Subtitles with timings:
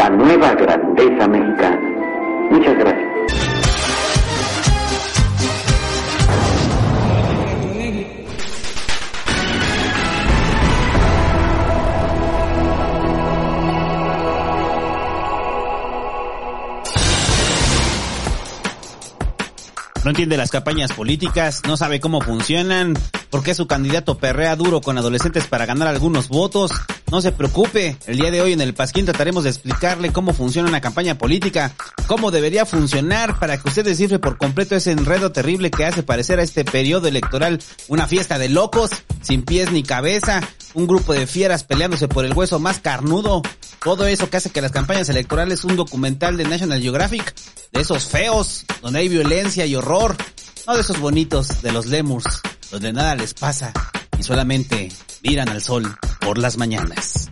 [0.00, 1.78] la nueva grandeza mexicana.
[2.50, 3.10] Muchas gracias.
[20.02, 22.94] No entiende las campañas políticas, no sabe cómo funcionan,
[23.28, 26.72] por qué su candidato perrea duro con adolescentes para ganar algunos votos.
[27.10, 30.68] No se preocupe, el día de hoy en el Pasquín trataremos de explicarle cómo funciona
[30.68, 31.74] una campaña política,
[32.06, 36.38] cómo debería funcionar para que usted descifre por completo ese enredo terrible que hace parecer
[36.38, 38.90] a este periodo electoral una fiesta de locos,
[39.22, 40.40] sin pies ni cabeza,
[40.74, 43.42] un grupo de fieras peleándose por el hueso más carnudo,
[43.82, 47.34] todo eso que hace que las campañas electorales un documental de National Geographic,
[47.72, 50.16] de esos feos, donde hay violencia y horror,
[50.64, 53.72] no de esos bonitos, de los lemurs, donde nada les pasa
[54.20, 57.30] y solamente miran al sol por las mañanas.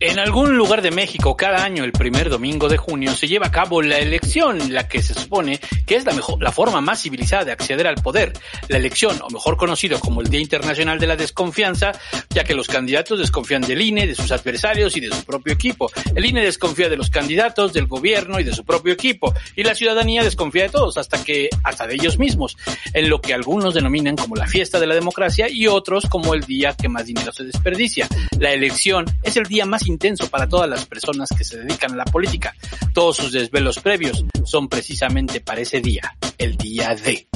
[0.00, 3.50] En algún lugar de México, cada año, el primer domingo de junio, se lleva a
[3.50, 7.44] cabo la elección, la que se supone que es la mejor, la forma más civilizada
[7.44, 8.32] de acceder al poder.
[8.68, 11.90] La elección, o mejor conocido como el Día Internacional de la Desconfianza,
[12.30, 15.90] ya que los candidatos desconfían del INE, de sus adversarios y de su propio equipo.
[16.14, 19.34] El INE desconfía de los candidatos, del gobierno y de su propio equipo.
[19.56, 22.56] Y la ciudadanía desconfía de todos, hasta que, hasta de ellos mismos.
[22.92, 26.42] En lo que algunos denominan como la fiesta de la democracia y otros como el
[26.42, 28.06] día que más dinero se desperdicia.
[28.38, 31.96] La elección es el día más intenso para todas las personas que se dedican a
[31.96, 32.54] la política.
[32.92, 37.26] Todos sus desvelos previos son precisamente para ese día, el día de.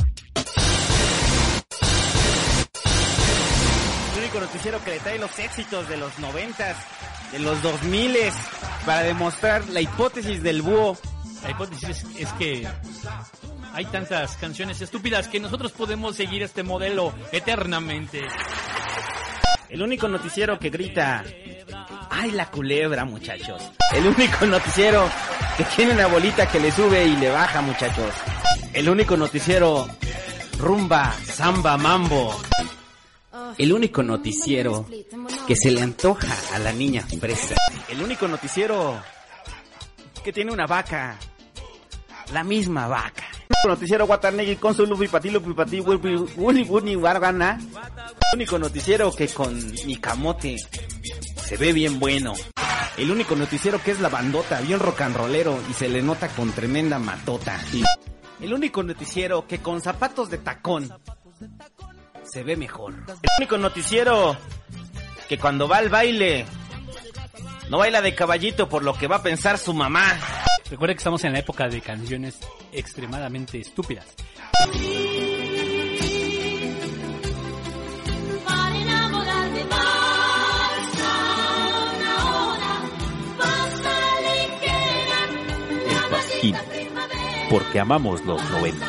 [4.13, 6.77] El único noticiero que le trae los éxitos de los noventas,
[7.33, 8.35] de los dos miles,
[8.87, 10.97] para demostrar la hipótesis del búho.
[11.43, 12.69] La hipótesis es, es que
[13.73, 18.21] hay tantas canciones estúpidas que nosotros podemos seguir este modelo eternamente.
[19.73, 21.25] El único noticiero que grita,
[22.11, 23.63] ¡ay la culebra muchachos!
[23.95, 25.09] El único noticiero
[25.57, 28.13] que tiene una bolita que le sube y le baja muchachos.
[28.75, 29.89] El único noticiero
[30.59, 32.39] rumba, samba, mambo.
[33.57, 34.87] El único noticiero
[35.47, 37.55] que se le antoja a la niña fresa.
[37.89, 39.03] El único noticiero
[40.23, 41.19] que tiene una vaca.
[42.33, 43.25] La misma vaca.
[43.65, 45.83] Noticiero Guatanegui con su lupi pati lupi pati
[48.35, 49.55] único noticiero que con
[49.87, 50.57] mi camote
[51.45, 52.33] se ve bien bueno.
[52.97, 56.29] El único noticiero que es la bandota, bien rock and rollero y se le nota
[56.29, 57.59] con tremenda matota.
[58.41, 60.93] El único noticiero que con zapatos de tacón
[62.25, 62.95] se ve mejor.
[63.07, 64.37] El único noticiero
[65.29, 66.47] que cuando va al baile
[67.69, 70.19] no baila de caballito por lo que va a pensar su mamá.
[70.71, 72.39] Recuerda que estamos en la época de canciones
[72.73, 74.07] extremadamente estúpidas.
[85.89, 86.57] El Pasquín,
[87.51, 88.87] porque amamos los 90.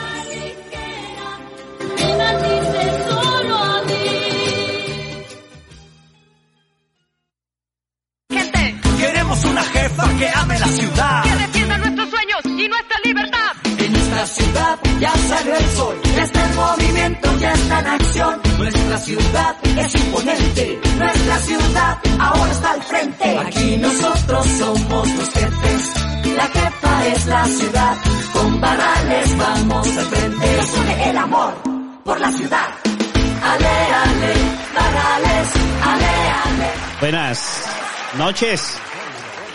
[9.03, 11.23] Queremos una jefa que ame la ciudad.
[11.23, 13.51] Que defienda nuestros sueños y nuestra libertad.
[13.77, 18.41] En nuestra ciudad ya salió el sol, ya está el movimiento, ya está en acción.
[18.57, 23.37] Nuestra ciudad es imponente, nuestra ciudad ahora está al frente.
[23.39, 25.93] Aquí nosotros somos los jefes,
[26.37, 27.97] la jefa es la ciudad.
[28.33, 30.57] Con Barrales vamos al frente.
[30.57, 31.53] Nos une el amor
[32.05, 32.67] por la ciudad.
[33.51, 34.33] Ale, ale,
[34.75, 35.49] Barrales,
[35.91, 36.11] ale,
[36.45, 36.71] ale.
[37.01, 37.65] Buenas
[38.17, 38.79] noches.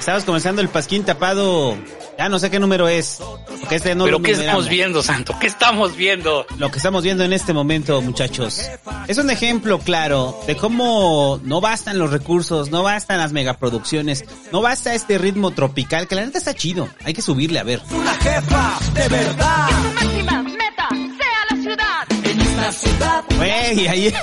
[0.08, 1.76] Estamos comenzando el Pasquín tapado
[2.16, 3.20] Ya no sé qué número es.
[3.60, 4.64] Porque este no Pero lo ¿qué numeramos.
[4.64, 5.36] estamos viendo, Santo?
[5.38, 6.46] ¿Qué estamos viendo?
[6.56, 8.70] Lo que estamos viendo en este momento, muchachos,
[9.06, 14.62] es un ejemplo claro de cómo no bastan los recursos, no bastan las megaproducciones, no
[14.62, 16.88] basta este ritmo tropical, que la neta está chido.
[17.04, 17.82] Hay que subirle a ver.
[17.90, 19.68] Una jefa de verdad.
[19.94, 22.06] máxima meta sea la ciudad.
[22.24, 23.24] En esta ciudad.
[23.36, 24.14] Güey, ahí.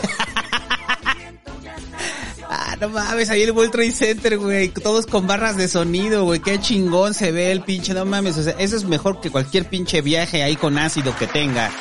[2.82, 4.70] No mames, ahí el World Trade Center, güey.
[4.70, 6.40] Todos con barras de sonido, güey.
[6.40, 8.38] Qué chingón se ve el pinche, no mames.
[8.38, 11.72] O sea, eso es mejor que cualquier pinche viaje ahí con ácido que tenga.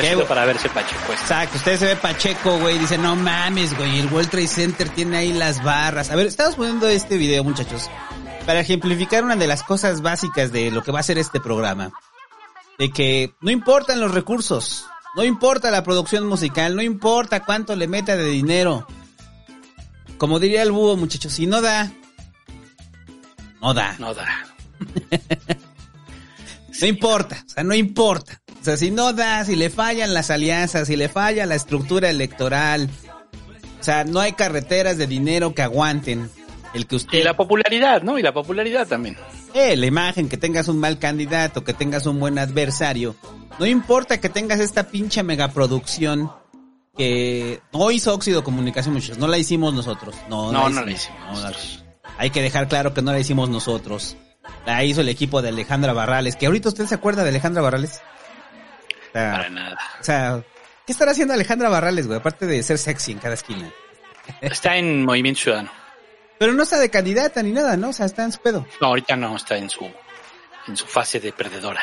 [0.00, 1.00] Chido para verse Pacheco.
[1.06, 1.20] Pues.
[1.20, 5.16] Exacto, usted se ve Pacheco, güey, dice, no mames, güey, el World Trade Center tiene
[5.16, 6.10] ahí las barras.
[6.10, 7.90] A ver, estamos poniendo este video, muchachos,
[8.46, 11.90] para ejemplificar una de las cosas básicas de lo que va a ser este programa.
[12.78, 14.86] De que no importan los recursos,
[15.16, 18.86] no importa la producción musical, no importa cuánto le meta de dinero.
[20.18, 21.92] Como diría el búho, muchachos, si no da,
[23.60, 23.96] no da.
[23.98, 24.26] No da.
[26.80, 28.40] No importa, o sea, no importa.
[28.60, 32.08] O sea, si no da, si le fallan las alianzas, si le falla la estructura
[32.08, 32.88] electoral,
[33.80, 36.30] o sea, no hay carreteras de dinero que aguanten
[36.74, 37.18] el que usted...
[37.18, 38.16] Y la popularidad, ¿no?
[38.16, 39.16] Y la popularidad también.
[39.54, 43.16] Eh, la imagen, que tengas un mal candidato, que tengas un buen adversario.
[43.58, 46.30] No importa que tengas esta pinche megaproducción
[46.98, 49.16] que no hizo Óxido Comunicación, muchachos.
[49.18, 50.14] No la hicimos nosotros.
[50.28, 51.56] No, No, no la hicimos No, la-
[52.18, 54.16] hay que dejar claro que no la hicimos nosotros.
[54.66, 56.36] La hizo el equipo de Alejandra Barrales.
[56.36, 58.02] Que ahorita usted se acuerda de Alejandra Barrales.
[59.08, 59.78] O sea, Para nada.
[60.00, 60.42] o sea,
[60.86, 62.18] ¿qué estará haciendo Alejandra Barrales, güey?
[62.18, 63.70] Aparte de ser sexy en cada esquina.
[64.42, 65.70] Está en Movimiento Ciudadano.
[66.38, 67.88] Pero no está de candidata ni nada, ¿no?
[67.88, 68.64] O sea, está en su pedo.
[68.80, 69.90] No, ahorita no, está en su,
[70.68, 71.80] en su fase de perdedora.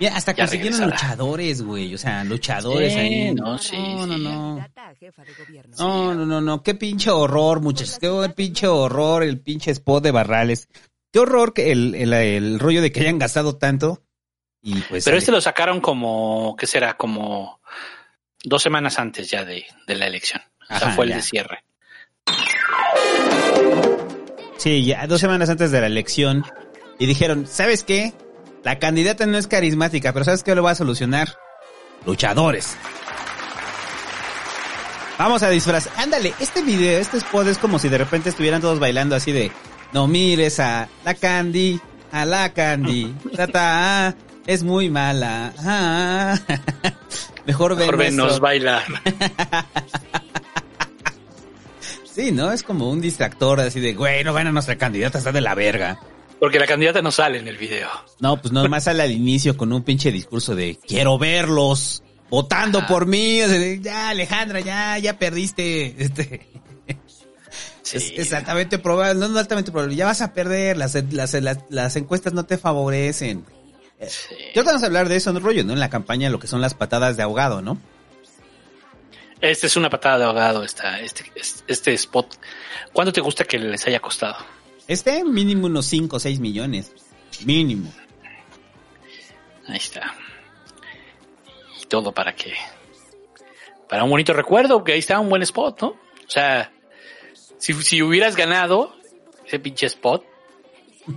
[0.00, 1.08] Mira, hasta Ya consiguieron regresará.
[1.10, 1.94] luchadores, güey.
[1.94, 3.34] O sea, luchadores Sí, ahí.
[3.34, 4.22] no, sí, no, no, sí.
[4.22, 4.66] no.
[5.78, 6.62] No, no, no, no.
[6.62, 7.98] Qué pinche horror, muchachos.
[8.00, 10.68] Qué pinche horror el pinche spot de Barrales.
[11.12, 14.02] Qué horror que el, el, el rollo de que hayan gastado tanto.
[14.62, 15.04] Y pues.
[15.04, 16.96] Pero este lo sacaron como, ¿qué será?
[16.96, 17.60] Como
[18.42, 20.40] dos semanas antes ya de, de la elección.
[20.62, 21.16] O sea, Ajá, fue el ya.
[21.16, 21.64] de cierre.
[24.56, 26.44] Sí, ya dos semanas antes de la elección.
[26.98, 28.12] Y dijeron, ¿sabes qué?
[28.64, 31.36] La candidata no es carismática, pero ¿sabes qué lo va a solucionar?
[32.06, 32.76] Luchadores.
[35.18, 35.92] Vamos a disfrazar.
[35.96, 39.52] Ándale, este video, este spot es como si de repente estuvieran todos bailando así de,
[39.92, 41.80] no mires a la Candy,
[42.12, 44.14] a la Candy, tata,
[44.46, 45.52] es muy mala.
[45.58, 46.38] ah".
[47.46, 48.82] Mejor ven Mejor ven, nuestro- nos bailar.
[52.12, 52.50] Sí, ¿no?
[52.50, 55.96] Es como un distractor así de, güey, no gana nuestra candidata, está de la verga.
[56.40, 57.88] Porque la candidata no sale en el video.
[58.18, 63.06] No, pues nomás sale al inicio con un pinche discurso de quiero verlos votando por
[63.06, 63.42] mí.
[63.42, 65.94] o sea, de, ya, Alejandra, ya, ya perdiste.
[65.98, 66.48] Este,
[67.92, 71.58] es, es altamente probable, no, no altamente probable, ya vas a perder, las, las, las,
[71.68, 73.44] las encuestas no te favorecen.
[73.98, 74.08] Eh,
[74.54, 75.72] Ya vamos a hablar de eso en el rollo, ¿no?
[75.72, 77.78] En la campaña, lo que son las patadas de ahogado, ¿no?
[79.40, 81.24] Este es una patada de ahogado, esta, este,
[81.66, 82.36] este spot.
[82.92, 84.36] ¿Cuánto te gusta que les haya costado?
[84.90, 86.92] Este mínimo unos 5 o 6 millones.
[87.44, 87.92] Mínimo.
[89.68, 90.16] Ahí está.
[91.80, 92.52] Y todo para que.
[93.88, 95.88] Para un bonito recuerdo, que ahí está un buen spot, ¿no?
[95.90, 95.96] O
[96.26, 96.72] sea,
[97.56, 98.92] si, si hubieras ganado
[99.46, 100.24] ese pinche spot,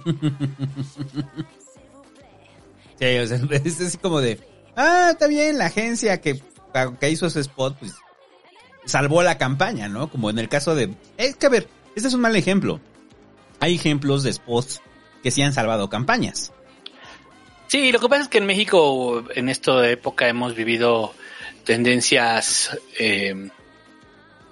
[2.99, 4.39] Sí, o sea, es así como de,
[4.75, 6.39] ah, está bien, la agencia que,
[6.99, 7.95] que hizo ese spot, pues,
[8.85, 10.11] salvó la campaña, ¿no?
[10.11, 12.79] Como en el caso de, es que a ver, este es un mal ejemplo.
[13.59, 14.81] Hay ejemplos de spots
[15.21, 16.51] que sí han salvado campañas.
[17.67, 21.13] Sí, lo que pasa es que en México en esta época hemos vivido
[21.63, 23.49] tendencias, eh,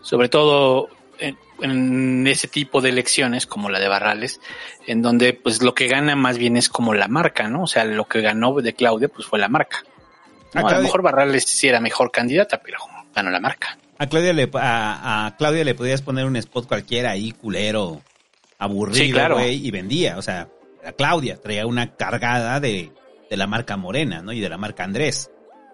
[0.02, 0.90] sobre todo
[1.20, 4.40] en, en ese tipo de elecciones como la de Barrales,
[4.88, 7.64] en donde pues lo que gana más bien es como la marca, ¿no?
[7.64, 9.84] O sea, lo que ganó de Claudia pues fue la marca.
[10.54, 10.68] ¿no?
[10.68, 12.80] A lo mejor Barrales sí era mejor candidata, pero
[13.14, 13.78] ganó la marca.
[14.00, 18.02] A Claudia le, a, a Claudia le podías poner un spot cualquiera ahí, culero,
[18.62, 19.36] aburrido, Sí, claro.
[19.36, 20.18] güey, y vendía.
[20.18, 20.48] O sea,
[20.98, 22.92] Claudia traía una cargada de,
[23.30, 24.32] de la marca Morena, ¿no?
[24.32, 25.30] Y de la marca Andrés.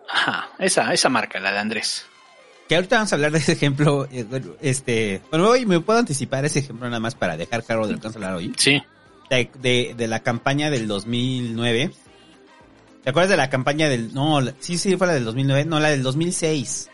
[0.10, 2.06] Ajá, esa, esa marca, la de Andrés.
[2.70, 4.26] Que ahorita vamos a hablar de ese ejemplo, eh,
[4.62, 8.00] este, bueno, hoy me puedo anticipar ese ejemplo nada más para dejar claro de lo
[8.00, 8.54] que vamos a hablar hoy.
[8.58, 8.82] Sí.
[9.30, 11.92] De, de, de la campaña del 2009.
[13.04, 15.90] ¿Te acuerdas de la campaña del, no, sí, sí, fue la del 2009, no, la
[15.90, 16.90] del 2006.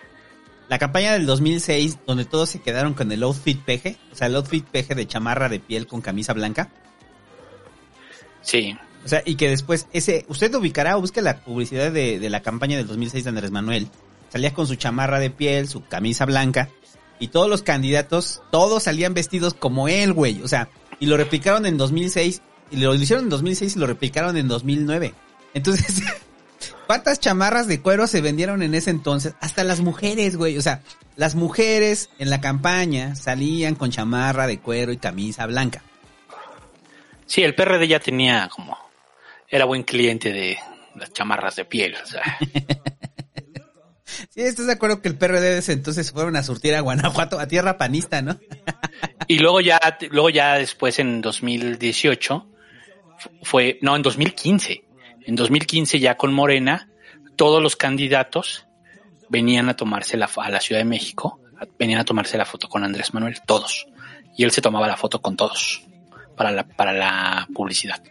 [0.70, 4.36] La campaña del 2006, donde todos se quedaron con el outfit peje, o sea, el
[4.36, 6.70] outfit peje de chamarra de piel con camisa blanca.
[8.42, 8.76] Sí.
[9.06, 12.42] O sea, y que después ese, usted ubicará o busque la publicidad de, de la
[12.42, 13.88] campaña del 2006 de Andrés Manuel.
[14.30, 16.70] Salía con su chamarra de piel, su camisa blanca,
[17.20, 20.42] y todos los candidatos, todos salían vestidos como él, güey.
[20.42, 22.42] O sea, y lo replicaron en 2006,
[22.72, 25.14] y lo hicieron en 2006 y lo replicaron en 2009.
[25.54, 26.02] Entonces,
[26.94, 29.34] ¿cuántas chamarras de cuero se vendieron en ese entonces?
[29.40, 30.60] Hasta las mujeres, güey.
[30.60, 30.84] O sea,
[31.16, 35.82] las mujeres en la campaña salían con chamarra de cuero y camisa blanca.
[37.26, 38.78] Sí, el PRD ya tenía como...
[39.50, 40.56] Era buen cliente de
[40.94, 41.96] las chamarras de piel.
[41.96, 42.22] O sea.
[44.30, 47.40] Sí, ¿estás de acuerdo que el PRD de ese entonces fueron a surtir a Guanajuato,
[47.40, 48.40] a tierra panista, ¿no?
[49.28, 49.80] y luego ya,
[50.12, 52.48] luego ya después en 2018
[53.42, 54.84] fue, no, en 2015.
[55.26, 56.90] En 2015 ya con Morena,
[57.36, 58.68] todos los candidatos
[59.30, 61.40] venían a tomarse la, a la Ciudad de México,
[61.80, 63.88] venían a tomarse la foto con Andrés Manuel, todos.
[64.38, 65.84] Y él se tomaba la foto con todos,
[66.36, 68.02] para la, para la publicidad.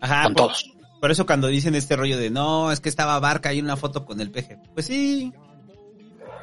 [0.00, 0.24] Ajá.
[0.24, 0.72] Con por, todos.
[1.00, 4.04] Por eso cuando dicen este rollo de, no, es que estaba Barca en una foto
[4.04, 4.58] con el peje.
[4.74, 5.32] Pues sí.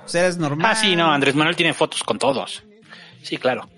[0.02, 0.68] Pues eres normal.
[0.70, 2.64] Ah, sí, no, Andrés Manuel tiene fotos con todos.
[3.22, 3.70] Sí, claro.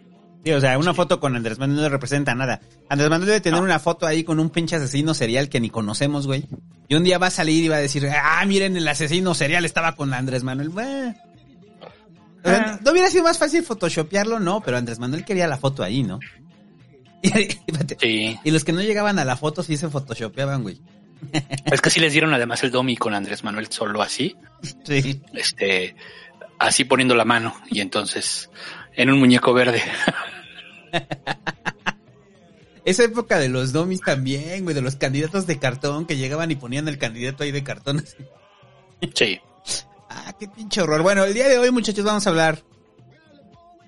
[0.43, 2.61] Sí, o sea, una foto con Andrés Manuel no representa nada.
[2.89, 6.25] Andrés Manuel debe tener una foto ahí con un pinche asesino serial que ni conocemos,
[6.25, 6.45] güey.
[6.87, 9.65] Y un día va a salir y va a decir, ah, miren, el asesino serial
[9.65, 10.69] estaba con Andrés Manuel.
[10.69, 11.15] Bueno.
[12.43, 12.79] Ah.
[12.83, 14.39] ¿No hubiera sido más fácil photoshopearlo?
[14.39, 16.19] No, pero Andrés Manuel quería la foto ahí, ¿no?
[17.99, 18.39] Sí.
[18.43, 20.81] Y los que no llegaban a la foto sí se photoshopeaban, güey.
[21.65, 24.35] Es que sí les dieron además el domi con Andrés Manuel solo así.
[24.83, 25.21] Sí.
[25.33, 25.95] Este,
[26.59, 27.55] así poniendo la mano.
[27.69, 28.49] Y entonces,
[28.93, 29.81] en un muñeco verde.
[32.85, 36.55] Esa época de los domis también, güey, de los candidatos de cartón que llegaban y
[36.55, 37.99] ponían el candidato ahí de cartón.
[37.99, 38.17] así.
[39.13, 39.39] Sí.
[40.13, 41.03] Ah, qué pinche horror.
[41.03, 42.63] Bueno, el día de hoy, muchachos, vamos a hablar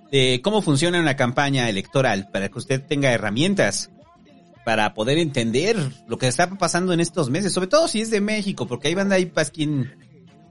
[0.10, 3.92] de cómo funciona una campaña electoral para que usted tenga herramientas
[4.64, 5.76] para poder entender
[6.08, 8.96] lo que está pasando en estos meses, sobre todo si es de México, porque hay
[8.96, 9.92] banda ahí pasquín,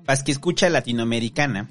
[0.05, 1.71] pasqui escucha latinoamericana,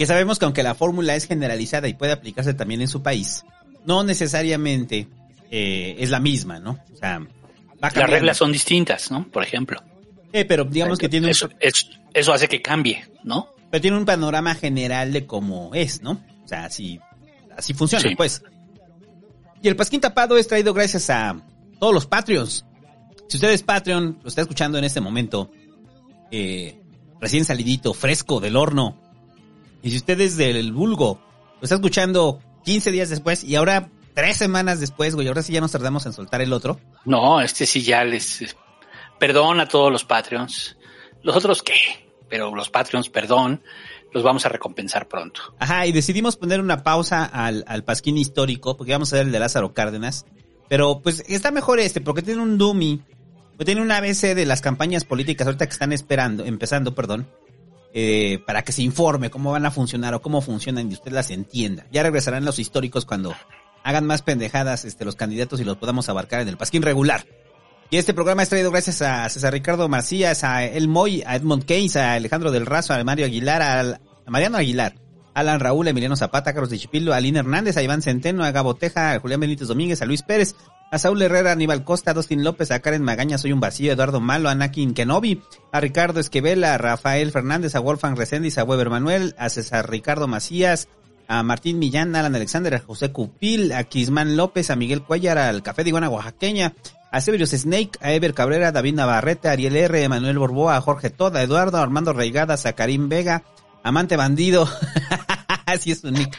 [0.00, 3.44] que sabemos que aunque la fórmula es generalizada y puede aplicarse también en su país,
[3.84, 5.08] no necesariamente
[5.50, 6.78] eh, es la misma, ¿no?
[6.90, 9.28] O sea, va Las reglas son distintas, ¿no?
[9.28, 9.78] Por ejemplo.
[10.32, 13.50] Eh, pero digamos que tiene un, Eso, es- eso hace que cambie, ¿no?
[13.70, 16.12] pero tiene un panorama general de cómo es, ¿no?
[16.42, 16.98] O sea, así,
[17.54, 18.16] así funciona, Sí.
[18.16, 18.42] pues.
[19.60, 21.36] Y el Pasquín Tapado es traído gracias a
[21.78, 22.64] todos los Patreons.
[23.28, 25.50] Si usted es Patreon, lo está escuchando en este momento,
[26.30, 26.80] eh,
[27.20, 28.98] recién salidito, fresco del horno.
[29.82, 31.20] Y si usted es del vulgo,
[31.60, 35.60] lo está escuchando 15 días después y ahora tres semanas después, güey, ahora sí ya
[35.60, 36.80] nos tardamos en soltar el otro.
[37.04, 38.56] No, este sí ya les...
[39.18, 40.76] Perdón a todos los Patreons.
[41.22, 41.74] Los otros qué,
[42.28, 43.62] pero los Patreons, perdón,
[44.12, 45.54] los vamos a recompensar pronto.
[45.58, 49.32] Ajá, y decidimos poner una pausa al, al Pasquín histórico, porque vamos a ver el
[49.32, 50.24] de Lázaro Cárdenas.
[50.68, 53.02] Pero pues está mejor este, porque tiene un dummy,
[53.64, 57.28] tiene un ABC de las campañas políticas ahorita que están esperando, empezando, perdón,
[57.92, 61.30] eh, para que se informe cómo van a funcionar o cómo funcionan y usted las
[61.30, 61.86] entienda.
[61.90, 63.34] Ya regresarán los históricos cuando
[63.82, 67.26] hagan más pendejadas este, los candidatos y los podamos abarcar en el Pasquín regular.
[67.90, 71.64] Y este programa es traído gracias a César Ricardo Macías, a El Moy, a Edmond
[71.64, 74.94] Keynes, a Alejandro del Razo, a Mario Aguilar, a, Mariano Aguilar,
[75.34, 79.12] Alan Raúl, Emiliano Zapata, Carlos de Chipilo, a Hernández, a Iván Centeno, a Gabo Teja,
[79.12, 80.54] a Julián Benítez Domínguez, a Luis Pérez,
[80.90, 84.48] a Saúl Herrera, Aníbal Costa, Dustin López, a Karen Magaña, Soy un Vacío, Eduardo Malo,
[84.48, 89.34] a Nakin Kenobi, a Ricardo Esquivel, a Rafael Fernández, a Wolfgang Reséndiz, a Weber Manuel,
[89.38, 90.88] a César Ricardo Macías,
[91.28, 95.62] a Martín Millán, Alan Alexander, a José Cupil, a Quismán López, a Miguel Cuellar, al
[95.62, 96.74] Café de Iguana Oaxaqueña,
[97.12, 100.76] a Severius Snake, a Ever Cabrera, a David Navarrete, a Ariel R, a Manuel Borboa,
[100.76, 103.44] a Jorge Toda, a Eduardo, a Armando Reigadas, a Karim Vega,
[103.84, 104.68] Amante Bandido,
[105.66, 106.36] así es su nick.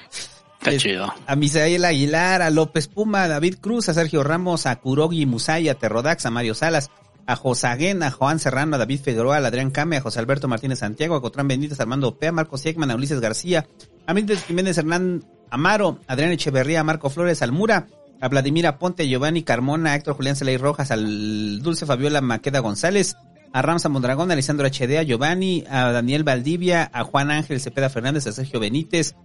[0.63, 1.11] Está chido.
[1.25, 5.69] A Misael Aguilar, a López Puma, a David Cruz, a Sergio Ramos, a Kurogi Musay,
[5.69, 6.91] a Terrodax, a Mario Salas,
[7.25, 10.77] a Josaguén, a Juan Serrano, a David Figueroa, a Adrián Came, a José Alberto Martínez
[10.77, 13.67] Santiago, a Cotrán Benítez, a Armando Pea, a Marcos Siegman, a Ulises García,
[14.05, 17.87] a Méndez Jiménez Hernán Amaro, a Adrián Echeverría, a Marco Flores, al Mura,
[18.19, 22.59] a Vladimir Aponte, a Giovanni Carmona, a Héctor Julián Celay Rojas, al Dulce Fabiola Maqueda
[22.59, 23.17] González,
[23.51, 27.89] a Ramsa Mondragón, a Alessandro HD, a Giovanni, a Daniel Valdivia, a Juan Ángel Cepeda
[27.89, 29.15] Fernández, a Sergio Benítez,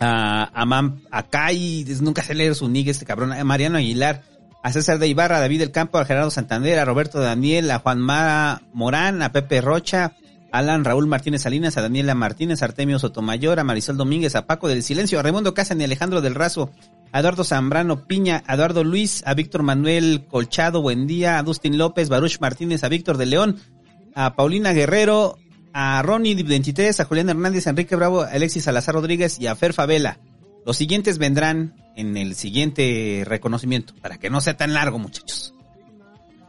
[0.00, 1.24] a, a, Mam, a
[2.00, 4.22] nunca sé leer su nick este cabrón, a Mariano Aguilar,
[4.62, 7.78] a César de Ibarra, a David del Campo, a Gerardo Santander, a Roberto Daniel, a
[7.78, 10.12] Juan Mara Morán, a Pepe Rocha,
[10.52, 14.68] Alan Raúl Martínez Salinas, a Daniela Martínez, a Artemio Sotomayor, a Marisol Domínguez, a Paco
[14.68, 16.72] del Silencio, a Raimundo Casan y Alejandro del Razo,
[17.12, 21.78] a Eduardo Zambrano Piña, a Eduardo Luis, a Víctor Manuel Colchado, buen día, a Dustin
[21.78, 23.60] López, Baruch Martínez, a Víctor de León,
[24.14, 25.38] a Paulina Guerrero,
[25.78, 29.54] a Ronnie 23, a Julián Hernández, a Enrique Bravo, a Alexis Salazar Rodríguez y a
[29.54, 30.18] Fer Favela.
[30.64, 35.52] Los siguientes vendrán en el siguiente reconocimiento, para que no sea tan largo, muchachos.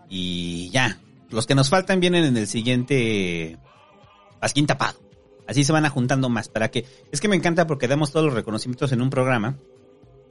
[0.08, 0.98] Y ya,
[1.30, 3.58] los que nos faltan vienen en el siguiente
[4.40, 4.98] Pasquín Tapado.
[5.46, 6.86] Así se van juntando más, para que...
[7.12, 9.58] Es que me encanta porque damos todos los reconocimientos en un programa.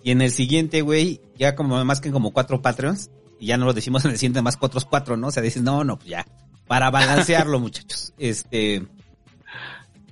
[0.04, 3.66] Y en el siguiente, güey, ya como más que como cuatro Patreons, y ya no
[3.66, 5.26] lo decimos en el siguiente más que otros cuatro, ¿no?
[5.26, 6.26] O sea, dices, no, no, pues ya.
[6.66, 8.12] Para balancearlo, muchachos.
[8.18, 8.86] Este.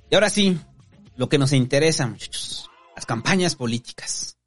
[0.09, 0.57] Y ahora sí,
[1.17, 2.69] lo que nos interesa, muchachos.
[2.95, 4.37] Las campañas políticas.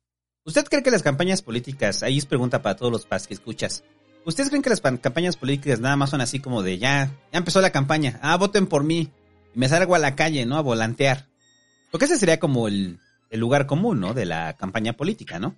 [0.45, 3.85] ¿Usted cree que las campañas políticas, ahí es pregunta para todos los pas que escuchas,
[4.25, 7.61] ¿ustedes creen que las campañas políticas nada más son así como de ya, ya empezó
[7.61, 9.11] la campaña, ah, voten por mí,
[9.55, 10.57] y me salgo a la calle, ¿no?
[10.57, 11.27] A volantear.
[11.91, 12.99] Porque ese sería como el,
[13.29, 14.15] el lugar común, ¿no?
[14.15, 15.55] De la campaña política, ¿no?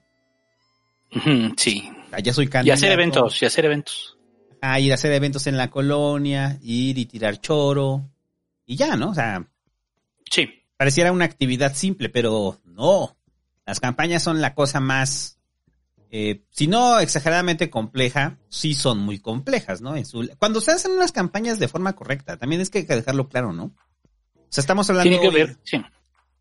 [1.57, 1.91] Sí.
[2.07, 2.79] O sea, ya soy Y candidato.
[2.79, 4.17] hacer eventos, y hacer eventos.
[4.63, 8.09] A ir a hacer eventos en la colonia, ir y tirar choro,
[8.67, 9.11] y ya, ¿no?
[9.11, 9.47] O sea,
[10.31, 10.49] Sí.
[10.77, 13.17] pareciera una actividad simple, pero no.
[13.67, 15.39] Las campañas son la cosa más,
[16.11, 19.97] eh, si no exageradamente compleja, sí son muy complejas, ¿no?
[19.97, 22.97] En su- cuando se hacen unas campañas de forma correcta, también es que hay que
[22.97, 23.65] dejarlo claro, ¿no?
[23.65, 25.09] O sea, estamos hablando...
[25.11, 25.79] Tiene que hoy- ver, sí.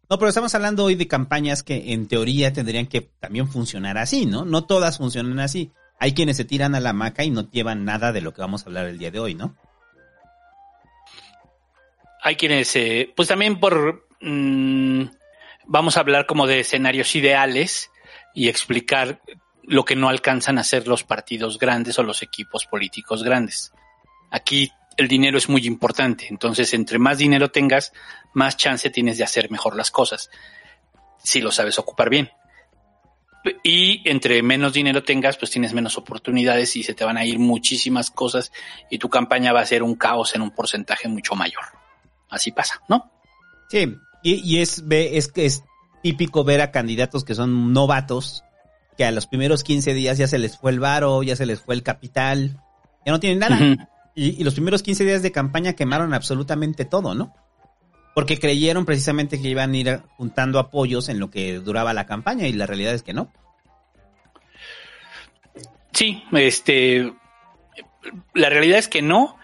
[0.09, 4.25] No, pero estamos hablando hoy de campañas que en teoría tendrían que también funcionar así,
[4.25, 4.43] ¿no?
[4.43, 5.71] No todas funcionan así.
[5.99, 8.63] Hay quienes se tiran a la maca y no llevan nada de lo que vamos
[8.63, 9.55] a hablar el día de hoy, ¿no?
[12.21, 15.03] Hay quienes, eh, pues también por, mm,
[15.67, 17.91] vamos a hablar como de escenarios ideales
[18.33, 19.21] y explicar
[19.63, 23.73] lo que no alcanzan a hacer los partidos grandes o los equipos políticos grandes.
[24.31, 27.93] Aquí el dinero es muy importante, entonces entre más dinero tengas,
[28.33, 30.29] más chance tienes de hacer mejor las cosas,
[31.23, 32.31] si lo sabes ocupar bien.
[33.63, 37.39] Y entre menos dinero tengas, pues tienes menos oportunidades y se te van a ir
[37.39, 38.51] muchísimas cosas
[38.89, 41.63] y tu campaña va a ser un caos en un porcentaje mucho mayor.
[42.29, 43.11] Así pasa, ¿no?
[43.69, 45.63] Sí, y, y es, es es
[46.03, 48.43] típico ver a candidatos que son novatos,
[48.97, 51.61] que a los primeros 15 días ya se les fue el varo, ya se les
[51.61, 52.61] fue el capital,
[53.05, 53.89] ya no tienen nada.
[54.15, 57.33] Y, y los primeros 15 días de campaña quemaron absolutamente todo, ¿no?
[58.15, 62.47] Porque creyeron precisamente que iban a ir juntando apoyos en lo que duraba la campaña
[62.47, 63.31] y la realidad es que no.
[65.93, 67.13] Sí, este,
[68.33, 69.37] la realidad es que no,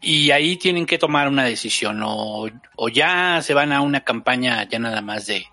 [0.00, 4.62] y ahí tienen que tomar una decisión, o, o ya se van a una campaña
[4.68, 5.46] ya nada más de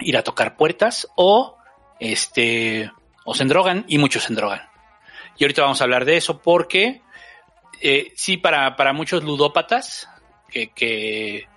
[0.00, 1.56] ir a tocar puertas, o
[1.98, 2.90] este,
[3.24, 4.62] o se endrogan, y muchos se endrogan.
[5.38, 7.00] Y ahorita vamos a hablar de eso porque,
[7.80, 10.08] eh, sí, para, para muchos ludópatas,
[10.52, 11.48] que, que,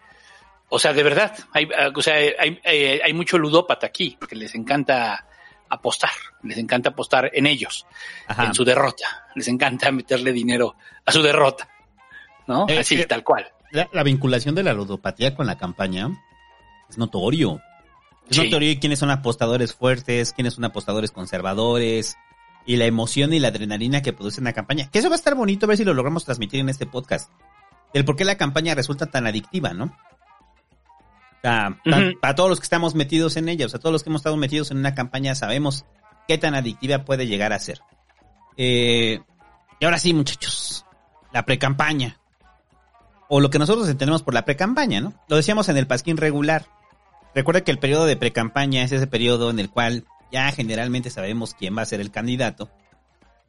[0.70, 4.56] o sea, de verdad, hay, o sea, hay, hay, hay mucho ludópata aquí, que les
[4.56, 5.28] encanta
[5.70, 6.12] apostar,
[6.44, 7.86] les encanta apostar en ellos,
[8.28, 8.46] Ajá.
[8.46, 11.70] en su derrota, les encanta meterle dinero a su derrota,
[12.48, 12.66] ¿no?
[12.70, 13.52] Eh, Así, eh, tal cual.
[13.72, 16.10] La, la vinculación de la ludopatía con la campaña
[16.90, 17.62] es notorio.
[18.30, 18.44] Es Sí.
[18.46, 22.18] notorio quiénes son apostadores fuertes, quiénes son apostadores conservadores,
[22.66, 24.90] y la emoción y la adrenalina que produce una campaña.
[24.90, 27.30] Que eso va a estar bonito a ver si lo logramos transmitir en este podcast.
[27.96, 29.86] El por qué la campaña resulta tan adictiva, ¿no?
[29.86, 31.80] O sea,
[32.20, 34.36] para todos los que estamos metidos en ella, o sea, todos los que hemos estado
[34.36, 35.86] metidos en una campaña sabemos
[36.28, 37.80] qué tan adictiva puede llegar a ser.
[38.58, 39.22] Eh,
[39.80, 40.86] y ahora sí, muchachos,
[41.32, 42.20] la precampaña.
[43.30, 45.14] O lo que nosotros entendemos por la precampaña, ¿no?
[45.30, 46.66] Lo decíamos en el pasquín regular.
[47.34, 50.04] Recuerda que el periodo de precampaña es ese periodo en el cual
[50.34, 52.70] ya generalmente sabemos quién va a ser el candidato.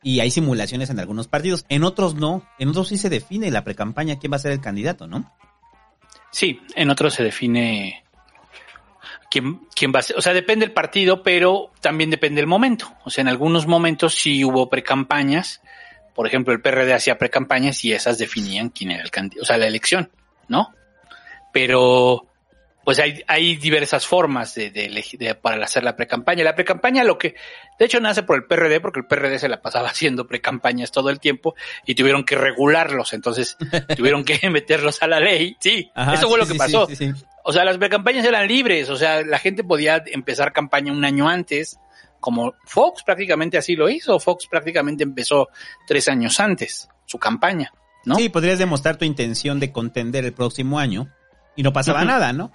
[0.06, 1.66] Y hay simulaciones en algunos partidos.
[1.68, 2.48] En otros no.
[2.60, 5.34] En otros sí se define la precampaña quién va a ser el candidato, ¿no?
[6.30, 8.04] Sí, en otros se define
[9.28, 10.16] quién, quién va a ser.
[10.16, 12.94] O sea, depende del partido, pero también depende del momento.
[13.04, 15.60] O sea, en algunos momentos sí hubo precampañas.
[16.14, 19.58] Por ejemplo, el PRD hacía precampañas y esas definían quién era el candidato, o sea,
[19.58, 20.12] la elección,
[20.46, 20.72] ¿no?
[21.52, 22.28] Pero,
[22.86, 26.44] pues hay, hay diversas formas de, de de- para hacer la precampaña.
[26.44, 27.34] La precampaña lo que,
[27.80, 31.10] de hecho, nace por el PRD, porque el PRD se la pasaba haciendo precampañas todo
[31.10, 33.56] el tiempo y tuvieron que regularlos, entonces
[33.96, 35.56] tuvieron que meterlos a la ley.
[35.58, 36.86] Sí, Ajá, eso fue sí, lo que sí, pasó.
[36.86, 37.24] sí, sí, sí.
[37.42, 41.28] O sea, las precampañas eran libres, o sea, la gente podía empezar campaña un año
[41.28, 41.80] antes,
[42.20, 44.20] como Fox prácticamente así lo hizo.
[44.20, 45.48] Fox prácticamente empezó
[45.88, 47.72] tres años antes su campaña,
[48.04, 48.14] ¿no?
[48.14, 51.12] Sí, podrías demostrar tu intención de contender el próximo año
[51.56, 52.52] y no pasaba nada, ¿no?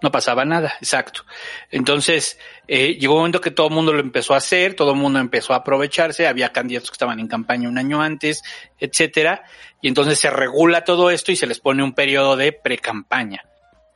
[0.00, 1.22] No pasaba nada, exacto.
[1.70, 2.38] Entonces,
[2.68, 5.18] eh, llegó un momento que todo el mundo lo empezó a hacer, todo el mundo
[5.18, 8.42] empezó a aprovecharse, había candidatos que estaban en campaña un año antes,
[8.78, 9.44] etcétera,
[9.80, 13.44] y entonces se regula todo esto y se les pone un periodo de pre-campaña.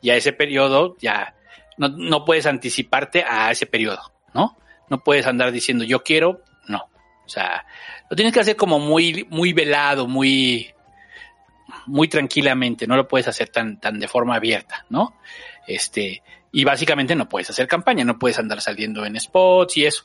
[0.02, 1.34] Y a ese periodo ya
[1.78, 4.58] no, no puedes anticiparte a ese periodo, ¿no?
[4.88, 6.90] No puedes andar diciendo yo quiero, no.
[7.24, 7.64] O sea,
[8.08, 10.74] lo tienes que hacer como muy, muy velado, muy,
[11.86, 15.16] muy tranquilamente, no lo puedes hacer tan, tan de forma abierta, ¿no?
[15.70, 20.04] Este, y básicamente no puedes hacer campaña, no puedes andar saliendo en spots y eso.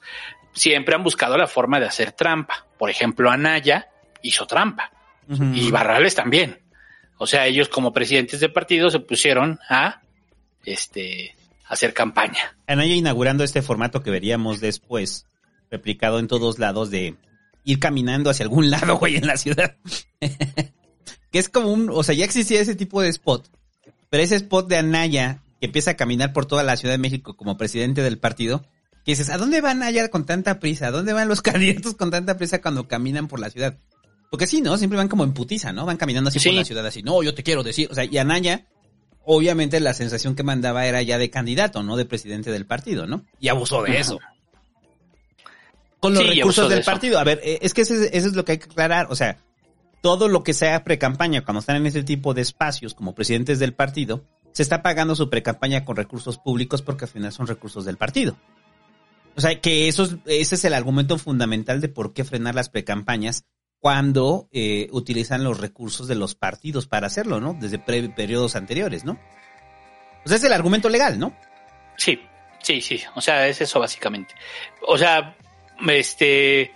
[0.54, 2.68] Siempre han buscado la forma de hacer trampa.
[2.78, 3.90] Por ejemplo, Anaya
[4.22, 4.92] hizo trampa
[5.28, 6.60] y Barrales también.
[7.18, 10.02] O sea, ellos como presidentes de partido se pusieron a,
[10.66, 11.36] este,
[11.68, 12.56] hacer campaña.
[12.68, 15.26] Anaya inaugurando este formato que veríamos después,
[15.72, 17.16] replicado en todos lados de
[17.64, 19.78] ir caminando hacia algún lado, güey, en la ciudad.
[20.20, 23.50] que es como un, o sea, ya existía ese tipo de spot,
[24.12, 27.36] pero ese spot de Anaya que empieza a caminar por toda la Ciudad de México
[27.36, 28.62] como presidente del partido,
[29.04, 30.88] que dices, ¿a dónde van Anaya con tanta prisa?
[30.88, 33.78] ¿A dónde van los candidatos con tanta prisa cuando caminan por la ciudad?
[34.30, 34.78] Porque sí, ¿no?
[34.78, 35.86] Siempre van como en putiza, ¿no?
[35.86, 36.50] Van caminando así Sí.
[36.50, 38.68] por la ciudad así, no, yo te quiero decir, o sea, y Anaya,
[39.24, 43.26] obviamente la sensación que mandaba era ya de candidato, no de presidente del partido, ¿no?
[43.40, 44.20] Y abusó de eso.
[46.00, 47.18] Con los Sí, recursos de del partido.
[47.18, 49.08] A ver, eh, es que eso es, eso es lo que hay que aclarar.
[49.10, 49.38] O sea,
[50.02, 53.74] todo lo que sea pre-campaña, cuando están en ese tipo de espacios como presidentes del
[53.74, 54.24] partido,
[54.56, 58.38] se está pagando su pre-campaña con recursos públicos porque al final son recursos del partido.
[59.36, 62.70] O sea, que eso es- ese es el argumento fundamental de por qué frenar las
[62.70, 63.44] pre-campañas
[63.82, 67.54] cuando eh, utilizan los recursos de los partidos para hacerlo, ¿no?
[67.60, 69.20] Desde pre- periodos anteriores, ¿no?
[70.24, 71.36] O sea, es el argumento legal, ¿no?
[71.98, 72.18] Sí,
[72.64, 73.02] sí, sí.
[73.16, 74.34] O sea, es eso básicamente.
[74.88, 75.36] O sea,
[75.90, 76.72] este,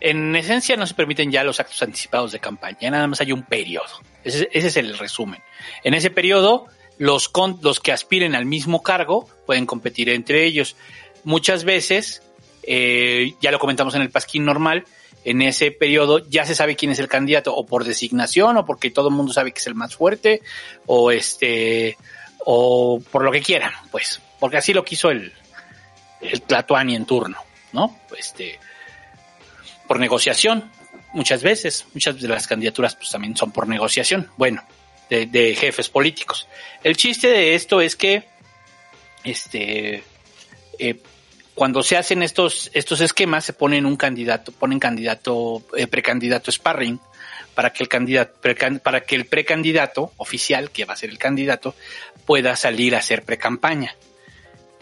[0.00, 2.90] en esencia no se permiten ya los actos anticipados de campaña.
[2.92, 4.00] Nada más hay un periodo.
[4.22, 5.42] Ese, ese es el resumen.
[5.82, 6.66] En ese periodo,
[6.98, 10.76] los, con- los que aspiren al mismo cargo pueden competir entre ellos.
[11.24, 12.22] Muchas veces,
[12.62, 14.84] eh, ya lo comentamos en el pasquín normal,
[15.24, 18.90] en ese periodo ya se sabe quién es el candidato, o por designación, o porque
[18.90, 20.42] todo el mundo sabe que es el más fuerte,
[20.84, 21.96] o este,
[22.44, 25.32] o por lo que quieran, pues, porque así lo quiso el,
[26.20, 27.38] el Tlatuani en turno,
[27.72, 27.98] ¿no?
[28.18, 28.58] Este,
[29.88, 30.70] por negociación,
[31.14, 34.62] muchas veces, muchas de las candidaturas pues también son por negociación, bueno,
[35.26, 36.48] de, jefes políticos.
[36.82, 38.24] El chiste de esto es que,
[39.24, 40.02] este,
[40.78, 41.00] eh,
[41.54, 47.00] cuando se hacen estos, estos esquemas, se ponen un candidato, ponen candidato, eh, precandidato sparring,
[47.54, 48.34] para que el candidato,
[48.82, 51.74] para que el precandidato oficial, que va a ser el candidato,
[52.26, 53.94] pueda salir a hacer precampaña.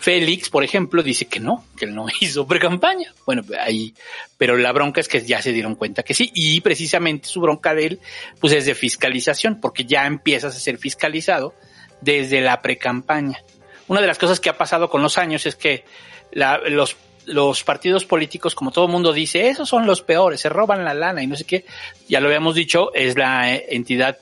[0.03, 3.13] Félix, por ejemplo, dice que no, que él no hizo precampaña.
[3.25, 3.95] Bueno, ahí,
[4.37, 7.73] pero la bronca es que ya se dieron cuenta que sí, y precisamente su bronca
[7.75, 8.01] de él,
[8.41, 11.55] pues es de fiscalización, porque ya empiezas a ser fiscalizado
[12.01, 13.39] desde la precampaña.
[13.87, 15.85] Una de las cosas que ha pasado con los años es que
[16.33, 20.49] la- los, los partidos políticos, como todo el mundo dice, esos son los peores, se
[20.49, 21.65] roban la lana y no sé qué,
[22.09, 24.19] ya lo habíamos dicho, es la eh, entidad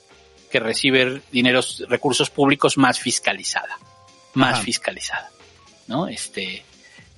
[0.50, 3.78] que recibe dineros, recursos públicos más fiscalizada,
[4.34, 4.62] más Ajá.
[4.62, 5.30] fiscalizada,
[5.90, 6.08] ¿no?
[6.08, 6.62] Este,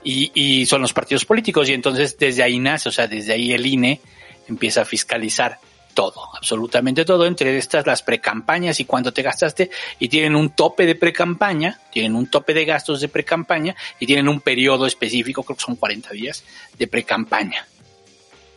[0.02, 3.52] y, y son los partidos políticos y entonces desde ahí nace, o sea, desde ahí
[3.52, 4.00] el INE
[4.48, 5.60] empieza a fiscalizar
[5.94, 10.86] todo, absolutamente todo, entre estas las precampañas y cuánto te gastaste, y tienen un tope
[10.86, 15.56] de precampaña, tienen un tope de gastos de precampaña y tienen un periodo específico, creo
[15.56, 16.44] que son 40 días
[16.78, 17.66] de precampaña.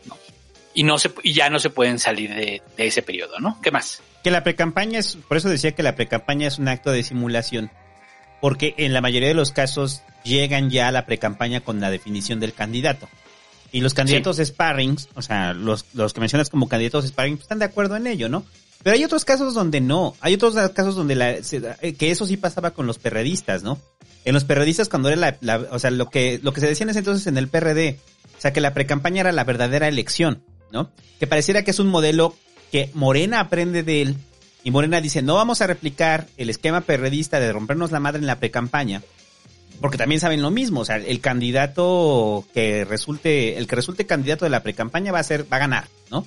[0.06, 0.18] ¿no?
[0.74, 3.60] Y no se, y ya no se pueden salir de, de ese periodo, ¿no?
[3.62, 4.02] ¿Qué más?
[4.24, 7.70] Que la precampaña es, por eso decía que la precampaña es un acto de simulación,
[8.42, 12.40] porque en la mayoría de los casos llegan ya a la precampaña con la definición
[12.40, 13.08] del candidato.
[13.72, 17.60] Y los candidatos sparrings, o sea, los, los que mencionas como candidatos sparring, pues, están
[17.60, 18.46] de acuerdo en ello, ¿no?
[18.84, 20.16] Pero hay otros casos donde no.
[20.22, 23.80] Hay otros casos donde la, eh, que eso sí pasaba con los perredistas, ¿no?
[24.24, 26.84] En los perredistas cuando era la, la- o sea, lo que, lo que se decía
[26.86, 28.00] en ese entonces en el PRD,
[28.38, 30.92] o sea, que la precampaña era la verdadera elección, ¿no?
[31.20, 32.36] Que pareciera que es un modelo
[32.72, 34.18] que Morena aprende de él
[34.66, 38.26] y Morena dice, no vamos a replicar el esquema perredista de rompernos la madre en
[38.28, 39.02] la precampaña,
[39.80, 44.44] porque también saben lo mismo, o sea, el candidato que resulte, el que resulte candidato
[44.46, 46.26] de la precampaña va a ser, va a ganar, ¿no?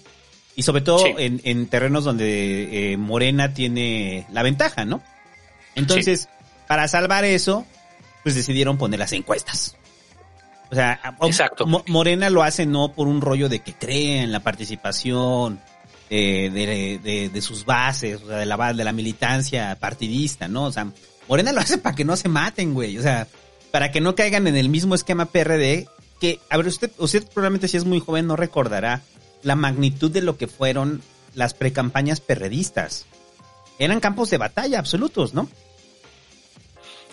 [0.56, 1.14] Y sobre todo Sí.
[1.18, 5.02] en, en terrenos donde eh, Morena tiene la ventaja, ¿no?
[5.74, 6.28] Entonces,
[6.66, 7.64] para salvar eso,
[8.22, 9.76] pues decidieron poner las encuestas.
[10.70, 11.66] O sea, Exacto.
[11.66, 15.60] Mo- Morena lo hace no por un rollo de que cree en la participación
[16.10, 16.50] eh,
[17.02, 20.64] de, de- sus bases, o sea, de la, de la militancia partidista, ¿no?
[20.64, 20.90] O sea,
[21.28, 22.98] Morena lo hace para que no se maten, güey.
[22.98, 23.26] O sea,
[23.70, 25.86] para que no caigan en el mismo esquema PRD,
[26.20, 29.02] que, a ver, usted, usted probablemente si es muy joven no recordará
[29.42, 31.00] la magnitud de lo que fueron
[31.34, 33.06] las precampañas perredistas.
[33.78, 35.48] Eran campos de batalla absolutos, ¿no?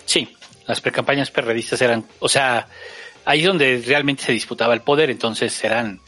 [0.04, 0.28] Sí,
[0.66, 2.66] las precampañas perredistas eran, o sea,
[3.24, 6.00] ahí donde realmente se disputaba el poder, entonces eran,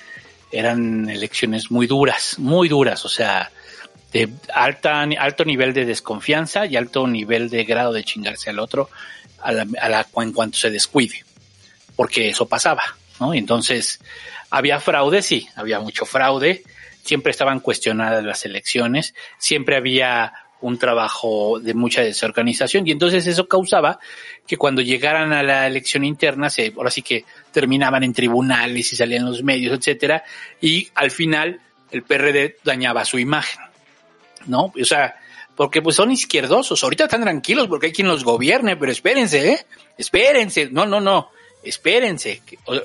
[0.52, 3.50] eran elecciones muy duras, muy duras, o sea,
[4.12, 8.88] de alta, alto nivel de desconfianza y alto nivel de grado de chingarse al otro
[9.42, 11.24] a la, a la- en cuanto se descuide,
[11.94, 12.82] porque eso pasaba,
[13.20, 13.34] ¿no?
[13.34, 14.00] Entonces
[14.50, 16.62] había fraude, sí, había mucho fraude,
[17.04, 23.46] siempre estaban cuestionadas las elecciones, siempre había un trabajo de mucha desorganización y entonces eso
[23.46, 23.98] causaba
[24.46, 28.96] que cuando llegaran a la elección interna, se, ahora sí que terminaban en tribunales y
[28.96, 30.24] salían los medios, etcétera,
[30.60, 33.60] y al final el PRD dañaba su imagen,
[34.46, 34.72] ¿no?
[34.80, 35.16] O sea,
[35.58, 36.84] porque pues son izquierdosos.
[36.84, 39.66] Ahorita están tranquilos porque hay quien los gobierne, pero espérense, ¿eh?
[39.96, 40.68] Espérense.
[40.70, 41.30] No, no, no.
[41.64, 42.42] Espérense.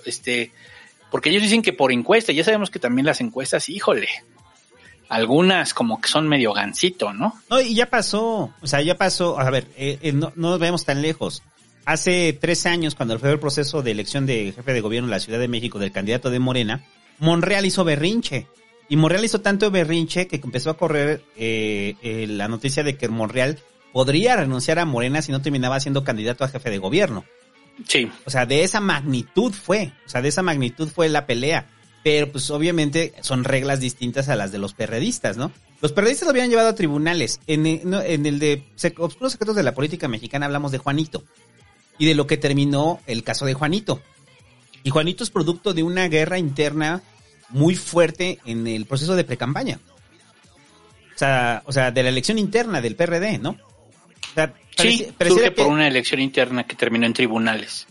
[0.08, 0.52] Este,
[1.12, 4.10] porque ellos dicen que por encuesta, ya sabemos que también las encuestas, híjole,
[5.14, 7.34] algunas como que son medio gancito, ¿no?
[7.50, 10.60] No, y ya pasó, o sea, ya pasó, a ver, eh, eh, no, no nos
[10.60, 11.44] vemos tan lejos.
[11.86, 15.20] Hace tres años, cuando fue el proceso de elección de jefe de gobierno en la
[15.20, 16.84] Ciudad de México del candidato de Morena,
[17.20, 18.48] Monreal hizo berrinche.
[18.90, 23.10] Y Monreal hizo tanto berrinche que empezó a correr eh, eh, la noticia de que
[23.10, 23.60] Monreal
[23.92, 27.26] podría renunciar a Morena si no terminaba siendo candidato a jefe de gobierno.
[27.88, 28.10] Sí.
[28.26, 31.68] O sea, de esa magnitud fue, o sea, de esa magnitud fue la pelea.
[32.04, 35.52] Pero pues obviamente son reglas distintas a las de los perredistas, ¿no?
[35.82, 37.40] Los perredistas lo habían llevado a tribunales.
[37.48, 38.64] En, el- no, en el de
[38.98, 41.24] Obscuros Secretos de la Política Mexicana hablamos de Juanito
[41.98, 44.02] y de lo que terminó el caso de Juanito.
[44.84, 47.02] Y Juanito es producto de una guerra interna
[47.50, 49.80] muy fuerte en el proceso de precampaña.
[51.16, 53.52] O sea, o sea, de la elección interna del PRD, ¿no?
[53.52, 57.86] O sea, Sí, surge por que- una elección interna que terminó en tribunales.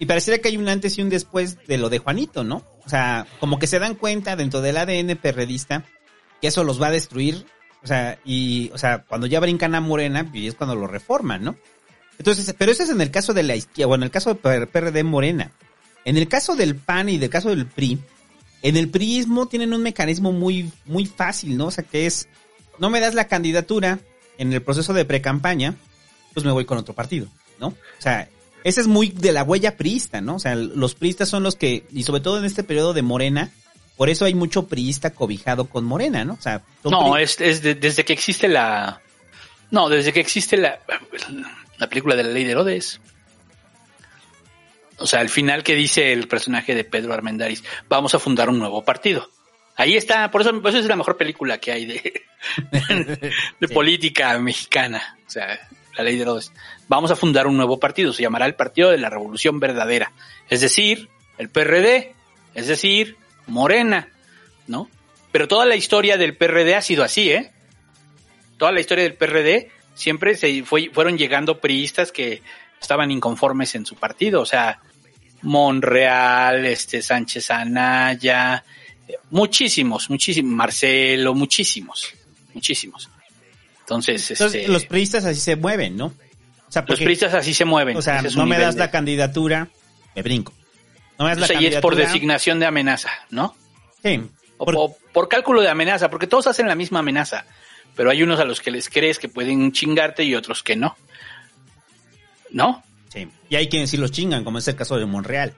[0.00, 2.64] y pareciera que hay un antes y un después de lo de Juanito, ¿no?
[2.88, 5.84] O sea, como que se dan cuenta dentro del ADN perredista
[6.40, 7.44] que eso los va a destruir.
[7.82, 11.44] O sea, y, o sea, cuando ya brincan a Morena, y es cuando lo reforman,
[11.44, 11.56] ¿no?
[12.18, 14.68] Entonces, pero eso es en el caso de la izquierda, bueno, en el caso del
[14.68, 15.50] PRD Morena.
[16.06, 17.98] En el caso del PAN y del caso del PRI,
[18.62, 21.66] en el PRIismo tienen un mecanismo muy, muy fácil, ¿no?
[21.66, 22.26] O sea, que es,
[22.78, 23.98] no me das la candidatura
[24.38, 25.74] en el proceso de precampaña,
[26.32, 27.28] pues me voy con otro partido,
[27.60, 27.66] ¿no?
[27.66, 28.30] O sea,
[28.64, 30.36] ese es muy de la huella priista, ¿no?
[30.36, 33.50] O sea, los priistas son los que, y sobre todo en este periodo de Morena,
[33.96, 36.34] por eso hay mucho priista cobijado con Morena, ¿no?
[36.34, 39.00] O sea, No, es, es de- desde que existe la...
[39.70, 40.78] No, desde que existe la,
[41.78, 43.00] la película de la ley de Herodes.
[44.98, 48.58] O sea, al final que dice el personaje de Pedro Armendáriz, vamos a fundar un
[48.58, 49.30] nuevo partido.
[49.76, 52.22] Ahí está, por eso, por eso es la mejor película que hay de,
[53.60, 55.18] de política mexicana.
[55.26, 55.58] O sea,
[55.98, 56.52] la ley de Herodes.
[56.86, 60.12] Vamos a fundar un nuevo partido, se llamará el Partido de la Revolución Verdadera.
[60.48, 61.08] Es decir,
[61.38, 62.14] el PRD,
[62.54, 64.08] es decir, Morena,
[64.66, 64.88] ¿no?
[65.32, 67.52] Pero toda la historia del PRD ha sido así, ¿eh?
[68.56, 72.42] Toda la historia del PRD siempre se fue, fueron llegando priistas que
[72.80, 74.80] estaban inconformes en su partido, o sea,
[75.42, 78.64] Monreal, este Sánchez Anaya,
[79.06, 82.12] eh, muchísimos, muchísimos, Marcelo, muchísimos,
[82.54, 83.10] muchísimos.
[83.88, 86.06] Entonces, Entonces, este, los priistas así se mueven, ¿no?
[86.06, 87.96] O sea, los priistas así se mueven.
[87.96, 89.68] O sea, no me das de- la candidatura,
[90.14, 90.52] me brinco.
[91.18, 92.06] No me das o la sea, y es por candidatura.
[92.12, 93.56] designación de amenaza, ¿no?
[94.02, 94.20] Sí.
[94.58, 97.46] O por, por cálculo de amenaza, porque todos hacen la misma amenaza,
[97.96, 100.94] pero hay unos a los que les crees que pueden chingarte y otros que no.
[102.50, 102.82] ¿No?
[103.12, 103.26] Sí.
[103.48, 105.54] Y hay quienes sí los chingan, como es el caso de Monreal.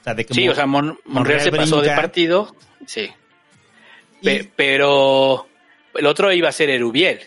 [0.00, 2.54] O sea, de que Sí, Mon- o sea, Mon- Monreal se pasó de partido,
[2.86, 3.10] sí.
[4.22, 5.46] Pe- pero
[5.94, 7.20] el otro iba a ser Erubiel.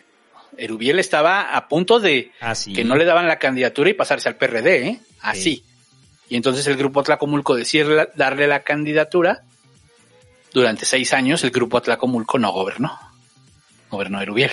[0.58, 4.36] Erubiel estaba a punto de Ah, que no le daban la candidatura y pasarse al
[4.36, 5.00] PRD, ¿eh?
[5.22, 5.64] Así.
[6.30, 9.44] Y entonces el grupo Tlacomulco decidió darle la candidatura.
[10.54, 12.98] Durante seis años el grupo Tlacomulco no gobernó.
[13.90, 14.52] Gobernó Erubiel.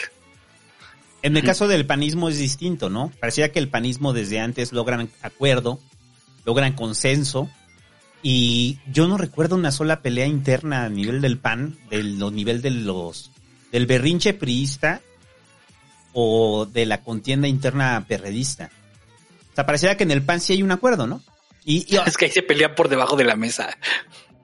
[1.22, 3.12] En el caso del panismo es distinto, ¿no?
[3.20, 5.78] Parecía que el panismo desde antes logran acuerdo,
[6.46, 7.50] logran consenso,
[8.22, 12.70] y yo no recuerdo una sola pelea interna a nivel del PAN, del nivel de
[12.70, 13.30] los,
[13.72, 15.00] del berrinche priista
[16.12, 18.70] o de la contienda interna perredista.
[19.52, 21.22] O sea, parecía que en el PAN sí hay un acuerdo, ¿no?
[21.64, 23.76] Y, y- Es que ahí se pelean por debajo de la mesa.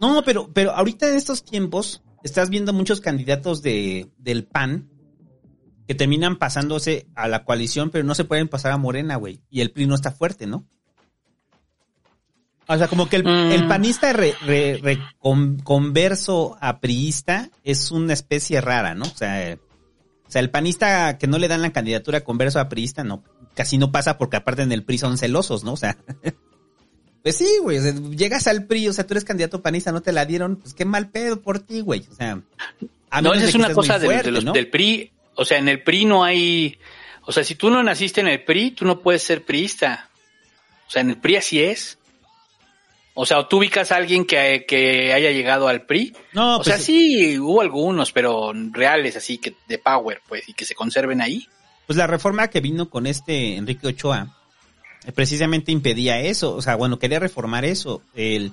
[0.01, 4.91] no, pero, pero ahorita en estos tiempos estás viendo muchos candidatos de, del PAN
[5.89, 9.41] que terminan pasándose a la coalición, pero no se pueden pasar a Morena, güey.
[9.51, 10.67] Y el PRI no está fuerte, ¿no?
[12.69, 13.53] O sea, como que el, Mm.
[13.53, 19.05] el panista re- re- re- con- converso a priista es una especie rara, ¿no?
[19.05, 19.59] O sea, eh,
[20.27, 23.23] o sea, el panista que no le dan la candidatura converso a priista, no,
[23.55, 25.75] casi no pasa porque aparte en el PRI son celosos, ¿no?
[25.75, 25.97] O sea,
[27.23, 30.03] pues sí, güey, o sea, llegas al PRI, o sea, tú eres candidato panista, no
[30.03, 32.05] te la dieron, pues qué mal pedo por ti, güey.
[32.11, 32.41] O sea,
[33.11, 34.53] a no, esa es una cosa fuerte, de los- ¿no?
[34.53, 35.13] del PRI.
[35.37, 36.79] O sea, en el PRI no hay.
[37.27, 40.09] O sea, si tú no naciste en el PRI, tú no puedes ser priista.
[40.89, 41.99] O sea, en el PRI así es.
[43.19, 46.15] O sea, o tú ubicas a alguien que, que haya llegado al PRI.
[46.35, 50.53] No, o pues sea, sí, hubo algunos, pero reales, así que de power, pues, y
[50.53, 51.49] que se conserven ahí.
[51.87, 54.37] Pues la reforma que vino con este Enrique Ochoa
[55.07, 58.53] eh, precisamente impedía eso, o sea, bueno, quería reformar eso, el,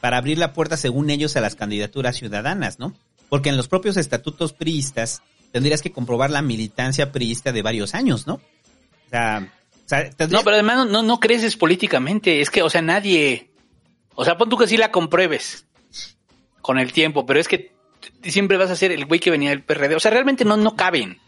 [0.00, 2.94] para abrir la puerta, según ellos, a las candidaturas ciudadanas, ¿no?
[3.28, 8.26] Porque en los propios estatutos priistas tendrías que comprobar la militancia priista de varios años,
[8.28, 8.34] ¿no?
[8.34, 12.40] O sea, o sea, tendrías- No, pero además no, no, no creces políticamente.
[12.40, 13.50] Es que, o sea, nadie.
[14.14, 15.66] O sea, pon tú que sí la compruebes
[16.60, 17.72] con el tiempo, pero es que
[18.22, 19.94] siempre vas a ser el güey que venía del PRD.
[19.96, 21.18] O sea, realmente no, no caben.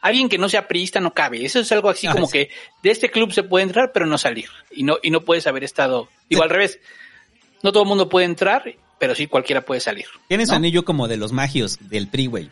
[0.00, 1.44] alguien que no sea priista no cabe.
[1.44, 2.32] Eso es algo así Ah, como sí.
[2.32, 2.50] que
[2.82, 4.48] de este club se puede entrar, pero no salir.
[4.72, 6.08] Y no, y no puedes haber estado.
[6.28, 6.80] Digo, al revés.
[7.62, 10.06] No todo el mundo puede entrar, pero sí cualquiera puede salir.
[10.26, 10.56] Tienes ¿no?
[10.56, 12.50] anillo como de los magios del PRI, güey.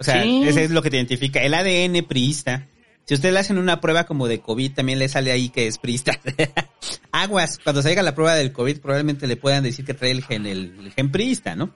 [0.00, 0.42] O sea, Sí.
[0.48, 1.40] ese es lo que te identifica.
[1.40, 2.66] El ADN priista.
[3.06, 5.78] Si usted le hacen una prueba como de COVID, también le sale ahí que es
[5.78, 6.18] priista.
[7.12, 10.46] Aguas, cuando salga la prueba del COVID, probablemente le puedan decir que trae el gen,
[10.46, 11.70] el, gen priista, ¿no?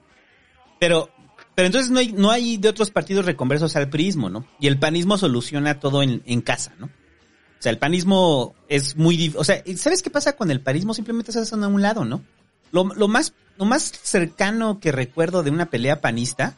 [0.79, 1.09] Pero,
[1.53, 4.47] pero entonces no hay, no hay de otros partidos reconversos al priismo, ¿no?
[4.59, 6.87] Y el panismo soluciona todo en, en casa, ¿no?
[6.87, 10.93] O sea, el panismo es muy o sea, ¿sabes qué pasa con el panismo?
[10.93, 12.23] Simplemente se hacen a un lado, ¿no?
[12.71, 16.55] Lo, lo más, lo más cercano que recuerdo de una pelea panista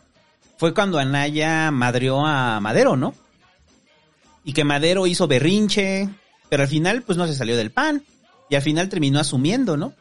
[0.58, 3.16] fue cuando Anaya madreó a Madero, ¿no?
[4.44, 6.10] Y que Madero hizo berrinche,
[6.50, 8.04] pero al final pues no se salió del pan.
[8.50, 9.94] Y al final terminó asumiendo, ¿no?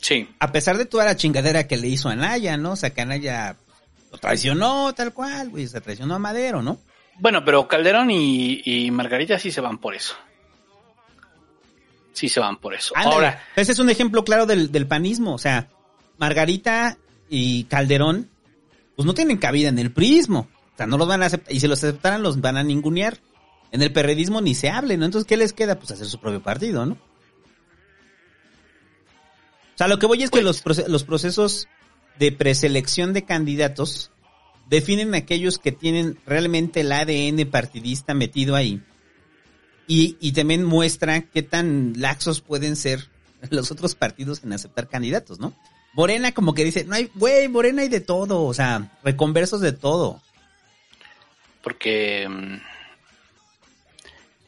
[0.00, 0.28] Sí.
[0.38, 2.72] A pesar de toda la chingadera que le hizo a Anaya, ¿no?
[2.72, 3.56] O sea, que Anaya
[4.12, 6.78] lo traicionó tal cual, güey, se traicionó a Madero, ¿no?
[7.18, 10.14] Bueno, pero Calderón y, y Margarita sí se van por eso.
[12.12, 12.96] Sí se van por eso.
[12.96, 13.14] Ándale.
[13.14, 15.34] Ahora, ese es un ejemplo claro del, del panismo.
[15.34, 15.68] O sea,
[16.18, 16.96] Margarita
[17.28, 18.28] y Calderón,
[18.96, 20.48] pues no tienen cabida en el prismo.
[20.74, 21.52] O sea, no los van a aceptar.
[21.52, 23.18] Y si los aceptaran, los van a ningunear.
[23.72, 25.04] En el perredismo ni se hable, ¿no?
[25.04, 25.78] Entonces, ¿qué les queda?
[25.78, 26.94] Pues hacer su propio partido, ¿no?
[29.74, 31.68] O sea, lo que voy es que los, proce- los procesos
[32.18, 34.10] de preselección de candidatos
[34.68, 38.82] definen aquellos que tienen realmente el ADN partidista metido ahí.
[39.86, 43.08] Y, y también muestra qué tan laxos pueden ser
[43.50, 45.54] los otros partidos en aceptar candidatos, ¿no?
[45.94, 49.72] Morena como que dice, no hay, güey, Morena hay de todo, o sea, reconversos de
[49.72, 50.20] todo.
[51.62, 52.26] porque.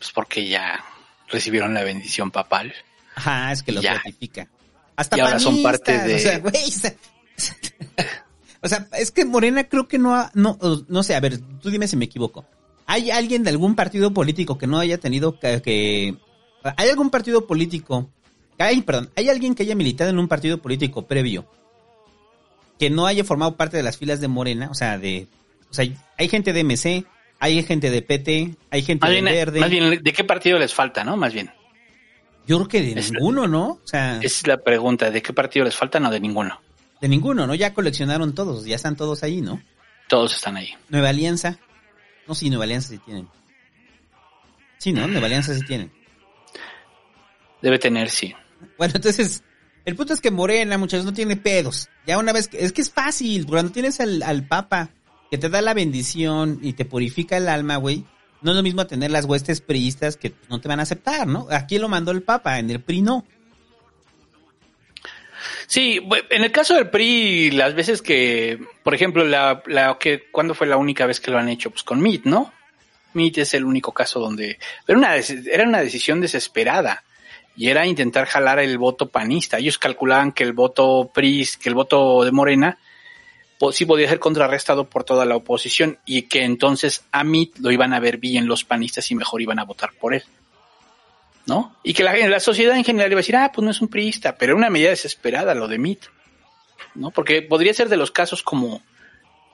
[0.01, 0.83] Pues porque ya
[1.29, 2.75] recibieron la bendición papal.
[3.15, 3.95] Ajá, es que lo Ya.
[3.95, 4.49] ratifica.
[4.97, 6.95] Hasta Y ahora son parte de- O sea, güey, o sea,
[8.63, 10.59] o sea, es que Morena creo que no ha, no,
[10.89, 12.45] no sé, a ver, tú dime si me equivoco.
[12.87, 16.17] ¿Hay alguien de algún partido político que no haya tenido que, que-
[16.77, 18.11] ¿Hay algún partido político?
[18.59, 21.47] Hay, perdón, ¿hay alguien que haya militado en un partido político previo
[22.79, 24.69] que no haya formado parte de las filas de Morena?
[24.71, 25.29] O sea, de...
[25.71, 25.87] O sea,
[26.19, 27.05] hay gente de MC,
[27.41, 29.61] hay gente de PT, hay gente Más de bien, Verde.
[29.61, 31.17] más bien, ¿de qué partido les falta, no?
[31.17, 31.51] Más bien.
[32.47, 33.69] Yo creo que de Es- ninguno, ¿no?
[33.71, 34.17] O sea...
[34.19, 35.99] Esa es la pregunta, ¿de qué partido les falta?
[36.01, 36.61] No, de ninguno.
[37.01, 37.55] De ninguno, ¿no?
[37.55, 39.63] Ya coleccionaron todos, ya están todos ahí, ¿no?
[40.09, 40.75] Todos están ahí.
[40.89, 41.59] Nueva Alianza.
[42.29, 43.29] No, sí, Nueva Alianza sí tienen.
[44.79, 45.07] Sí, ¿no?
[45.09, 45.91] Nueva Alianza sí tienen.
[47.63, 48.35] Debe tener, sí.
[48.79, 49.43] Bueno, entonces,
[49.85, 51.89] el punto es que Morena, muchachos, no tiene pedos.
[52.07, 54.91] Ya una vez que, es que es fácil, cuando tienes al, al Papa
[55.31, 58.05] que te da la bendición y te purifica el alma, güey,
[58.43, 61.47] no es lo mismo tener las huestes priistas que no te van a aceptar, ¿no?
[61.51, 63.25] Aquí lo mandó el Papa, en el PRI no.
[65.67, 70.55] Sí, en el caso del PRI, las veces que, por ejemplo, la, la que, ¿cuándo
[70.55, 71.71] fue la única vez que lo han hecho?
[71.71, 72.53] Pues con MIT, ¿no?
[73.15, 77.05] MIT es el único caso donde, era una, era una decisión desesperada
[77.57, 79.59] y era intentar jalar el voto panista.
[79.59, 82.79] Ellos calculaban que el voto PRI, que el voto de Morena,
[83.73, 87.93] sí podía ser contrarrestado por toda la oposición y que entonces a MIT lo iban
[87.93, 90.25] a ver bien los panistas y mejor iban a votar por él.
[91.47, 91.77] ¿no?
[91.83, 93.89] Y que la, la sociedad en general iba a decir, ah, pues no es un
[93.89, 96.05] priista, pero era una medida desesperada lo de MIT,
[96.95, 97.11] ¿no?
[97.11, 98.83] Porque podría ser de los casos como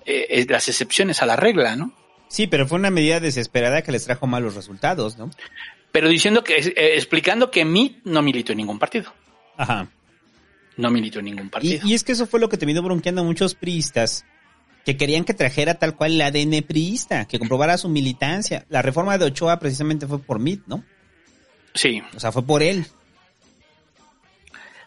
[0.04, 1.92] eh, eh, las excepciones a la regla, ¿no?
[2.28, 5.30] Sí, pero fue una medida desesperada que les trajo malos resultados, ¿no?
[5.92, 9.12] Pero diciendo que, eh, explicando que MIT no militó en ningún partido,
[9.56, 9.88] Ajá.
[10.76, 11.80] No militó en ningún partido.
[11.86, 14.24] y es que eso fue lo que terminó bronqueando a muchos priistas
[14.84, 18.64] que querían que trajera tal cual el ADN priista, que comprobara su militancia.
[18.68, 20.84] La reforma de Ochoa precisamente fue por MIT, ¿no?
[21.74, 22.02] Sí.
[22.14, 22.86] O sea, fue por él.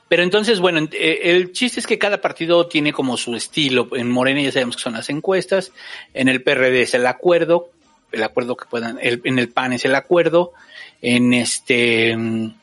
[0.08, 3.89] Pero entonces, bueno, eh, el chiste es que cada partido tiene como su estilo.
[3.95, 5.71] En Morena ya sabemos que son las encuestas,
[6.13, 7.69] en el PRD es el acuerdo,
[8.12, 10.54] el acuerdo que puedan, el- en el PAN es el acuerdo,
[11.02, 12.54] en este, mm,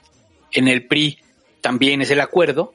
[0.52, 1.18] en el PRI
[1.60, 2.74] también es el acuerdo.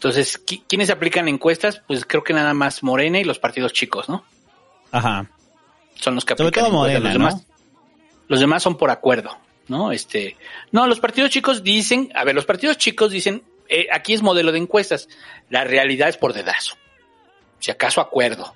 [0.00, 1.82] Entonces, ¿qui- ¿quiénes aplican encuestas?
[1.86, 4.24] Pues creo que nada más Morena y los partidos chicos, ¿no?
[4.92, 5.30] Ajá.
[5.96, 6.78] Son los que Sobre aplican todo.
[6.78, 7.26] Morena, los ¿no?
[7.26, 7.46] demás,
[8.26, 9.36] los demás son por acuerdo,
[9.68, 9.92] ¿no?
[9.92, 10.38] Este,
[10.72, 14.52] no, los partidos chicos dicen, a ver, los partidos chicos dicen, eh, aquí es modelo
[14.52, 15.06] de encuestas,
[15.50, 16.76] la realidad es por dedazo,
[17.58, 18.54] si acaso acuerdo,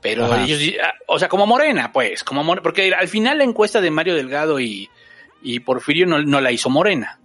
[0.00, 0.44] pero Ajá.
[0.44, 3.90] ellos, ah, o sea, como Morena, pues, como Morena, porque al final la encuesta de
[3.90, 4.88] Mario Delgado y,
[5.42, 7.18] y Porfirio no, no la hizo Morena,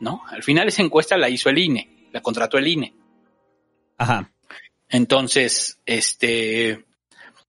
[0.00, 0.22] ¿no?
[0.28, 2.94] Al final esa encuesta la hizo el INE, la contrató el INE.
[3.98, 4.30] Ajá.
[4.88, 6.84] Entonces, este,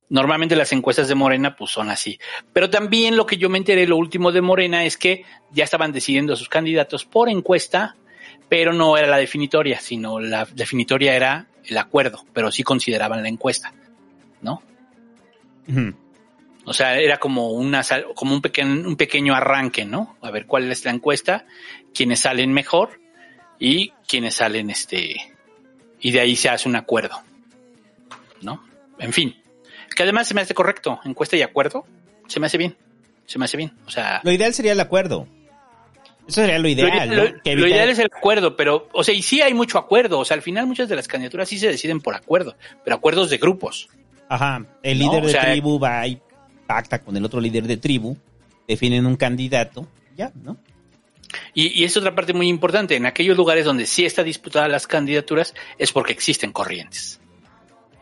[0.09, 2.19] normalmente las encuestas de Morena pues son así.
[2.53, 5.91] Pero también lo que yo me enteré, lo último de Morena es que ya estaban
[5.91, 7.95] decidiendo a sus candidatos por encuesta,
[8.47, 13.29] pero no era la definitoria, sino la definitoria era el acuerdo, pero sí consideraban la
[13.29, 13.73] encuesta,
[14.41, 14.61] ¿no?
[15.67, 15.95] Ujú.
[16.65, 20.15] O sea, era como una sal- como un pequeño, un pequeño arranque, ¿no?
[20.21, 21.45] A ver cuál es la encuesta,
[21.93, 23.00] quiénes salen mejor
[23.61, 25.15] y quiénes salen este
[26.01, 27.15] y de ahí se hace un acuerdo.
[28.41, 28.63] ¿No?
[28.99, 29.35] En fin.
[29.95, 31.85] Que además se me hace correcto, encuesta y acuerdo,
[32.27, 32.75] se me hace bien.
[33.25, 33.71] Se me hace bien.
[33.85, 35.27] O sea, Lo ideal sería el acuerdo.
[36.27, 37.23] Eso sería lo ideal, lo, ¿no?
[37.23, 39.77] lo- Que lo evitar- ideal es el acuerdo, pero, o sea, y sí hay mucho
[39.77, 40.19] acuerdo.
[40.19, 43.29] O sea, al final muchas de las candidaturas sí se deciden por acuerdo, pero acuerdos
[43.29, 43.89] de grupos.
[44.27, 46.19] Ajá, el No, líder o de tribu va y
[46.65, 48.15] pacta con el otro líder de tribu,
[48.67, 50.57] definen un candidato, ya, ¿no?
[51.53, 52.95] Y, y es otra parte muy importante.
[52.95, 57.19] En aquellos lugares donde sí está disputada las candidaturas es porque existen corrientes.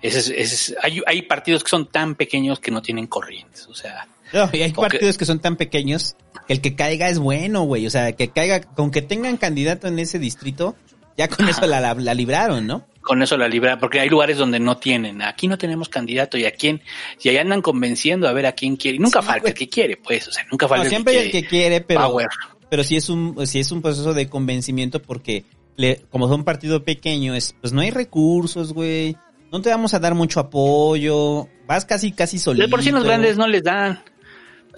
[0.02, 3.68] Ese es- ese es- hay, hay partidos que son tan pequeños que no tienen corrientes.
[3.68, 6.16] O sea, No, y hay que- partidos que son tan pequeños
[6.48, 7.86] que el que caiga es bueno, güey.
[7.86, 10.76] O sea, que caiga, con que tengan candidato en ese distrito,
[11.18, 12.86] ya con eso la, la, la libraron, ¿no?
[13.02, 15.24] con eso la libra, porque hay lugares donde no tienen.
[15.24, 16.84] Aquí no tenemos candidato y a quién,
[17.20, 18.98] y ahí andan convenciendo a ver a quién quiere.
[18.98, 20.28] Y nunca falta el que quiere, pues.
[20.28, 21.44] O sea, nunca falta No, el siempre que hay el quiere.
[21.48, 22.28] que quiere, pero, Power.
[22.70, 25.46] Pero sí es un, sí es un proceso de convencimiento porque
[25.76, 29.16] le, como son un partido pequeño, es, pues no hay recursos, güey.
[29.52, 31.48] No te vamos a dar mucho apoyo.
[31.66, 32.66] Vas casi, casi solito.
[32.66, 34.04] De por sí en los grandes no les dan.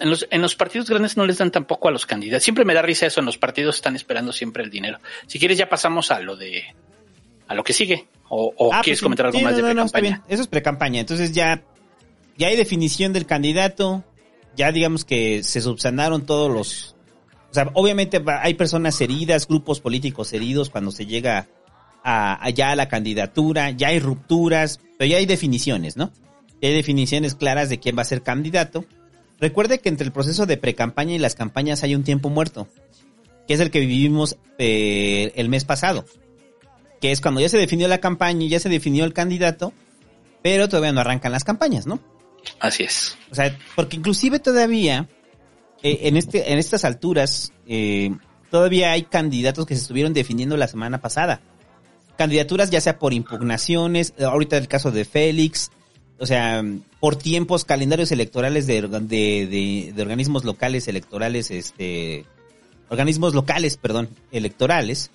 [0.00, 2.42] En los, en los partidos grandes no les dan tampoco a los candidatos.
[2.42, 3.20] Siempre me da risa eso.
[3.20, 4.98] En los partidos están esperando siempre el dinero.
[5.26, 6.62] Si quieres, ya pasamos a lo de.
[7.48, 8.06] a lo que sigue.
[8.28, 9.02] O, o Ah, quieres pues sí.
[9.04, 10.08] comentar algo Sí, más no, de no, no, pre-campaña.
[10.08, 10.22] bien.
[10.28, 11.00] Eso es pre-campaña.
[11.00, 11.62] Entonces ya,
[12.38, 14.02] ya hay definición del candidato.
[14.56, 16.96] Ya digamos que se subsanaron todos los...
[17.52, 21.46] O sea, obviamente hay personas heridas, grupos políticos heridos cuando se llega
[22.02, 23.70] a, a ya a la candidatura.
[23.70, 26.10] Ya hay rupturas, pero ya hay definiciones, ¿no?
[26.60, 28.84] Ya hay definiciones claras de quién va a ser candidato.
[29.38, 32.68] Recuerde que entre el proceso de pre-campaña y las campañas hay un tiempo muerto,
[33.46, 36.04] que es el que vivimos eh, el mes pasado
[37.02, 39.72] que es cuando ya se definió la campaña y ya se definió el candidato,
[40.40, 41.98] pero todavía no arrancan las campañas, ¿no?
[42.60, 43.18] Así es.
[43.32, 45.08] O sea, porque inclusive todavía,
[45.82, 48.10] eh, en, este, en estas alturas, eh,
[48.50, 51.40] todavía hay candidatos que se estuvieron definiendo la semana pasada.
[52.16, 55.70] Candidaturas ya sea por impugnaciones, eh, ahorita el caso de Félix,
[56.18, 56.62] o sea,
[57.00, 59.00] por tiempos, calendarios electorales de, de,
[59.46, 62.24] de- de organismos locales electorales, este,
[62.90, 65.10] organismos locales, perdón, electorales.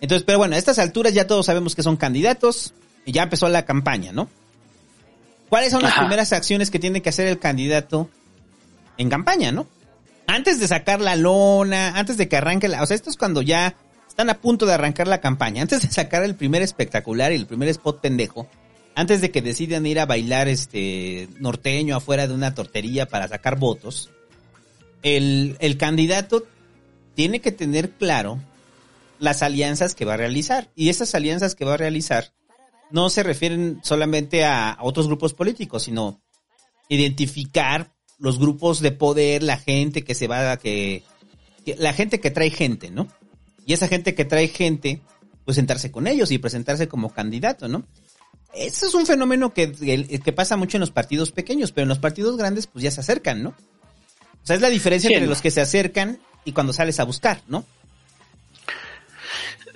[0.00, 2.74] Entonces, pero bueno, a estas alturas ya todos sabemos que son candidatos
[3.06, 4.28] y ya empezó la campaña, ¿no?
[5.48, 6.02] ¿Cuáles son las Ajá.
[6.02, 8.10] primeras acciones que tiene que hacer el candidato
[8.98, 9.66] en campaña, no?
[10.28, 12.82] Antes de sacar la lona, antes de que arranque la...
[12.82, 13.74] O sea, esto es cuando ya
[14.06, 15.62] están a punto de arrancar la campaña.
[15.62, 18.46] Antes de sacar el primer espectacular y el primer spot pendejo,
[18.94, 23.58] antes de que decidan ir a bailar este norteño afuera de una tortería para sacar
[23.58, 24.10] votos,
[25.02, 26.46] el, el candidato
[27.14, 28.38] tiene que tener claro
[29.18, 30.70] las alianzas que va a realizar.
[30.76, 32.32] Y esas alianzas que va a realizar
[32.90, 36.20] no se refieren solamente a, otros grupos políticos, sino
[36.88, 41.02] identificar los grupos de poder, la gente que se va a que,
[41.64, 43.08] que- la gente que trae gente, ¿no?
[43.66, 45.00] Y esa gente que trae gente,
[45.44, 47.84] pues sentarse con ellos y presentarse como candidato, ¿no?
[48.54, 51.90] Eso es un fenómeno que, que, que pasa mucho en los partidos pequeños, pero en
[51.90, 53.50] los partidos grandes, pues ya se acercan, ¿no?
[53.50, 55.30] O sea, es la diferencia Sí, entre ¿no?
[55.32, 57.64] los que se acercan y cuando sales a buscar, ¿no?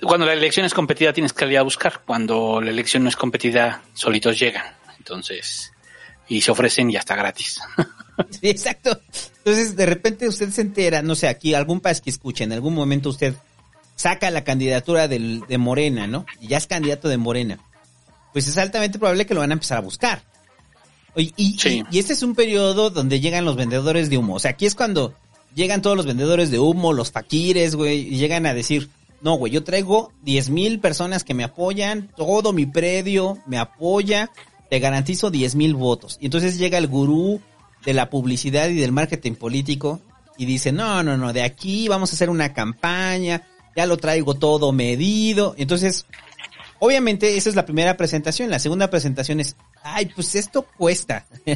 [0.01, 2.01] Cuando la elección es competida tienes que salir a buscar.
[2.05, 4.65] Cuando la elección no es competida, solitos llegan.
[4.97, 5.71] Entonces,
[6.27, 7.59] y se ofrecen y hasta gratis.
[8.29, 8.99] Sí, exacto.
[9.39, 12.73] Entonces, de repente usted se entera, no sé, aquí algún país que escuche, en algún
[12.73, 13.33] momento usted
[13.95, 16.25] saca la candidatura del, de Morena, ¿no?
[16.41, 17.59] Y ya es candidato de Morena.
[18.33, 20.23] Pues es altamente probable que lo van a empezar a buscar.
[21.15, 21.83] Y, y, Sí.
[21.91, 24.35] y- y este es un periodo donde llegan los vendedores de humo.
[24.35, 25.13] O sea, aquí es cuando
[25.55, 28.89] llegan todos los vendedores de humo, los faquires, güey, y llegan a decir,
[29.21, 34.31] no, güey, yo traigo 10 mil personas que me apoyan, todo mi predio me apoya,
[34.71, 36.17] te garantizo 10 mil votos.
[36.19, 37.39] Y entonces llega el gurú
[37.85, 40.01] de la publicidad y del marketing político
[40.37, 43.43] y dice, no, no, no, de aquí vamos a hacer una campaña,
[43.75, 45.55] ya lo traigo todo medido.
[45.57, 46.05] Entonces,
[46.79, 48.49] obviamente esa es la primera presentación.
[48.49, 51.25] La segunda presentación es, ay, pues esto cuesta.
[51.45, 51.53] y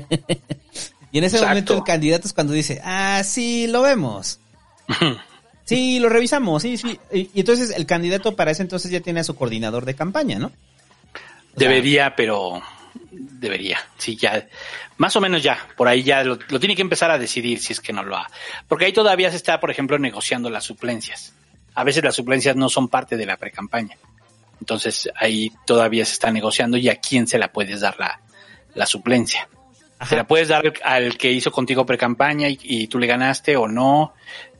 [1.17, 1.47] en ese Exacto.
[1.47, 4.39] momento el candidato es cuando dice, ah, sí, lo vemos.
[5.67, 6.97] Sí, lo revisamos, sí, sí.
[7.11, 10.39] Y, y entonces el candidato para ese entonces ya tiene a su coordinador de campaña,
[10.39, 10.47] ¿no?
[10.47, 12.61] O sea, Debería, pero
[13.11, 13.79] debería.
[13.97, 14.47] Sí, ya,
[14.97, 17.73] más o menos ya, por ahí ya lo, lo tiene que empezar a decidir si
[17.73, 18.27] es que no lo ha.
[18.67, 21.33] Porque ahí todavía se está, por ejemplo, negociando las suplencias.
[21.75, 23.97] A veces las suplencias no son parte de la precampaña.
[24.59, 28.19] Entonces ahí todavía se está negociando y a quién se la puedes dar la,
[28.73, 29.47] la suplencia.
[29.99, 30.09] Ajá.
[30.09, 33.67] Se la puedes dar al que hizo contigo precampaña y, y tú le ganaste o
[33.67, 34.13] no,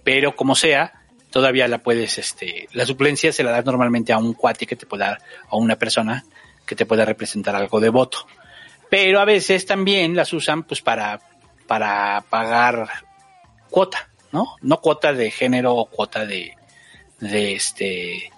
[0.03, 0.93] pero como sea,
[1.29, 4.85] todavía la puedes, este, la suplencia se la das normalmente a un cuate que te
[4.85, 6.25] pueda dar, a una persona
[6.67, 8.27] que te pueda representar algo de voto.
[8.89, 11.19] Pero a veces también las usan pues para
[11.65, 12.87] para pagar
[13.69, 14.55] cuota, ¿no?
[14.61, 16.55] No cuota de género o cuota de,
[17.19, 18.31] de este,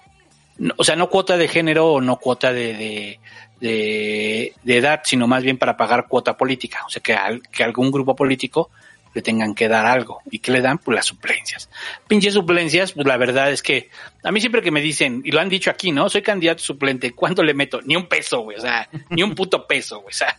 [0.78, 3.20] o sea, no cuota de género o no cuota de, de,
[3.60, 6.84] de, de edad, sino más bien para pagar cuota política.
[6.88, 8.72] O sea, que, al- que algún grupo político
[9.14, 10.22] le tengan que dar algo.
[10.30, 10.78] ¿Y qué le dan?
[10.78, 11.70] Pues las suplencias.
[12.07, 13.89] Pinches suplencias, pues la verdad es que
[14.24, 16.10] a mí siempre que me dicen, y lo han dicho aquí, ¿no?
[16.10, 17.82] Soy candidato suplente, ¿cuánto le meto?
[17.84, 20.38] Ni un peso, güey, o sea, ni un puto peso, güey, o sea.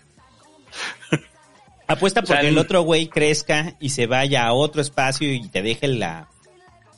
[1.86, 5.32] Apuesta O sea, porque el el- otro güey crezca y se vaya a otro espacio
[5.32, 6.28] y te deje la...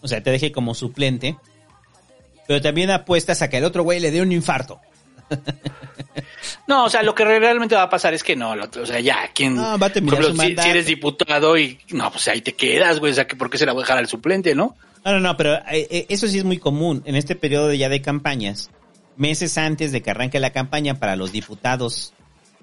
[0.02, 1.36] O sea, te deje como suplente.
[2.46, 4.80] Pero también apuestas a que el otro güey le dé un infarto.
[6.66, 9.00] No, o sea, lo que realmente va a pasar es que no, lo- o sea,
[9.00, 9.54] ya, ¿quién?
[9.56, 13.14] No, va a ejemplo, si, eres diputado y, no, pues ahí te quedas, güey, o
[13.14, 14.76] sea, que ¿por qué se la voy a dejar al suplente, no?
[15.04, 17.88] No, no, no, pero eh, eh, eso sí es muy común en este periodo ya
[17.88, 18.70] de campañas.
[19.16, 22.12] Meses antes de que arranque la campaña para los diputados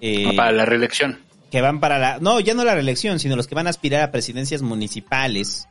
[0.02, 1.20] eh, Para la reelección.
[1.52, 2.20] que van para la...
[2.20, 5.68] No, ya no la reelección, sino los que van a aspirar a presidencias municipales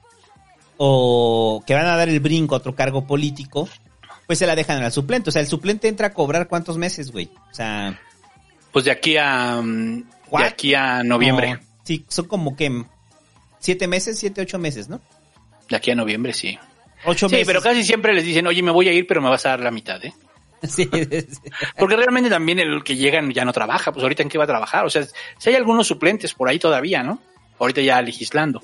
[0.77, 3.69] o que van a dar el brinco a otro cargo político,
[4.29, 5.31] pues se la dejan al suplente.
[5.31, 7.31] O sea, el suplente entra a cobrar cuántos meses, güey.
[7.51, 7.99] O sea...
[8.71, 10.43] Pues de aquí a, mm, de ¿What?
[10.45, 11.55] aquí a noviembre.
[11.55, 12.85] no, sí, son como que
[13.59, 15.01] siete meses, siete, ocho meses, ¿no?
[15.71, 16.59] De aquí a noviembre, sí.
[17.07, 17.47] Ocho Sí, meses.
[17.47, 19.61] pero casi siempre les dicen, oye, me voy a ir, pero me vas a dar
[19.61, 20.13] la mitad, ¿eh?
[20.69, 21.51] Sí, sí.
[21.79, 24.49] Porque realmente también el que llegan ya no trabaja, pues ahorita en qué va a
[24.49, 24.85] trabajar.
[24.85, 25.03] O sea,
[25.39, 27.23] si hay algunos suplentes por ahí todavía, ¿no?
[27.59, 28.61] Ahorita ya legislando.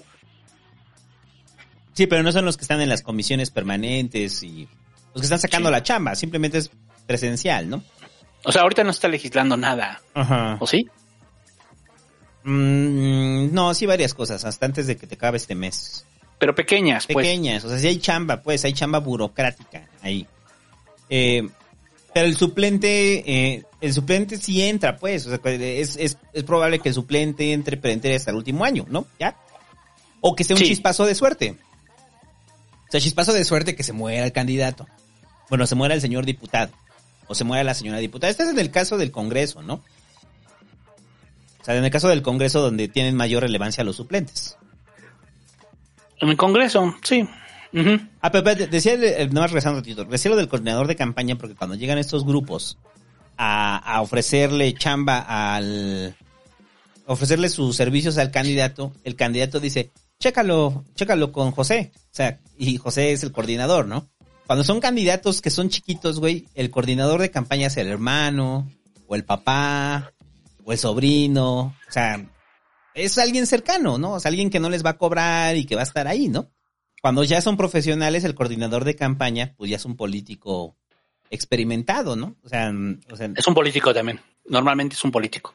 [1.94, 4.68] Sí, pero no son los que están en las comisiones permanentes y
[5.14, 5.72] los que están sacando Sí.
[5.72, 6.70] la chamba, simplemente es
[7.06, 7.82] presencial, ¿no?
[8.44, 10.58] O sea, ahorita no está legislando nada, Ajá.
[10.60, 10.88] ¿o sí?
[12.44, 16.04] Mm, no, sí varias cosas, hasta antes de que te acabe este mes.
[16.38, 17.24] Pero pequeñas, pues.
[17.26, 20.26] Pequeñas, o sea, sí hay chamba, pues, hay chamba burocrática ahí.
[21.08, 21.48] Eh,
[22.12, 26.80] pero el suplente, eh, el suplente sí entra, pues, o sea, es, es, es probable
[26.80, 29.06] que el suplente entre, pero entre hasta el último año, ¿no?
[29.18, 29.36] ¿Ya?
[30.20, 30.68] O que sea un Sí.
[30.68, 31.56] chispazo de suerte.
[32.88, 34.86] O sea, chispazo de suerte que se muera el candidato.
[35.48, 36.72] Bueno, se muera el señor diputado.
[37.26, 38.30] O se muera la señora diputada.
[38.30, 39.74] Este es en el caso del Congreso, ¿no?
[39.74, 44.58] O sea, en el caso del Congreso donde tienen mayor relevancia los suplentes.
[46.20, 47.22] En el Congreso, sí.
[47.72, 47.98] Ujú.
[48.20, 48.96] Ah, pero espérate, decía,
[49.30, 52.24] no más regresando un ratito, decía lo del coordinador de campaña porque cuando llegan estos
[52.24, 52.78] grupos
[53.36, 56.14] a, a ofrecerle chamba al,
[57.06, 59.90] a ofrecerle sus servicios al candidato, el candidato dice,
[60.20, 61.92] chécalo, chécalo con José.
[61.96, 64.08] O sea, y José es el coordinador, ¿no?
[64.46, 68.70] Cuando son candidatos que son chiquitos, güey, el coordinador de campaña es el hermano,
[69.06, 70.12] o el papá,
[70.64, 72.24] o el sobrino, o sea,
[72.94, 74.12] es alguien cercano, ¿no?
[74.12, 76.28] O sea, alguien que no les va a cobrar y que va a estar ahí,
[76.28, 76.50] ¿no?
[77.00, 80.76] Cuando ya son profesionales, el coordinador de campaña, pues ya es un político
[81.30, 82.36] experimentado, ¿no?
[82.44, 82.72] O sea,
[83.10, 84.20] o sea, Es un político también.
[84.46, 85.54] Normalmente es un político.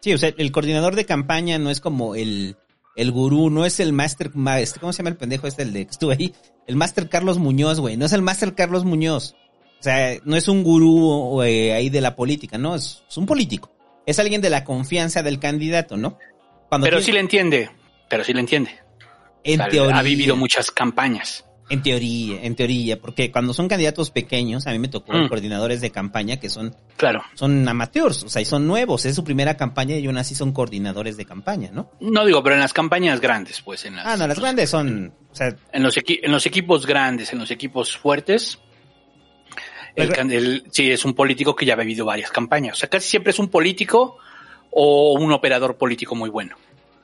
[0.00, 2.56] sí, o sea, el coordinador de campaña no es como el,
[2.96, 5.72] el gurú, no es el master, ma- este, ¿cómo se llama el pendejo este, el
[5.72, 6.34] de que estuvo ahí?
[6.66, 9.34] El master Carlos Muñoz, güey, no es el master Carlos Muñoz.
[9.78, 13.70] O sea, no es un gurú ahí de la política, no, es, es un político.
[14.06, 16.18] Es alguien de la confianza del candidato, ¿no?
[16.68, 17.70] Cuando Pero tiene- sí le entiende.
[18.08, 18.70] Pero sí le entiende.
[19.44, 19.98] en O sea, teoría.
[19.98, 21.44] Ha vivido muchas campañas.
[21.68, 25.28] En teoría, en teoría, porque cuando son candidatos pequeños, a mí me tocó Mm.
[25.28, 27.22] coordinadores de campaña que son, Claro.
[27.34, 30.52] son amateurs, o sea, y son nuevos, es su primera campaña y aún así son
[30.52, 31.90] coordinadores de campaña, ¿no?
[32.00, 35.12] No digo, pero en las campañas grandes, pues, en las, Ah, no, las grandes son,
[35.32, 38.60] o sea, en los, equi- en los equipos grandes, en los equipos fuertes,
[39.96, 42.74] el, can- el- sí es un político que ya ha vivido varias campañas.
[42.76, 44.18] O sea, casi siempre es un político
[44.70, 46.56] o un operador político muy bueno.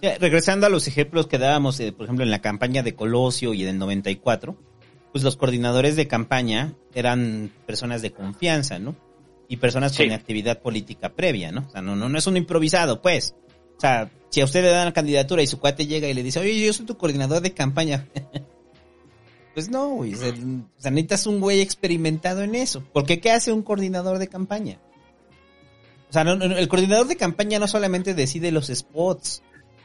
[0.03, 3.55] Ya, regresando a los ejemplos que dábamos, eh, por ejemplo, en la campaña de Colosio
[3.55, 4.57] y del 94,
[5.12, 8.96] pues los coordinadores de campaña eran personas de confianza, ¿no?
[9.48, 10.05] Y personas Sí.
[10.05, 11.66] con actividad política previa, ¿no?
[11.68, 13.34] O sea, no, no, no es un improvisado, pues.
[13.76, 16.22] O sea, si a usted le dan la candidatura y su cuate llega y le
[16.22, 18.09] dice, oye, yo soy tu coordinador de campaña.
[19.55, 20.14] pues no, güey.
[20.14, 22.82] O sea, o sea, necesitas un güey experimentado en eso.
[22.92, 24.78] Porque ¿qué hace un coordinador de campaña?
[26.09, 29.42] O sea, no- no, el coordinador de campaña no solamente decide los spots.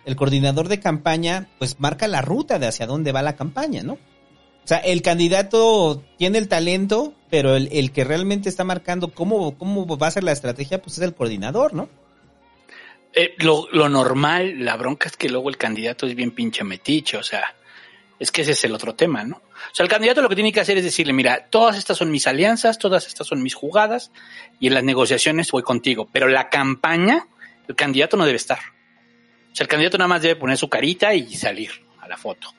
[0.07, 3.95] El coordinador de campaña, pues marca la ruta de hacia dónde va la campaña, ¿no?
[3.95, 9.57] O sea, el candidato tiene el talento, pero el, el que realmente está marcando cómo,
[9.57, 11.89] cómo va a ser la estrategia, pues es el coordinador, ¿no?
[13.13, 17.17] Eh, lo, lo normal, la bronca es que luego el candidato es bien pinche metiche,
[17.17, 17.53] o sea,
[18.17, 19.35] es que ese es el otro tema, ¿no?
[19.35, 22.11] O sea, el candidato lo que tiene que hacer es decirle, mira, todas estas son
[22.11, 24.11] mis alianzas, todas estas son mis jugadas,
[24.57, 27.27] y en las negociaciones voy contigo, pero la campaña,
[27.67, 28.76] el candidato no debe estar.
[29.51, 32.53] O sea, el candidato nada más debe poner su carita y salir a la foto,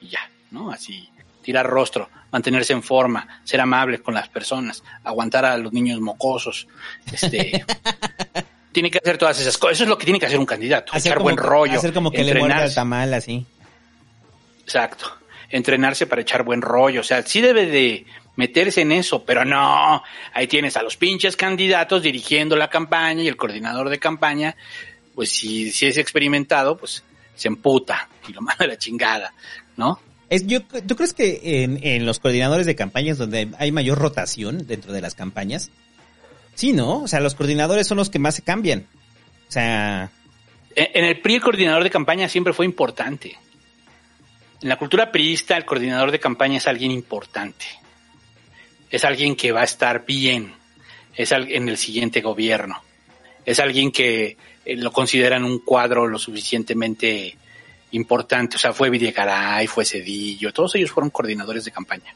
[0.00, 0.70] y ya, ¿no?
[0.70, 1.08] Así,
[1.42, 6.68] tirar rostro, mantenerse en forma, ser amable con las personas, aguantar a los niños mocosos,
[7.12, 7.64] este...
[8.74, 9.76] Tiene que hacer todas esas cosas.
[9.76, 10.92] Eso es lo que tiene que hacer un candidato.
[10.92, 11.78] Hacer echar como buen rollo.
[11.78, 12.64] Hacer como que le muerde entrenarse.
[12.64, 13.46] al tamal así.
[14.64, 15.16] Exacto.
[15.48, 17.02] Entrenarse para echar buen rollo.
[17.02, 20.02] O sea, sí debe de meterse en eso, pero no.
[20.32, 24.56] Ahí tienes a los pinches candidatos dirigiendo la campaña y el coordinador de campaña,
[25.14, 27.04] pues si, si es experimentado, pues
[27.34, 29.32] se emputa y lo manda a la chingada,
[29.76, 30.00] ¿no?
[30.30, 34.66] Es, yo, ¿Tú crees que en, en los coordinadores de campañas donde hay mayor rotación
[34.66, 35.70] dentro de las campañas?
[36.54, 37.02] Sí, ¿no?
[37.02, 38.86] O sea, los coordinadores son los que más se cambian.
[39.48, 40.10] O sea,
[40.74, 43.36] En en el PRI el coordinador de campaña siempre fue importante.
[44.62, 47.66] En la cultura priista el coordinador de campaña es alguien importante.
[48.90, 50.54] Es alguien que va a estar bien.
[51.14, 52.82] Es al- en el siguiente gobierno.
[53.44, 57.36] Es alguien que eh, lo consideran un cuadro lo suficientemente
[57.92, 58.56] importante.
[58.56, 62.14] O sea, fue Videgaray, fue Cedillo, todos ellos fueron coordinadores de campaña.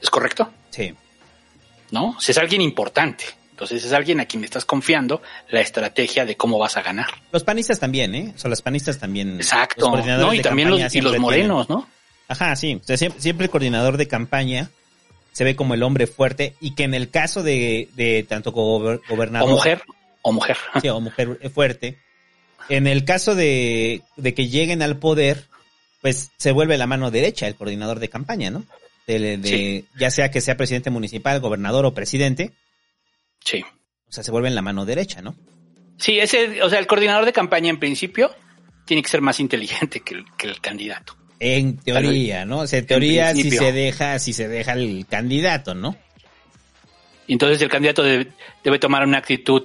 [0.00, 0.50] ¿Es correcto?
[0.70, 0.94] sí.
[1.90, 2.10] ¿No?
[2.10, 3.24] O sea, es alguien importante.
[3.50, 7.06] Entonces es alguien a quien le estás confiando la estrategia de cómo vas a ganar.
[7.32, 8.32] Los panistas también, ¿eh?
[8.36, 9.36] O sea, los panistas también.
[9.36, 10.34] Exacto, ¿no?
[10.34, 11.88] Y también los, y siempre los morenos, ¿no?
[12.28, 12.78] Ajá, sí.
[12.80, 14.70] O sea, siempre, siempre el coordinador de campaña
[15.32, 19.00] se ve como el hombre fuerte y que en el caso de, de tanto gober-
[19.08, 19.48] O gobernador...
[19.48, 19.82] mujer,
[20.22, 20.56] o mujer.
[20.82, 21.98] Sí, o mujer fuerte.
[22.68, 25.44] En el caso de, de que lleguen al poder,
[26.02, 28.64] pues se vuelve la mano derecha el coordinador de campaña, ¿no?
[29.06, 29.84] De, de- Sí.
[29.98, 32.52] Ya sea que sea presidente municipal, gobernador o presidente,
[33.42, 33.64] Sí.
[34.08, 35.34] o sea, se vuelve en la mano derecha, ¿no?
[35.96, 38.30] Sí, ese, o sea, el coordinador de campaña en principio
[38.84, 41.16] tiene que ser más inteligente que el, que el candidato.
[41.40, 42.60] En teoría, ¿no?
[42.60, 45.96] O sea, en teoría si se deja, si se deja el candidato, ¿no?
[47.28, 48.32] Entonces el candidato debe,
[48.64, 49.64] debe tomar una actitud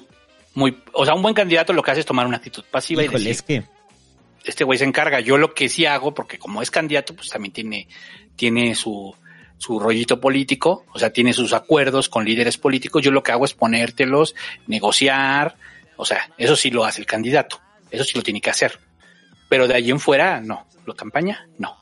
[0.55, 3.23] muy, o sea, un buen candidato lo que hace es tomar una actitud pasiva Híjole,
[3.23, 5.19] y es decir, que este güey se encarga.
[5.19, 7.87] Yo lo que sí hago, porque como es candidato, pues también tiene,
[8.35, 9.15] tiene su,
[9.57, 13.01] su rollito político, o sea, tiene sus acuerdos con líderes políticos.
[13.01, 14.35] Yo lo que hago es ponértelos,
[14.67, 15.55] negociar,
[15.95, 18.79] o sea, eso sí lo hace el candidato, eso sí lo tiene que hacer.
[19.49, 20.67] Pero de ahí en fuera, no.
[20.85, 21.47] ¿Lo campaña?
[21.57, 21.77] No.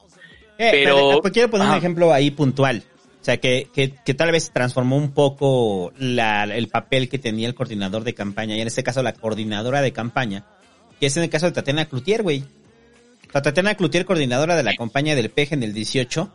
[0.58, 2.84] Eh, Pero- pero quiero poner un ejemplo ahí puntual.
[3.22, 7.48] O sea, que, que, que tal vez transformó un poco la, el papel que tenía
[7.48, 10.46] el coordinador de campaña, y en este caso la coordinadora de campaña,
[11.00, 12.44] que es en el caso de Tatiana Cloutier, güey.
[13.30, 16.34] O sea, Tatiana Cloutier, coordinadora de la campaña del PEJ en el 18,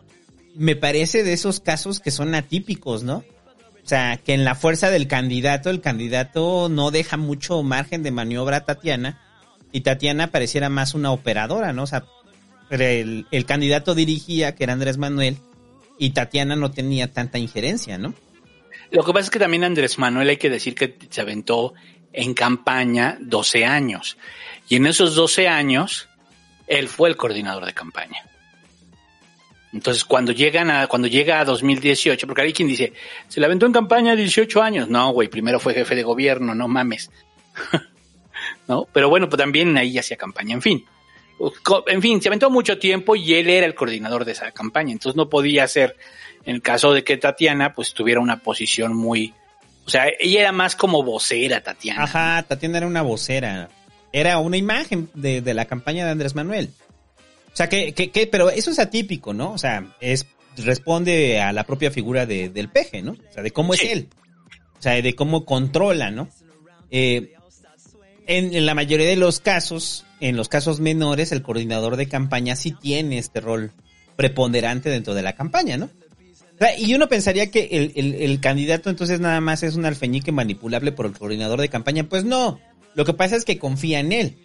[0.55, 3.25] me parece de esos casos que son atípicos, ¿no?
[3.85, 8.13] O sea, que en la fuerza del candidato, el candidato no deja mucho margen de
[8.13, 9.21] maniobra a Tatiana,
[9.73, 11.83] y Tatiana pareciera más una operadora, ¿no?
[11.83, 12.05] O sea,
[12.71, 15.39] el, el candidato dirigía, que era Andrés Manuel,
[15.99, 18.15] y Tatiana no tenía tanta injerencia, ¿no?
[18.91, 21.75] Lo que pasa es que también Andrés Manuel hay que decir que se aventó
[22.13, 24.17] en campaña 12 años.
[24.69, 26.09] Y en esos 12 años,
[26.67, 28.25] él fue el coordinador de campaña.
[29.73, 32.93] Entonces, cuando llegan a, cuando llega a 2018, porque hay quien dice,
[33.29, 34.89] se le aventó en campaña 18 años.
[34.89, 37.11] No, güey, primero fue jefe de gobierno, no mames.
[38.69, 38.87] ¿No?
[38.93, 40.87] Pero bueno, pues también ahí hacía campaña, en fin.
[41.89, 44.93] En fin, se aventó mucho tiempo y él era el coordinador de esa campaña.
[44.93, 45.97] Entonces no podía ser,
[46.45, 49.35] en el caso de que Tatiana, pues tuviera una posición muy,
[49.85, 52.05] o sea, ella era más como vocera, Tatiana.
[52.05, 53.69] Ajá, Tatiana era una vocera.
[54.13, 56.71] Era una imagen de, de la campaña de Andrés Manuel.
[57.53, 59.53] O sea, que, que, que, pero eso es atípico, ¿no?
[59.53, 60.27] O sea, es,
[60.57, 63.13] responde a la propia figura de, del peje, ¿no?
[63.13, 63.87] O sea, de cómo Sí.
[63.87, 64.09] es él.
[64.79, 66.29] O sea, de cómo controla, ¿no?
[66.91, 67.35] Eh,
[68.27, 72.57] en, en la mayoría de los casos, en los casos menores, el coordinador de campaña
[72.57, 73.73] sí tiene este rol
[74.17, 75.87] preponderante dentro de la campaña, ¿no?
[75.87, 79.85] O sea, y uno pensaría que el, el, el candidato entonces nada más es un
[79.85, 82.05] alfeñique manipulable por el coordinador de campaña.
[82.09, 82.59] Pues no,
[82.95, 84.39] lo que pasa es que confía en él.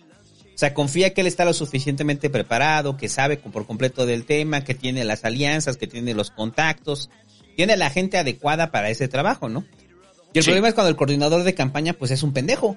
[0.54, 4.66] O sea, confía que él está lo suficientemente preparado, que sabe por completo del tema,
[4.66, 7.10] que tiene las alianzas, que tiene los contactos,
[7.56, 9.64] tiene la gente adecuada para ese trabajo, ¿no?
[10.34, 10.50] Y el Sí.
[10.50, 12.76] problema es cuando el coordinador de campaña pues es un pendejo.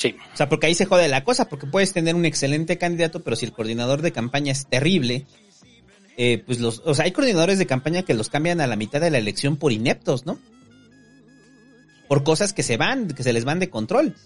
[0.00, 0.16] Sí.
[0.32, 3.36] O sea, porque ahí se jode la cosa, porque puedes tener un excelente candidato, pero
[3.36, 5.26] si el coordinador de campaña es terrible,
[6.16, 9.02] eh, pues los, o sea, hay coordinadores de campaña que los cambian a la mitad
[9.02, 10.38] de la elección por ineptos, ¿no?
[12.08, 14.16] Por cosas que se van, que se les van de control.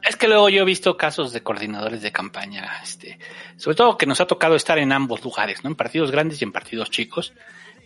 [0.00, 3.18] Es que luego yo he visto casos de coordinadores de campaña, este,
[3.56, 5.70] sobre todo que nos ha tocado estar en ambos lugares, ¿no?
[5.70, 7.32] En partidos grandes y en partidos chicos.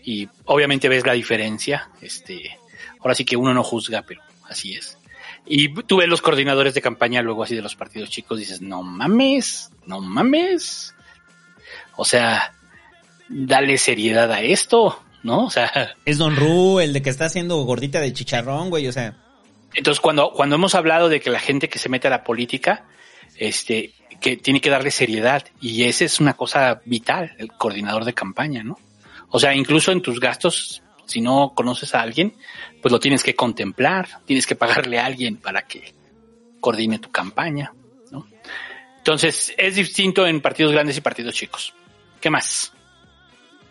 [0.05, 2.59] Y obviamente ves la diferencia, este,
[2.99, 5.00] ahora sí que uno no juzga, pero así es.
[5.53, 8.85] Y tú ves los coordinadores de campaña luego así de los partidos chicos, dices, no
[8.85, 10.95] mames, no mames.
[11.97, 12.55] O sea,
[13.29, 15.47] dale seriedad a esto, ¿no?
[15.47, 18.93] O sea, Es Don Ru, el de que está haciendo gordita de chicharrón, güey, o
[18.93, 19.17] sea.
[19.75, 22.85] Entonces, cuando, cuando hemos hablado de que la gente que se mete a la política,
[23.37, 28.15] este, que tiene que darle seriedad, y esa es una cosa vital, el coordinador de
[28.15, 28.79] campaña, ¿no?
[29.31, 30.81] O sea, incluso en tus gastos,
[31.11, 32.35] si no conoces a alguien,
[32.81, 35.95] pues lo tienes que contemplar, tienes que pagarle a alguien para que,
[36.61, 37.73] coordine tu campaña,
[38.11, 38.27] ¿no?
[38.99, 41.75] Entonces, es distinto en partidos grandes y partidos chicos.
[42.21, 42.73] ¿Qué más?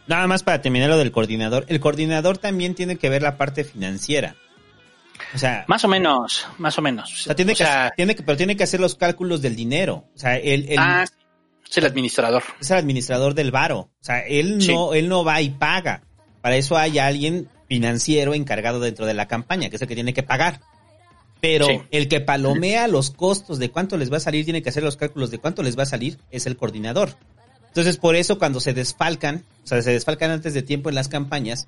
[0.08, 1.66] Nada más para terminar lo del coordinador.
[1.70, 4.36] El coordinador también tiene que ver la parte financiera.
[5.36, 7.12] O sea, Más o menos, más o menos.
[7.12, 9.56] o sea, tiene, O que, sea, tiene que, pero tiene que hacer los cálculos del
[9.56, 10.06] dinero.
[10.16, 11.06] O sea, él, él ah,
[11.70, 12.42] es el administrador.
[12.60, 13.80] es el administrador del varo.
[13.80, 14.74] O sea, él Sí.
[14.74, 16.02] no, él no va y paga.
[16.42, 20.14] Para eso hay alguien financiero encargado dentro de la campaña, que es el que tiene
[20.14, 20.62] que pagar.
[21.42, 21.82] Pero Sí.
[21.92, 24.98] el que palomea los costos de cuánto les va a salir, tiene que hacer los
[24.98, 27.16] cálculos de cuánto les va a salir, es el coordinador.
[27.68, 31.08] Entonces, por eso cuando se desfalcan, o sea, se desfalcan antes de tiempo en las
[31.08, 31.68] campañas,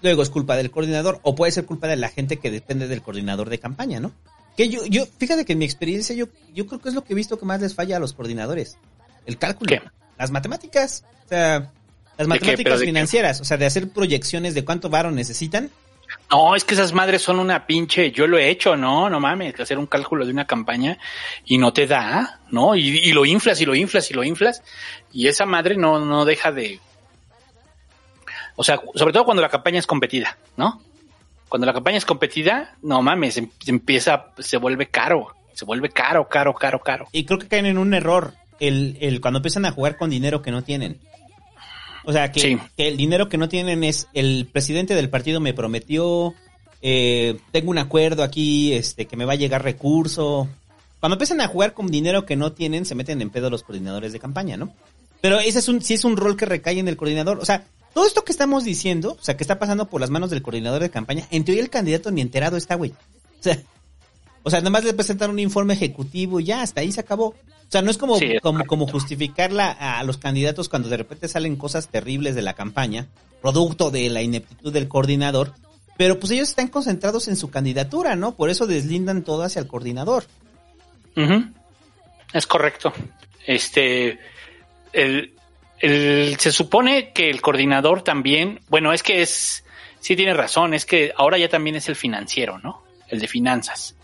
[0.00, 3.02] luego es culpa del coordinador o puede ser culpa de la gente que depende del
[3.02, 4.12] coordinador de campaña, ¿no?
[4.56, 7.12] Que yo, yo, fíjate que en mi experiencia yo, yo creo que es lo que
[7.12, 8.78] he visto que más les falla a los coordinadores.
[9.26, 9.68] El cálculo.
[9.68, 9.80] ¿Qué?
[10.18, 11.04] Las matemáticas.
[11.24, 11.70] O sea,
[12.18, 13.40] las matemáticas financieras.
[13.40, 15.70] O sea, de hacer proyecciones de cuánto varo necesitan.
[16.30, 19.58] No, es que esas madres son una pinche, yo lo he hecho, no, no mames,
[19.60, 20.98] hacer un cálculo de una campaña
[21.44, 22.74] y no te da, ¿no?
[22.74, 24.62] Y, y lo inflas y lo inflas y lo inflas
[25.12, 26.80] y esa madre no, no deja de...
[28.56, 30.82] O sea, sobre todo cuando la campaña es competida, ¿no?
[31.48, 36.28] Cuando la campaña es competida, no mames, em- empieza, se vuelve caro, se vuelve caro,
[36.28, 37.08] caro, caro, caro.
[37.12, 38.34] Y creo que caen en un error.
[38.60, 41.00] El, el, cuando empiezan a jugar con dinero que no tienen.
[42.04, 42.58] O sea, que, Sí.
[42.76, 46.34] que el dinero que no tienen es el presidente del partido me prometió,
[46.80, 50.48] eh, tengo un acuerdo aquí, este, que me va a llegar recurso.
[51.00, 54.12] Cuando empiezan a jugar con dinero que no tienen, se meten en pedo los coordinadores
[54.12, 54.72] de campaña, ¿no?
[55.20, 57.38] Pero ese es un, sí es un rol que recae en el coordinador.
[57.38, 60.30] O sea, todo esto que estamos diciendo, o sea, que está pasando por las manos
[60.30, 62.90] del coordinador de campaña, en teoría el candidato ni enterado está, güey.
[62.90, 63.60] O sea,
[64.42, 67.34] o sea, nada más le presentan un informe ejecutivo y ya, hasta ahí se acabó.
[67.72, 70.98] O sea, no es como, Sí, es como, como justificarla a los candidatos cuando de
[70.98, 73.06] repente salen cosas terribles de la campaña,
[73.40, 75.54] producto de la ineptitud del coordinador,
[75.96, 78.34] pero pues ellos están concentrados en su candidatura, ¿no?
[78.34, 80.24] Por eso deslindan todo hacia el coordinador.
[81.16, 81.44] Ujú.
[82.34, 82.92] Es correcto.
[83.46, 84.18] Este,
[84.92, 85.32] el,
[85.78, 89.64] el- se supone que el coordinador también, bueno, es que es,
[89.98, 92.82] sí tiene razón, es que ahora ya también es el financiero, ¿no?
[93.08, 93.94] El de finanzas.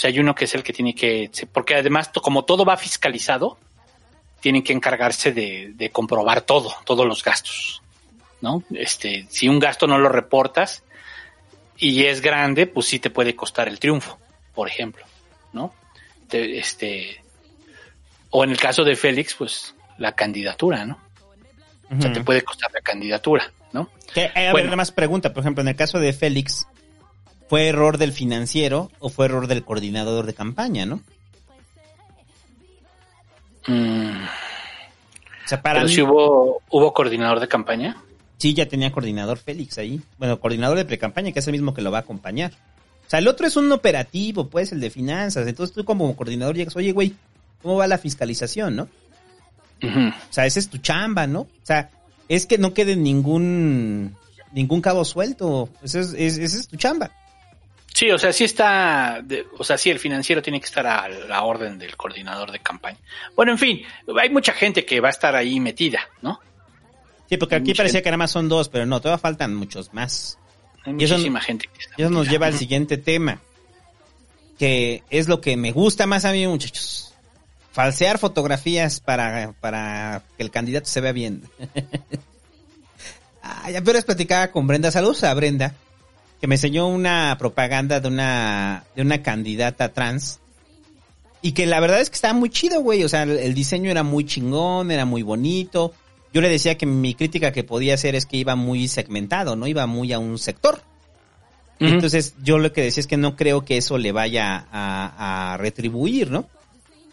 [0.00, 2.78] O sea, hay uno que es el que tiene que, porque además como todo va
[2.78, 3.58] fiscalizado,
[4.40, 7.82] tienen que encargarse de, de comprobar todo, todos los gastos,
[8.40, 8.62] ¿no?
[8.72, 10.84] Este, si un gasto no lo reportas
[11.76, 14.18] y es grande, pues sí te puede costar el triunfo,
[14.54, 15.04] por ejemplo,
[15.52, 15.74] ¿no?
[16.28, 17.22] Te- este,
[18.30, 20.98] o en el caso de Félix, pues la candidatura, ¿no?
[21.94, 23.90] O sea, te puede costar la candidatura, ¿no?
[24.14, 24.64] Que, eh, a ver, Bueno.
[24.68, 26.66] nada más pregunta, por ejemplo, en el caso de Félix,
[27.50, 31.00] ¿fue error del financiero o fue error del coordinador de campaña, no?
[33.66, 34.24] Mm,
[35.44, 37.96] O sea, para pero mí, si hubo, hubo coordinador de campaña.
[38.38, 40.00] sí ya tenía coordinador Félix ahí.
[40.18, 42.52] Bueno, coordinador de pre-campaña, que es el mismo que lo va a acompañar.
[43.06, 45.46] O sea, el otro es un operativo, pues, el de finanzas.
[45.46, 47.14] Entonces tú como coordinador llegas, oye, güey,
[47.62, 48.88] ¿cómo va la fiscalización, no?
[49.82, 51.40] O sea, esa es tu chamba, ¿no?
[51.40, 51.90] O sea,
[52.28, 54.14] es que no quede ningún
[54.52, 55.68] ningún cabo suelto.
[55.82, 57.10] Esa es, es- es tu chamba.
[57.92, 61.08] Sí, o sea, sí está, de- o sea, sí el financiero tiene que estar a
[61.08, 62.98] la orden del coordinador de campaña.
[63.36, 63.82] Bueno, en fin,
[64.20, 66.40] hay mucha gente que va a estar ahí metida, ¿no?
[67.28, 68.04] Sí, porque Hay aquí parecía gente.
[68.04, 70.38] que nada más son dos, pero no, todavía faltan muchos más.
[70.84, 73.40] Hay Y eso- muchísima gente que está Y eso nos lleva al siguiente tema,
[74.58, 77.12] que es lo que me gusta más a mí, muchachos.
[77.72, 81.42] Falsear fotografías para, para que el candidato se vea bien.
[83.42, 84.90] ah, ya pero platicaba con Brenda.
[84.90, 85.74] Saludos a Brenda,
[86.40, 90.40] que me enseñó una propaganda de una, de una candidata trans.
[91.42, 93.04] Y que la verdad es que estaba muy chido, güey.
[93.04, 95.92] O sea, el, el diseño era muy chingón, era muy bonito.
[96.32, 99.66] Yo le decía que mi crítica que podía hacer es que iba muy segmentado, ¿no?
[99.66, 100.82] Iba muy a un sector.
[101.78, 105.56] Entonces, yo lo que decía es que no creo que eso le vaya a, a
[105.56, 106.46] retribuir, ¿no?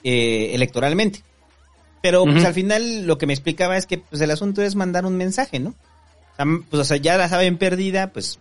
[0.03, 1.23] Eh, electoralmente.
[2.01, 5.05] Pero, pues al final, lo que me explicaba es que, pues el asunto es mandar
[5.05, 5.69] un mensaje, ¿no?
[5.69, 8.39] O sea, m- pues, o sea, ya la saben perdida, pues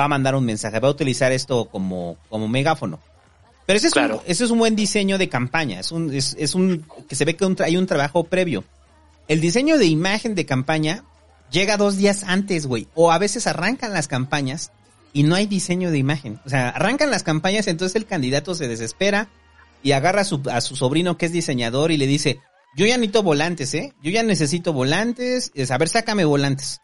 [0.00, 2.98] va a mandar un mensaje, va a utilizar esto como, como megáfono.
[3.66, 4.16] Pero ese es, Claro.
[4.16, 7.24] un, ese es un buen diseño de campaña, es un, es, es un, que se
[7.24, 8.64] ve que un hay un trabajo previo.
[9.28, 11.04] El diseño de imagen de campaña
[11.52, 12.88] llega dos días antes, güey.
[12.94, 14.72] O a veces arrancan las campañas
[15.12, 16.40] y no hay diseño de imagen.
[16.44, 19.28] O sea, arrancan las campañas, entonces el candidato se desespera
[19.82, 22.40] y agarra a su, a su sobrino que es diseñador y le dice,
[22.76, 23.92] yo ya necesito volantes, ¿eh?
[24.02, 25.52] Yo ya necesito volantes.
[25.54, 26.80] Es, a ver, sácame volantes.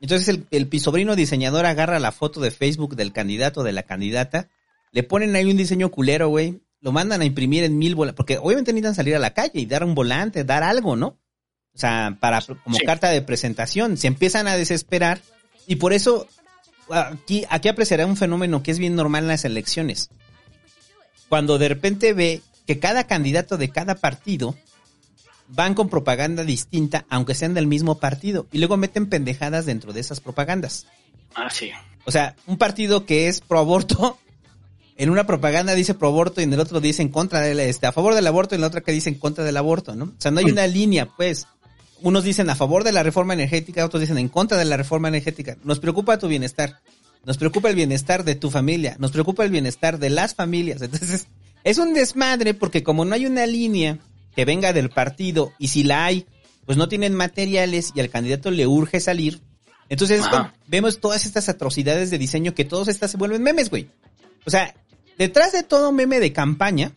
[0.00, 3.72] Entonces el, el pi- sobrino diseñador agarra la foto de Facebook del candidato o de
[3.72, 4.48] la candidata,
[4.92, 8.38] le ponen ahí un diseño culero, güey, lo mandan a imprimir en mil volantes, porque
[8.38, 11.18] obviamente necesitan salir a la calle y dar un volante, dar algo, ¿no?
[11.74, 12.84] O sea, para como Sí.
[12.84, 15.20] carta de presentación, se empiezan a desesperar
[15.66, 16.28] y por eso
[16.90, 20.10] aquí, aquí apreciará un fenómeno que es bien normal en las elecciones.
[21.28, 24.54] cuando de repente ve que cada candidato de cada partido
[25.48, 30.00] van con propaganda distinta, aunque sean del mismo partido, y luego meten pendejadas dentro de
[30.00, 30.86] esas propagandas.
[31.34, 31.70] Ah, sí.
[32.04, 34.18] O sea, un partido que es pro aborto,
[34.96, 37.86] en una propaganda dice pro aborto y en el otro dice en contra del, este,
[37.86, 40.04] a favor del aborto y en la otra que dice en contra del aborto, ¿no?
[40.04, 41.46] O sea, no hay una línea, pues.
[42.02, 45.08] Unos dicen a favor de la reforma energética, otros dicen en contra de la reforma
[45.08, 45.56] energética.
[45.64, 46.80] Nos preocupa tu bienestar.
[47.24, 48.96] Nos preocupa el bienestar de tu familia.
[48.98, 50.82] Nos preocupa el bienestar de las familias.
[50.82, 51.28] Entonces,
[51.62, 53.98] es un desmadre porque como no hay una línea
[54.34, 56.26] que venga del partido y si la hay,
[56.66, 59.40] pues no tienen materiales y al candidato le urge salir.
[59.88, 63.88] Entonces cuando vemos todas estas atrocidades de diseño que todos estas se vuelven memes, güey.
[64.46, 64.74] O sea,
[65.18, 66.92] detrás de todo meme de campaña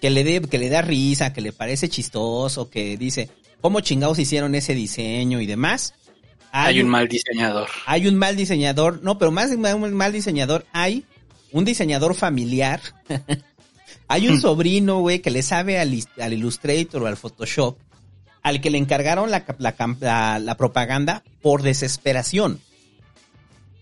[0.00, 3.30] que le dé que le da risa, que le parece chistoso, que dice
[3.60, 5.94] cómo chingados hicieron ese diseño y demás.
[6.50, 7.68] Hay un mal diseñador.
[7.86, 11.06] Hay un mal diseñador, no, pero más de un mal diseñador, hay
[11.52, 12.80] un diseñador familiar.
[14.12, 15.92] hay un sobrino, güey, que le sabe al,
[16.32, 17.78] Illustrator o al Photoshop,
[18.42, 22.60] al que le encargaron la, cap- la cam- la- la propaganda por desesperación.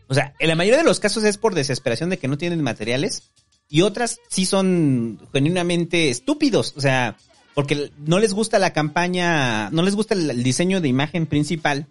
[0.09, 2.63] O sea, en la mayoría de los casos es por desesperación de que no tienen
[2.63, 3.31] materiales
[3.69, 6.75] y otras sí son genuinamente estúpidos.
[6.77, 7.17] O sea,
[7.55, 11.87] porque no les gusta la campaña, no les gusta el, el diseño de imagen principal,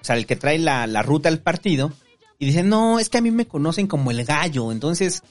[0.00, 1.92] o sea, el que trae la, la ruta al partido,
[2.38, 5.22] y dicen, no, es que a mí me conocen como el gallo, entonces,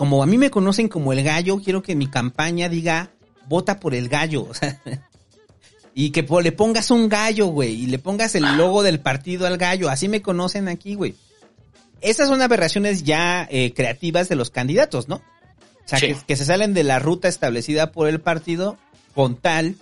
[0.00, 3.10] como a mí me conocen como el gallo, quiero que mi campaña diga,
[3.46, 4.80] vota por el gallo, o sea,
[5.92, 9.58] y que le pongas un gallo, güey, y le pongas el logo del partido al
[9.58, 11.16] gallo, así me conocen aquí, güey.
[12.00, 15.16] Esas son aberraciones ya eh, creativas de los candidatos, ¿no?
[15.16, 15.22] O
[15.84, 16.06] sea, Sí.
[16.06, 18.78] que, que se salen de la ruta establecida por el partido
[19.14, 19.74] con tal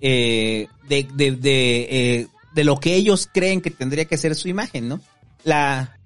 [0.00, 4.48] eh, de, de, de, eh, de lo que ellos creen que tendría que ser su
[4.48, 5.02] imagen, ¿no?
[5.44, 5.97] La...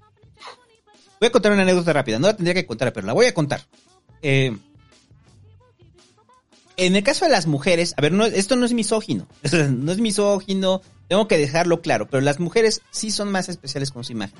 [1.22, 3.32] Voy a contar una anécdota rápida, no la tendría que contar, pero la voy a
[3.32, 3.60] contar.
[4.22, 4.56] Eh,
[6.76, 9.28] en el caso de las mujeres, a ver, no, esto no es misógino,
[9.70, 14.02] no es misógino, tengo que dejarlo claro, pero las mujeres sí son más especiales con
[14.02, 14.36] su imagen,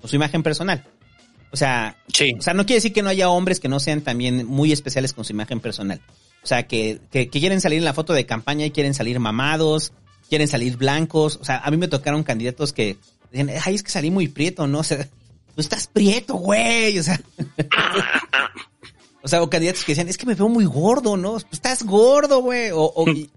[0.00, 0.82] con su imagen personal.
[1.50, 2.32] O sea, Sí.
[2.38, 5.12] o sea, no quiere decir que no haya hombres que no sean también muy especiales
[5.12, 6.00] con su imagen personal.
[6.42, 9.20] O sea, que, que, que quieren salir en la foto de campaña y quieren salir
[9.20, 9.92] mamados,
[10.30, 11.36] quieren salir blancos.
[11.42, 12.96] O sea, a mí me tocaron candidatos que
[13.30, 14.78] decían, ay, es que salí muy prieto, ¿no?
[14.80, 15.06] O sea,
[15.54, 16.98] tú estás prieto, güey.
[16.98, 17.20] O sea,
[19.22, 21.32] o sea, o candidatos que decían, es que me veo muy gordo, ¿no?
[21.32, 22.70] Pues estás gordo, güey.
[22.72, 23.30] O, o- y,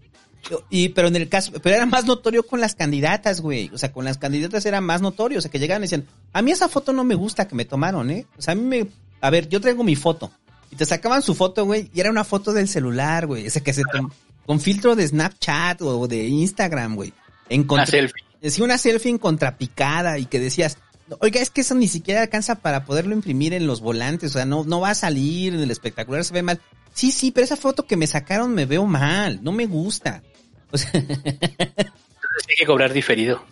[0.70, 3.70] y- pero en el caso, pero era más notorio con las candidatas, güey.
[3.74, 5.40] O sea, con las candidatas era más notorio.
[5.40, 7.66] O sea, que llegaban y decían, a mí esa foto no me gusta que me
[7.66, 8.26] tomaron, ¿eh?
[8.38, 8.88] O sea, a mí me,
[9.22, 10.32] a ver, yo traigo mi foto.
[10.72, 13.46] Y te sacaban su foto, güey, y era una foto del celular, güey.
[13.48, 14.10] O sea, que se tom-
[14.46, 17.14] con filtro de Snapchat o de Instagram, güey.
[17.50, 18.24] En Una contra- selfie.
[18.42, 20.78] Decía una selfie en contrapicada y que decías,
[21.20, 24.46] oiga, es que eso ni siquiera alcanza para poderlo imprimir en los volantes, o sea,
[24.46, 26.62] no, no va a salir en el espectacular, se ve mal.
[26.94, 30.24] Sí, sí, pero esa foto que me sacaron me veo mal, no me gusta.
[30.72, 33.44] O sea, Entonces hay que cobrar diferido.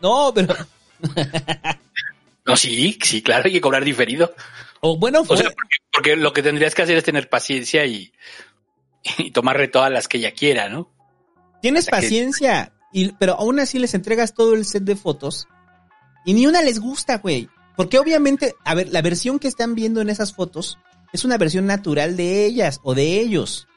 [0.00, 0.54] no, pero,
[2.44, 4.34] No, sí, sí, claro, hay que cobrar diferido.
[4.80, 8.12] o bueno, O sea, porque, porque lo que tendrías que hacer es tener paciencia y,
[9.18, 10.90] y tomarle todas las que ella quiera, ¿no?
[11.60, 15.46] tienes que- paciencia, y, pero aún así les entregas todo el set de fotos
[16.24, 17.48] y ni una les gusta, güey.
[17.76, 20.78] Porque obviamente, a ver, la versión que están viendo en esas fotos
[21.12, 23.68] es una versión natural de ellas o de ellos.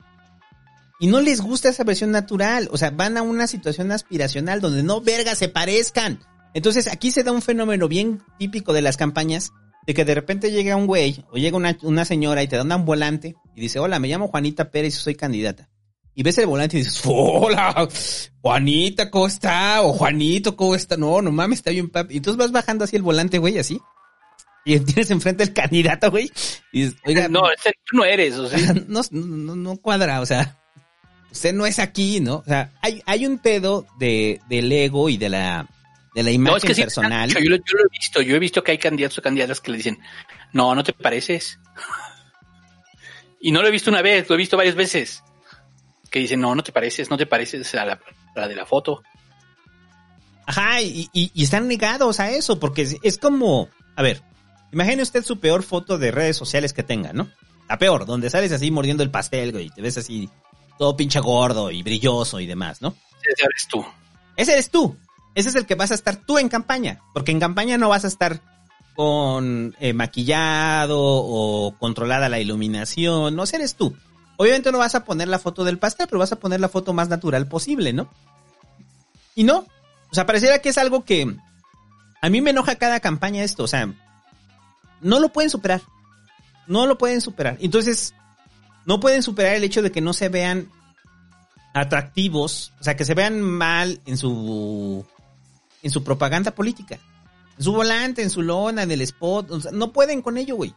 [0.99, 2.69] Y no les gusta esa versión natural.
[2.71, 6.19] O sea, van a una situación aspiracional donde no verga se parezcan.
[6.53, 9.51] Entonces aquí se da un fenómeno bien típico de las campañas
[9.85, 12.75] de que de repente llega un güey o llega una, una señora y te da
[12.75, 15.69] un volante y dice, hola, me llamo Juanita Pérez y soy candidata.
[16.15, 17.87] Y ves el volante y dices, hola,
[18.41, 19.81] Juanita, ¿cómo está?
[19.81, 20.95] O Juanito, ¿cómo está?
[20.95, 22.13] No, no mames, está bien, papi.
[22.13, 23.81] Y entonces vas bajando así el volante, güey, así.
[24.63, 26.31] Y tienes enfrente el candidato, güey.
[26.71, 30.25] Y dices, oiga, No, ese tú no eres, o sea, no, no, no cuadra, o
[30.25, 30.57] sea,
[31.31, 32.35] usted no es aquí, ¿no?
[32.37, 35.67] O sea, hay, hay un pedo de, del ego y de la,
[36.15, 37.29] de la imagen no, es que sí, personal.
[37.29, 39.71] Yo, lo- yo lo he visto, yo he visto que hay candidatos o candidatas que
[39.71, 39.99] le dicen,
[40.53, 41.59] no, no te pareces.
[43.41, 45.21] Y no lo he visto una vez, lo he visto varias veces.
[46.15, 47.99] Que dicen, no, no te pareces, no te pareces a la,
[48.35, 49.03] a la de la foto.
[50.45, 54.21] Ajá, y, y, y están negados a eso, porque es, es como, a ver,
[54.71, 57.29] imagine usted su peor foto de redes sociales que tenga, ¿no?
[57.67, 60.29] La peor, donde sales así mordiendo el pastel, güey, y te ves así
[60.79, 62.95] todo pinche gordo y brilloso y demás, ¿no?
[63.21, 63.85] Ese eres tú.
[64.37, 64.95] Ese eres tú.
[65.33, 67.01] Ese es el que vas a estar tú en campaña.
[67.13, 68.39] Porque en campaña no vas a estar
[68.95, 73.35] con eh, maquillado o controlada la iluminación.
[73.35, 73.97] No, ese eres tú.
[74.37, 76.93] Obviamente no vas a poner la foto del pastel, pero vas a poner la foto
[76.93, 78.09] más natural posible, ¿no?
[79.33, 79.65] Y no.
[80.11, 81.35] O sea, pareciera que es algo que
[82.21, 83.63] a mí me enoja cada campaña esto.
[83.63, 83.93] O sea,
[85.01, 85.81] no lo pueden superar.
[86.67, 87.57] No lo pueden superar.
[87.59, 88.13] Entonces,
[88.85, 90.69] no pueden superar el hecho de que no se vean
[91.73, 95.05] atractivos, o sea, que se vean mal en su
[95.83, 96.97] en su propaganda política.
[97.57, 100.55] En su volante, en su lona, en el spot, o sea, no pueden con ello,
[100.55, 100.73] güey.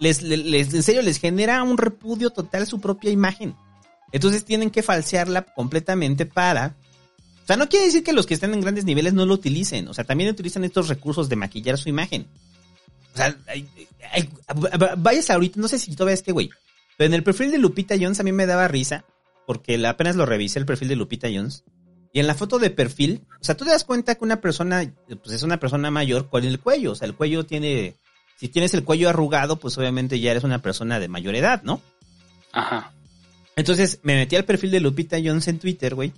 [0.00, 3.54] Les, les, les- en serio, les genera un repudio total su propia imagen.
[4.12, 6.74] Entonces tienen que falsearla completamente para...
[7.44, 9.88] O sea, no quiere decir que los que están en grandes niveles no lo utilicen.
[9.88, 12.26] O sea, también utilizan estos recursos de maquillar su imagen.
[13.14, 13.68] O sea, hay-
[14.98, 16.50] vayas ahorita, no sé si todavía es que, güey.
[16.96, 19.04] Pero en el perfil de Lupita Jones a mí me daba risa.
[19.46, 21.64] Porque apenas lo revisé el perfil de Lupita Jones.
[22.12, 24.92] Y en la foto de perfil, o sea, tú te das cuenta que una persona,
[25.22, 26.92] pues es una persona mayor con el cuello.
[26.92, 27.96] O sea, el cuello tiene,
[28.40, 31.80] si tienes el cuello arrugado, pues obviamente ya eres una persona de mayor edad, ¿no?
[32.52, 32.90] Ajá.
[33.54, 36.12] Entonces me metí al perfil de Lupita Jones en Twitter, güey.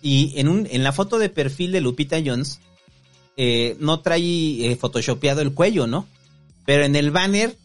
[0.00, 2.60] Y en, un, en la foto de perfil de Lupita Jones,
[3.36, 4.20] eh, no trae
[4.70, 6.06] eh, photoshopeado el cuello, ¿no?
[6.64, 7.56] Pero en el banner,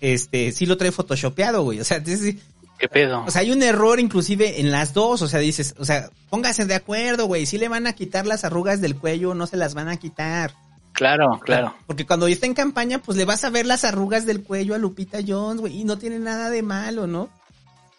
[0.00, 1.78] este, sí lo trae photoshopeado, güey.
[1.80, 2.36] O sea, es-
[2.78, 3.22] ¿Qué pedo?
[3.26, 5.20] o sea, hay un error inclusive en las dos.
[5.22, 7.44] O sea, dices, o sea, pónganse de acuerdo, güey.
[7.46, 10.54] Si le van a quitar las arrugas del cuello, no se las van a quitar.
[10.96, 11.74] Claro, claro.
[11.86, 14.78] Porque cuando está en campaña, pues le vas a ver las arrugas del cuello a
[14.78, 15.80] Lupita Jones, güey.
[15.80, 17.28] Y no tiene nada de malo, ¿no?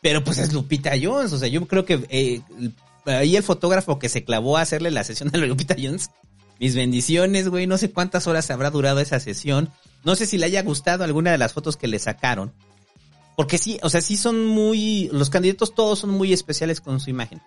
[0.01, 1.31] Pero pues es Lupita Jones.
[1.31, 2.41] O sea, yo creo que eh,
[3.05, 6.09] ahí el fotógrafo que se clavó a hacerle la sesión a Lupita Jones.
[6.59, 7.67] Mis bendiciones, güey.
[7.67, 9.69] No sé cuántas horas habrá durado esa sesión.
[10.03, 12.51] No sé si le haya gustado alguna de las fotos que le sacaron.
[13.35, 15.07] Porque sí, o sea, sí son muy.
[15.13, 17.43] Los candidatos todos son muy especiales con su imagen.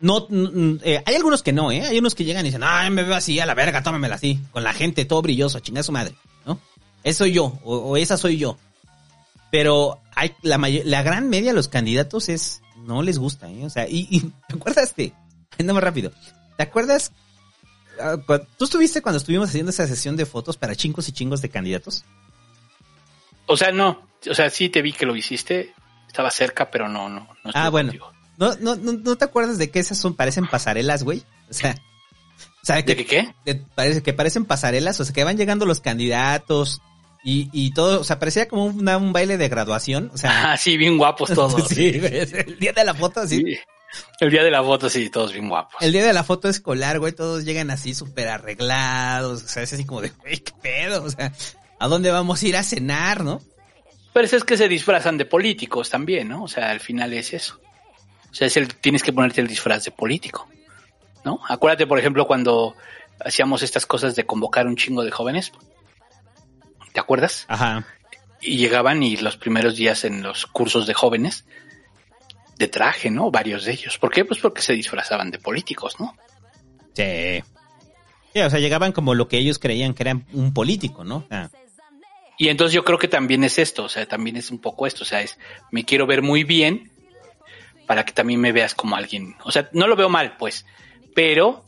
[0.00, 1.82] No, eh, hay algunos que no, ¿eh?
[1.82, 4.38] Hay unos que llegan y dicen, ay, me veo así, a la verga, tómamela así.
[4.52, 6.14] Con la gente, todo brilloso, chinga su madre,
[6.46, 6.60] ¿no?
[7.02, 8.58] Eso soy yo, o, o esa soy yo.
[9.50, 13.64] Pero hay la, la gran media de los candidatos es, no les gusta, ¿eh?
[13.64, 15.12] O sea, y, y ¿te acuerdas de?
[15.58, 16.12] Anda más rápido.
[16.56, 17.10] ¿Te acuerdas?
[18.00, 18.16] ah,
[18.56, 22.04] ¿Tú estuviste cuando estuvimos haciendo esa sesión de fotos para chingos y chingos de candidatos?
[23.46, 24.02] O sea, no.
[24.30, 25.72] O sea, sí te vi que lo hiciste.
[26.06, 27.28] Estaba cerca, pero no, no.
[27.44, 27.88] no Ah, bueno.
[27.88, 28.12] contigo.
[28.38, 31.22] ¿No, no, no, ¿No te acuerdas de que esas son, parecen pasarelas, güey?
[31.50, 31.74] O sea,
[32.62, 35.66] o sea, que, ¿De qué que parece que parecen pasarelas, o sea, que van llegando
[35.66, 36.80] los candidatos
[37.24, 40.56] y, y todo, o sea, parecía como una- un baile de graduación, o sea, Ah,
[40.58, 41.66] sí, bien guapos todos.
[41.68, 43.38] sí, güey, el día de la foto, así.
[43.38, 43.58] Sí.
[44.20, 45.80] El día de la foto, sí, todos bien guapos.
[45.80, 49.72] El día de la foto escolar, güey, todos llegan así súper arreglados, o sea, es
[49.72, 51.32] así como de, güey, qué pedo, o sea,
[51.78, 53.40] ¿a dónde vamos a ir a cenar, no?
[54.12, 56.44] Pero eso es que se disfrazan de políticos también, ¿no?
[56.44, 57.60] O sea, al final es eso.
[58.38, 60.48] O sea, es el, tienes que ponerte el disfraz de político,
[61.24, 61.40] ¿no?
[61.48, 62.76] Acuérdate, por ejemplo, cuando
[63.18, 65.50] hacíamos estas cosas de convocar un chingo de jóvenes.
[66.92, 67.46] ¿Te acuerdas?
[67.48, 67.84] Ajá.
[68.40, 71.46] Y llegaban y los primeros días en los cursos de jóvenes
[72.58, 73.32] de traje, ¿no?
[73.32, 73.98] Varios de ellos.
[73.98, 74.24] ¿Por qué?
[74.24, 76.14] Pues porque se disfrazaban de políticos, ¿no?
[76.94, 77.42] Sí.
[78.32, 81.26] Sí, o sea, llegaban como lo que ellos creían que era un político, ¿no?
[81.28, 81.48] Ah.
[82.36, 85.02] Y entonces yo creo que también es esto, o sea, también es un poco esto,
[85.02, 85.36] o sea, es,
[85.72, 86.92] me quiero ver muy bien
[87.88, 90.64] para que también me veas como alguien, o sea, no lo veo mal, pues,
[91.14, 91.64] pero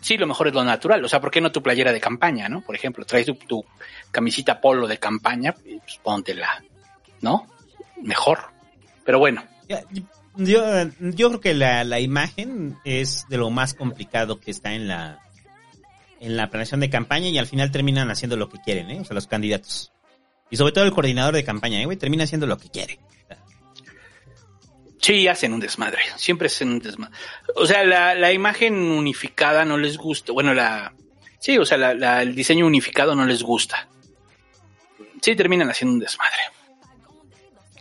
[0.00, 2.48] sí, lo mejor es lo natural, o sea, ¿por qué no tu playera de campaña,
[2.48, 2.62] no?
[2.62, 3.64] Por ejemplo, traes tu, tu
[4.10, 6.64] camisita polo de campaña, pues póntela,
[7.20, 7.46] ¿no?
[8.02, 8.38] Mejor.
[9.04, 9.44] Pero bueno,
[10.36, 10.62] Yo,
[10.98, 15.20] yo creo que la, la imagen es de lo más complicado que está en la
[16.20, 19.00] en la planeación de campaña y al final terminan haciendo lo que quieren, ¿eh?
[19.00, 19.92] O sea, los candidatos.
[20.50, 21.96] Y sobre todo el coordinador de campaña, ¿eh, güey?
[21.96, 22.98] Termina haciendo lo que quiere.
[25.00, 27.14] Sí, hacen un desmadre, siempre hacen un desmadre.
[27.56, 30.92] O sea, la, la imagen unificada no les gusta, bueno, la,
[31.38, 33.88] sí, o sea, la, la- el diseño unificado no les gusta.
[35.22, 36.36] Sí, terminan haciendo un desmadre.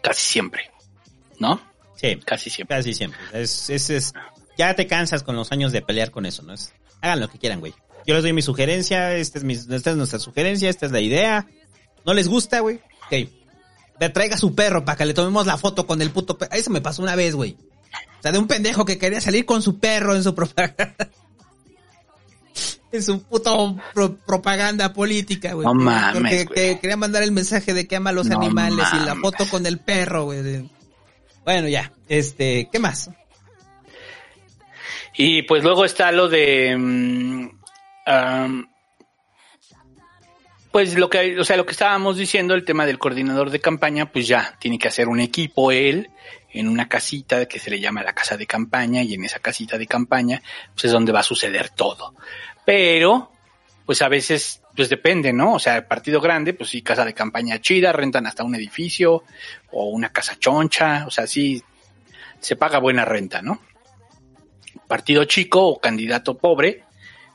[0.02, 0.72] Casi siempre,
[1.40, 1.62] ¿no?
[1.96, 2.78] Sí, Casi siempre.
[2.78, 3.20] casi siempre.
[3.34, 4.14] Es, es, es-
[4.58, 6.54] ya te cansas con los años de pelear con eso, ¿no?
[6.54, 7.74] Es, hagan lo que quieran, güey.
[8.06, 11.02] Yo les doy mi sugerencia, esta es, mi, esta es nuestra sugerencia, esta es la
[11.02, 11.46] idea.
[12.06, 12.80] ¿No les gusta, güey?
[13.08, 13.30] Ok.
[14.00, 16.54] Le traiga su perro para que le tomemos la foto con el puto perro.
[16.54, 17.58] Eso me pasó una vez, güey.
[18.20, 20.96] O sea, de un pendejo que quería salir con su perro en su propaganda.
[22.92, 25.66] en su puto pro- propaganda política, güey.
[25.66, 28.88] No mames, Porque que quería mandar el mensaje de que ama a los No animales
[28.94, 30.70] y la foto con el perro, güey.
[31.44, 31.92] Bueno, ya.
[32.08, 33.10] Este, ¿qué más?
[35.16, 36.74] Y pues luego está lo de.
[38.06, 38.68] am,
[40.78, 44.12] pues lo que, o sea, lo que estábamos diciendo, el tema del coordinador de campaña,
[44.12, 46.12] pues ya tiene que hacer un equipo él
[46.52, 49.80] en una casita que se le llama la casa de campaña y en esa casita
[49.80, 50.40] de campaña
[50.76, 52.14] pues es donde va a suceder todo.
[52.64, 53.32] Pero,
[53.88, 55.54] pues a veces, pues depende, ¿no?
[55.54, 59.24] O sea, el partido grande, pues sí, casa de campaña chida, rentan hasta un edificio
[59.72, 61.60] o una casa choncha, o sea, sí,
[62.40, 63.64] se paga buena renta, ¿no?
[64.88, 66.84] Partido chico o candidato pobre,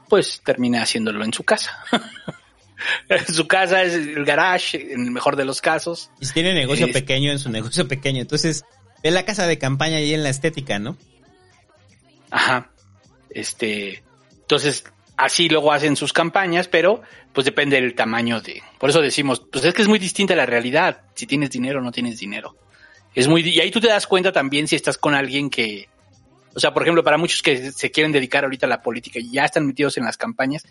[0.08, 1.84] pues termina haciéndolo en su casa.
[3.32, 6.10] su casa es el garage, en el mejor de los casos.
[6.20, 8.64] Y si tiene negocio Es- pequeño en su negocio pequeño, entonces
[9.02, 10.96] ve la casa de campaña ahí en la estética, ¿no?
[12.30, 12.70] Ajá.
[13.30, 14.02] Este,
[14.40, 14.84] entonces,
[15.16, 17.02] así luego hacen sus campañas, pero
[17.32, 18.62] pues depende del tamaño de.
[18.78, 21.82] Por eso decimos, pues es que es muy distinta la realidad, si tienes dinero o
[21.82, 22.56] no tienes dinero.
[23.14, 25.88] Es muy, y ahí tú te das cuenta también si estás con alguien que,
[26.54, 29.30] o sea, por ejemplo, para muchos que se quieren dedicar ahorita a la política y
[29.30, 30.64] ya están metidos en las campañas,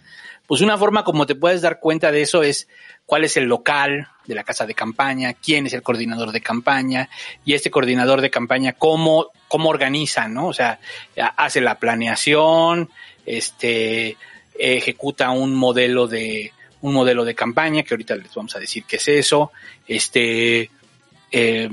[0.48, 2.68] pues una forma como te puedes dar cuenta de eso es
[3.06, 7.10] cuál es el local de la casa de campaña, quién es el coordinador de campaña
[7.44, 10.48] y este coordinador de campaña cómo, cómo organiza, ¿no?
[10.48, 10.80] O sea,
[11.36, 12.90] hace la planeación,
[13.26, 14.18] este,
[14.58, 16.52] ejecuta un modelo de,
[16.82, 19.52] un modelo de campaña, que ahorita les vamos a decir qué es eso,
[19.88, 20.70] este,
[21.32, 21.70] eh,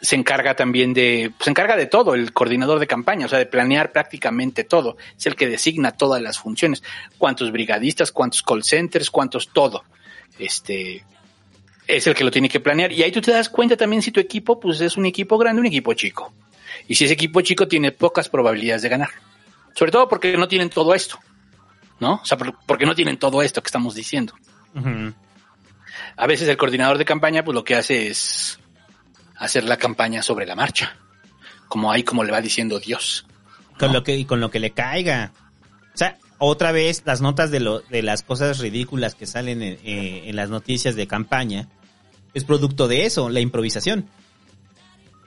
[0.00, 3.38] se encarga también de, pues, se encarga de todo, el coordinador de campaña, o sea,
[3.38, 4.96] de planear prácticamente todo.
[5.16, 6.82] Es el que designa todas las funciones.
[7.18, 9.84] Cuántos brigadistas, cuántos call centers, cuántos todo.
[10.38, 11.04] Este,
[11.86, 12.92] es el que lo tiene que planear.
[12.92, 15.60] Y ahí tú te das cuenta también si tu equipo, pues es un equipo grande,
[15.60, 16.32] un equipo chico.
[16.86, 19.10] Y si ese equipo chico tiene pocas probabilidades de ganar.
[19.74, 21.18] Sobre todo porque no tienen todo esto.
[22.00, 22.20] ¿No?
[22.22, 24.32] O sea, por- porque no tienen todo esto que estamos diciendo.
[26.16, 28.60] A veces el coordinador de campaña, pues lo que hace es
[29.38, 30.96] hacer la campaña sobre la marcha.
[31.68, 33.26] Como ahí como le va diciendo Dios.
[33.78, 35.32] Con lo que, y con lo que le caiga.
[35.94, 39.78] O sea, otra vez las notas de, lo, de las cosas ridículas que salen en,
[39.84, 41.68] eh, en las noticias de campaña
[42.34, 44.08] es producto de eso, la improvisación.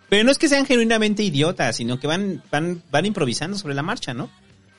[0.09, 3.82] Pero no es que sean genuinamente idiotas, sino que van, van, van improvisando sobre la
[3.82, 4.30] marcha, ¿no?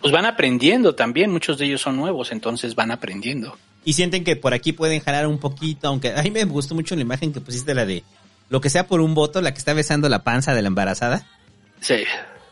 [0.00, 3.56] Pues van aprendiendo también, muchos de ellos son nuevos, entonces van aprendiendo.
[3.84, 6.94] Y sienten que por aquí pueden jalar un poquito, aunque a mí me gustó mucho
[6.96, 8.04] la imagen que pusiste, la de
[8.52, 11.26] lo que sea por un voto, la que está besando la panza de la embarazada.
[11.80, 11.94] Sí.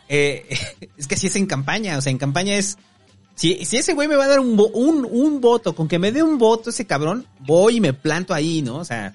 [0.09, 0.47] Eh,
[0.97, 2.79] es que así es en campaña, o sea, en campaña es...
[3.35, 6.11] Si, si ese güey me va a dar un, un, un voto, con que me
[6.11, 8.77] dé un voto ese cabrón, voy y me planto ahí, ¿no?
[8.77, 9.15] O sea,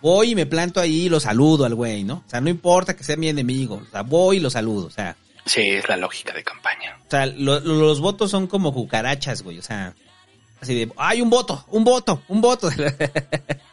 [0.00, 2.22] voy y me planto ahí y lo saludo al güey, ¿no?
[2.26, 4.90] O sea, no importa que sea mi enemigo, o sea, voy y lo saludo, o
[4.90, 5.16] sea...
[5.44, 6.96] Sí, es la lógica de campaña.
[7.06, 9.58] O sea, lo- lo- los votos son como cucarachas, güey.
[9.58, 9.92] O sea,
[10.60, 12.70] así de, hay un voto, un voto, un voto.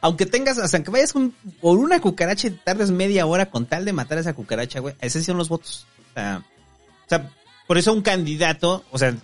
[0.00, 3.66] aunque tengas, o sea, aunque vayas un- por una cucaracha y tardes media hora con
[3.66, 5.86] tal de matar a esa cucaracha, güey, esos son los votos.
[6.10, 6.42] O sea,
[7.06, 7.30] o sea,
[7.66, 9.16] por eso un candidato, o sea, eh,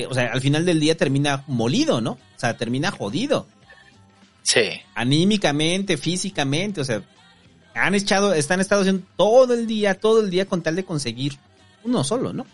[0.00, 2.12] eh, o sea, al final del día termina molido, ¿no?
[2.12, 3.46] O sea, termina jodido.
[4.42, 4.62] Sí.
[4.94, 7.02] Anímicamente, físicamente, o sea,
[7.74, 11.36] han echado, están estado haciendo todo el día, todo el día con tal de conseguir
[11.84, 12.46] uno solo, ¿no?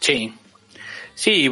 [0.00, 0.32] Sí.
[1.18, 1.50] Sí,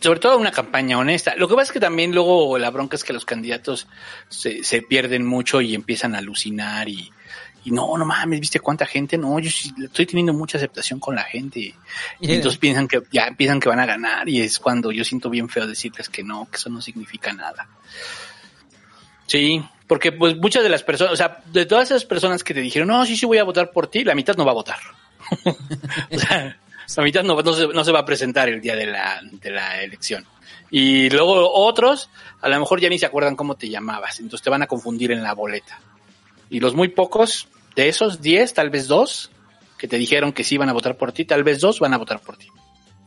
[0.00, 1.34] sobre todo una campaña honesta.
[1.36, 3.88] Lo que pasa es que también luego la bronca es que los candidatos
[4.28, 7.10] se, se pierden mucho y empiezan a alucinar y,
[7.64, 9.16] y no, no mames, ¿viste cuánta gente?
[9.16, 11.74] No, yo estoy teniendo mucha aceptación con la gente.
[12.20, 15.30] Y entonces piensan que ya piensan que van a ganar y es cuando yo siento
[15.30, 17.66] bien feo decirles que no, que eso no significa nada.
[19.26, 22.60] Sí, porque pues muchas de las personas, o sea, de todas esas personas que te
[22.60, 24.78] dijeron, no, sí, sí voy a votar por ti, la mitad no va a votar.
[26.10, 26.58] o sea,
[26.96, 29.50] la mitad no, no, se, no se va a presentar el día de la, de
[29.50, 30.24] la elección.
[30.70, 32.10] Y luego otros,
[32.40, 35.12] a lo mejor ya ni se acuerdan cómo te llamabas, entonces te van a confundir
[35.12, 35.80] en la boleta.
[36.50, 39.30] Y los muy pocos de esos 10, tal vez dos,
[39.78, 41.98] que te dijeron que sí iban a votar por ti, tal vez dos van a
[41.98, 42.48] votar por ti.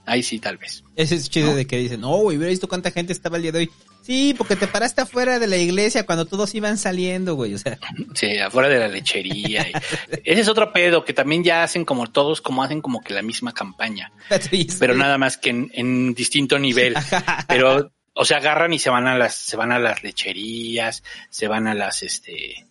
[0.10, 0.84] Ahí sí, tal vez.
[0.96, 3.52] Ese es chido de que dicen, no, güey, hubiera visto cuánta gente estaba el día
[3.52, 3.72] de hoy.
[4.02, 7.78] Sí, porque te paraste afuera de la iglesia cuando todos iban saliendo, güey, o sea.
[8.16, 9.68] Sí, afuera de la lechería.
[10.24, 13.22] ese es otro pedo que también ya hacen como todos, como hacen como que la
[13.22, 14.12] misma campaña.
[14.80, 16.96] Pero nada más que en, en distinto nivel.
[17.48, 21.48] Pero, o sea, agarran y se van a las, se van a las lecherías, se
[21.48, 22.66] van a las, este,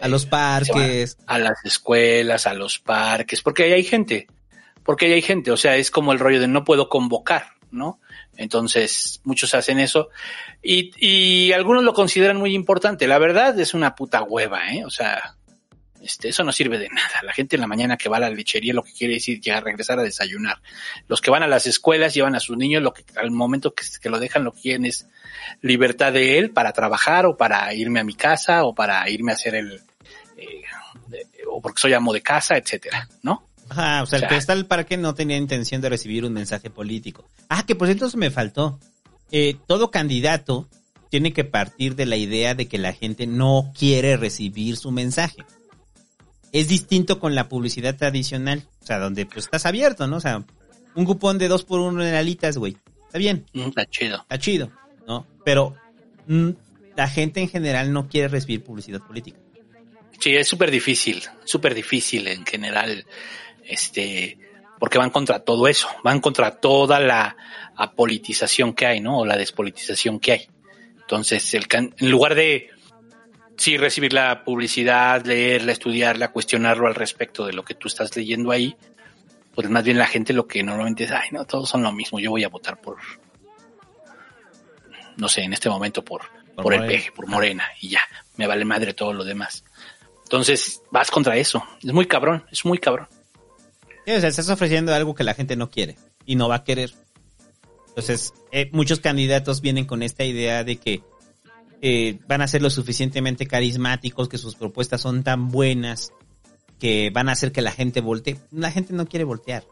[0.00, 1.18] A los parques.
[1.26, 4.28] a las escuelas, a los parques, porque ahí hay gente,
[4.90, 8.00] porque hay gente, o sea, es como el rollo de no puedo convocar, ¿no?
[8.36, 10.08] Entonces, muchos hacen eso
[10.60, 13.06] y, y algunos lo consideran muy importante.
[13.06, 14.84] La verdad es una puta hueva, ¿eh?
[14.84, 15.36] O sea,
[16.02, 17.22] este, eso no sirve de nada.
[17.22, 19.60] La gente en la mañana que va a la lechería lo que quiere decir ya
[19.60, 20.60] regresar a desayunar.
[21.06, 23.84] Los que van a las escuelas llevan a sus niños, lo que al momento que,
[24.02, 25.06] que lo dejan lo que quieren es
[25.60, 29.36] libertad de él para trabajar o para irme a mi casa o para irme a
[29.36, 29.80] hacer el,
[30.36, 30.62] eh,
[31.48, 33.49] o porque soy amo de casa, etcétera, ¿no?
[33.70, 36.24] Ajá, o sea, el O sea, que está al parque no tenía intención de recibir
[36.24, 37.28] un mensaje político.
[37.48, 38.78] Ah, que por cierto eso me faltó.
[39.30, 40.68] Eh, todo candidato
[41.08, 45.44] tiene que partir de la idea de que la gente no quiere recibir su mensaje.
[46.52, 50.16] Es distinto con la publicidad tradicional, o sea, donde pues estás abierto, ¿no?
[50.16, 50.44] O sea,
[50.96, 52.76] un cupón de dos por uno en alitas, güey.
[53.06, 53.46] Está bien.
[53.52, 54.18] Mm, Está chido.
[54.22, 54.72] Está chido,
[55.06, 55.26] ¿no?
[55.44, 55.76] Pero
[56.26, 56.50] mm,
[56.96, 59.38] la gente en general no quiere recibir publicidad política.
[60.18, 63.06] Sí, es súper difícil, súper difícil en general,
[63.70, 64.38] este,
[64.78, 67.36] porque van contra todo eso, van contra toda la
[67.76, 69.18] apolitización que hay, ¿no?
[69.20, 70.48] O la despolitización que hay.
[71.00, 72.70] Entonces, el can- en lugar de
[73.56, 78.50] sí recibir la publicidad, leerla, estudiarla, cuestionarlo al respecto de lo que tú estás leyendo
[78.50, 78.74] ahí,
[79.54, 82.18] pues más bien la gente lo que normalmente es, ay, no, todos son lo mismo,
[82.20, 82.96] yo voy a votar por,
[85.16, 86.22] no sé, en este momento por,
[86.54, 88.00] Por por, el peje, por Morena, y ya,
[88.36, 89.64] me vale madre todo lo demás.
[90.22, 91.62] Entonces, vas contra eso.
[91.82, 93.08] Es muy cabrón, es muy cabrón.
[94.06, 95.96] Estás ofreciendo algo que la gente no quiere
[96.26, 96.94] y no va a querer.
[97.88, 101.02] Entonces, eh, muchos candidatos vienen con esta idea de que
[101.82, 106.12] eh, van a ser lo suficientemente carismáticos, que sus propuestas son tan buenas,
[106.78, 108.38] que van a hacer que la gente voltee.
[108.50, 109.64] La gente no quiere voltear.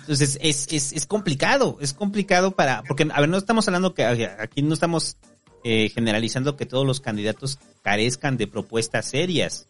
[0.00, 4.04] Entonces, es, es, es complicado, es complicado para, porque, a ver, no estamos hablando que,
[4.04, 5.16] aquí no estamos
[5.64, 9.68] eh, generalizando que todos los candidatos carezcan de propuestas serias.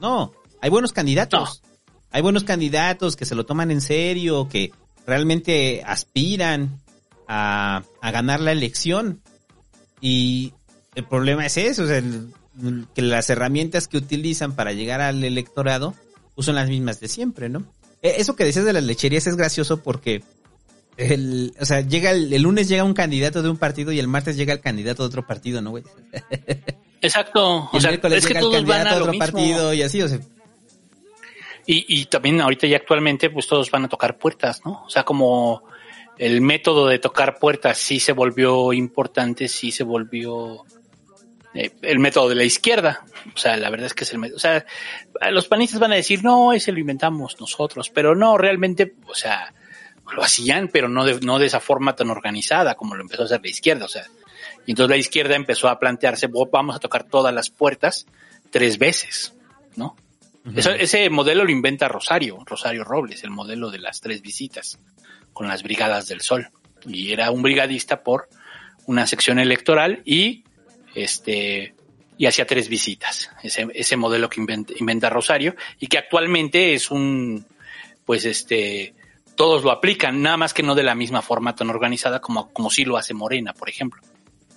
[0.00, 1.62] No, hay buenos candidatos.
[2.10, 4.72] Hay buenos candidatos que se lo toman en serio, que
[5.06, 6.80] realmente aspiran
[7.28, 9.20] a, a ganar la elección.
[10.00, 10.52] Y
[10.94, 12.32] el problema es eso, o sea, el-
[12.94, 15.94] que las herramientas que utilizan para llegar al electorado
[16.34, 17.60] pues son las mismas de siempre, ¿no?
[18.02, 20.22] Eh, Eso que decías de las lecherías es gracioso porque
[20.96, 24.08] el, o sea, llega el, el lunes llega un candidato de un partido y el
[24.08, 25.84] martes llega el candidato de otro partido, ¿no, güey?
[27.00, 27.68] Exacto.
[27.72, 29.26] Y O el sea, miércoles es que llega el van candidato a de otro mismo.
[29.26, 30.18] partido y así, o sea,
[31.72, 34.82] Y, y también ahorita y actualmente, pues todos van a tocar puertas, ¿no?
[34.84, 35.62] O sea, como
[36.18, 40.64] el método de tocar puertas sí se volvió importante, sí se volvió
[41.54, 43.04] eh, el método de la izquierda.
[43.34, 44.36] O sea, la verdad es que es el método.
[44.36, 44.64] O sea,
[45.30, 49.54] los panistas van a decir, no, ese lo inventamos nosotros, pero no, realmente, o sea,
[50.12, 53.24] lo hacían, pero no de, no de esa forma tan organizada como lo empezó a
[53.26, 53.84] hacer la izquierda.
[53.84, 54.04] O sea,
[54.66, 58.06] y entonces la izquierda empezó a plantearse, "Bo- vamos a tocar todas las puertas
[58.50, 59.34] tres veces,
[59.76, 59.94] ¿no?
[60.54, 64.78] Ese modelo lo inventa Rosario, Rosario Robles, el modelo de las tres visitas
[65.32, 66.48] con las Brigadas del Sol.
[66.86, 68.28] Y era un brigadista por
[68.86, 70.44] una sección electoral y
[70.94, 71.74] este
[72.16, 73.30] y hacía tres visitas.
[73.42, 77.46] Ese, ese modelo que inventa, inventa Rosario y que actualmente es un
[78.04, 78.94] pues este
[79.36, 82.68] todos lo aplican, nada más que no de la misma forma tan organizada como, como
[82.68, 84.02] sí lo hace Morena, por ejemplo.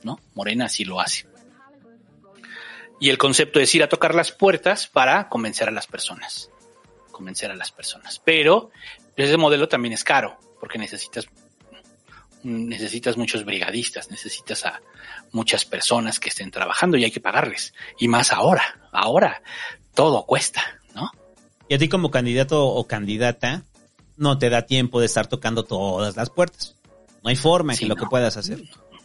[0.04, 0.20] ¿No?
[0.34, 1.26] Morena sí lo hace.
[3.04, 6.50] Y el concepto es ir a tocar las puertas para convencer a las personas.
[7.12, 8.22] Convencer a las personas.
[8.24, 8.70] Pero
[9.18, 11.28] ese modelo también es caro, porque necesitas,
[12.44, 14.82] necesitas muchos brigadistas, necesitas a
[15.34, 17.74] muchas personas que estén trabajando y hay que pagarles.
[18.00, 18.64] Y más ahora,
[18.94, 19.44] ahora
[19.94, 20.64] todo cuesta,
[20.96, 21.12] ¿no?
[21.68, 23.66] Y a ti como candidato o candidata,
[24.16, 26.78] no te da tiempo de estar tocando todas las puertas.
[27.22, 28.64] No hay forma en Sí, que lo que puedas hacer.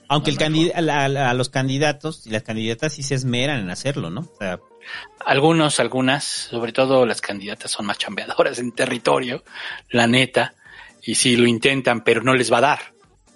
[0.08, 4.20] Aunque el a, a los candidatos y las candidatas sí se esmeran en hacerlo, ¿no?
[4.22, 4.58] O sea,
[5.26, 9.44] Algunos, algunas, sobre todo las candidatas son más chambeadoras en territorio,
[9.90, 10.54] la neta,
[11.02, 12.78] y sí lo intentan, pero no les va a dar.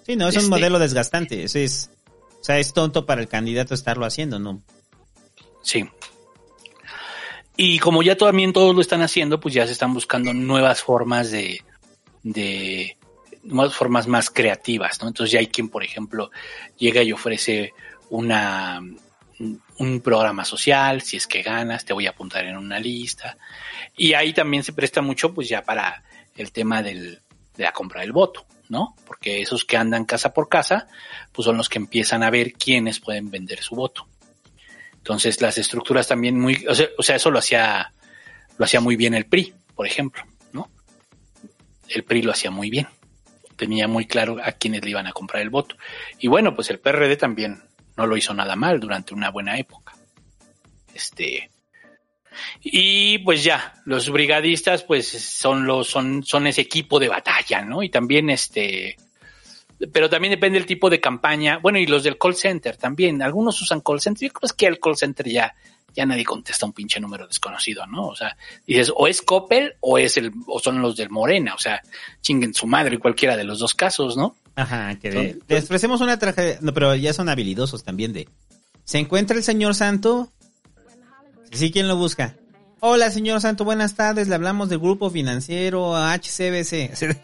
[0.05, 1.43] sí, no, es un Este- modelo desgastante.
[1.43, 1.91] Eso es,
[2.41, 4.61] o sea, es tonto para el candidato estarlo haciendo, ¿no?
[5.61, 5.85] Sí.
[7.55, 11.29] Y como ya también todos lo están haciendo, pues ya se están buscando nuevas formas
[11.29, 11.63] de,
[12.23, 12.97] de
[13.71, 15.07] formas más creativas, ¿no?
[15.07, 16.31] Entonces ya hay quien, por ejemplo,
[16.77, 17.73] llega y ofrece
[18.09, 18.81] una
[19.77, 23.37] un programa social, si es que ganas, te voy a apuntar en una lista.
[23.95, 26.03] Y ahí también se presta mucho, pues ya para
[26.35, 27.21] el tema del,
[27.55, 28.95] de la compra del voto, ¿no?
[29.05, 30.87] Porque esos que andan casa por casa,
[31.31, 34.07] pues son los que empiezan a ver quiénes pueden vender su voto.
[34.97, 37.93] Entonces las estructuras también muy, o sea, o sea, eso lo hacía,
[38.57, 40.69] lo hacía muy bien el PRI, por ejemplo, ¿no?
[41.89, 42.87] El PRI lo hacía muy bien.
[43.55, 45.75] Tenía muy claro a quiénes le iban a comprar el voto.
[46.19, 47.61] Y bueno, pues el PRD también
[47.95, 49.93] no lo hizo nada mal durante una buena época.
[50.93, 51.49] Este,
[52.61, 57.83] y pues ya, los brigadistas pues son los, son, son ese equipo de batalla, ¿no?
[57.83, 58.97] Y también este,
[59.91, 61.57] pero también depende del tipo de campaña.
[61.57, 63.21] Bueno, y los del call center también.
[63.21, 64.29] Algunos usan call center.
[64.29, 65.55] Yo creo que el call center ya,
[65.93, 68.07] ya nadie contesta un pinche número desconocido, ¿no?
[68.07, 71.53] O sea, dices, o es Coppel o es el, o son los del Morena.
[71.55, 71.81] O sea,
[72.21, 74.35] chinguen su madre cualquiera de los dos casos, ¿no?
[74.55, 78.27] Ajá, que de- les ofrecemos una tragedia, no, pero ya son habilidosos también de,
[78.83, 80.29] ¿se encuentra el señor Santo?
[81.51, 82.35] Sí, ¿quién lo busca?
[82.79, 86.91] Hola, señor Santo, buenas tardes, le hablamos del grupo financiero HCBC.
[86.91, 87.15] O sea,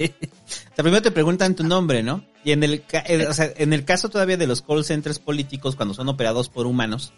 [0.75, 2.23] primero te preguntan tu nombre, ¿no?
[2.45, 2.83] Y en el,
[3.27, 6.65] o sea, en el caso todavía de los call centers políticos, cuando son operados por
[6.65, 7.11] humanos,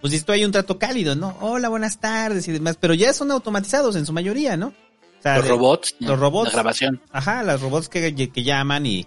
[0.00, 1.36] pues esto hay un trato cálido, ¿no?
[1.40, 4.68] Hola, buenas tardes y demás, pero ya son automatizados en su mayoría, ¿no?
[4.68, 5.96] O sea, Los de- robots.
[6.00, 6.48] Los robots.
[6.48, 7.00] La grabación.
[7.10, 9.06] Ajá, los robots que, que llaman y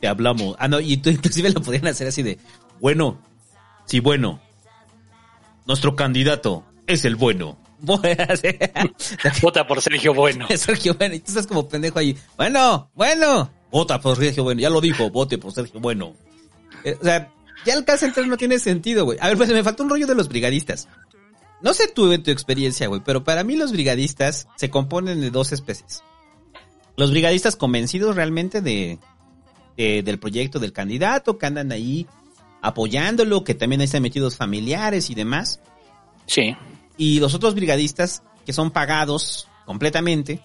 [0.00, 0.56] te hablamos.
[0.58, 2.38] Ah, no, y tú inclusive lo podrían hacer así de,
[2.80, 3.18] bueno,
[3.84, 4.40] sí, bueno,
[5.66, 7.58] nuestro candidato es el bueno.
[9.42, 10.46] Vota por Sergio Bueno.
[10.56, 12.16] Sergio Bueno, y tú estás como pendejo ahí.
[12.36, 16.14] Bueno, bueno, vota por Sergio Bueno, ya lo dijo, vote por Sergio Bueno.
[16.84, 17.32] Eh, o sea,
[17.66, 19.18] ya el call center no tiene sentido, güey.
[19.20, 20.88] A ver, pues me faltó un rollo de los brigadistas.
[21.62, 25.30] No sé tú en tu experiencia, güey, pero para mí los brigadistas se componen de
[25.30, 26.02] dos especies.
[26.96, 28.98] Los brigadistas convencidos realmente de,
[29.76, 32.06] de- del proyecto del candidato, que andan ahí
[32.62, 35.60] apoyándolo, que también ahí están metidos familiares y demás.
[36.26, 36.56] Sí.
[36.96, 40.40] Y los otros brigadistas que son pagados completamente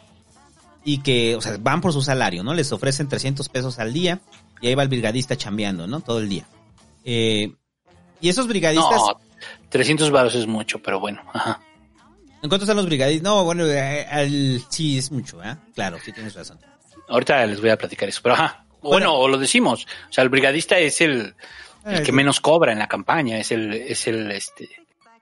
[0.84, 2.54] y que, o sea, van por su salario, ¿no?
[2.54, 4.22] Les ofrecen 300 pesos al día
[4.62, 6.02] y ahí va el brigadista chambeando, ¿no?
[6.02, 6.48] Todo el día.
[7.06, 7.54] Eh,
[8.20, 8.98] y esos brigadistas...
[8.98, 9.20] No,
[9.70, 11.22] 300 varos es mucho, pero bueno.
[11.34, 11.62] Ajá.
[12.42, 13.24] ¿En cuánto están los brigadistas?
[13.24, 15.56] No, bueno, eh, al- sí es mucho, ¿eh?
[15.74, 16.60] Claro, sí tienes razón.
[17.08, 18.66] Ahorita les voy a platicar eso, pero ajá.
[18.82, 19.86] Bueno, o lo decimos.
[20.10, 21.36] O sea, el brigadista es el,
[21.86, 24.70] el Eh, que menos cobra en la campaña, es el, es el, este,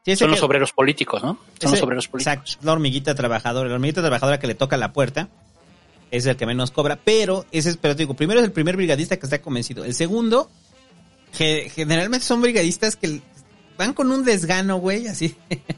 [0.06, 1.40] Sí, son los obreros políticos, ¿no?
[1.62, 2.34] Son los obreros políticos.
[2.34, 3.70] Exacto, la hormiguita trabajadora.
[3.70, 5.30] La hormiguita trabajadora que le toca la puerta
[6.12, 8.76] es el que menos cobra, pero ese es, pero te digo, primero es el primer
[8.76, 9.86] brigadista que está convencido.
[9.86, 10.52] El segundo,
[11.34, 13.22] generalmente son brigadistas que
[13.78, 15.36] van con un desgano, güey, así.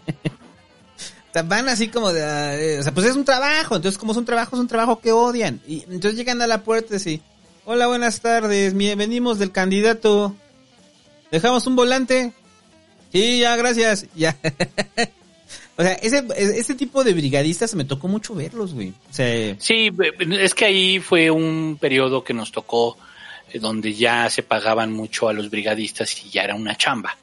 [1.43, 4.23] Van así como de, eh, o sea, pues es un trabajo, entonces como es un
[4.23, 5.59] trabajo, es un trabajo que odian.
[5.67, 7.21] Y entonces llegan a la puerta así,
[7.65, 10.33] hola, buenas tardes, venimos del candidato,
[11.31, 12.31] dejamos un volante.
[13.11, 14.37] Sí, ya, gracias, ya.
[15.77, 18.91] o sea, ese, ese tipo de brigadistas me tocó mucho verlos, güey.
[18.91, 19.91] O Sí,
[20.39, 22.97] es que ahí fue un periodo que nos tocó
[23.59, 27.17] donde ya se pagaban mucho a los brigadistas y ya era una chamba,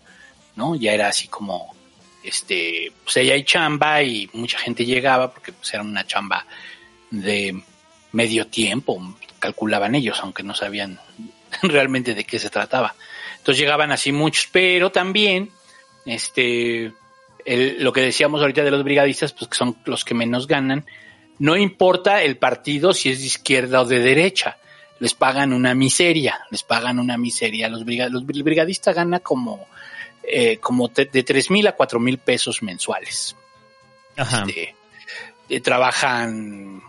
[0.57, 0.75] ¿no?
[0.75, 1.75] Ya era así como,
[2.23, 6.47] este, pues ahí hay chamba y mucha gente llegaba porque pues era una chamba
[7.11, 7.63] de
[8.13, 10.99] medio tiempo, calculaban ellos, aunque no sabían
[11.63, 12.95] realmente de qué se trataba.
[13.39, 15.51] Entonces llegaban así muchos, pero también,
[16.07, 16.93] este,
[17.45, 20.87] lo que decíamos ahorita de los brigadistas, pues que son los que menos ganan,
[21.39, 24.59] no importa el partido si es de izquierda o de derecha,
[25.03, 27.69] les pagan una miseria, les pagan una miseria.
[27.69, 29.66] Los, briga- los el brigadista gana como,
[30.23, 33.35] eh, como te- de tres mil a cuatro mil pesos mensuales.
[34.16, 34.45] Ajá.
[34.47, 34.77] Este,
[35.49, 36.81] eh, trabajan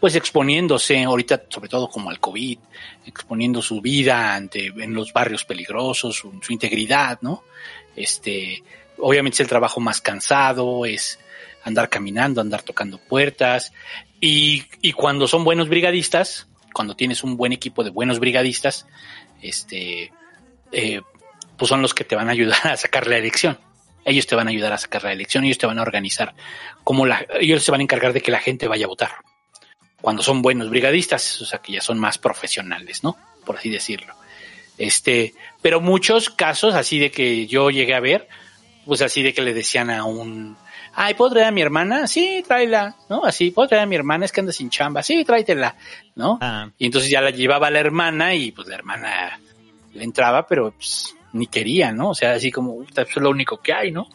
[0.00, 2.58] pues exponiéndose ahorita sobre todo como al COVID,
[3.06, 7.44] exponiendo su vida ante en los barrios peligrosos, su, su integridad, ¿no?
[7.94, 8.64] Este,
[8.98, 11.20] obviamente es el trabajo más cansado, es
[11.62, 13.72] andar caminando, andar tocando puertas
[14.20, 18.86] y, y cuando son buenos brigadistas, cuando tienes un buen equipo de buenos brigadistas,
[19.42, 20.12] este,
[20.72, 21.00] eh,
[21.56, 23.58] pues son los que te van a ayudar a sacar la elección.
[24.04, 26.34] Ellos te van a ayudar a sacar la elección, ellos te van a organizar
[26.84, 29.10] como la, ellos se van a encargar de que la gente vaya a votar.
[30.00, 33.18] Cuando son buenos brigadistas, o sea que ya son más profesionales, ¿no?
[33.44, 34.14] Por así decirlo.
[34.78, 38.28] Este, pero muchos casos así de que yo llegué a ver,
[38.86, 40.56] pues así de que le decían a un,
[40.94, 42.06] ay, ¿puedo traer a mi hermana?
[42.06, 43.24] Sí, tráela, ¿no?
[43.24, 44.24] Así, ¿puedo traer a mi hermana?
[44.24, 45.02] Es que anda sin chamba.
[45.02, 45.76] Sí, tráetela,
[46.16, 46.38] ¿no?
[46.40, 46.70] Ah.
[46.78, 49.40] Y entonces ya la llevaba la hermana y pues la hermana
[49.92, 52.10] le entraba, pero pues ni quería, ¿no?
[52.10, 54.08] O sea, así como, "Puta, eso es lo único que hay, ¿no?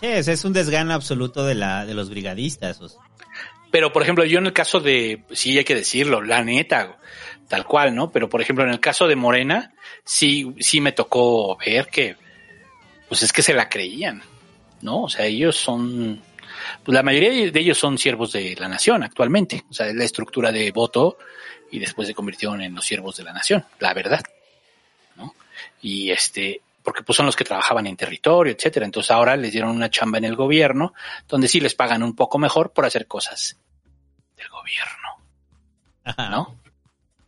[0.00, 2.80] Sí, ese es un desgano absoluto de la de los brigadistas.
[2.80, 3.00] o sea.
[3.70, 6.96] Pero, por ejemplo, yo en el caso de, sí hay que decirlo, la neta,
[7.48, 8.10] tal cual, ¿no?
[8.10, 9.74] Pero, por ejemplo, en el caso de Morena,
[10.04, 12.16] sí, sí me tocó ver que,
[13.08, 14.22] pues es que se la creían,
[14.82, 15.02] ¿no?
[15.02, 16.20] O sea, ellos son,
[16.84, 19.64] pues la mayoría de ellos son siervos de la nación actualmente.
[19.70, 21.18] O sea, es la estructura de voto
[21.70, 24.22] y después se convirtieron en los siervos de la nación, la verdad,
[25.16, 25.34] ¿no?
[25.82, 28.86] Y este, porque pues son los que trabajaban en territorio, etcétera.
[28.86, 30.94] Entonces ahora les dieron una chamba en el gobierno,
[31.28, 33.58] donde sí les pagan un poco mejor por hacer cosas
[34.36, 35.08] del gobierno,
[36.04, 36.30] Ajá.
[36.30, 36.56] ¿no?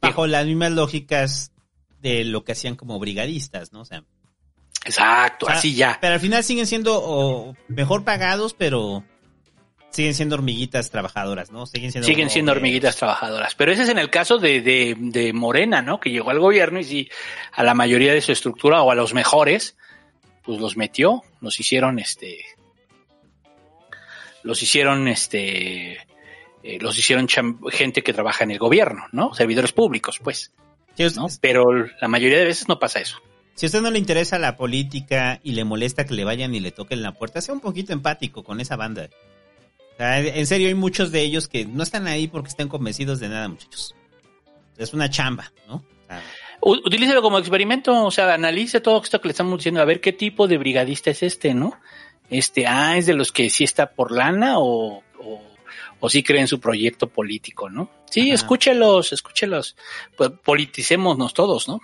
[0.01, 1.53] Bajo las mismas lógicas
[2.01, 3.83] de lo que hacían como brigadistas, ¿no?
[3.83, 4.03] O sea,
[4.85, 5.99] Exacto, o sea, así ya.
[6.01, 9.05] Pero al final siguen siendo o, mejor pagados, pero
[9.91, 11.67] siguen siendo hormiguitas trabajadoras, ¿no?
[11.67, 13.55] Siguen siendo, Siguen siendo hormiguitas trabajadoras.
[13.55, 16.01] Pero ese es en el caso de, de, de Morena, ¿no?
[16.01, 17.11] Que llegó al gobierno y sí,
[17.53, 19.77] a la mayoría de su estructura o a los mejores,
[20.43, 22.45] pues los metió, los hicieron, este,
[24.43, 25.99] los hicieron, este,
[26.63, 27.29] eh, los hicieron
[27.71, 29.35] gente que trabaja en el gobierno, ¿no?
[29.35, 30.53] Servidores públicos, pues.
[31.41, 31.65] Pero
[32.01, 33.21] la mayoría de veces no pasa eso.
[33.55, 36.61] Si a usted no le interesa la política y le molesta que le vayan y
[36.61, 39.11] le toquen la puerta, sea un poquito empático con esa banda.
[39.95, 43.21] O sea, en serio, hay muchos de ellos que no están ahí porque estén convencidos
[43.21, 43.95] de nada, muchachos.
[44.79, 45.75] Es una chamba, ¿no?
[45.77, 46.23] O sea,
[46.63, 50.01] U- Utilícelo como experimento, o sea, analice todo esto que le estamos diciendo, a ver
[50.01, 51.79] qué tipo de brigadista es este, ¿no?
[52.31, 55.43] Este, ah, es de los que sí está por lana o, o,
[56.01, 57.91] o sí cree en su proyecto político, ¿no?
[58.11, 58.35] Sí, Ajá.
[58.37, 59.77] escúchelos, escúchelos,
[60.17, 61.81] pues, politicémonos todos, ¿no?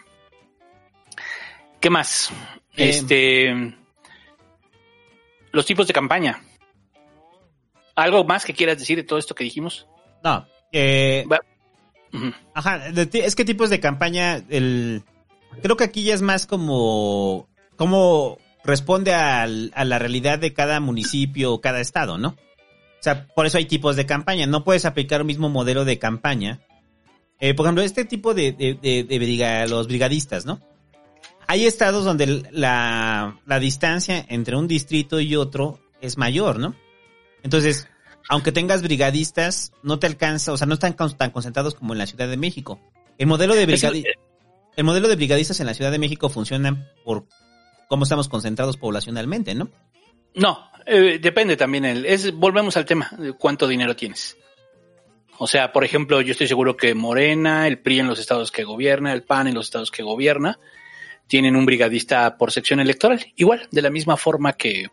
[1.87, 2.31] ¿Qué más?
[2.77, 3.55] Eh, Este,
[5.53, 6.43] los tipos de campaña.
[7.95, 9.87] ¿Algo más que quieras decir de todo esto que dijimos?
[10.25, 11.25] no, eh.
[12.55, 15.05] Ajá, es que tipos de campaña, el,
[15.63, 20.81] creo que aquí ya es más como cómo responde al- a la realidad de cada
[20.81, 22.31] municipio o cada estado, ¿no?
[22.31, 24.49] O sea, por eso hay tipos de campaña.
[24.49, 26.59] No puedes aplicar un mismo modelo de campaña.
[27.39, 30.61] Eh, por ejemplo, este tipo de, de, de- de briga- los brigadistas, ¿no?
[31.49, 36.75] Hay estados donde la, la distancia entre un distrito y otro es mayor, ¿no?
[37.43, 37.89] Entonces,
[38.29, 41.99] aunque tengas brigadistas, no te alcanza, o sea, no están con- tan concentrados como en
[41.99, 42.81] la Ciudad de México.
[43.19, 44.05] El modelo de Eso- brigadi-
[44.77, 47.27] el modelo de brigadistas en la Ciudad de México funciona por
[47.89, 49.71] cómo estamos concentrados poblacionalmente, ¿no?
[50.35, 51.85] No, eh, depende también.
[51.85, 54.37] El, es, volvemos al tema de cuánto dinero tienes.
[55.39, 58.65] O sea, por ejemplo, yo estoy seguro que Morena, el PRI en los estados que
[58.65, 60.59] gobierna, el PAN en los estados que gobierna,
[61.27, 63.27] tienen un brigadista por sección electoral.
[63.37, 64.89] Igual, de la misma forma que,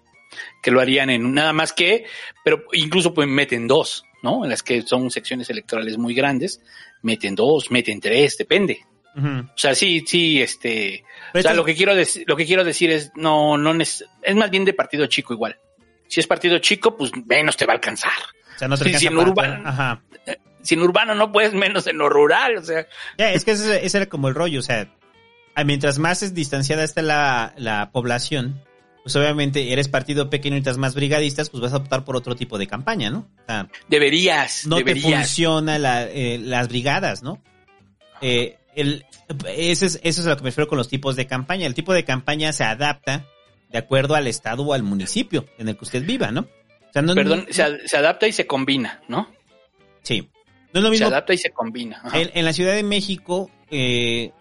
[0.62, 2.06] que lo harían en nada más que,
[2.44, 4.44] pero incluso pues meten dos, ¿no?
[4.44, 6.62] En las que son secciones electorales muy grandes,
[7.02, 8.86] meten dos, meten tres, depende.
[9.16, 11.04] O sea, sí, sí, este,
[11.36, 14.04] o sea, lo que quiero decir, lo que quiero decir es, no, no, es
[14.36, 15.60] más bien de partido chico igual.
[16.08, 18.12] Si es partido chico, pues menos te va a alcanzar.
[18.56, 19.70] O sea, no te Sí, si en urbano.
[19.70, 20.02] Ajá.
[20.64, 22.88] si en urbano no puedes, menos en lo rural, o sea.
[23.20, 24.88] Ya, es que ese, ese era como el rollo, o sea,
[25.66, 28.62] mientras más es distanciada está la, la población,
[29.04, 32.36] pues obviamente eres partido pequeño y necesitas más brigadistas, pues vas a optar por otro
[32.36, 33.28] tipo de campaña, ¿no?
[33.44, 37.42] O sea, Deberías, no te funciona la, eh, las brigadas, ¿no?
[38.22, 39.06] Eh, el,
[39.48, 41.68] ese es, eso es a lo que me refiero con los tipos de campaña.
[41.68, 43.26] El tipo de campaña se adapta
[43.70, 46.42] de acuerdo al estado o al municipio en el que usted viva, ¿no?
[46.42, 49.30] O sea, no, Perdón, se, ad- se adapta y se combina, ¿no?
[50.02, 50.30] Sí.
[50.74, 52.02] No es lo mismo Se adapta y se combina.
[52.14, 54.32] En, en la Ciudad de México eh,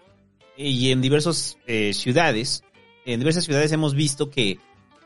[0.57, 1.57] y en diversas
[1.93, 2.63] ciudades,
[3.05, 4.59] en diversas ciudades hemos visto que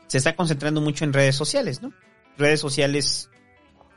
[0.06, 1.92] se está concentrando mucho en redes sociales, ¿no?
[2.36, 3.30] Redes sociales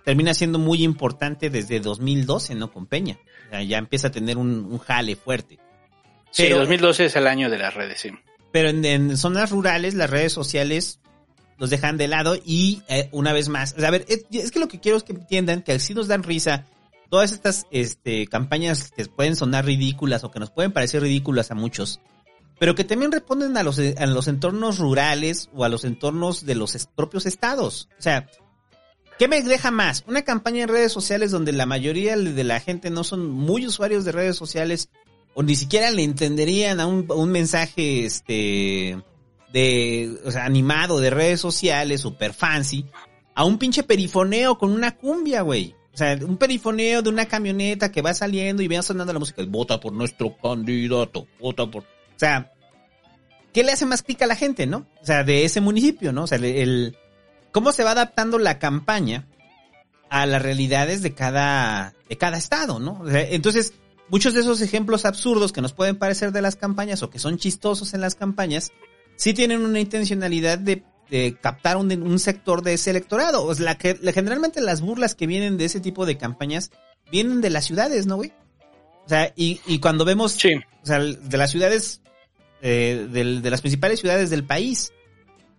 [0.04, 2.72] termina siendo muy importante desde 2012, ¿no?
[2.72, 3.20] Con Peña.
[3.48, 5.60] O sea, ya empieza a tener un, un jale fuerte.
[6.32, 8.10] sí, pero- 2012 es el año de las redes, sí.
[8.52, 11.00] Pero en, en zonas rurales las redes sociales
[11.58, 14.52] los dejan de lado y eh, una vez más, o sea, a ver, es, es
[14.52, 16.66] que lo que quiero es que entiendan que así nos dan risa
[17.12, 21.56] todas estas este, campañas que pueden sonar ridículas o que nos pueden parecer ridículas a
[21.56, 22.00] muchos,
[22.58, 23.80] pero que también responden a los,
[24.28, 27.90] entornos rurales o a los entornos de los propios estados.
[28.00, 28.30] O sea,
[29.20, 30.06] ¿qué me deja más?
[30.08, 34.06] Una campaña en redes sociales donde la mayoría de la gente no son muy usuarios
[34.06, 34.90] de redes sociales
[35.34, 39.04] o ni siquiera le entenderían a un, a un mensaje este
[39.52, 42.86] de o sea, animado de redes sociales super fancy
[43.36, 45.76] a un pinche perifoneo con una cumbia, güey.
[45.94, 49.44] O sea, un perifoneo de una camioneta que va saliendo y va sonando la música.
[49.48, 51.84] Vota por nuestro candidato, vota por...
[51.84, 52.52] O sea,
[53.54, 54.88] ¿qué le hace más clic a la gente, no?
[55.02, 56.24] O sea, de ese municipio, ¿no?
[56.24, 56.98] O sea, el-
[57.52, 59.28] cómo se va adaptando la campaña
[60.10, 63.00] a las realidades de cada, de cada estado, ¿no?
[63.02, 63.74] O sea, entonces,
[64.10, 67.38] muchos de esos ejemplos absurdos que nos pueden parecer de las campañas o que son
[67.38, 68.72] chistosos en las campañas,
[69.18, 73.44] sí tienen una intencionalidad de, de captar un, un sector de ese electorado.
[73.46, 76.72] O sea, la que, la- generalmente las burlas que vienen de ese tipo de campañas
[77.12, 78.32] vienen de las ciudades, ¿no, güey?
[79.06, 82.02] O sea, y, y cuando vemos, o sea, de las ciudades,
[82.62, 84.94] eh, de las principales ciudades del país,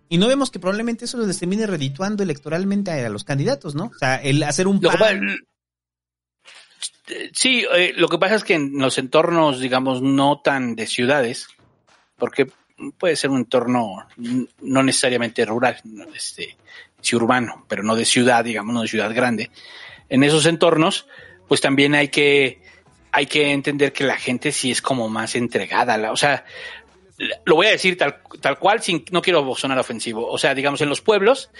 [0.09, 3.85] y no vemos que probablemente eso les termine redituando electoralmente a, a los candidatos, ¿no?
[3.85, 5.37] O sea, el hacer un pan-
[7.07, 10.87] eh, Sí, eh, lo que pasa es que en los entornos, digamos, no tan de
[10.87, 11.47] ciudades,
[12.17, 12.47] porque
[12.91, 14.07] puede ser un entorno
[14.61, 15.77] no necesariamente rural,
[16.15, 16.57] este,
[17.01, 19.49] sí urbano, pero no de ciudad, digamos, no de ciudad grande.
[20.09, 21.07] En esos entornos,
[21.47, 22.61] pues también hay que,
[23.11, 26.45] hay que entender que la gente sí es como más entregada, o sea,
[27.45, 30.27] lo voy a decir tal, tal cual, sin, no quiero sonar ofensivo.
[30.27, 31.51] O sea, digamos, en los pueblos,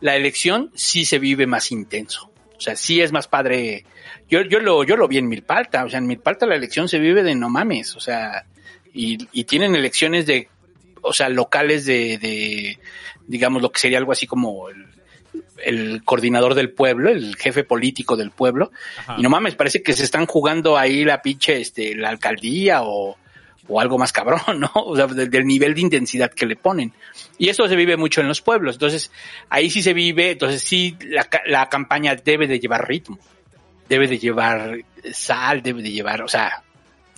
[0.00, 2.30] la elección sí se vive más intenso.
[2.56, 3.84] O sea, sí es más padre.
[4.28, 5.84] Yo, yo lo, yo lo vi en Milpalta.
[5.84, 7.96] O sea, en Milpalta la elección se vive de no mames.
[7.96, 8.46] O sea,
[8.92, 10.48] y, y tienen elecciones de,
[11.02, 12.78] o sea, locales de, de,
[13.26, 14.86] digamos, lo que sería algo así como el,
[15.64, 18.70] el coordinador del pueblo, el jefe político del pueblo.
[19.16, 23.16] Y no mames, parece que se están jugando ahí la pinche, este, la alcaldía o,
[23.68, 24.70] o algo más cabrón, ¿no?
[24.74, 26.92] O sea, del, del nivel de intensidad que le ponen.
[27.38, 28.74] Y esto se vive mucho en los pueblos.
[28.74, 29.12] Entonces,
[29.48, 33.18] ahí sí se vive, entonces sí, la, la campaña debe de llevar ritmo,
[33.88, 34.78] debe de llevar
[35.12, 36.62] sal, debe de llevar, o sea,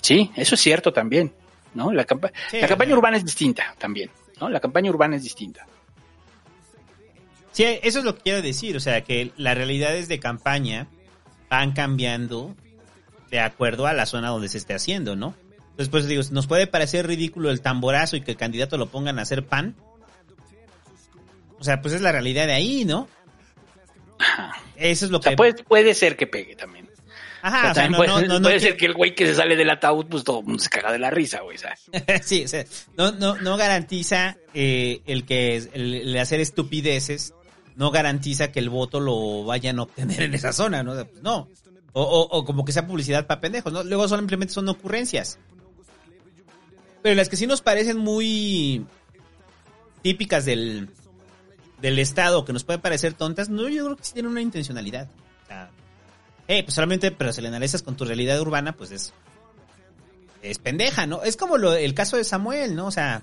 [0.00, 1.32] sí, eso es cierto también,
[1.74, 1.93] ¿no?
[1.93, 4.49] La, campa- Sí, la campaña urbana es distinta también, ¿no?
[4.49, 5.66] La campaña urbana es distinta.
[7.53, 10.86] Sí, eso es lo que quiero decir, o sea, que las realidades de campaña
[11.51, 12.55] van cambiando
[13.31, 15.35] de acuerdo a la zona donde se esté haciendo, ¿no?
[15.70, 19.19] Entonces, pues digo, nos puede parecer ridículo el tamborazo y que el candidato lo pongan
[19.19, 19.74] a hacer pan.
[21.59, 23.07] O sea, pues es la realidad de ahí, ¿no?
[24.77, 25.36] Eso es lo O sea, que...
[25.36, 26.81] puede, puede ser que pegue también.
[27.43, 29.27] Ajá, O sea, o sea, también no- puede, no- puede ser que el güey que
[29.27, 31.59] se sale del ataúd, pues todo el mundo se caga de la risa, güey.
[32.23, 32.64] sí, o sea,
[32.97, 37.35] no, no, no garantiza eh, el que el, el hacer estupideces,
[37.74, 40.93] no garantiza que el voto lo vayan a obtener en esa zona, ¿no?
[40.93, 41.48] O sea, pues, no.
[41.94, 43.82] O, o- o como que sea publicidad para pendejos, ¿no?
[43.82, 45.39] Luego simplemente son ocurrencias.
[47.02, 48.86] Pero las que sí nos parecen muy
[50.02, 50.89] típicas del,
[51.81, 55.09] del Estado, que nos pueden parecer tontas, no, yo creo que sí tienen una intencionalidad.
[55.44, 55.70] O sea,
[56.59, 59.12] eh, pues solamente, pero si le analizas con tu realidad urbana, pues es
[60.43, 61.23] es pendeja, ¿no?
[61.23, 62.87] Es como lo, el caso de Samuel, ¿no?
[62.87, 63.23] O sea,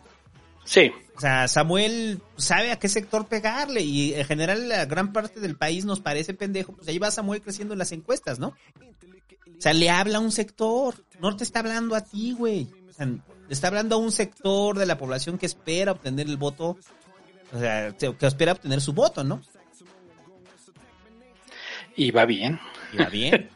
[0.63, 0.91] Sí.
[1.17, 5.57] o sea, Samuel sabe a qué sector pegarle y en general la gran parte del
[5.57, 8.49] país nos parece pendejo, pues ahí va Samuel creciendo en las encuestas, ¿no?
[8.49, 12.69] O sea, le habla a un sector, no te está hablando a ti, güey.
[12.89, 16.37] O sea, le está hablando a un sector de la población que espera obtener el
[16.37, 16.77] voto,
[17.51, 19.41] o sea, que espera obtener su voto, ¿no?
[21.95, 22.59] Y va bien.
[22.99, 23.49] Va bien.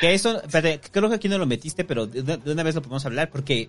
[0.00, 3.04] que eso, espérate, creo que aquí no lo metiste, pero de, una vez lo podemos
[3.06, 3.68] hablar, porque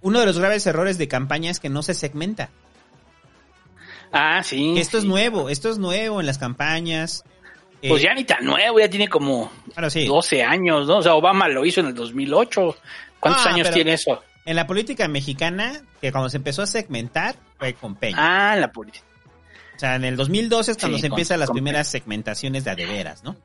[0.00, 2.50] uno de los graves errores de campaña es que no se segmenta.
[4.12, 4.72] Ah, sí.
[4.74, 7.24] Que esto es nuevo, esto es nuevo en las campañas.
[7.86, 9.52] Pues Eh, ya ni tan nuevo, ya tiene como
[9.90, 10.06] sí.
[10.06, 10.98] 12 años, ¿no?
[10.98, 12.76] O sea, Obama lo hizo en el 2008.
[13.20, 14.22] ¿Cuántos Ah, años tiene eso?
[14.46, 18.16] En la política mexicana, que cuando se empezó a segmentar, fue con Peña.
[18.52, 19.04] Ah, la política.
[19.76, 22.74] O sea, en el 2012 es cuando Sí, se empiezan las primeras segmentaciones de a
[22.74, 23.36] de veras, ¿no?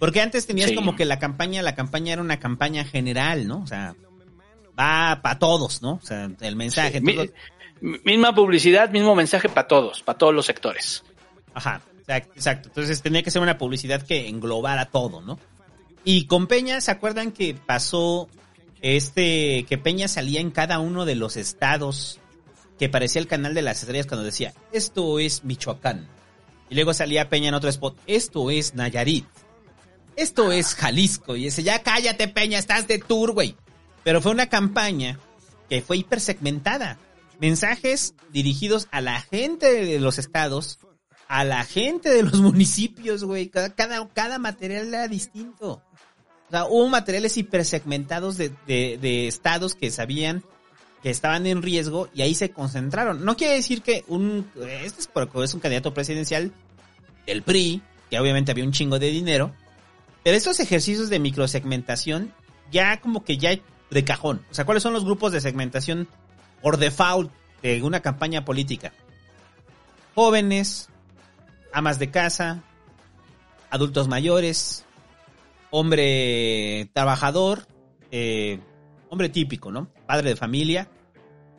[0.00, 0.74] Porque antes tenías Sí.
[0.74, 3.62] como que la campaña, la campaña era una campaña general, ¿no?
[3.62, 3.94] O sea,
[4.78, 6.00] va para todos, ¿no?
[6.02, 7.00] O sea, el mensaje.
[7.00, 7.26] Mi- todo-
[7.80, 11.04] misma publicidad, mismo mensaje para todos, para todos los sectores.
[11.54, 12.68] Ajá, exacto, exacto.
[12.70, 15.38] Entonces tenía que ser una publicidad que englobara todo, ¿no?
[16.04, 18.28] Y con Peña, ¿se acuerdan que pasó
[18.82, 22.18] este, que Peña salía en cada uno de los estados
[22.78, 26.08] que parecía el canal de las estrellas cuando decía, esto es Michoacán.
[26.70, 29.26] Y luego salía Peña en otro spot, esto es Nayarit.
[30.16, 31.36] Esto es Jalisco.
[31.36, 33.56] Y dice, ya cállate Peña, estás de tour, güey.
[34.04, 35.18] Pero fue una campaña
[35.68, 36.98] que fue hipersegmentada.
[37.38, 40.78] Mensajes dirigidos a la gente de los estados,
[41.28, 43.48] a la gente de los municipios, güey.
[43.48, 45.82] Cada, cada, cada material era distinto.
[46.48, 50.42] O sea, hubo materiales hipersegmentados de, de, de estados que sabían
[51.02, 53.24] que estaban en riesgo y ahí se concentraron.
[53.24, 54.50] No quiere decir que un,
[54.82, 56.52] este es porque es un candidato presidencial
[57.26, 59.54] del PRI, que obviamente había un chingo de dinero,
[60.22, 62.32] pero estos ejercicios de microsegmentación
[62.70, 63.58] ya como que ya
[63.90, 64.44] de cajón.
[64.50, 66.08] O sea, ¿cuáles son los grupos de segmentación
[66.62, 67.30] por default
[67.62, 68.92] de una campaña política?
[70.14, 70.88] Jóvenes,
[71.72, 72.62] amas de casa,
[73.70, 74.84] adultos mayores,
[75.70, 77.66] hombre trabajador,
[78.10, 78.60] eh,
[79.08, 79.88] hombre típico, ¿no?
[80.06, 80.88] Padre de familia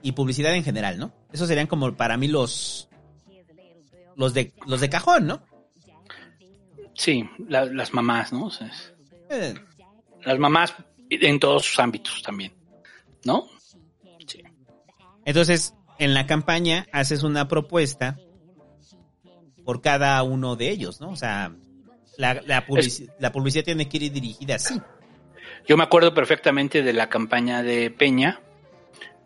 [0.01, 1.13] y publicidad en general, ¿no?
[1.31, 2.89] Esos serían como para mí los
[4.15, 5.41] los de los de cajón, ¿no?
[7.01, 8.45] Sí, la- las mamás, ¿no?
[8.45, 8.93] O sea, es-
[9.31, 9.55] Eh,
[10.23, 10.75] las mamás
[11.09, 12.53] en todos sus ámbitos también,
[13.25, 13.47] ¿no?
[15.25, 18.17] Entonces, en la campaña haces una propuesta
[19.65, 21.09] por cada uno de ellos, ¿no?
[21.09, 21.55] O sea,
[22.17, 24.79] la, la, publici- la publicidad tiene que ir dirigida así.
[25.67, 28.41] Yo me acuerdo perfectamente de la campaña de Peña,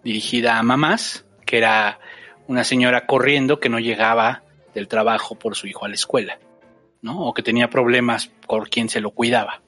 [0.04, 2.00] dirigida a mamás, que era
[2.48, 4.44] una señora corriendo que no llegaba
[4.74, 6.38] del trabajo por su hijo a la escuela,
[7.02, 7.28] ¿no?
[7.28, 9.62] O que tenía problemas por quien se lo cuidaba,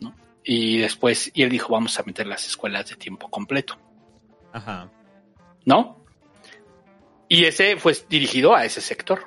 [0.00, 0.14] ¿no?
[0.44, 3.78] Y después, y él dijo, vamos a meter las escuelas de tiempo completo,
[4.52, 4.90] Ajá.
[5.64, 6.04] ¿no?
[7.28, 9.26] Y ese fue dirigido a ese sector,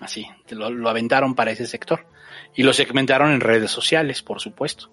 [0.00, 2.06] así, lo, lo aventaron para ese sector.
[2.54, 4.90] Y lo segmentaron en redes sociales, por supuesto.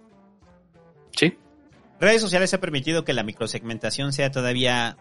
[1.15, 1.37] Sí.
[1.99, 4.97] Redes sociales ha permitido que la microsegmentación sea todavía,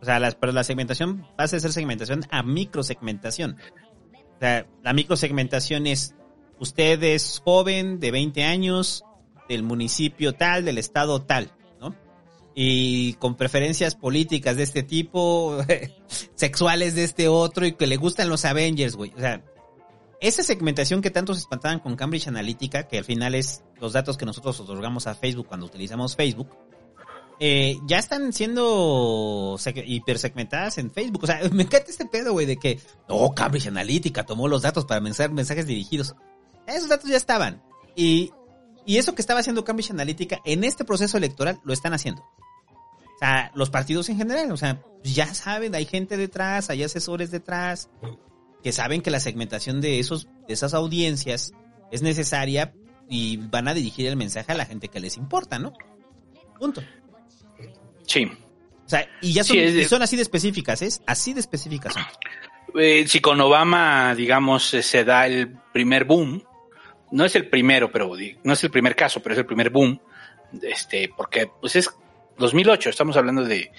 [0.00, 3.58] o sea, las, pero la segmentación pasa a ser segmentación a microsegmentación.
[4.44, 6.14] Sea, la microsegmentación es,
[6.58, 9.02] usted es joven de 20 años,
[9.48, 11.50] del municipio tal, del estado tal,
[11.80, 11.94] ¿no?
[12.54, 15.56] Y con preferencias políticas de este tipo,
[16.34, 19.14] sexuales de este otro, y que le gustan los Avengers, güey.
[19.16, 19.42] O sea,
[20.20, 24.18] esa segmentación que tanto se espantaban con Cambridge Analytica, que al final es los datos
[24.18, 26.50] que nosotros otorgamos a Facebook cuando utilizamos Facebook,
[27.40, 31.24] eh, ya están siendo seg- hipersegmentadas en Facebook.
[31.24, 34.84] O sea, me encanta este pedo, güey, de que, no, Cambridge Analytica tomó los datos
[34.84, 36.14] para mensajes, mensajes dirigidos.
[36.66, 37.62] Esos datos ya estaban.
[37.96, 38.32] Y,
[38.86, 42.22] y eso que estaba haciendo Cambridge Analytica en este proceso electoral lo están haciendo.
[42.22, 47.30] O sea, los partidos en general, o sea, ya saben, hay gente detrás, hay asesores
[47.30, 47.88] detrás,
[48.62, 51.52] que saben que la segmentación de esos, de esas audiencias
[51.92, 52.74] es necesaria
[53.08, 55.72] y van a dirigir el mensaje a la gente que les importa, ¿no?
[56.58, 56.82] Punto.
[58.06, 58.30] Sí.
[58.86, 61.02] O sea, y ya son, Sí, es de- y son así de específicas, ¿es?
[61.06, 62.04] Así de específicas son.
[62.78, 66.42] Eh, si con Obama, digamos, eh, se da el primer boom
[67.14, 68.10] no es el primero, pero
[68.42, 70.00] no es el primer caso, pero es el primer boom,
[70.62, 71.88] este, porque pues es
[72.38, 73.70] 2008, estamos hablando de,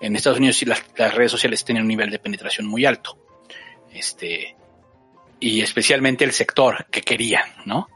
[0.00, 3.16] en Estados Unidos sí las, las redes sociales tienen un nivel de penetración muy alto,
[3.92, 4.56] este,
[5.38, 7.88] y especialmente el sector que querían, ¿no?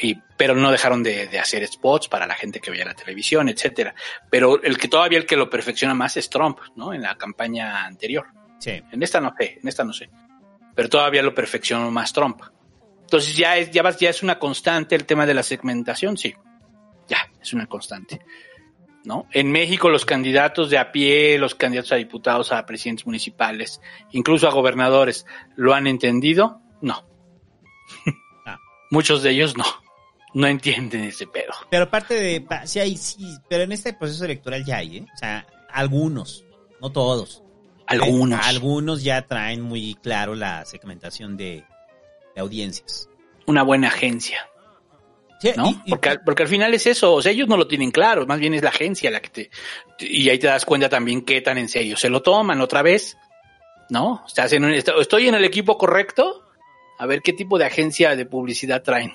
[0.00, 3.48] Y, pero no dejaron de, de hacer spots para la gente que veía la televisión,
[3.48, 3.94] etcétera.
[4.30, 6.92] Pero el que todavía el que lo perfecciona más es Trump, ¿no?
[6.92, 8.26] En la campaña anterior.
[8.58, 8.82] Sí.
[8.90, 10.10] En esta no sé, en esta no sé.
[10.74, 12.40] Pero todavía lo perfeccionó más Trump.
[13.02, 16.34] Entonces ya es, ya vas, ya es una constante el tema de la segmentación, sí.
[17.06, 18.20] Ya, es una constante.
[19.04, 19.28] ¿No?
[19.32, 24.48] En México los candidatos de a pie, los candidatos a diputados, a presidentes municipales, incluso
[24.48, 25.26] a gobernadores,
[25.56, 26.62] ¿lo han entendido?
[26.80, 27.06] No.
[28.90, 29.64] Muchos de ellos no.
[30.34, 31.52] No entienden ese pedo.
[31.70, 35.06] Pero aparte de, sí hay, sí, pero en este proceso electoral ya hay, ¿eh?
[35.14, 36.44] O sea, algunos,
[36.80, 37.42] no todos.
[37.86, 38.38] Algunos.
[38.40, 41.64] Eh, algunos ya traen muy claro la segmentación de,
[42.34, 43.08] de audiencias.
[43.46, 44.48] Una buena agencia.
[45.40, 45.66] Sí, ¿no?
[45.68, 47.90] y- y- porque, al- porque al final es eso, o sea, ellos no lo tienen
[47.90, 49.50] claro, más bien es la agencia la que te...
[50.00, 53.16] Y ahí te das cuenta también qué tan en serio se lo toman otra vez,
[53.90, 54.24] ¿no?
[54.58, 56.42] Un- est- ¿Estoy en el equipo correcto?
[56.98, 59.12] A ver qué tipo de agencia de publicidad traen,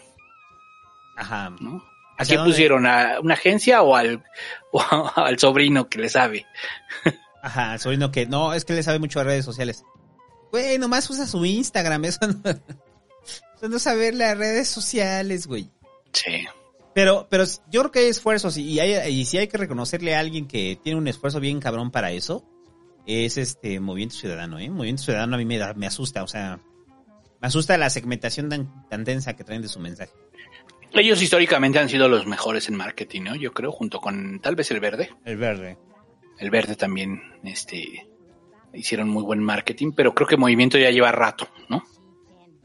[1.20, 1.50] Ajá.
[1.60, 1.84] ¿no?
[2.18, 2.86] ¿A ¿Hacia quién pusieron?
[2.86, 4.24] ¿A una agencia o al,
[4.72, 4.82] o
[5.16, 6.46] al sobrino que le sabe?
[7.42, 9.84] Ajá, el sobrino que no, es que le sabe mucho a redes sociales.
[10.52, 15.70] Güey, nomás usa su Instagram, eso no, eso no saber las redes sociales, güey.
[16.12, 16.46] Sí.
[16.96, 20.16] Pero, pero yo creo que hay esfuerzos y, y hay, y si hay que reconocerle
[20.16, 22.44] a alguien que tiene un esfuerzo bien cabrón para eso,
[23.06, 24.70] es este Movimiento Ciudadano, ¿eh?
[24.70, 26.60] Movimiento Ciudadano a mí me, da- me asusta, o sea,
[27.40, 30.12] me asusta la segmentación tan, tan densa que traen de su mensaje.
[30.94, 33.36] Ellos históricamente han sido los mejores en marketing, ¿no?
[33.36, 35.10] Yo creo, junto con tal vez el verde.
[35.26, 35.78] El verde.
[36.40, 38.08] El verde también, este,
[38.74, 41.84] hicieron muy buen marketing, pero creo que Movimiento ya lleva rato, ¿no?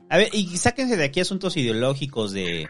[0.09, 2.69] A ver, y sáquense de aquí asuntos ideológicos de,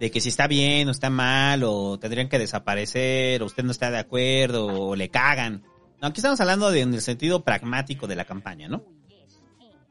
[0.00, 3.72] de que si está bien o está mal, o tendrían que desaparecer, o usted no
[3.72, 5.64] está de acuerdo, o le cagan.
[6.00, 8.84] No, aquí estamos hablando de en el sentido pragmático de la campaña, ¿no?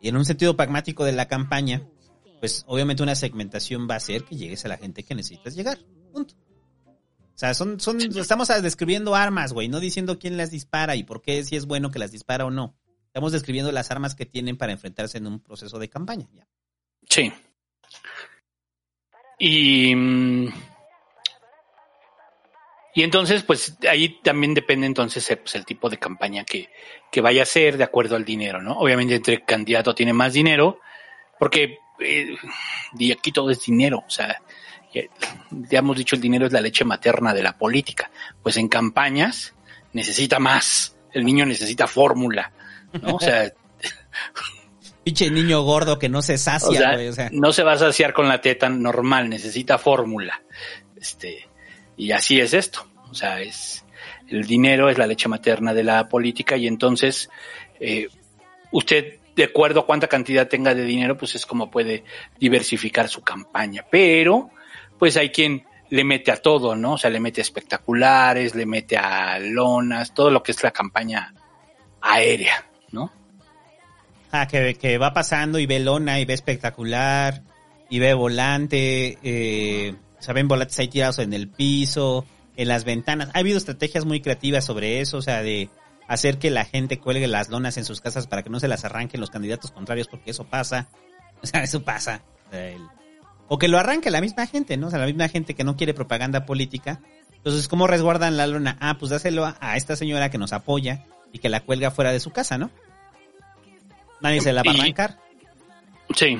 [0.01, 1.83] Y en un sentido pragmático de la campaña,
[2.39, 5.79] pues obviamente una segmentación va a ser que llegues a la gente que necesitas llegar.
[6.11, 6.35] Punto.
[7.37, 11.21] O sea, son, son, estamos describiendo armas, güey, no diciendo quién las dispara y por
[11.21, 12.75] qué, si es bueno que las dispara o no.
[13.05, 16.27] Estamos describiendo las armas que tienen para enfrentarse en un proceso de campaña.
[16.33, 16.47] ¿ya?
[17.09, 17.31] Sí.
[19.39, 20.47] Y, mm,
[22.97, 26.69] y entonces, pues ahí también depende entonces eh, pues, el tipo de campaña que,
[27.11, 28.79] que vaya a ser de acuerdo al dinero, ¿no?
[28.79, 30.79] Obviamente entre candidato tiene más dinero,
[31.37, 32.35] porque eh,
[32.97, 34.41] y aquí todo es dinero, o sea,
[34.93, 38.09] ya, hemos dicho el dinero es la leche materna de la política,
[38.41, 39.53] pues en campañas
[39.93, 42.51] necesita más, el niño necesita fórmula,
[43.01, 43.15] ¿no?
[43.15, 43.51] O sea,
[45.03, 47.07] Pinche niño gordo que no se sacia, o sea, güey.
[47.07, 50.41] O sea, no se va a saciar con la teta normal, necesita fórmula.
[50.99, 51.47] Este,
[51.95, 52.85] y así es esto.
[53.09, 53.85] O sea, es
[54.27, 57.29] el dinero es la leche materna de la política y entonces
[57.79, 58.09] eh,
[58.71, 62.03] usted de acuerdo a cuánta cantidad tenga de dinero, pues es como puede
[62.39, 63.85] diversificar su campaña.
[63.89, 64.49] Pero,
[64.99, 66.93] pues hay quien le mete a todo, ¿no?
[66.93, 70.71] O sea, le mete a espectaculares, le mete a lonas, todo lo que es la
[70.71, 71.33] campaña
[72.01, 73.13] aérea, ¿no?
[74.31, 77.43] ah, que, que va pasando y ve lona y ve espectacular
[77.89, 82.83] y ve volante, eh, o sea, ven volantes ahí tirados en el piso, en las
[82.83, 83.29] ventanas.
[83.33, 85.69] Ha habido estrategias muy creativas sobre eso, o sea, de
[86.07, 88.85] hacer que la gente cuelgue las lonas en sus casas para que no se las
[88.85, 90.87] arranquen los candidatos contrarios, porque eso pasa.
[91.39, 92.23] O sea, eso pasa.
[93.47, 94.87] O, que lo arranque la misma gente, ¿no?
[94.87, 96.99] O sea, la misma gente que no quiere propaganda política.
[97.31, 98.75] Entonces, ¿cómo resguardan la lona?
[98.79, 102.19] Ah, pues dáselo a, esta señora que nos apoya y que la cuelga fuera de
[102.19, 102.71] su casa, ¿no?
[104.19, 105.19] Nadie se la va a arrancar.
[106.15, 106.39] Sí.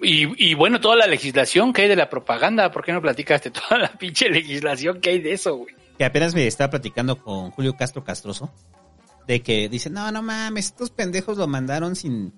[0.00, 3.50] Y, y bueno, toda la legislación que hay de la propaganda, ¿por qué no platicaste
[3.50, 5.77] toda la pinche legislación que hay de eso, güey?
[5.98, 8.50] Que apenas me estaba platicando con Julio Castro Castroso,
[9.26, 12.32] de que dice, no, no mames, estos pendejos lo mandaron sin,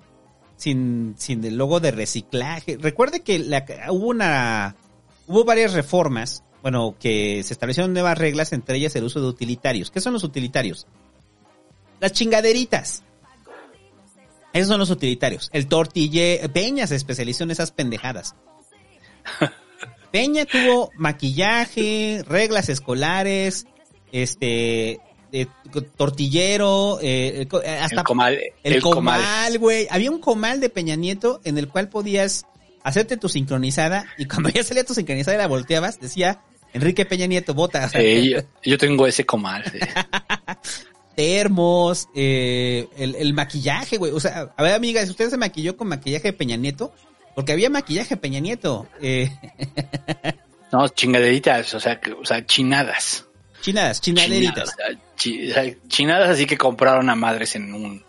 [0.57, 2.78] sin, sin el logo de reciclaje.
[2.81, 3.39] Recuerde que
[3.91, 4.77] hubo una,
[5.27, 9.91] hubo varias reformas, bueno, que se establecieron nuevas reglas, entre ellas el uso de utilitarios.
[9.91, 10.87] ¿Qué son los utilitarios?
[12.01, 13.03] Las chingaderitas.
[14.55, 15.51] Esos son los utilitarios.
[15.53, 18.35] El tortille, Peña se especializó en esas pendejadas.
[20.11, 23.66] Peña tuvo maquillaje, reglas escolares,
[24.12, 25.01] este,
[25.32, 25.49] de-
[25.97, 28.35] tortillero, eh, eh, hasta El comal.
[28.65, 29.59] el, el comal.
[29.59, 29.87] güey.
[29.91, 32.45] Había un comal de Peña Nieto en el cual podías
[32.82, 36.41] hacerte tu sincronizada y cuando ya salía tu sincronizada y la volteabas, decía
[36.73, 37.89] Enrique Peña Nieto, vota.
[37.93, 39.65] Sí, yo, yo tengo ese comal.
[39.70, 39.78] sí.
[41.15, 44.12] termos, eh, el, el maquillaje, güey.
[44.12, 46.95] O sea, a ver, amiga, si usted se maquilló con maquillaje de Peña Nieto,
[47.35, 48.86] Porque había maquillaje Peña Nieto.
[49.01, 49.31] Eh,
[50.73, 53.27] No, chingaderitas, o sea, o sea, chinadas.
[53.61, 54.70] chinadas, chinaderitas.
[55.16, 58.05] Chinadas, sea, chinadas así que compraron a madres en un,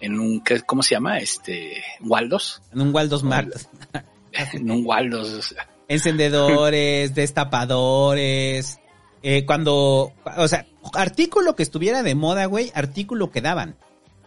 [0.00, 1.18] en un, ¿qué- ¿cómo se llama?
[1.18, 2.60] Este, Waldos.
[2.74, 3.48] En un Waldos Mart.
[4.52, 5.66] En un Waldos, o sea.
[5.88, 8.78] Encendedores, destapadores.
[9.22, 13.76] eh, cuando, o sea, artículo que estuviera de moda, güey, artículo que daban.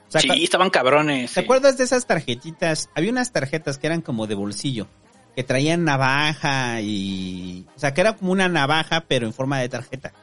[0.07, 1.33] O sea, Sí, estaban cabrones.
[1.33, 1.45] ¿Te sí.
[1.45, 2.89] acuerdas de esas tarjetitas?
[2.95, 4.87] Había unas tarjetas que eran como de bolsillo,
[5.35, 7.65] que traían navaja y...
[7.75, 10.13] O sea, que era como una navaja, pero en forma de tarjeta.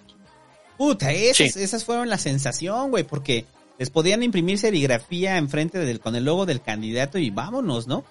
[0.79, 1.63] Puta, esas, Sí.
[1.63, 3.45] esas fueron la sensación, güey, porque
[3.79, 8.05] les podían imprimir serigrafía enfrente del, con el logo del candidato y vámonos, ¿no?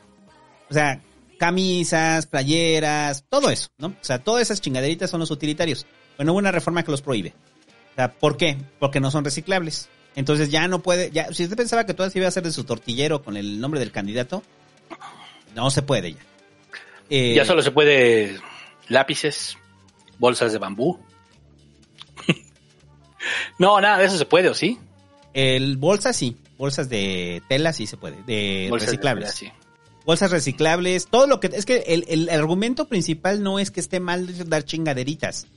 [0.70, 1.02] O sea,
[1.40, 3.88] camisas, playeras, todo eso, ¿no?
[3.88, 5.86] O sea, todas esas chingaderitas son los utilitarios.
[6.18, 7.34] Bueno, hubo una reforma que los prohíbe.
[7.91, 8.58] O sea, ¿por qué?
[8.80, 9.90] Porque no son reciclables.
[10.15, 12.52] Entonces ya no puede, ya, si usted pensaba que todo se iba a hacer de
[12.52, 14.44] su tortillero con el nombre del candidato,
[15.56, 16.19] no se puede ya.
[17.10, 18.40] Eh, Ya solo se puede
[18.90, 19.57] lápices,
[20.19, 20.99] bolsas de bambú.
[23.60, 24.77] no, nada de eso se puede, ¿o sí?
[25.34, 29.35] El bolsas sí, bolsas de tela sí se puede, de Bolsas de reciclables.
[29.40, 29.60] tela, sí.
[30.06, 33.99] Bolsas reciclables, todo lo que es que el, el argumento principal no es que esté
[33.99, 35.48] mal dar chingaderitas,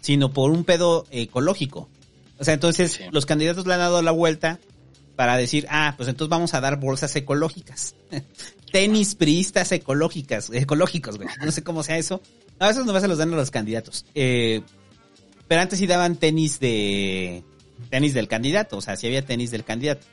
[0.00, 1.88] sino por un pedo ecológico.
[2.38, 4.58] O sea, entonces los candidatos le han dado la vuelta
[5.16, 7.94] para decir, ah, pues entonces vamos a dar bolsas ecológicas.
[8.72, 11.28] Tenis priistas ecológicas, ecológicos, güey.
[11.44, 12.20] No sé cómo sea eso.
[12.58, 14.04] A veces nomás se los dan a los candidatos.
[14.14, 14.62] Eh,
[15.46, 17.44] pero antes sí daban tenis de
[17.90, 20.06] tenis del candidato, o sea, sí había tenis del candidato.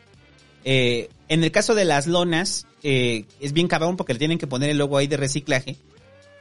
[0.63, 4.47] Eh, en el caso de las lonas, eh, es bien cabrón porque le tienen que
[4.47, 5.77] poner el logo ahí de reciclaje,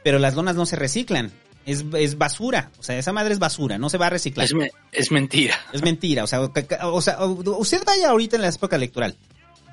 [0.03, 1.31] pero las lonas no se reciclan.
[1.65, 4.45] Es, es basura, o sea, esa madre es basura, no se va a reciclar.
[4.45, 5.59] Es, me- es mentira.
[5.73, 9.15] Es mentira, o sea, o, sea, usted vaya ahorita en la época electoral,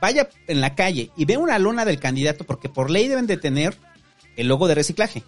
[0.00, 3.38] vaya en la calle y ve una lona del candidato porque por ley deben de
[3.38, 3.74] tener
[4.36, 5.22] el logo de reciclaje.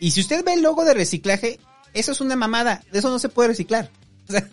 [0.00, 1.60] Y si usted ve el logo de reciclaje,
[1.94, 3.88] eso es una mamada, de eso no se puede reciclar.
[4.28, 4.48] O sea,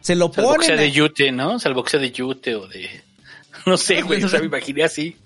[0.00, 0.66] se lo Salvo que ponen.
[0.68, 1.58] sea de yute, ¿no?
[1.58, 2.88] Salvo que sea de yute o de...
[3.66, 5.16] No sé, güey, o sea, me imaginé así.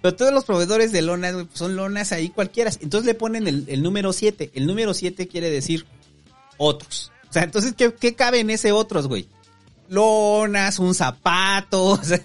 [0.00, 2.70] Pero todos los proveedores de lonas, güey, pues son lonas ahí cualquiera.
[2.80, 4.52] Entonces le ponen el, el número 7.
[4.54, 5.86] El número 7 quiere decir
[6.58, 7.12] otros.
[7.28, 9.26] O sea, entonces, ¿qué, qué cabe en ese otros, güey?
[9.88, 12.20] Lonas, un zapato, o sea,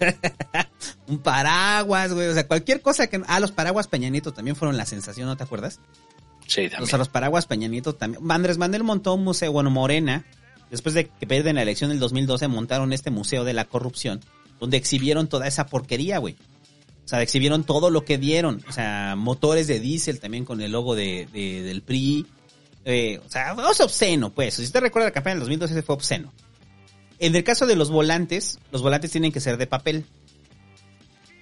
[1.07, 2.27] un paraguas, güey.
[2.27, 3.21] O sea, cualquier cosa que...
[3.27, 5.79] Ah, los paraguas Peña Nieto también fueron la sensación, ¿no te acuerdas?
[6.45, 6.87] Sí, O también.
[6.89, 8.29] sea, los paraguas Peña Nieto también.
[8.31, 10.25] Andrés Manuel montó un museo, bueno, Morena,
[10.71, 14.21] después de que pierden la elección del 2012, montaron este museo de la corrupción,
[14.59, 16.37] donde exhibieron toda esa porquería, güey.
[17.07, 18.61] O sea, exhibieron todo lo que dieron.
[18.67, 22.25] O sea, motores de diésel también con el logo de, de- del PRI.
[22.83, 24.55] Eh, o sea, es obsceno, pues.
[24.55, 26.33] Si usted recuerda la campaña del 2012, ese fue obsceno.
[27.19, 30.03] En el caso de los volantes, los volantes tienen que ser de papel.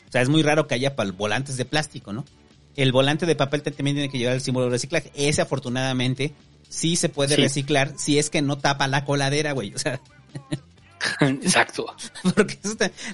[0.07, 2.25] O sea, es muy raro que haya volantes de plástico, ¿no?
[2.75, 5.11] El volante de papel te- también tiene que llevar el símbolo de reciclaje.
[5.15, 6.33] Ese, afortunadamente,
[6.69, 7.41] sí se puede Sí.
[7.41, 9.73] reciclar si es que no tapa la coladera, güey.
[9.73, 9.99] O sea,
[11.21, 11.85] Exacto.
[12.35, 12.57] porque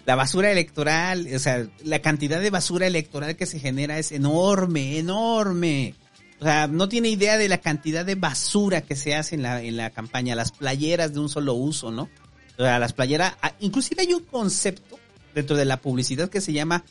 [0.05, 4.97] la basura electoral, o sea, la cantidad de basura electoral que se genera es enorme,
[4.97, 5.95] enorme.
[6.39, 9.61] O sea, no tiene idea de la cantidad de basura que se hace en la,
[9.61, 12.09] en la campaña, las playeras de un solo uso, ¿no?
[12.57, 14.99] O sea, las playeras, ah, inclusive hay un concepto
[15.35, 16.84] dentro de la publicidad que se llama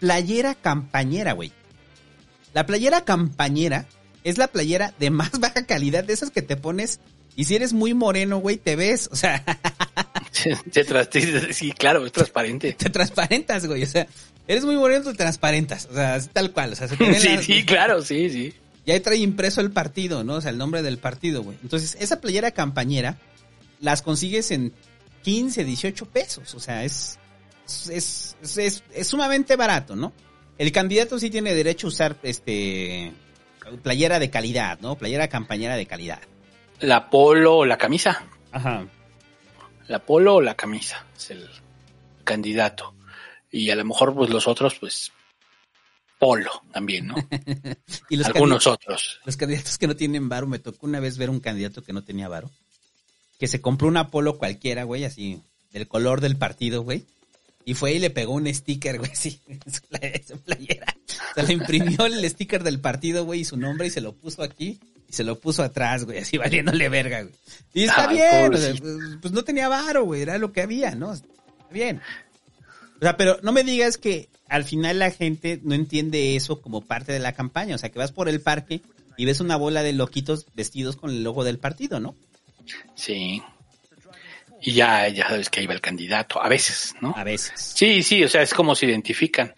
[0.00, 1.52] playera campañera, güey.
[2.52, 3.86] La playera campañera
[4.24, 7.00] es la playera de más baja calidad, de esas que te pones
[7.36, 9.44] y si eres muy moreno, güey, te ves, o sea,
[10.72, 12.72] Te tras- sí, claro, es transparente.
[12.74, 13.82] te transparentas, güey.
[13.82, 14.06] O sea,
[14.46, 15.88] eres muy moreno, te transparentas.
[15.90, 16.72] O sea, es tal cual.
[16.72, 18.54] O sea, se te Sí, las- sí, claro, sí, sí.
[18.84, 20.34] Y ahí trae impreso el partido, ¿no?
[20.34, 21.58] O sea, el nombre del partido, güey.
[21.62, 23.18] Entonces, esa playera campañera
[23.80, 24.72] las consigues en
[25.22, 26.54] 15, 18 pesos.
[26.54, 27.18] O sea, es,
[27.66, 30.12] es, es, es- es sumamente barato, ¿no?
[30.58, 33.12] El candidato sí tiene derecho a usar este
[33.82, 34.96] playera de calidad, ¿no?
[34.96, 36.20] Playera campañera de calidad.
[36.80, 38.24] La polo o la camisa.
[38.52, 38.86] Ajá.
[39.88, 41.48] La polo o la camisa es el
[42.24, 42.94] candidato.
[43.50, 45.12] Y a lo mejor, pues los otros, pues
[46.18, 47.14] polo también, ¿no?
[48.10, 49.20] Y los Algunos otros.
[49.24, 52.02] Los candidatos que no tienen varo, me tocó una vez ver un candidato que no
[52.02, 52.50] tenía varo.
[53.38, 55.40] Que se compró una polo cualquiera, güey, así,
[55.72, 57.04] del color del partido, güey.
[57.64, 60.96] Y fue y le pegó un sticker, güey, así, en su, playera.
[61.34, 64.42] Se le imprimió el sticker del partido, güey, y su nombre y se lo puso
[64.42, 67.34] aquí y se lo puso atrás, güey, así valiéndole verga, güey.
[67.74, 70.62] Y está Ay, bien, o sea, pues, pues no tenía varo, güey, era lo que
[70.62, 71.12] había, ¿no?
[71.12, 71.28] Está
[71.70, 72.00] bien.
[72.98, 76.80] O sea, pero no me digas que al final la gente no entiende eso como
[76.80, 77.74] parte de la campaña.
[77.74, 78.80] O sea, que vas por el parque
[79.16, 82.14] y ves una bola de loquitos vestidos con el logo del partido, ¿no?
[82.94, 83.42] Sí.
[84.62, 87.14] Y ya, ya sabes que ahí va el candidato, a veces, ¿no?
[87.16, 87.52] A veces.
[87.54, 89.54] Sí, sí, o sea, es como se identifican.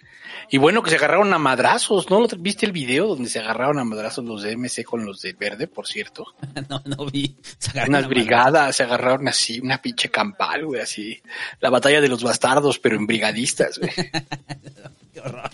[0.50, 2.26] Y bueno, que se agarraron a madrazos, ¿no?
[2.38, 5.66] ¿Viste el video donde se agarraron a madrazos los de MC con los de verde,
[5.66, 6.26] por cierto?
[6.68, 7.36] no, no vi.
[7.58, 11.20] Se Unas brigadas, se agarraron así, una pinche campal, güey, así.
[11.60, 13.90] La batalla de los bastardos, pero en brigadistas, güey.
[15.12, 15.50] Qué horror.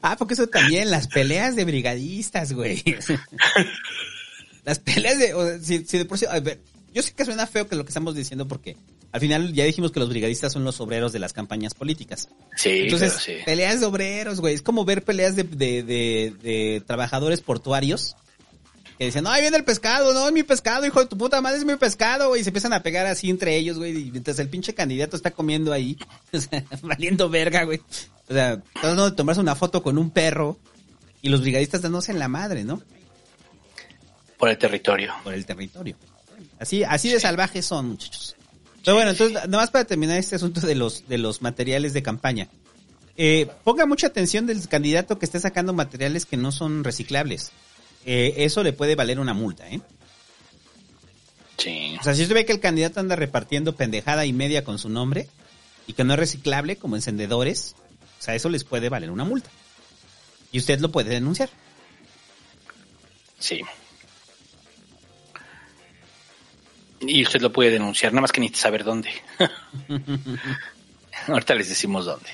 [0.00, 2.82] Ah, porque eso también, las peleas de brigadistas, güey.
[4.64, 6.60] las peleas de, o sea, si, si de por sí, a ver,
[6.94, 8.76] yo sé que suena feo que lo que estamos diciendo porque
[9.10, 12.28] al final ya dijimos que los brigadistas son los obreros de las campañas políticas.
[12.56, 13.36] Sí, Entonces, sí.
[13.44, 14.54] peleas de obreros, güey.
[14.54, 18.16] Es como ver peleas de, de, de, de trabajadores portuarios
[18.98, 21.40] que dicen, no, ahí viene el pescado, no, es mi pescado, hijo de tu puta
[21.40, 22.40] madre, es mi pescado, güey.
[22.40, 23.96] Y se empiezan a pegar así entre ellos, güey.
[23.96, 25.96] Y mientras el pinche candidato está comiendo ahí,
[26.32, 27.80] o sea, valiendo verga, güey.
[28.28, 30.58] O sea, tratando de tomarse una foto con un perro
[31.22, 32.82] y los brigadistas dándose en la madre, ¿no?
[34.36, 35.14] Por el territorio.
[35.22, 35.96] Por el territorio.
[36.58, 38.27] Así, así de salvajes son, muchachos.
[38.84, 42.02] Pero bueno, entonces, nada más para terminar este asunto de los, de los materiales de
[42.02, 42.48] campaña.
[43.16, 47.50] Eh, ponga mucha atención del candidato que esté sacando materiales que no son reciclables.
[48.06, 49.80] Eh, eso le puede valer una multa, ¿eh?
[51.56, 51.96] Sí.
[52.00, 54.88] O sea, si usted ve que el candidato anda repartiendo pendejada y media con su
[54.88, 55.28] nombre
[55.88, 57.74] y que no es reciclable como encendedores,
[58.20, 59.50] o sea, eso les puede valer una multa.
[60.52, 61.50] Y usted lo puede denunciar.
[63.40, 63.60] Sí.
[67.00, 69.10] Y usted lo puede denunciar, nada más que necesita saber dónde.
[71.28, 72.28] Ahorita les decimos dónde.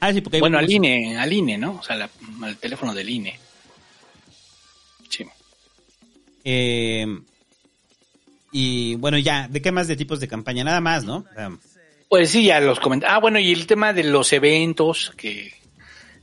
[0.00, 1.78] Ah, sí, porque Bueno, al INE, al INE, ¿no?
[1.78, 2.10] O sea, la-
[2.42, 3.38] al teléfono del INE.
[5.08, 5.24] Sí.
[6.44, 7.06] Eh,
[8.50, 10.64] y bueno, ya, ¿de qué más de tipos de campaña?
[10.64, 11.24] Nada más, ¿no?
[11.34, 11.52] Sea,
[12.08, 13.14] Pues sí, ya los comentaba.
[13.14, 15.52] Ah, bueno, y el tema de los eventos que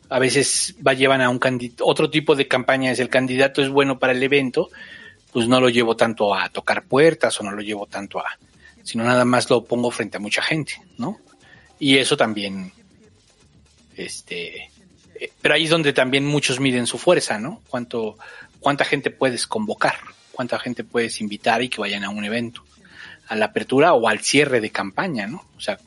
[0.09, 3.69] a veces va llevan a un candidato, otro tipo de campaña es el candidato es
[3.69, 4.69] bueno para el evento,
[5.31, 8.38] pues no lo llevo tanto a tocar puertas o no lo llevo tanto a,
[8.84, 11.19] sino nada más lo pongo frente a mucha gente, ¿no?
[11.80, 12.72] Y eso también,
[13.95, 14.69] este,
[15.15, 17.61] eh, pero ahí es donde también muchos miden su fuerza, ¿no?
[17.68, 18.18] Cuánto,
[18.60, 19.95] cuánta gente puedes convocar,
[20.31, 22.64] cuánta gente puedes invitar y que vayan a un evento,
[23.27, 25.45] a la apertura o al cierre de campaña, ¿no?
[25.56, 25.80] O sea,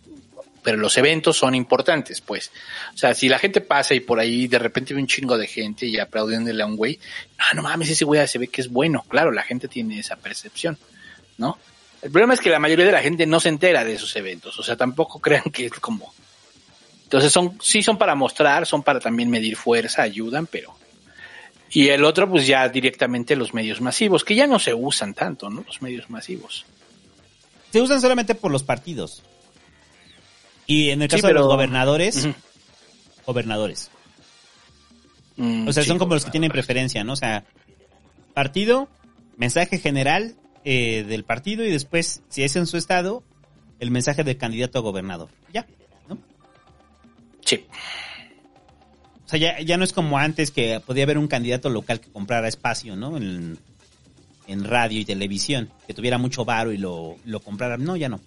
[0.62, 2.51] pero los eventos son importantes, pues.
[2.94, 5.47] O sea, si la gente pasa y por ahí de repente ve un chingo de
[5.47, 6.98] gente y aplaudiéndole a un güey,
[7.39, 9.05] ah, no mames, ese güey se ve que es bueno.
[9.09, 10.78] Claro, la gente tiene esa percepción,
[11.39, 11.59] ¿no?
[12.01, 14.59] El problema es que la mayoría de la gente no se entera de esos eventos,
[14.59, 16.12] o sea, tampoco crean que es como...
[17.05, 20.74] Entonces son, sí son para mostrar, son para también medir fuerza, ayudan, pero...
[21.74, 25.48] Y el otro, pues ya directamente los medios masivos, que ya no se usan tanto,
[25.48, 25.62] ¿no?
[25.66, 26.66] Los medios masivos.
[27.70, 29.22] se usan solamente por los partidos.
[30.73, 32.27] Y en el Sí, caso de los gobernadores,
[33.27, 33.90] gobernadores.
[35.36, 37.12] Mm, O sea, sí, son como los que tienen preferencia, ¿no?
[37.12, 37.44] O sea,
[38.32, 38.89] partido,
[39.36, 40.35] mensaje general
[40.65, 43.23] eh, del partido y después, si es en su estado,
[43.81, 45.28] el mensaje del candidato a gobernador.
[45.53, 45.66] Ya.
[46.09, 46.16] ¿no?
[47.44, 47.66] Sí.
[49.27, 52.11] O sea, ya, ya no es como antes que podía haber un candidato local que
[52.11, 53.19] comprara espacio, ¿no?
[53.19, 53.59] En,
[54.47, 57.77] en radio y televisión, que tuviera mucho varo y lo, lo comprara.
[57.77, 58.20] No, ya no.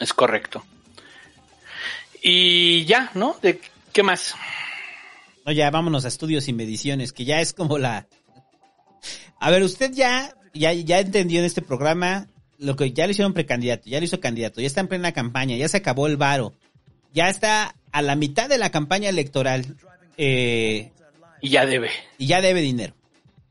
[0.00, 0.64] Es correcto.
[2.22, 3.36] Y ya, ¿no?
[3.40, 3.60] ¿De
[3.92, 4.34] qué más?
[5.46, 8.06] No, ya vámonos a estudios y mediciones, que ya es como la...
[9.38, 12.26] A ver, usted ya, ya, ya entendió en este programa
[12.58, 15.56] lo que ya le hicieron precandidato, ya lo hizo candidato, ya está en plena campaña,
[15.56, 16.52] ya se acabó el varo,
[17.14, 19.76] ya está a la mitad de la campaña electoral
[20.18, 20.92] eh,
[21.40, 21.90] Y ya debe.
[22.18, 22.94] y ya debe dinero.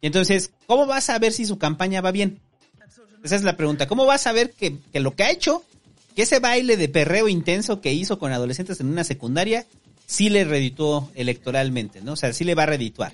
[0.01, 2.39] Y entonces, ¿cómo va a saber si su campaña va bien?
[3.23, 3.87] Esa es la pregunta.
[3.87, 5.63] ¿Cómo va a saber que, que lo que ha hecho,
[6.19, 9.65] que ese baile de perreo intenso que hizo con adolescentes en una secundaria,
[10.05, 12.11] sí le redituó electoralmente, ¿no?
[12.11, 13.13] O sea, sí le va a redituar.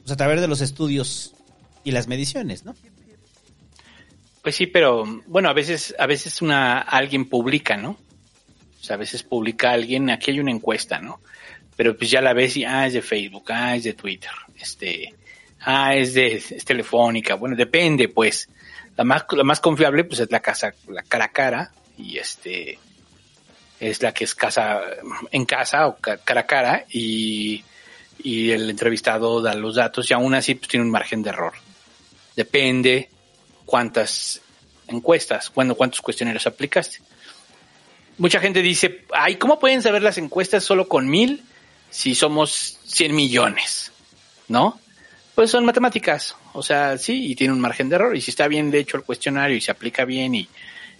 [0.00, 1.34] Pues a través de los estudios
[1.84, 2.74] y las mediciones, ¿no?
[4.42, 7.90] Pues sí, pero bueno, a veces, a veces una, alguien publica, ¿no?
[7.90, 11.20] O sea, a veces publica alguien, aquí hay una encuesta, ¿no?
[11.76, 15.14] Pero pues ya la ves y, ah, es de Facebook, ah, es de Twitter, este,
[15.60, 18.48] ah, es de, es telefónica, bueno, depende, pues.
[18.96, 22.78] La más, la más confiable, pues es la casa, la cara a cara, y este,
[23.80, 24.80] es la que es casa,
[25.30, 27.62] en casa o ca- cara a cara, y,
[28.22, 31.52] y el entrevistado da los datos, y aún así, pues tiene un margen de error.
[32.36, 33.08] Depende
[33.64, 34.40] cuántas
[34.88, 36.98] encuestas, bueno, cuántos cuestionarios aplicaste.
[38.18, 41.42] Mucha gente dice, ay, ¿cómo pueden saber las encuestas solo con mil
[41.90, 43.92] si somos 100 millones?
[44.48, 44.78] ¿No?
[45.34, 48.46] Pues son matemáticas, o sea, sí, y tiene un margen de error, y si está
[48.46, 50.48] bien de hecho el cuestionario y se aplica bien y,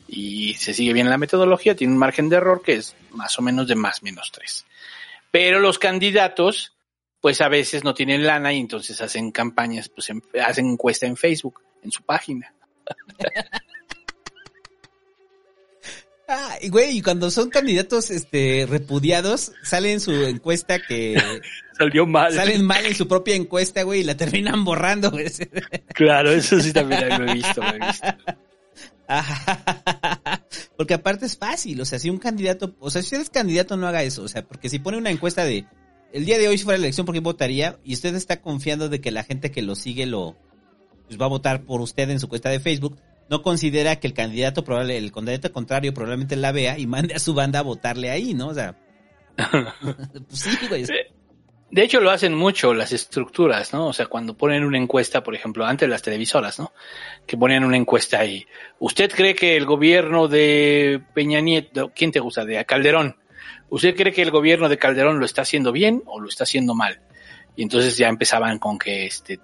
[0.08, 3.42] y se sigue bien la metodología, tiene un margen de error que es más o
[3.42, 4.64] menos de más menos tres.
[5.30, 6.72] Pero los candidatos,
[7.20, 11.16] pues a veces no tienen lana y entonces hacen campañas, pues en- hacen encuesta en
[11.16, 12.52] Facebook, en su página.
[16.26, 21.16] Ah, y güey, y cuando son candidatos este repudiados, sale en su encuesta que
[21.78, 22.32] Salió mal.
[22.32, 25.26] salen mal en su propia encuesta, güey, y la terminan borrando, güey.
[25.88, 28.06] Claro, eso sí también lo he visto, lo he visto.
[30.76, 33.76] Porque aparte es fácil, o sea, si un candidato, o sea, si usted es candidato
[33.76, 35.66] no haga eso, o sea, porque si pone una encuesta de
[36.12, 38.88] el día de hoy si fuera la elección por quién votaría y usted está confiando
[38.88, 40.36] de que la gente que lo sigue lo
[41.06, 42.98] pues va a votar por usted en su cuenta de Facebook,
[43.28, 47.18] no considera que el candidato probable, el candidato contrario probablemente la vea y mande a
[47.18, 48.48] su banda a votarle ahí, ¿no?
[48.48, 48.78] O sea,
[49.36, 50.84] pues sí, güey.
[51.70, 53.88] De hecho, lo hacen mucho las estructuras, ¿no?
[53.88, 56.72] O sea, cuando ponen una encuesta, por ejemplo, antes las televisoras, ¿no?
[57.26, 58.46] Que ponían una encuesta ahí.
[58.78, 62.44] ¿Usted cree que el gobierno de Peña Nieto, quién te gusta?
[62.44, 63.16] De Calderón.
[63.70, 66.74] ¿Usted cree que el gobierno de Calderón lo está haciendo bien o lo está haciendo
[66.74, 67.00] mal?
[67.56, 69.40] Y entonces ya empezaban con que este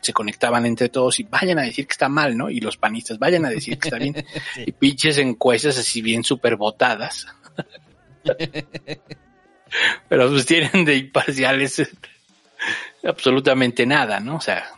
[0.00, 2.48] se conectaban entre todos y vayan a decir que está mal, ¿no?
[2.48, 4.14] Y los panistas vayan a decir que está bien.
[4.66, 7.26] Y pinches encuestas así bien súper votadas.
[10.08, 11.82] Pero pues tienen de imparciales
[13.04, 14.36] absolutamente nada, ¿no?
[14.36, 14.70] O sea,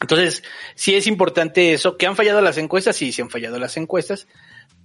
[0.00, 0.42] entonces
[0.74, 4.26] sí es importante eso, que han fallado las encuestas, sí, sí han fallado las encuestas,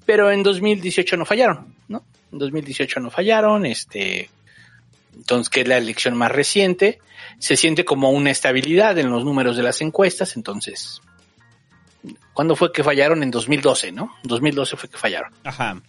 [0.06, 2.04] pero en 2018 no fallaron, ¿no?
[2.32, 4.30] En 2018 no fallaron, este,
[5.16, 7.00] entonces que es la elección más reciente,
[7.40, 11.02] se siente como una estabilidad en los números de las encuestas, entonces,
[12.34, 13.24] ¿cuándo fue que fallaron?
[13.24, 14.16] En 2012, ¿no?
[14.24, 15.34] 2012 fue que fallaron.
[15.44, 15.82] Ajá.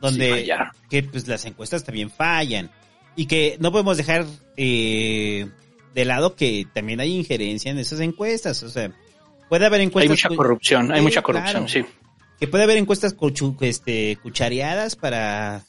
[0.00, 0.50] Donde Sí,
[0.88, 2.70] que pues las encuestas también fallan.
[3.16, 4.24] Y que no podemos dejar
[4.56, 5.48] eh,
[5.94, 8.62] de lado que también hay injerencia en esas encuestas.
[8.62, 8.92] O sea,
[9.48, 10.10] puede haber encuestas.
[10.10, 11.68] Hay mucha corrupción, hay mucha corrupción, claro.
[11.68, 11.84] sí.
[12.38, 15.64] Que puede haber encuestas cuchu- este, cuchareadas para,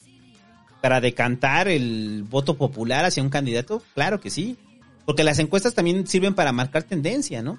[0.80, 3.82] para decantar el voto popular hacia un candidato.
[3.94, 4.56] Claro que sí.
[5.04, 7.58] Porque las encuestas también sirven para marcar tendencia, ¿no?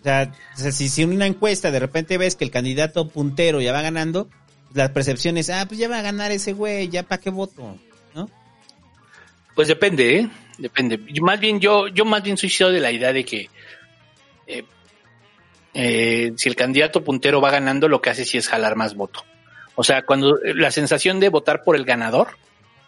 [0.00, 3.08] O sea, o sea, si, si en una encuesta de repente ves que el candidato
[3.08, 4.28] puntero ya va ganando,
[4.74, 7.78] la percepción es, ah, pues ya va a ganar ese güey, ya para qué voto,
[8.14, 8.30] ¿no?
[9.54, 10.30] Pues depende, ¿eh?
[10.58, 10.98] Depende.
[11.20, 13.50] Más bien, yo, yo más bien soy de la idea de que
[14.46, 14.64] eh,
[15.74, 19.24] eh, si el candidato puntero va ganando, lo que hace sí es jalar más voto.
[19.74, 22.28] O sea, cuando eh, la sensación de votar por el ganador,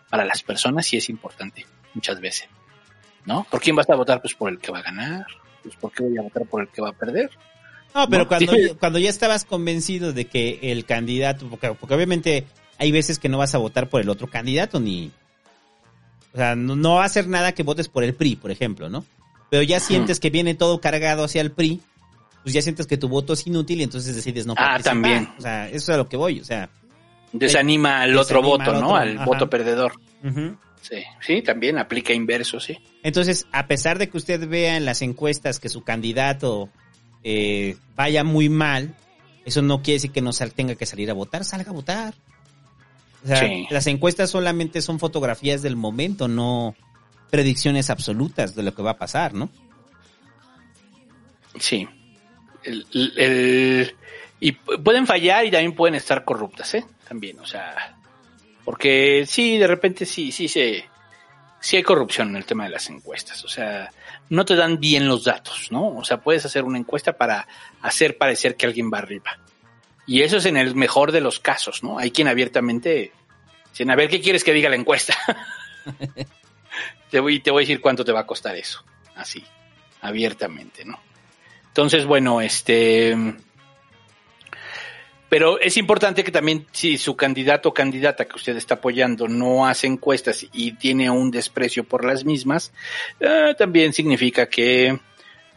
[0.09, 2.49] para las personas sí es importante, muchas veces.
[3.27, 3.45] ¿No?
[3.51, 4.23] ¿Por quién vas a votar?
[4.23, 5.27] Pues por el que va a ganar.
[5.63, 7.31] Pues ¿por qué voy a votar por el que va a perder?
[7.95, 8.61] No, pero No, cuando, sí.
[8.79, 12.45] cuando ya estabas convencido de que el candidato, porque, porque obviamente
[12.79, 15.11] hay veces que no vas a votar por el otro candidato, ni...
[16.35, 18.89] O sea, no, no va a hacer nada que votes por el PRI, por ejemplo,
[18.91, 19.05] ¿no?
[19.51, 21.81] Pero ya sientes que viene todo cargado hacia el PRI,
[22.43, 24.93] pues ya sientes que tu voto es inútil y entonces decides no Ah, participar.
[24.93, 25.29] también.
[25.39, 26.69] O sea, eso es a lo que voy, o sea...
[27.33, 28.87] Desanima al otro Desanima voto, al ¿no?
[28.89, 29.25] otro, Al ajá.
[29.25, 29.93] voto perdedor.
[30.81, 32.79] Sí, sí, también aplica inverso, sí.
[33.03, 36.69] Entonces, a pesar de que usted vea en las encuestas que su candidato
[37.25, 38.95] eh, vaya muy mal,
[39.45, 42.15] eso no quiere decir que no sal- tenga que salir a votar, salga a votar.
[43.25, 43.67] O sea, Sí.
[43.71, 46.77] las encuestas solamente son fotografías del momento, no
[47.31, 49.51] predicciones absolutas de lo que va a pasar, ¿no?
[51.59, 51.89] Sí.
[52.63, 52.87] El-
[53.17, 53.97] el-
[54.41, 56.85] y pu- pueden fallar y también pueden estar corruptas, ¿eh?
[57.09, 57.97] También, o sea,
[58.65, 60.85] porque sí, de repente sí, sí se,
[61.61, 63.91] sí hay corrupción en el tema de las encuestas, o sea,
[64.31, 65.97] no te dan bien los datos, ¿no?
[65.97, 67.47] O sea, puedes hacer una encuesta para
[67.83, 69.39] hacer parecer que alguien va arriba.
[70.07, 71.99] Y eso es en el mejor de los casos, ¿no?
[71.99, 73.13] Hay quien abiertamente,
[73.71, 75.17] dicen, a ver, ¿qué quieres que diga la encuesta?
[77.11, 78.85] te voy, te voy a decir cuánto te va a costar eso,
[79.17, 79.45] así,
[80.01, 80.99] abiertamente, ¿no?
[81.69, 83.17] Entonces, bueno, este.
[85.29, 89.67] Pero es importante que también, si su candidato o candidata que usted está apoyando no
[89.67, 92.73] hace encuestas y tiene un desprecio por las mismas,
[93.21, 94.99] eh, también significa que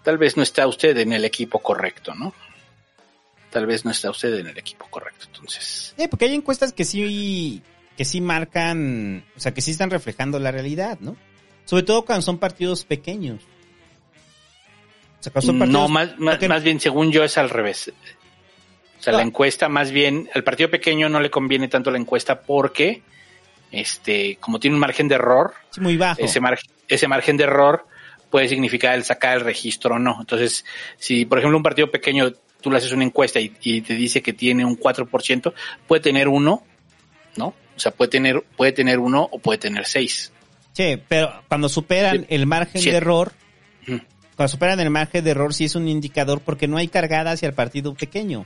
[0.04, 2.34] tal vez no está usted en el equipo correcto, ¿no?
[3.50, 5.28] Tal vez no está usted en el equipo correcto.
[5.28, 7.62] Entonces, Eh, porque hay encuestas que sí,
[7.96, 11.16] que sí marcan, o sea, que sí están reflejando la realidad, ¿no?
[11.64, 13.42] Sobre todo cuando son partidos pequeños.
[15.20, 17.94] O sea, cuando son partidos no, más, más bien, según yo, es al revés.
[19.02, 22.42] O sea, la encuesta, más bien, al partido pequeño no le conviene tanto la encuesta
[22.42, 23.02] porque,
[23.72, 26.22] este, como tiene un margen de error, muy bajo.
[26.22, 27.86] ese, mar- ese margen de error
[28.30, 30.18] puede significar el sacar el registro o no.
[30.20, 30.64] Entonces,
[30.98, 34.22] si por ejemplo un partido pequeño tú le haces una encuesta y, y te dice
[34.22, 35.54] que tiene un 4%,
[35.88, 36.64] puede tener uno,
[37.38, 37.48] ¿no?
[37.76, 40.32] O sea, puede tener, puede tener uno o puede tener seis.
[40.74, 42.26] Sí, pero cuando superan Sí.
[42.30, 43.34] el margen de error,
[44.36, 47.48] cuando superan el margen de error sí es un indicador porque no hay cargada hacia
[47.48, 48.46] el partido pequeño.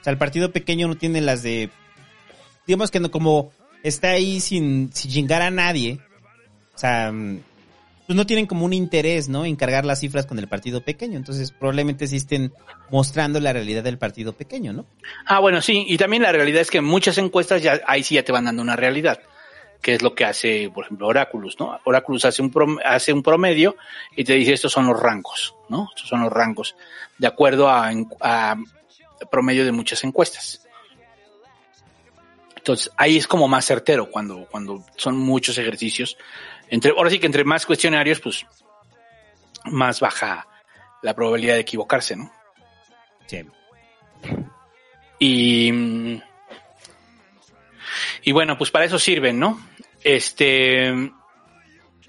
[0.00, 1.70] O sea, el partido pequeño no tiene las de,
[2.66, 3.52] digamos que no, como
[3.82, 5.98] está ahí sin, sin chingar a nadie,
[6.74, 7.12] o sea,
[8.06, 9.44] pues no tienen como un interés, ¿no?
[9.44, 11.16] En cargar las cifras con el partido pequeño.
[11.16, 12.52] Entonces, probablemente sí estén
[12.90, 14.86] mostrando la realidad del partido pequeño, ¿no?
[15.26, 18.24] Ah, bueno, sí, y también la realidad es que muchas encuestas ya ahí sí ya
[18.24, 19.20] te van dando una realidad,
[19.80, 21.78] que es lo que hace, por ejemplo, Oráculos, ¿no?
[21.84, 23.76] Oráculos hace un prom- hace un promedio
[24.16, 25.88] y te dice estos son los rangos, ¿no?
[25.94, 26.74] Estos son los rangos
[27.18, 28.56] de acuerdo a, a
[29.30, 30.66] promedio de muchas encuestas.
[32.56, 36.18] Entonces, ahí es como más certero cuando cuando son muchos ejercicios.
[36.68, 38.46] Entre ahora sí que entre más cuestionarios, pues
[39.64, 40.46] más baja
[41.02, 42.30] la probabilidad de equivocarse, ¿no?
[43.26, 43.44] Sí.
[45.18, 46.20] Y,
[48.22, 49.60] y bueno, pues para eso sirven, ¿no?
[50.02, 50.88] Este,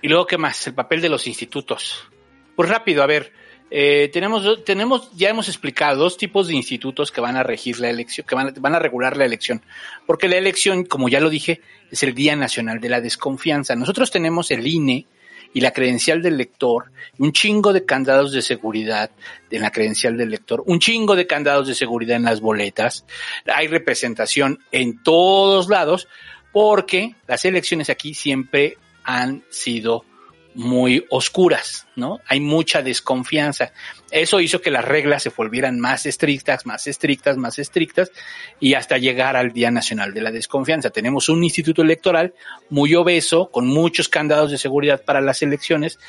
[0.01, 0.67] y luego, ¿qué más?
[0.67, 2.07] El papel de los institutos.
[2.55, 3.33] Pues rápido, a ver,
[3.73, 7.89] eh, tenemos, tenemos, ya hemos explicado dos tipos de institutos que van a regir la
[7.89, 9.61] elección, que van van a regular la elección.
[10.05, 13.73] Porque la elección, como ya lo dije, es el Día Nacional de la Desconfianza.
[13.77, 15.05] Nosotros tenemos el INE
[15.53, 19.09] y la credencial del lector, un chingo de candados de seguridad
[19.49, 23.05] en la credencial del lector, un chingo de candados de seguridad en las boletas.
[23.45, 26.09] Hay representación en todos lados
[26.51, 30.05] porque las elecciones aquí siempre han sido
[30.53, 32.19] muy oscuras, ¿no?
[32.27, 33.71] Hay mucha desconfianza.
[34.11, 38.11] Eso hizo que las reglas se volvieran más estrictas, más estrictas, más estrictas,
[38.59, 40.89] y hasta llegar al Día Nacional de la Desconfianza.
[40.89, 42.33] Tenemos un instituto electoral
[42.69, 45.99] muy obeso, con muchos candados de seguridad para las elecciones.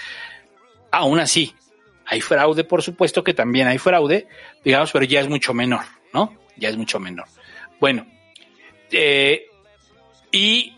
[0.90, 1.54] Aún así,
[2.04, 4.26] hay fraude, por supuesto que también hay fraude,
[4.64, 6.36] digamos, pero ya es mucho menor, ¿no?
[6.56, 7.26] Ya es mucho menor.
[7.80, 8.06] Bueno,
[8.90, 9.46] eh,
[10.30, 10.74] y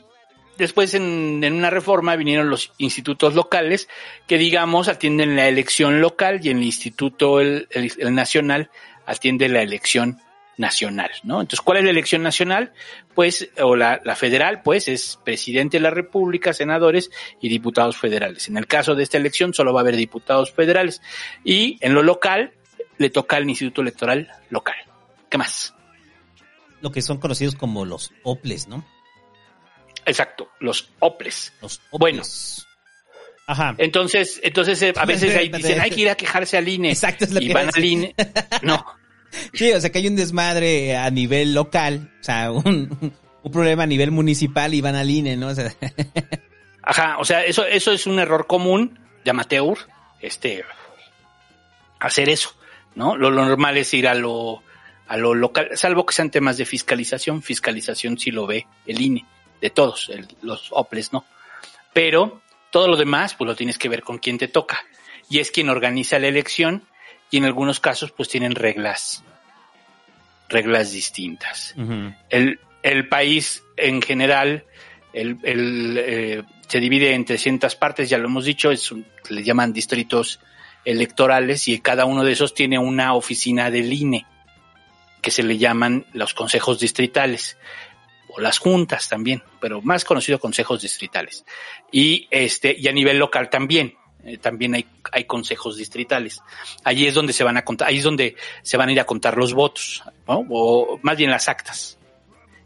[0.59, 3.89] después en, en una reforma vinieron los institutos locales
[4.27, 7.69] que digamos atienden la elección local y el instituto el,
[8.11, 8.71] nacional
[9.07, 10.21] atiende la elección
[10.57, 11.41] nacional, ¿no?
[11.41, 12.73] Entonces, ¿cuál es la elección nacional?
[13.13, 17.11] Pues, o la federal, pues, es presidente de la República, senadores
[17.41, 18.49] y diputados federales.
[18.49, 21.03] En el caso de esta elección solo va a haber diputados federales.
[21.43, 22.53] Y en lo local,
[22.99, 24.77] le toca al Instituto Electoral local.
[25.29, 25.75] ¿Qué más?
[26.81, 28.85] Lo que son conocidos como los OPLES, ¿no?
[30.07, 31.53] Exacto, los OPLES.
[31.61, 32.23] Los Bueno.
[33.47, 33.75] Ajá.
[33.79, 36.91] Entonces, entonces eh, a veces ahí dicen, hay que ir a quejarse al INE.
[36.91, 37.85] Exacto, es lo y que van al.
[37.85, 38.15] INE.
[38.63, 38.85] No,
[39.53, 43.85] Sí, o sea que hay un desmadre a nivel local, o sea, un, un problema
[43.85, 45.49] a nivel municipal y van al INE, ¿no?
[45.49, 45.73] O sea,
[46.83, 49.79] Ajá, o sea, eso, eso es un error común de amateur,
[50.21, 50.65] este,
[51.99, 52.55] hacer eso,
[52.95, 53.17] ¿no?
[53.17, 54.63] Lo, lo normal es ir a lo,
[55.07, 59.25] a lo local, salvo que sean temas de fiscalización, fiscalización sí lo ve el INE,
[59.61, 61.25] de todos, el- los OPLES, ¿no?
[61.93, 62.41] Pero
[62.71, 64.83] todo lo demás, pues lo tienes que ver con quién te toca.
[65.31, 66.83] Y es quien organiza la elección
[67.31, 69.23] y en algunos casos, pues tienen reglas,
[70.49, 71.75] reglas distintas
[72.31, 74.65] el, el país en general
[75.13, 79.43] el, el, eh, se divide en 300 partes, ya lo hemos dicho, es un- le
[79.45, 80.41] llaman distritos
[80.85, 84.27] electorales y cada uno de esos tiene una oficina del INE,
[85.23, 87.57] que se le llaman los consejos distritales
[88.39, 91.45] las juntas también, pero más conocido consejos distritales.
[91.91, 93.95] Y este y a nivel local también,
[94.25, 96.43] eh, también hay, hay consejos distritales.
[96.85, 99.05] Allí es donde se van a contar, ahí es donde se van a ir a
[99.05, 100.45] contar los votos, ¿no?
[100.51, 101.99] o más bien las actas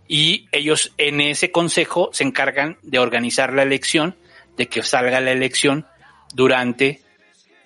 [0.09, 4.17] y ellos en ese consejo se encargan de organizar la elección,
[4.57, 5.87] de que salga la elección
[6.35, 7.03] durante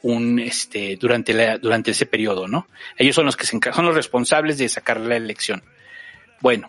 [0.02, 2.66] un este durante la durante ese periodo, ¿no?
[2.98, 5.62] Ellos son los que se encargan, son los responsables de sacar la elección.
[6.40, 6.68] Bueno,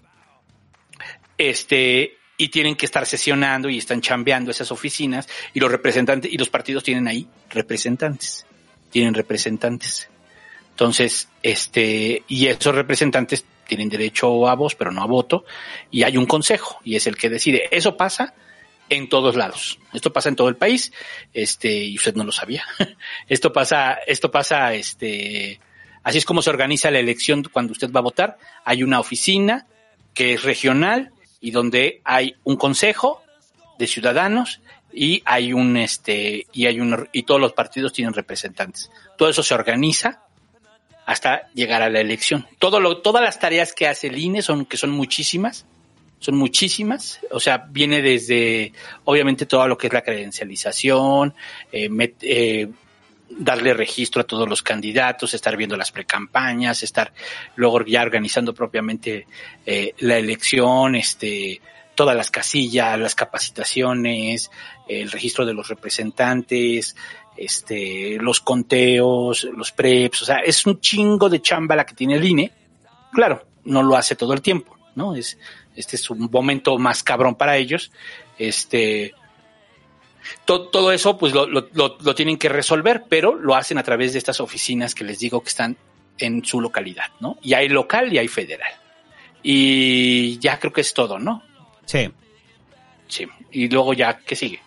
[1.49, 6.37] este y tienen que estar sesionando y están chambeando esas oficinas y los representantes y
[6.37, 8.45] los partidos tienen ahí representantes,
[8.89, 10.09] tienen representantes.
[10.71, 15.45] Entonces, este, y esos representantes tienen derecho a voz, pero no a voto,
[15.91, 17.69] y hay un consejo, y es el que decide.
[17.71, 18.33] Eso pasa
[18.89, 19.79] en todos lados.
[19.93, 20.91] Esto pasa en todo el país,
[21.31, 22.63] este, y usted no lo sabía.
[23.29, 25.59] esto pasa, esto pasa, este,
[26.03, 28.37] así es como se organiza la elección cuando usted va a votar.
[28.65, 29.67] Hay una oficina
[30.15, 31.12] que es regional
[31.43, 33.21] y donde hay un consejo
[33.77, 34.61] de ciudadanos
[34.93, 38.89] y hay un, este, y hay un, y todos los partidos tienen representantes.
[39.17, 40.23] Todo eso se organiza
[41.05, 42.47] hasta llegar a la elección.
[42.59, 45.65] Todo lo, todas las tareas que hace el INE son, que son muchísimas,
[46.19, 48.71] son muchísimas, o sea, viene desde,
[49.03, 51.33] obviamente, todo lo que es la credencialización,
[51.73, 51.89] eh,
[52.21, 52.69] eh,
[53.37, 57.13] darle registro a todos los candidatos, estar viendo las precampañas, estar
[57.55, 59.27] luego ya organizando propiamente
[59.65, 61.61] eh, la elección, este,
[61.95, 64.51] todas las casillas, las capacitaciones,
[64.87, 66.95] el registro de los representantes,
[67.37, 72.15] este, los conteos, los preps, o sea, es un chingo de chamba la que tiene
[72.15, 72.51] el INE.
[73.11, 75.15] Claro, no lo hace todo el tiempo, ¿no?
[75.15, 75.37] Es,
[75.75, 77.91] este es un momento más cabrón para ellos.
[78.37, 79.13] Este,
[80.45, 83.83] To- todo eso pues lo, lo- lo- lo tienen que resolver, pero lo hacen a
[83.83, 85.77] través de estas oficinas que les digo que están
[86.17, 87.37] en su localidad, ¿no?
[87.41, 88.71] Y hay local y hay federal.
[89.41, 91.43] Y ya creo que es todo, ¿no?
[91.85, 92.09] Sí.
[93.07, 93.27] Sí.
[93.51, 94.61] Y luego ya, ¿qué sigue?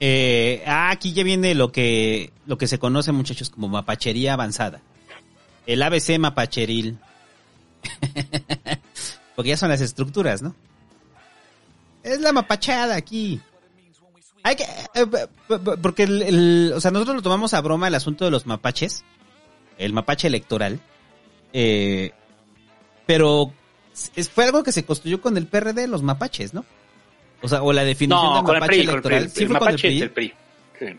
[0.00, 4.80] Eh, ah, aquí ya viene lo que, lo que se conoce, muchachos, como mapachería avanzada.
[5.66, 6.98] El ABC mapacheril.
[9.36, 10.54] Porque ya son las estructuras, ¿no?
[12.02, 13.40] Es la mapachada aquí.
[14.42, 17.94] Hay que, eh, p- porque el, el- o sea, nosotros lo tomamos a broma el
[17.94, 19.04] asunto de los mapaches,
[19.78, 20.80] el mapache electoral,
[21.52, 22.12] eh,
[23.06, 23.52] pero
[24.16, 26.64] es- fue algo que se construyó con el PRD, los mapaches, ¿no?
[27.42, 29.14] O sea, o la definición No, el mapache PRI, con el PRI.
[29.16, 29.22] electoral.
[29.24, 30.00] El, ¿Sí fue con el mapache es PRI?
[30.00, 30.34] del PRI.
[30.78, 30.98] Sí.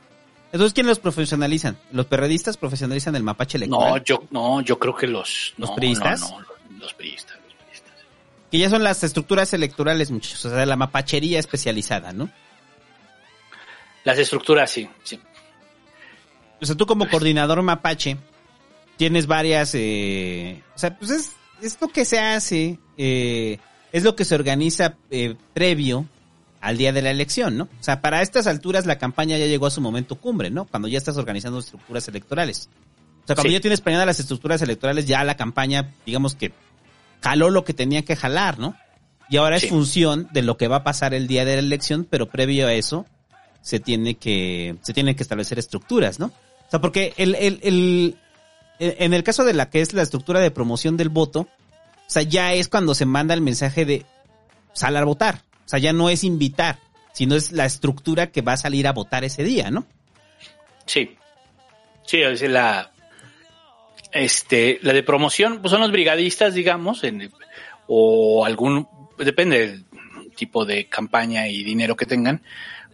[0.52, 1.78] Entonces, ¿quién los profesionalizan?
[1.92, 3.90] ¿Los perredistas profesionalizan el mapache electoral?
[3.92, 5.54] No, yo, no, yo creo que los...
[5.58, 6.22] ¿Los no, priistas?
[6.22, 6.46] No, no,
[6.80, 7.38] los priistas.
[8.52, 10.44] Que ya son las estructuras electorales, muchachos.
[10.46, 12.32] O sea, la mapachería especializada, ¿no?
[14.04, 15.20] Las estructuras, sí, sí.
[16.62, 18.18] O sea, tú como coordinador mapache
[18.98, 19.72] tienes varias...
[19.76, 21.32] eh, o sea, pues es,
[21.62, 23.60] es lo que se hace, eh,
[23.92, 26.06] es lo que se organiza eh, previo
[26.62, 27.64] al día de la elección, ¿no?
[27.80, 30.66] O sea, para estas alturas la campaña ya llegó a su momento cumbre, ¿no?
[30.66, 32.70] Cuando ya estás organizando estructuras electorales.
[33.24, 33.54] O sea, cuando Sí.
[33.54, 36.52] ya tienes planeadas las estructuras electorales, ya la campaña, digamos que
[37.22, 38.76] jaló lo que tenía que jalar, ¿no?
[39.30, 42.06] Y ahora es función de lo que va a pasar el día de la elección,
[42.10, 43.06] pero previo a eso
[43.62, 46.28] se tiene que se tienen que establecer estructuras, ¿no?
[46.28, 48.16] O sea, porque el, el,
[48.80, 51.48] en el caso de la que es la estructura de promoción del voto, o
[52.08, 54.06] sea, ya es cuando se manda el mensaje de
[54.74, 55.44] sal a votar.
[55.66, 56.80] O sea, ya no es invitar,
[57.14, 59.86] sino es la estructura que va a salir a votar ese día, ¿no?
[60.86, 61.16] Sí.
[62.06, 62.92] Sí, es la
[64.12, 67.32] este la de promoción, pues son los brigadistas, digamos, en-
[67.88, 68.88] o algún
[69.18, 69.86] depende del
[70.36, 72.42] tipo de campaña y dinero que tengan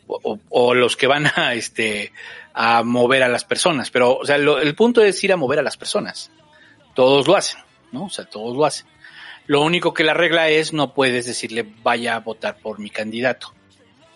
[0.07, 2.11] o, o- los que van a este
[2.53, 5.59] a mover a las personas, pero o sea, lo- el punto es ir a mover
[5.59, 6.31] a las personas.
[6.93, 7.59] Todos lo hacen,
[7.91, 8.05] ¿no?
[8.05, 8.87] O sea, todos lo hacen.
[9.47, 13.53] Lo único que la regla es no puedes decirle vaya a votar por mi candidato,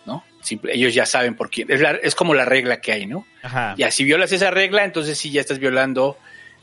[0.06, 0.24] ¿no?
[0.40, 1.70] Simple- ellos ya saben por quién.
[1.70, 3.26] Es, la- es como la regla que hay, ¿no?
[3.42, 3.74] Ajá.
[3.76, 6.16] Ya, si violas esa regla, entonces sí ya estás violando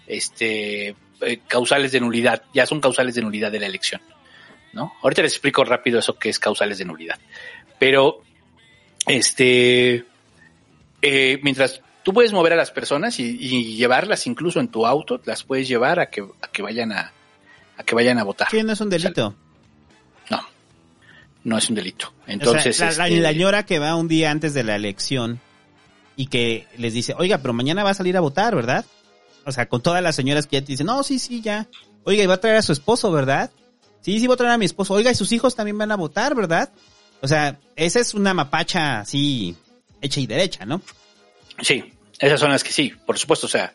[0.07, 2.43] este eh, causales de nulidad.
[2.53, 4.01] Ya son causales de nulidad de la elección.
[4.73, 4.93] ¿No?
[5.01, 7.17] Ahorita les explico rápido eso que es causales de nulidad.
[7.79, 8.21] Pero,
[9.07, 10.05] este,
[11.01, 15.21] eh, mientras tú puedes mover a las personas y, y llevarlas incluso en tu auto,
[15.25, 17.11] las puedes llevar a que, a que vayan a,
[17.77, 18.47] a que vayan a votar.
[18.49, 19.35] Sí, no es un delito.
[20.29, 20.41] No,
[21.43, 22.13] no es un delito.
[22.25, 25.39] Entonces, O sea, la, este, la señora que va un día antes de la elección
[26.15, 28.85] y que les dice, oiga, pero mañana va a salir a votar, ¿verdad?
[29.45, 31.67] O sea, con todas las señoras que ya te dicen, no, sí, sí, ya.
[32.03, 33.51] Oiga, y va a traer a su esposo, ¿verdad?
[34.01, 34.93] Sí, sí, va a traer a mi esposo.
[34.93, 36.69] Oiga, y sus hijos también van a votar, ¿verdad?
[37.21, 39.55] O sea, esa es una mapacha así,
[40.01, 40.81] hecha y derecha, ¿no?
[41.61, 43.73] Sí, esas son las que sí, por supuesto, o sea,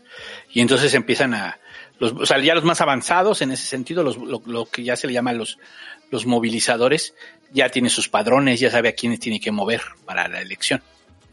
[0.52, 1.58] y entonces empiezan a,
[1.98, 5.06] los, o sea, ya los más avanzados en ese sentido, los, lo, que ya se
[5.06, 5.58] le llama los,
[6.10, 7.14] los movilizadores,
[7.52, 10.82] ya tiene sus padrones, ya sabe a quiénes tiene que mover para la elección,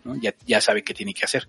[0.04, 0.16] ¿no?
[0.22, 1.48] ya, ya sabe qué tiene que hacer.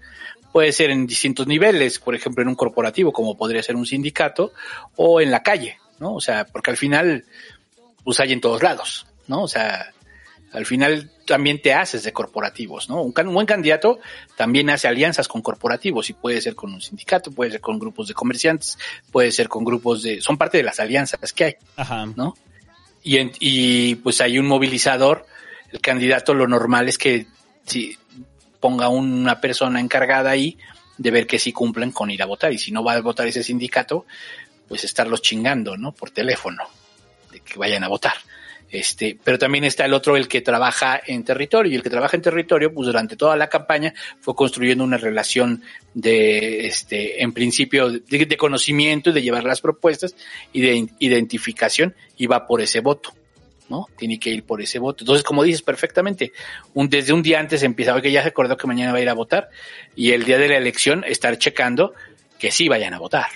[0.53, 4.53] Puede ser en distintos niveles, por ejemplo, en un corporativo, como podría ser un sindicato,
[4.97, 6.15] o en la calle, ¿no?
[6.15, 7.25] O sea, porque al final,
[8.03, 9.43] pues hay en todos lados, ¿no?
[9.43, 9.93] O sea,
[10.53, 13.01] al final también te haces de corporativos, ¿no?
[13.03, 14.01] Un, can- un buen candidato
[14.37, 18.09] también hace alianzas con corporativos y puede ser con un sindicato, puede ser con grupos
[18.09, 18.77] de comerciantes,
[19.13, 22.07] puede ser con grupos de, son parte de las alianzas que hay, Ajá.
[22.17, 22.37] ¿no?
[23.03, 25.25] Y, en- y pues hay un movilizador,
[25.73, 27.27] el candidato lo normal es que
[27.65, 27.97] si
[28.59, 30.59] ponga una persona encargada ahí
[30.99, 33.27] de ver que sí cumplen con ir a votar y si no va a votar
[33.27, 34.05] ese sindicato,
[34.69, 35.93] pues estarlos chingando, ¿no?
[35.93, 36.65] Por teléfono,
[37.31, 38.15] de que vayan a votar.
[38.73, 42.17] Este, pero también está el otro, el que trabaja en territorio, y el que trabaja
[42.17, 47.91] en territorio, pues durante toda la campaña fue construyendo una relación de, este, en principio,
[47.91, 50.15] de, de conocimiento y de llevar las propuestas
[50.53, 53.13] y de identificación, y va por ese voto,
[53.69, 53.89] ¿no?
[53.99, 55.03] Tiene que ir por ese voto.
[55.03, 56.33] Entonces, como dices perfectamente,
[56.75, 59.09] un, desde un día antes empieza, oye, ya se acordó que mañana va a ir
[59.09, 59.51] a votar,
[59.97, 61.93] y el día de la elección estar checando
[62.39, 63.27] que sí vayan a votar.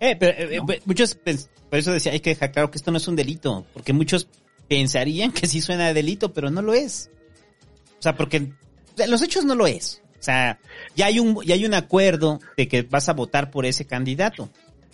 [0.00, 2.90] Eh, pero eh, eh, muchos, pens- por eso decía, hay que dejar claro que esto
[2.90, 4.26] no es un delito, porque muchos
[4.70, 7.10] pensarían que sí suena a delito, pero no lo es.
[7.98, 8.52] O sea, porque
[8.96, 10.00] o los hechos no lo es.
[10.20, 10.60] O sea,
[10.94, 14.48] ya hay un, ya hay un acuerdo de que vas a votar por ese candidato.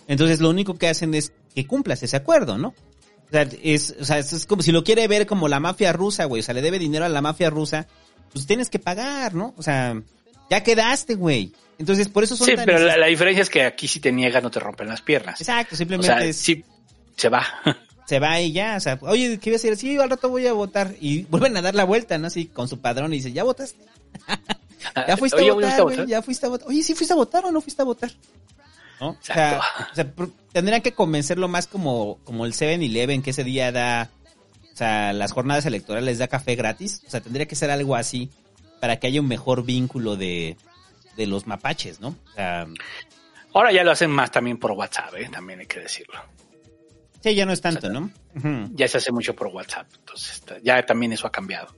[0.07, 2.69] Entonces lo único que hacen es que cumplas ese acuerdo, ¿no?
[2.69, 6.25] O sea, es, o sea, es, como si lo quiere ver como la mafia rusa,
[6.25, 6.39] güey.
[6.39, 7.85] O sea, le debe dinero a la mafia rusa,
[8.33, 9.53] pues tienes que pagar, ¿no?
[9.57, 10.01] O sea,
[10.49, 11.51] ya quedaste, güey.
[11.77, 14.11] Entonces, por eso son Sí, tan pero la, la diferencia es que aquí si te
[14.11, 15.39] niegas no te rompen las piernas.
[15.39, 16.35] Exacto, O simplemente sea, es...
[16.35, 16.65] sí,
[17.15, 17.45] se va.
[18.07, 19.75] Se va y ya, o sea, oye, ¿qué iba a decir?
[19.77, 20.95] Sí, al rato voy a votar.
[20.99, 22.27] Y vuelven a dar la vuelta, ¿no?
[22.27, 23.83] Así con su padrón y dice, ¿ya votaste?
[25.07, 26.67] ya fuiste Oye, a votar, ¿fuiste a güey, ya fuiste a votar.
[26.69, 28.11] Oye, ¿sí fuiste a votar o no fuiste a votar?
[29.01, 29.09] ¿No?
[29.09, 29.59] O sea,
[29.91, 34.09] o sea, pr- tendrían que convencerlo más como, como el 7-Eleven que ese día da,
[34.73, 37.03] o sea, las jornadas electorales da café gratis.
[37.05, 38.29] O sea, tendría que ser algo así
[38.79, 40.55] para que haya un mejor vínculo de,
[41.17, 42.09] de los mapaches, ¿no?
[42.09, 42.65] O sea,
[43.53, 45.29] Ahora ya lo hacen más también por WhatsApp, ¿eh?
[45.31, 46.19] también hay que decirlo.
[47.23, 48.09] Sí, ya no es tanto, ¿no?
[48.75, 51.73] Ya se hace mucho por WhatsApp, entonces está- ya también eso ha cambiado.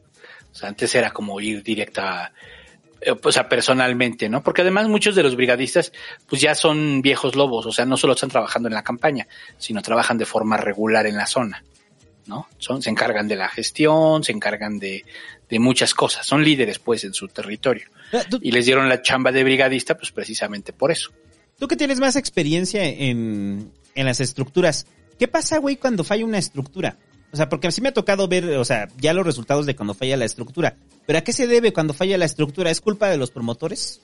[0.51, 2.33] O sea, antes era como ir directa,
[3.01, 4.43] eh, o sea, personalmente, ¿no?
[4.43, 5.91] Porque además muchos de los brigadistas,
[6.27, 9.81] pues ya son viejos lobos, o sea, no solo están trabajando en la campaña, sino
[9.81, 11.63] trabajan de forma regular en la zona,
[12.25, 12.47] ¿no?
[12.57, 15.05] Son, se encargan de la gestión, se encargan de,
[15.49, 17.85] de muchas cosas, son líderes, pues, en su territorio.
[18.41, 21.11] Y les dieron la chamba de brigadista, pues, precisamente por eso.
[21.59, 24.87] Tú que tienes más experiencia en, en las estructuras,
[25.19, 26.97] ¿qué pasa, güey, cuando falla una estructura?
[27.31, 29.93] O sea, porque sí me ha tocado ver, o sea, ya los resultados de cuando
[29.93, 30.75] falla la estructura.
[31.05, 32.71] Pero ¿a qué se debe cuando falla la estructura?
[32.71, 34.01] ¿Es culpa de los promotores?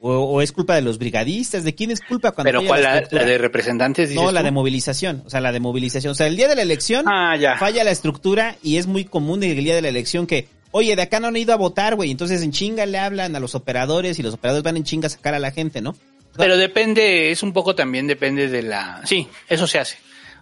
[0.00, 1.62] ¿O, o es culpa de los brigadistas?
[1.64, 3.22] ¿De quién es culpa cuando Pero falla ¿cuál la estructura?
[3.22, 4.08] la de representantes?
[4.08, 4.44] dices No, la tú?
[4.46, 6.10] de movilización, o sea, la de movilización.
[6.10, 7.56] O sea, el día de la elección Ah, ya.
[7.56, 11.02] falla la estructura y es muy común el día de la elección que, oye, de
[11.02, 12.10] acá no han ido a votar, güey.
[12.10, 15.10] Entonces en chinga le hablan a los operadores y los operadores van en chinga a
[15.10, 15.94] sacar a la gente, ¿no?
[16.36, 19.00] Pero depende, es un poco también depende de la...
[19.06, 19.96] Sí, eso se hace.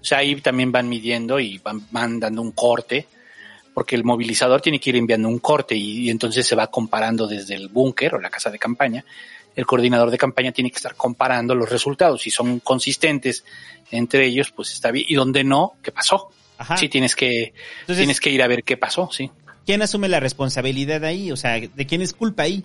[0.05, 3.07] O sea, ahí también van midiendo y van, van dando un corte,
[3.73, 7.27] porque el movilizador tiene que ir enviando un corte y, y entonces se va comparando
[7.27, 9.03] desde el búnker o la casa de campaña.
[9.57, 12.21] El coordinador de campaña tiene que estar comparando los resultados.
[12.21, 13.45] Si son consistentes
[13.91, 15.07] entre ellos, pues está bien.
[15.09, 16.29] Y donde no, ¿qué pasó?
[16.59, 16.77] Ajá.
[16.77, 19.31] Sí, tienes que, Entonces- tienes que ir a ver qué pasó, sí.
[19.65, 21.33] ¿Quién asume la responsabilidad ahí?
[21.33, 22.63] O sea, ¿de quién es culpa ahí?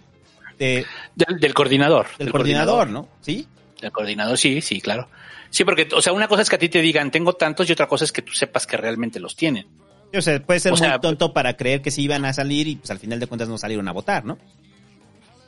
[0.58, 0.86] De-
[1.16, 2.08] Del, del coordinador.
[2.18, 3.08] del coordinador, ¿no?
[3.22, 3.48] ¿Sí?
[3.82, 5.08] El coordinador, sí, sí, claro.
[5.50, 7.74] Sí, porque, o sea, una cosa es que a ti te digan, tengo tantos, y
[7.74, 9.68] otra cosa es que tú sepas que realmente los tienen.
[10.16, 12.68] O sea, puede ser O sea, muy tonto para creer que sí iban a salir
[12.68, 14.38] y pues al final de cuentas no salieron a votar, ¿no?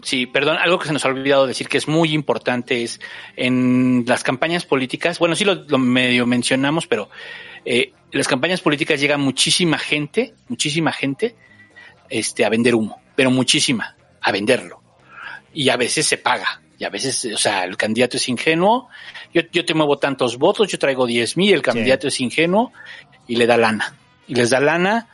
[0.03, 2.99] Sí, perdón, algo que se nos ha olvidado decir que es muy importante es
[3.36, 7.10] en las campañas políticas, bueno, sí lo, lo medio mencionamos, pero
[7.65, 11.36] eh, en las campañas políticas llega muchísima gente, muchísima gente,
[12.10, 14.82] este, a vender humo, pero muchísima, a venderlo.
[15.53, 18.89] Y a veces se paga, y a veces, o sea, el candidato es ingenuo,
[19.31, 22.73] yo, yo te muevo tantos votos, yo traigo 10 mil, el candidato es ingenuo
[23.27, 23.95] y le da lana.
[24.27, 25.07] Y les da lana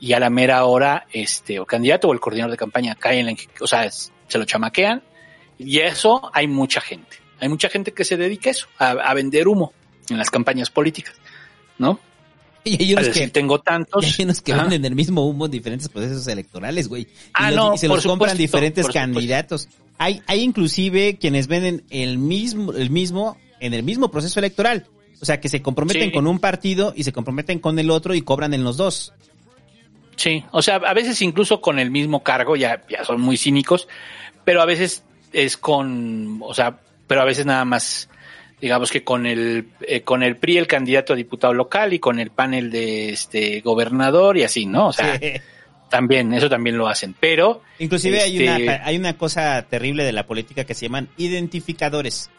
[0.00, 3.28] y a la mera hora, este, o el candidato o el coordinador de campaña caen,
[3.28, 5.02] en, o sea, es- se lo chamaquean
[5.58, 7.18] y eso hay mucha gente.
[7.38, 9.74] Hay mucha gente que se dedica a eso, a, a vender humo
[10.08, 11.16] en las campañas políticas,
[11.76, 12.00] ¿no?
[12.64, 14.04] Y hay unos A decir, que, tengo tantos.
[14.06, 17.02] y hay unos que venden el mismo humo en diferentes procesos electorales, güey.
[17.02, 19.20] Y, Ah, los- no, y se por los compran supuesto, diferentes por supuesto.
[20.02, 24.86] Hay, hay inclusive quienes venden el mismo, el mismo, en el mismo proceso electoral.
[25.20, 26.12] O sea, que se comprometen Sí.
[26.12, 29.12] con un partido y se comprometen con el otro y cobran en los dos.
[30.16, 33.88] Sí, o sea, a veces incluso con el mismo cargo, ya, ya son muy cínicos,
[34.46, 35.02] pero a veces
[35.34, 38.08] es con, o sea, pero a veces nada más,
[38.58, 42.18] digamos que con el, eh, con el PRI el candidato a diputado local y con
[42.20, 44.88] el panel de este gobernador y así, ¿no?
[44.88, 45.32] O sea, Sí.
[45.90, 47.62] También, eso también lo hacen, pero.
[47.78, 52.30] Inclusive hay este, una hay una cosa terrible de la política que se llaman identificadores,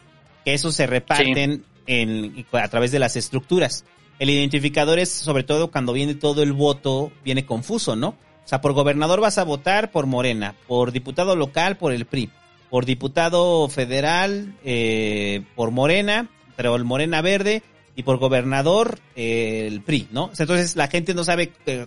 [0.44, 3.84] que esos se reparten en, a través de las estructuras.
[4.18, 8.08] El identificador es sobre todo cuando viene todo el voto, viene confuso, ¿no?
[8.08, 12.30] O sea, por gobernador vas a votar por Morena, por diputado local por el PRI,
[12.70, 17.62] por diputado federal eh, por Morena, pero el Morena verde,
[17.94, 20.24] y por gobernador eh, el PRI, ¿no?
[20.24, 21.86] O sea, entonces la gente no sabe eh,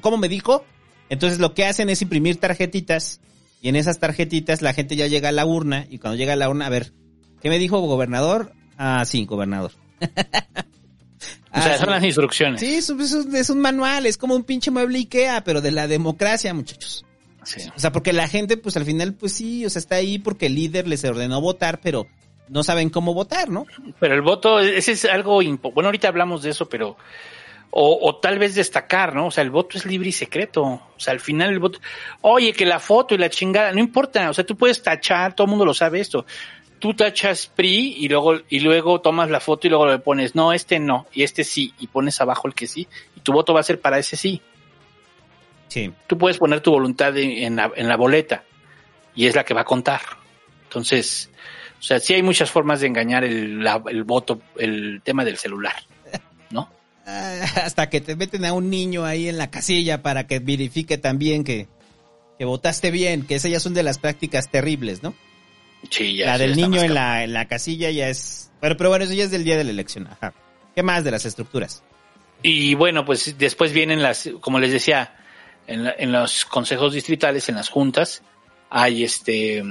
[0.00, 0.64] cómo me dijo,
[1.08, 3.20] entonces lo que hacen es imprimir tarjetitas
[3.62, 6.36] y en esas tarjetitas la gente ya llega a la urna y cuando llega a
[6.36, 6.92] la urna, a ver,
[7.40, 8.52] ¿qué me dijo gobernador?
[8.78, 9.72] Ah, sí, gobernador.
[11.52, 11.90] O sea, Ah, son sí.
[11.92, 12.60] las instrucciones.
[12.60, 15.88] Sí, es, un- es un- manual, es como un pinche mueble Ikea, pero de la
[15.88, 17.06] democracia, muchachos.
[17.44, 17.62] Sí.
[17.74, 20.46] O sea, porque la gente, pues al final, pues sí, o sea, está ahí porque
[20.46, 22.06] el líder les ordenó votar, pero
[22.48, 23.64] no saben cómo votar, ¿no?
[23.98, 25.36] Pero el voto, ese es algo,
[25.72, 26.98] bueno, ahorita hablamos de eso, pero,
[27.70, 29.26] o, o tal vez destacar, ¿no?
[29.26, 30.62] O sea, el voto es libre y secreto.
[30.62, 31.78] O sea, al final el voto,
[32.22, 35.44] oye, que la foto y la chingada, no importa, o sea, tú puedes tachar, todo
[35.46, 36.24] el mundo lo sabe esto.
[36.78, 40.52] Tú tachas PRI y luego, y luego tomas la foto y luego le pones, no,
[40.52, 42.86] este no, y este sí, y pones abajo el que sí,
[43.16, 44.42] y tu voto va a ser para ese sí.
[45.68, 45.92] Sí.
[46.06, 48.44] Tú puedes poner tu voluntad en, la, en la boleta,
[49.14, 50.00] y es la que va a contar.
[50.64, 51.30] Entonces,
[51.78, 55.38] o sea, sí hay muchas formas de engañar el, la- el voto, el tema del
[55.38, 55.76] celular,
[56.50, 56.70] ¿no?
[57.64, 61.44] Hasta que te meten a un niño ahí en la casilla para que verifique también
[61.44, 61.68] que,
[62.38, 65.14] que votaste bien, que esas ya son de las prácticas terribles, ¿no?
[65.90, 66.26] Sí, ya.
[66.26, 68.50] la sí, del niño en la, en la casilla ya es...
[68.60, 70.08] Pero, pero bueno, eso ya es del día de la elección.
[70.08, 70.34] Ajá.
[70.74, 71.82] ¿Qué más de las estructuras?
[72.42, 75.16] y bueno, pues después vienen las, como les decía,
[75.66, 78.22] en, la- en los consejos distritales, en las juntas,
[78.68, 79.62] hay este,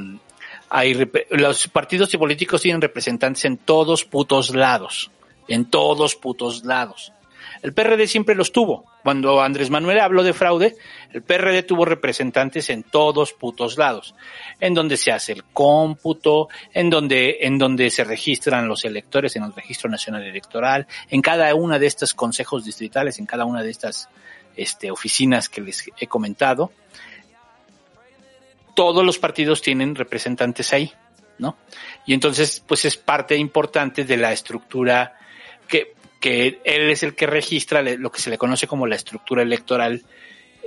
[0.69, 5.11] hay los partidos y políticos tienen representantes en todos putos lados,
[5.47, 7.13] en todos putos lados.
[7.61, 8.85] El PRD siempre los tuvo.
[9.03, 10.75] Cuando Andrés Manuel habló de fraude,
[11.13, 14.15] el PRD tuvo representantes en todos putos lados,
[14.59, 19.43] en donde se hace el cómputo, en donde, en donde se registran los electores en
[19.43, 23.69] el Registro Nacional Electoral, en cada una de estos consejos distritales, en cada una de
[23.69, 24.09] estas
[24.55, 26.71] este, oficinas que les he comentado.
[28.75, 30.91] Todos los partidos tienen representantes ahí,
[31.37, 31.57] ¿no?
[32.05, 35.17] Y entonces, pues es parte importante de la estructura
[36.29, 39.41] que, que él es el que registra lo que se le conoce como la estructura
[39.43, 40.01] electoral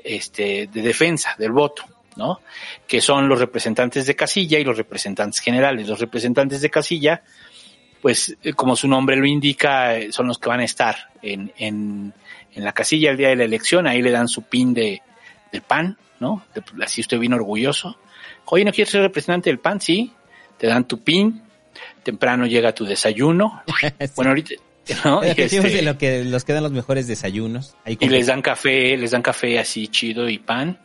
[0.05, 1.85] este, de defensa del voto,
[2.17, 2.41] ¿no?
[2.87, 5.89] Que son los representantes de casilla y los representantes generales.
[5.89, 7.23] Los representantes de casilla,
[8.01, 11.53] pues eh, como su nombre lo indica, eh, son los que van a estar en,
[11.59, 12.15] en,
[12.55, 15.03] en la casilla el día de la elección, ahí le dan su pin de,
[15.53, 16.45] del PAN, ¿no?
[16.55, 17.99] De- así usted viene orgulloso.
[18.47, 19.81] Oye, ¿no quieres ser representante del PAN?
[19.81, 20.13] Sí.
[20.57, 21.43] Te dan tu pin,
[22.03, 23.63] temprano llega tu desayuno.
[24.17, 24.55] Bueno, ahorita,
[25.05, 25.25] ¿no?
[25.25, 27.77] Y, este- de lo que los quedan los mejores desayunos.
[27.85, 30.79] Ahí y les dan café, les dan café así chido y pan,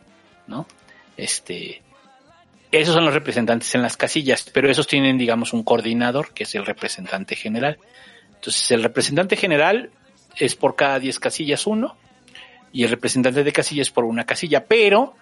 [0.47, 0.67] ¿no?
[1.17, 1.81] Este,
[2.71, 6.55] esos son los representantes en las casillas, pero esos tienen, digamos, un coordinador que es
[6.55, 7.77] el representante general.
[8.35, 9.91] Entonces, el representante general
[10.35, 11.95] es por cada 10 casillas uno
[12.71, 15.15] y el representante de casillas por una casilla, pero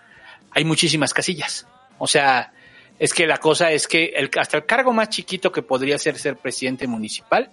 [0.51, 1.67] hay muchísimas casillas.
[1.97, 2.53] O sea,
[2.97, 6.17] es que la cosa es que el, hasta el cargo más chiquito que podría ser
[6.17, 7.51] ser presidente municipal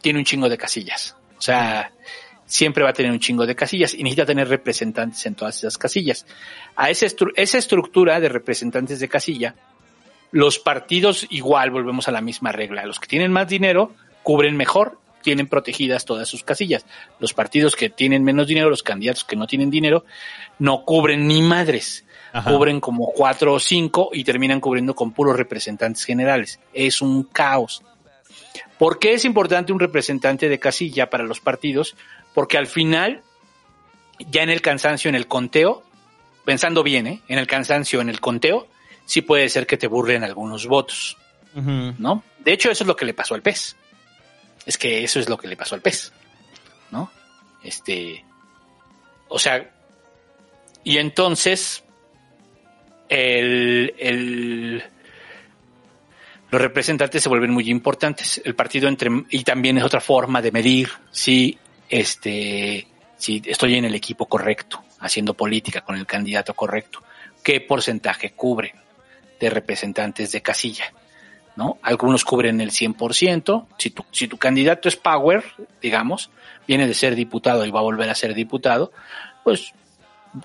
[0.00, 1.16] tiene un chingo de casillas.
[1.38, 1.92] O sea,
[2.46, 5.78] siempre va a tener un chingo de casillas y necesita tener representantes en todas esas
[5.78, 6.26] casillas.
[6.76, 9.54] A esa, estru- esa estructura de representantes de casilla,
[10.32, 12.86] los partidos igual volvemos a la misma regla.
[12.86, 13.92] Los que tienen más dinero
[14.22, 16.86] cubren mejor, tienen protegidas todas sus casillas.
[17.18, 20.04] Los partidos que tienen menos dinero, los candidatos que no tienen dinero,
[20.58, 22.04] no cubren ni madres.
[22.32, 22.50] Ajá.
[22.52, 26.60] Cubren como cuatro o cinco y terminan cubriendo con puros representantes generales.
[26.72, 27.82] Es un caos.
[28.78, 31.96] ¿Por qué es importante un representante de casilla para los partidos?
[32.34, 33.22] Porque al final,
[34.30, 35.82] ya en el cansancio, en el conteo,
[36.44, 37.22] pensando bien, ¿eh?
[37.28, 38.68] en el cansancio, en el conteo,
[39.04, 41.16] sí puede ser que te burlen algunos votos.
[41.54, 42.22] ¿no?
[42.38, 43.76] De hecho, eso es lo que le pasó al PES.
[44.66, 46.12] Es que eso es lo que le pasó al PES,
[46.90, 47.10] ¿no?
[47.62, 48.24] Este,
[49.28, 49.70] o sea,
[50.84, 51.82] y entonces,
[53.08, 54.84] el, el,
[56.56, 58.40] los representantes se vuelven muy importantes.
[58.42, 61.58] El partido entre, y también es otra forma de medir si,
[61.90, 62.86] este,
[63.18, 67.02] si estoy en el equipo correcto, haciendo política con el candidato correcto,
[67.42, 68.74] qué porcentaje cubre
[69.38, 70.94] de representantes de casilla.
[71.56, 71.76] ¿no?
[71.82, 73.66] Algunos cubren el 100%.
[73.76, 75.44] Si tu, si tu candidato es Power,
[75.82, 76.30] digamos,
[76.66, 78.92] viene de ser diputado y va a volver a ser diputado,
[79.44, 79.74] pues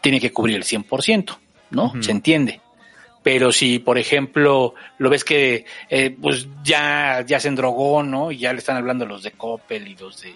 [0.02, 1.38] tiene que cubrir el 100%,
[1.70, 1.94] ¿no?
[2.02, 2.60] Se entiende.
[3.24, 8.32] Pero si, por ejemplo, lo ves que eh, pues ya, ya se endrogó, ¿no?
[8.32, 10.34] Y ya le están hablando los de Coppel y los de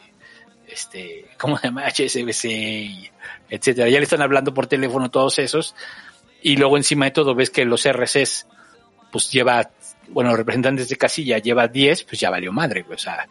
[0.67, 1.85] este, ¿cómo se llama?
[1.87, 3.09] HSBC y
[3.49, 3.89] etcétera.
[3.89, 5.75] Ya le están hablando por teléfono todos esos.
[6.41, 8.47] Y luego encima de todo ves que los RCs
[9.11, 9.71] pues lleva,
[10.09, 13.25] bueno, los representantes de casilla lleva 10, pues ya valió madre, güey, o sea,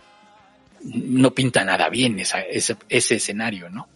[0.83, 3.89] no pinta nada bien esa, ese, ese escenario, ¿no?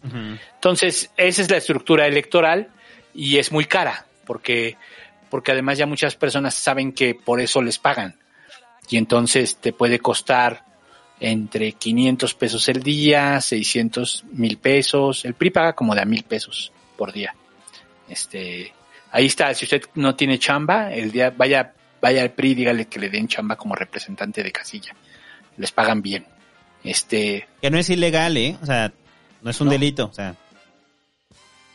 [0.54, 2.68] Entonces, esa es la estructura electoral
[3.14, 4.76] y es muy cara, porque,
[5.30, 8.16] porque además ya muchas personas saben que por eso les pagan.
[8.90, 10.64] Y entonces te puede costar
[11.20, 15.24] entre 500 pesos el día, 600 mil pesos.
[15.24, 17.34] El PRI paga como de a mil pesos por día.
[18.08, 18.72] Este,
[19.10, 22.98] ahí está, si usted no tiene chamba, el día, vaya, vaya al PRI, dígale que
[23.00, 24.94] le den chamba como representante de casilla.
[25.56, 26.24] Les pagan bien.
[26.84, 28.56] Este, Que no es ilegal, ¿eh?
[28.62, 28.92] O sea,
[29.42, 29.72] no es un No.
[29.72, 30.06] delito.
[30.06, 30.34] O sea,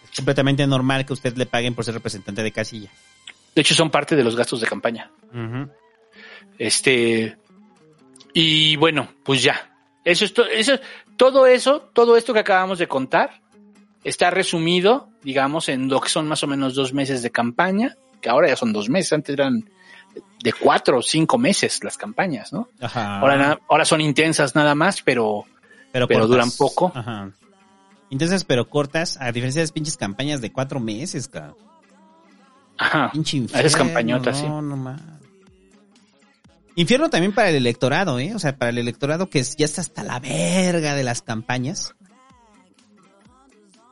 [0.04, 2.90] es completamente normal que usted le paguen por ser representante de casilla.
[3.56, 5.12] De hecho son parte de los gastos de campaña.
[6.58, 7.38] Este,
[8.34, 9.70] y bueno, pues ya.
[10.06, 10.74] Eso es to- eso,
[11.18, 13.42] todo eso, todo esto que acabamos de contar,
[14.04, 18.30] está resumido, digamos, en lo que son más o menos dos meses de campaña, que
[18.30, 19.70] ahora ya son dos meses, antes eran
[20.44, 22.68] de cuatro o cinco meses las campañas, ¿no?
[22.82, 23.20] Ajá.
[23.20, 25.46] Ahora, ahora son intensas nada más, pero,
[25.92, 26.28] pero, cortas.
[26.28, 26.92] duran poco.
[26.94, 27.32] Ajá.
[28.10, 31.56] Intensas pero cortas, a diferencia de las pinches campañas de cuatro meses, cabrón.
[32.84, 33.12] Ajá.
[33.14, 33.78] Infierno.
[33.78, 34.46] campañotas, sí.
[34.46, 35.02] no, no más.
[36.76, 38.34] Infierno también para el electorado, ¿eh?
[38.36, 41.94] O sea, para el electorado que ya está hasta la verga de las campañas.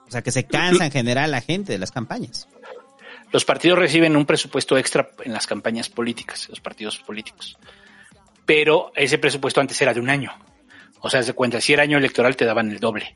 [0.07, 2.47] O sea, que se cansa en general la gente de las campañas.
[3.31, 7.57] Los partidos reciben un presupuesto extra en las campañas políticas, los partidos políticos.
[8.45, 10.33] Pero ese presupuesto antes era de un año.
[10.99, 13.15] O sea, se cuenta, si era año electoral te daban el doble.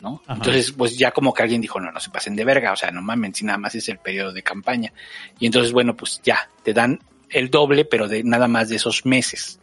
[0.00, 0.20] ¿No?
[0.26, 0.34] Ajá.
[0.34, 2.90] Entonces, pues ya como que alguien dijo, no, no se pasen de verga, o sea,
[2.90, 4.92] no mamen, si nada más es el periodo de campaña.
[5.38, 7.00] Y entonces, bueno, pues ya, te dan
[7.30, 9.58] el doble, pero de nada más de esos meses,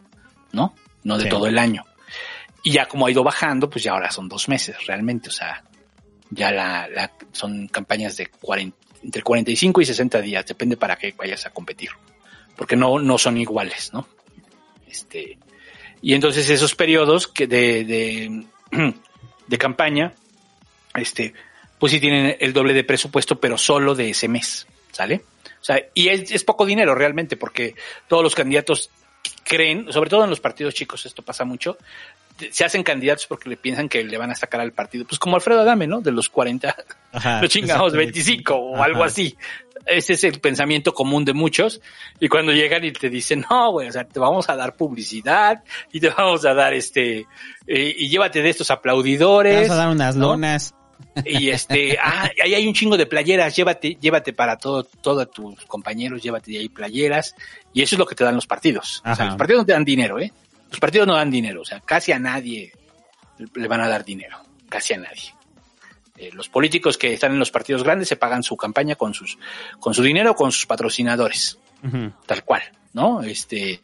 [0.52, 0.74] ¿no?
[1.04, 1.30] No de Sí.
[1.30, 1.86] todo el año.
[2.64, 5.64] Y ya como ha ido bajando, pues ya ahora son dos meses realmente, o sea,
[6.30, 11.14] ya la, la- son campañas de 40, entre 45 y 60 días, depende para qué
[11.18, 11.90] vayas a competir,
[12.56, 14.08] porque no, no son iguales, ¿no?
[14.88, 15.40] Este,
[16.02, 18.46] y entonces esos periodos que de, de,
[19.48, 20.14] de campaña,
[20.96, 21.34] este,
[21.80, 25.24] pues sí tienen el doble de presupuesto, pero solo de ese mes, ¿sale?
[25.62, 27.76] O sea, y es, es poco dinero realmente, porque
[28.08, 28.90] todos los candidatos
[29.44, 31.78] creen, sobre todo en los partidos chicos, esto pasa mucho,
[32.50, 35.36] se hacen candidatos porque le piensan que le van a sacar al partido, pues como
[35.36, 36.02] Alfredo Adame, ¿no?
[36.02, 36.76] De los 40,
[37.12, 38.14] Ajá, los chingados exactamente.
[38.14, 38.86] 25 o Ajá.
[38.86, 39.38] algo así.
[39.86, 41.82] Ese es el pensamiento común de muchos.
[42.20, 45.64] Y cuando llegan y te dicen, no, güey, o sea, te vamos a dar publicidad
[45.92, 47.26] y te vamos a dar este,
[47.66, 49.68] eh, y llévate de estos Te aplaudidores.
[49.68, 50.28] Vamos a dar unas ¿no?
[50.28, 50.76] lonas.
[51.26, 55.66] Y este, ah, ahí hay un chingo de playeras, llévate, llévate para todo, todos tus
[55.66, 57.36] compañeros, llévate de ahí playeras.
[57.74, 59.02] Y eso es lo que te dan los partidos.
[59.06, 60.32] O sea, los partidos no te dan dinero, ¿eh?
[60.70, 62.72] Los partidos no dan dinero, o sea, casi a nadie
[63.56, 64.38] le van a dar dinero,
[64.70, 65.34] casi a nadie.
[66.18, 69.38] Eh, los políticos que están en los partidos grandes se pagan su campaña con sus,
[69.80, 71.58] con su dinero, con sus patrocinadores,
[72.26, 72.62] tal cual,
[72.94, 73.22] ¿no?
[73.24, 73.80] Este,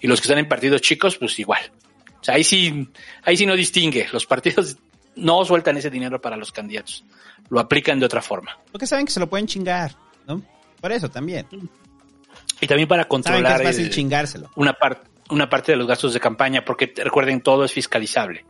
[0.00, 1.60] y los que están en partidos chicos, pues igual.
[2.20, 2.88] O sea, ahí sí,
[3.24, 4.06] ahí sí no distingue.
[4.12, 4.76] Los partidos
[5.20, 7.04] no sueltan ese dinero para los candidatos.
[7.48, 8.58] Lo aplican de otra forma.
[8.72, 9.94] Porque saben que se lo pueden chingar,
[10.26, 10.42] ¿no?
[10.80, 11.46] Por eso también.
[12.60, 14.50] Y también para que controlar es fácil el- chingárselo.
[14.56, 18.44] una parte una parte de los gastos de campaña, porque recuerden, todo es fiscalizable.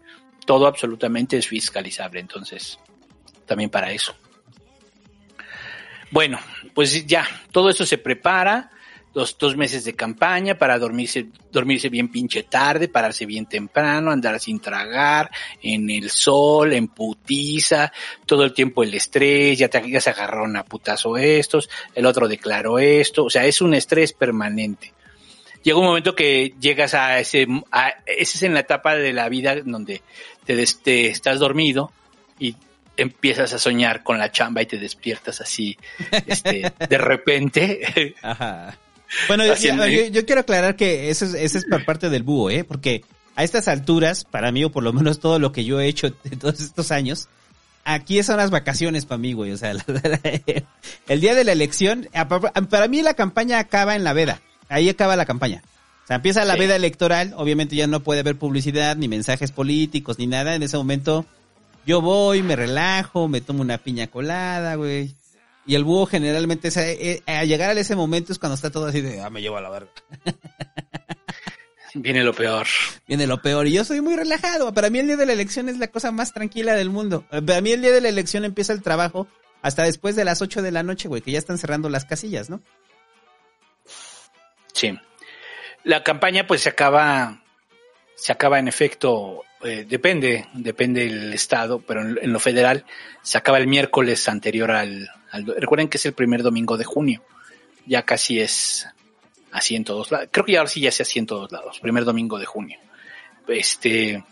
[0.47, 2.78] Todo absolutamente es fiscalizable, entonces,
[3.44, 4.14] también para eso.
[6.10, 6.38] Bueno,
[6.74, 8.70] pues ya, todo eso se prepara,
[9.12, 14.39] los dos meses de campaña para dormirse, dormirse bien pinche tarde, pararse bien temprano, andar
[14.39, 15.31] sin tragar,
[15.62, 17.93] en el sol, en putiza,
[18.27, 22.28] todo el tiempo el estrés, ya, te, ya se agarraron a putazo estos, el otro
[22.28, 24.93] declaró esto, o sea, es un estrés permanente
[25.62, 29.28] llega un momento que llegas a ese, a, esa es en la etapa de la
[29.28, 30.01] vida donde
[30.47, 31.93] te, des- te estás dormido
[32.39, 32.57] y
[32.97, 35.77] empiezas a soñar con la chamba y te despiertas así,
[36.27, 38.15] este, de repente.
[38.23, 38.78] Ajá.
[39.28, 42.23] Bueno, yo, Haciendo- yo- yo quiero aclarar que eso es, eso es por parte del
[42.23, 42.65] búho, ¿eh?
[42.65, 43.05] Porque
[43.37, 46.11] a estas alturas, para mí, o por lo menos todo lo que yo he hecho
[46.24, 47.28] de todos estos años,
[47.85, 49.53] aquí son las vacaciones para mí, güey.
[49.53, 50.20] O sea, la- la-
[51.09, 52.09] el día de la elección,
[52.69, 54.41] para mí la campaña acaba en la veda.
[54.69, 55.62] Ahí acaba la campaña.
[56.05, 56.61] O sea, empieza la Sí.
[56.61, 60.55] veda electoral, obviamente ya no puede haber publicidad, ni mensajes políticos, ni nada.
[60.55, 61.24] En ese momento
[61.87, 65.12] yo voy, me relajo, me tomo una piña colada, güey.
[65.66, 68.70] Y el búho generalmente es a, eh, a llegar a ese momento es cuando está
[68.70, 69.91] todo así de, ah, me llevo a la verga.
[71.95, 72.66] Viene lo peor.
[73.07, 73.66] Viene lo peor.
[73.66, 74.73] Y yo soy muy relajado.
[74.73, 77.24] Para mí el día de la elección es la cosa más tranquila del mundo.
[77.32, 79.27] Eh, Para mí el día de la elección empieza el trabajo
[79.62, 82.49] hasta después de las 8 de la noche, güey, que ya están cerrando las casillas,
[82.49, 82.62] ¿no?
[84.73, 84.99] Sí.
[85.85, 87.43] La campaña pues se acaba,
[88.15, 92.85] se acaba en efecto, eh, depende, depende del estado, pero en, en lo federal
[93.23, 97.23] se acaba el miércoles anterior al, al- recuerden que es el primer domingo de junio,
[97.87, 98.87] ya casi es
[99.53, 101.78] así en todos lados, creo que ya ahora sí ya es así en todos lados,
[101.81, 102.78] primer domingo de junio,
[103.49, 104.23] este,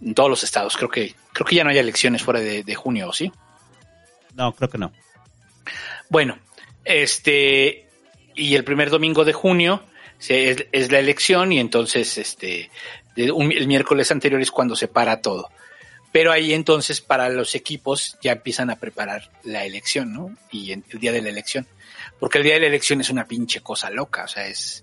[0.00, 2.74] en todos los estados, creo que, creo que ya no hay elecciones fuera de, de
[2.74, 3.30] junio, ¿o ¿sí?
[4.34, 4.92] No, creo que no.
[6.08, 6.38] Bueno,
[6.84, 7.86] este,
[8.34, 9.82] y el primer domingo de junio
[10.18, 12.70] se- es, es la elección y entonces, este,
[13.32, 15.50] un- el miércoles anterior es cuando se para todo.
[16.10, 20.34] Pero ahí entonces para los equipos ya empiezan a preparar la elección, ¿no?
[20.50, 21.66] Y el día de la elección.
[22.18, 24.82] Porque el día de la elección es una pinche cosa loca, o sea, es...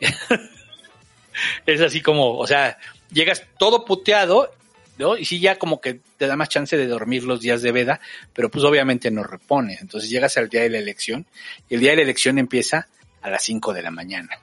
[1.66, 2.78] es así como, o sea,
[3.10, 4.52] llegas todo puteado,
[4.98, 5.16] ¿no?
[5.16, 8.00] Y sí ya como que te da más chance de dormir los días de veda,
[8.32, 9.80] pero pues obviamente no repones.
[9.80, 11.26] Entonces llegas al día de la elección
[11.68, 12.88] y el día de la elección empieza
[13.20, 14.38] a las 5 de la mañana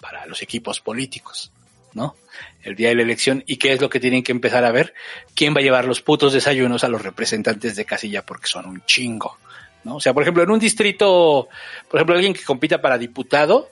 [0.00, 1.50] para los equipos políticos,
[1.94, 2.16] ¿no?
[2.62, 4.94] El día de la elección y qué es lo que tienen que empezar a ver,
[5.34, 8.84] quién va a llevar los putos desayunos a los representantes de casilla porque son un
[8.84, 9.38] chingo,
[9.84, 9.96] ¿no?
[9.96, 11.48] O sea, por ejemplo, en un distrito,
[11.88, 13.70] por ejemplo, alguien que compita para diputado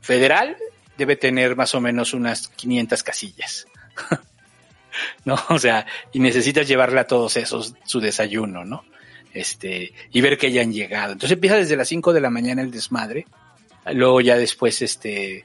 [0.00, 0.56] federal
[0.96, 3.66] debe tener más o menos unas 500 casillas.
[5.24, 5.36] ¿no?
[5.50, 8.84] O sea, y necesitas llevarle a todos esos su desayuno, ¿no?
[9.32, 11.12] Este, y ver que hayan llegado.
[11.12, 13.26] Entonces empieza desde las 5 de la mañana el desmadre.
[13.92, 15.44] Luego ya después, este,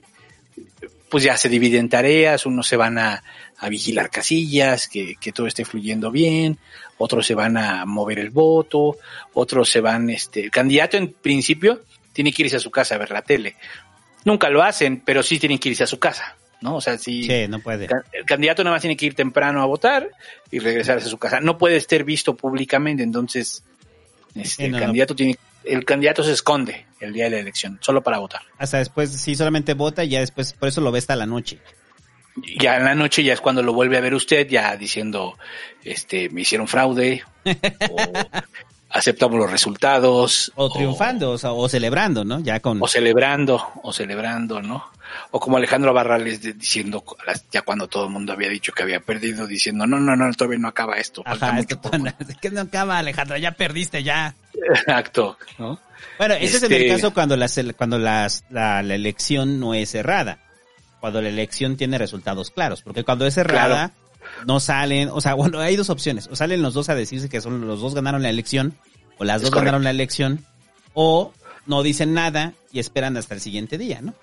[1.14, 3.22] pues ya se dividen tareas, unos se van a,
[3.60, 6.58] a vigilar casillas, que, que todo esté fluyendo bien,
[6.98, 8.98] otros se van a mover el voto,
[9.34, 11.84] otros se van, este, el candidato en principio
[12.14, 13.56] tiene que irse a su casa a ver la tele.
[14.26, 16.78] Nunca lo hacen, pero sí tienen que irse a su casa, ¿no?
[16.78, 17.86] O sea, si Sí, no puede.
[18.12, 20.10] el candidato nada más tiene que ir temprano a votar
[20.50, 21.40] y regresarse a su casa.
[21.42, 23.64] No puede ser visto públicamente, entonces
[24.34, 24.80] este, Sí, no, el no.
[24.80, 28.42] candidato tiene, el candidato se esconde el día de la elección, solo para votar.
[28.58, 31.60] Hasta después, sí, solamente vota y ya después, por eso lo ve hasta la noche.
[32.60, 35.38] Ya en la noche ya es cuando lo vuelve a ver usted, ya diciendo,
[35.84, 37.24] este, me hicieron fraude,
[37.92, 38.12] o
[38.94, 42.40] aceptamos los resultados, O triunfando, o, celebrando, ¿no?
[42.40, 42.82] Ya con...
[42.82, 44.86] o celebrando, o celebrando, ¿no?
[45.32, 47.04] O como Alejandro Barrales de- diciendo,
[47.52, 50.60] ya cuando todo el mundo había dicho que había perdido, diciendo, no, no, no, todavía
[50.60, 51.22] no acaba esto.
[51.26, 51.76] Ajá, mucho".
[51.76, 51.92] esto
[52.30, 54.34] es que no acaba, Alejandro, ya perdiste, ya.
[54.54, 55.80] Exacto, ¿no?
[56.18, 59.74] Bueno, ese es en el Este- caso cuando, las, cuando las, la, la elección no
[59.74, 60.38] es cerrada.
[61.00, 62.82] Cuando la elección tiene resultados claros.
[62.82, 63.92] Porque cuando es cerrada,
[64.46, 66.28] no salen, o sea, bueno, hay dos opciones.
[66.32, 68.76] O salen los dos a decirse que son los dos ganaron la elección,
[69.18, 69.66] o las Es dos correcto.
[69.66, 70.46] ganaron la elección,
[70.94, 71.34] o
[71.66, 74.14] no dicen nada y esperan hasta el siguiente día, ¿no?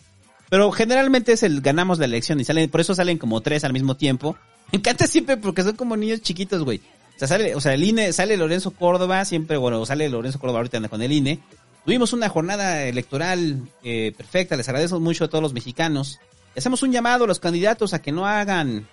[0.51, 3.73] Pero generalmente es el ganamos la elección y salen, por eso salen como tres al
[3.73, 4.37] mismo tiempo.
[4.73, 6.79] Me encanta siempre porque son como niños chiquitos, güey.
[6.79, 10.61] O sea, sale, o sea, el INE, sale Lorenzo Córdoba, siempre, bueno, sale Lorenzo Córdoba
[10.61, 11.39] ahorita anda con el INE.
[11.85, 16.19] Tuvimos una jornada electoral eh, perfecta, les agradezco mucho a todos los mexicanos.
[16.57, 18.89] Hacemos un llamado a los candidatos a que no hagan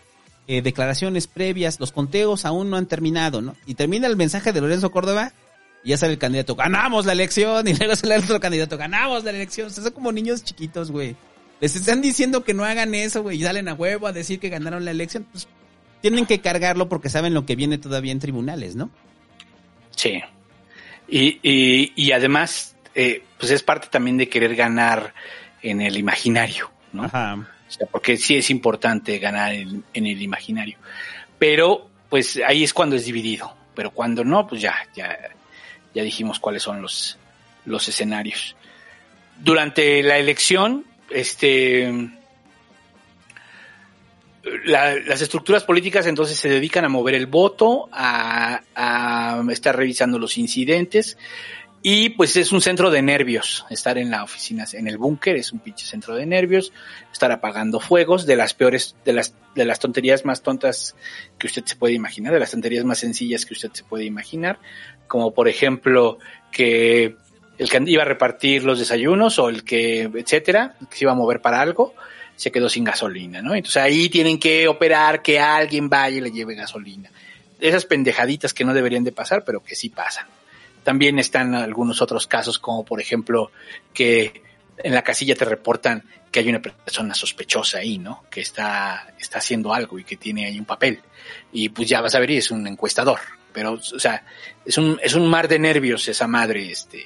[0.47, 3.55] eh, declaraciones previas, los conteos aún no han terminado, ¿no?
[3.65, 5.33] Y termina el mensaje de Lorenzo Córdoba
[5.83, 9.23] y ya sale el candidato, ganamos la elección, y luego sale el otro candidato, ganamos
[9.25, 9.67] la elección.
[9.67, 11.15] O sea, son como niños chiquitos, güey.
[11.59, 14.49] Les están diciendo que no hagan eso, güey, y salen a huevo a decir que
[14.49, 15.25] ganaron la elección.
[15.31, 15.47] Pues
[16.01, 18.89] tienen que cargarlo porque saben lo que viene todavía en tribunales, ¿no?
[19.95, 20.21] Sí.
[21.09, 25.13] Y, y, y además, eh, pues es parte también de querer ganar
[25.61, 27.05] en el imaginario, ¿no?
[27.05, 27.47] Ajá.
[27.67, 30.77] O sea, porque sí es importante ganar en, el imaginario.
[31.37, 33.53] Pero, pues ahí es cuando es dividido.
[33.75, 35.17] Pero cuando no, pues ya, ya,
[35.93, 37.17] ya dijimos cuáles son los,
[37.65, 38.55] los escenarios.
[39.39, 42.09] Durante la elección, este,
[44.65, 48.61] la- las estructuras políticas entonces se dedican a mover el voto, a
[49.51, 51.17] estar revisando los incidentes
[51.89, 53.65] y pues es un centro de nervios.
[53.69, 56.73] Estar en la oficina, en el búnker es un pinche centro de nervios.
[57.13, 60.97] Estar apagando fuegos de las peores, de las, de las tonterías más tontas
[61.37, 64.59] que usted se puede imaginar, de las tonterías más sencillas que usted se puede imaginar.
[65.07, 66.17] Como por ejemplo
[66.51, 67.15] que
[67.57, 71.15] el que iba a repartir los desayunos o el que, etcétera, que se iba a
[71.15, 71.95] mover para algo,
[72.35, 73.55] se quedó sin gasolina, ¿no?
[73.55, 77.09] Entonces ahí tienen que operar que alguien vaya y le lleve gasolina.
[77.61, 80.27] Esas pendejaditas que no deberían de pasar, pero que sí pasan.
[80.87, 83.51] También están algunos otros casos, como por ejemplo
[83.93, 84.41] que
[84.77, 86.01] en la casilla te reportan
[86.31, 88.23] que hay una persona sospechosa ahí, ¿no?
[88.29, 91.01] Que está, está haciendo algo y que tiene ahí un papel.
[91.51, 93.19] Y pues ya vas a ver, y es un encuestador.
[93.51, 94.25] Pero, o sea,
[94.63, 97.03] es un, es un mar de nervios esa madre, este,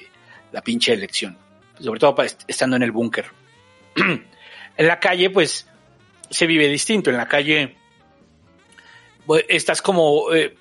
[0.52, 1.36] la pinche elección.
[1.80, 2.14] Sobre todo
[2.46, 3.32] estando en el búnker.
[3.96, 5.66] en la calle, pues,
[6.30, 7.10] se vive distinto.
[7.10, 7.74] En la calle,
[9.26, 10.54] pues, estás como, eh,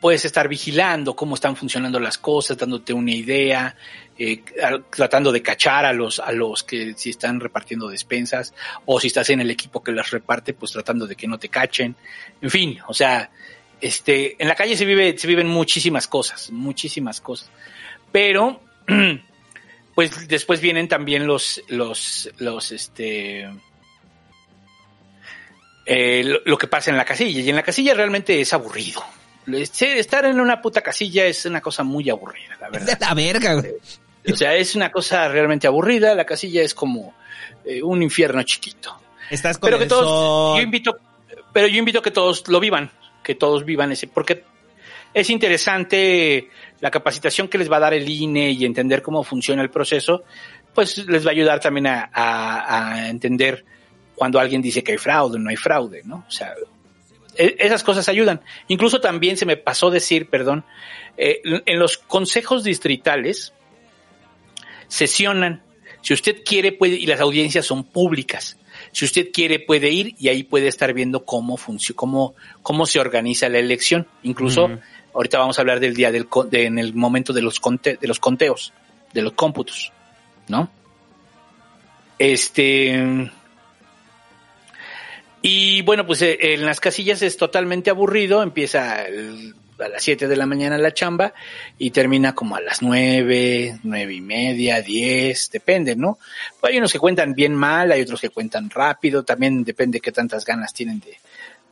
[0.00, 3.76] puedes estar vigilando cómo están funcionando las cosas, dándote una idea,
[4.18, 4.42] eh,
[4.90, 8.54] tratando de cachar a los, a los que si están repartiendo despensas,
[8.86, 11.50] o si estás en el equipo que las reparte, pues tratando de que no te
[11.50, 11.94] cachen.
[12.40, 13.30] En fin, o sea,
[13.80, 17.50] este, en la calle se vive, se viven muchísimas cosas, muchísimas cosas.
[18.10, 18.62] Pero,
[19.94, 23.50] pues después vienen también los, los, los, este,
[25.84, 27.40] eh, lo que pasa en la casilla.
[27.40, 29.04] Y en la casilla realmente es aburrido.
[29.54, 32.98] Estar en una puta casilla es una cosa muy aburrida, la verdad.
[33.00, 33.72] La verga, güey.
[34.32, 36.14] O sea, es una cosa realmente aburrida.
[36.14, 37.14] La casilla es como
[37.64, 38.96] eh, un infierno chiquito.
[39.30, 40.98] Estás con Pero que todos, yo invito,
[41.52, 42.90] pero yo invito a que todos lo vivan,
[43.22, 44.44] que todos vivan ese, porque
[45.14, 46.48] es interesante
[46.80, 50.24] la capacitación que les va a dar el INE y entender cómo funciona el proceso,
[50.74, 53.64] pues les va a ayudar también a, a- a entender
[54.14, 56.24] cuando alguien dice que hay fraude, no hay fraude, ¿no?
[56.28, 56.52] O sea,
[57.58, 58.40] esas cosas ayudan.
[58.68, 60.64] Incluso también se me pasó decir, perdón,
[61.16, 63.52] eh, en los consejos distritales
[64.88, 65.62] sesionan.
[66.02, 68.56] Si usted quiere, puede, y las audiencias son públicas.
[68.92, 72.98] Si usted quiere, puede ir y ahí puede estar viendo cómo funciona, cómo, cómo se
[73.00, 74.06] organiza la elección.
[74.22, 74.70] Incluso,
[75.12, 78.08] ahorita vamos a hablar del día del, de- en el momento de los, conte- de
[78.08, 78.72] los conteos,
[79.12, 79.92] de los cómputos,
[80.48, 80.70] ¿no?
[82.18, 83.30] Este,
[85.42, 90.36] y bueno, pues eh, en las casillas es totalmente aburrido, empieza a las 7 de
[90.36, 91.32] la mañana la chamba
[91.78, 96.18] y termina como a las 9, 9 y media, 10, depende, ¿no?
[96.62, 100.44] Hay unos que cuentan bien mal, hay otros que cuentan rápido, también depende qué tantas
[100.44, 101.16] ganas tienen de,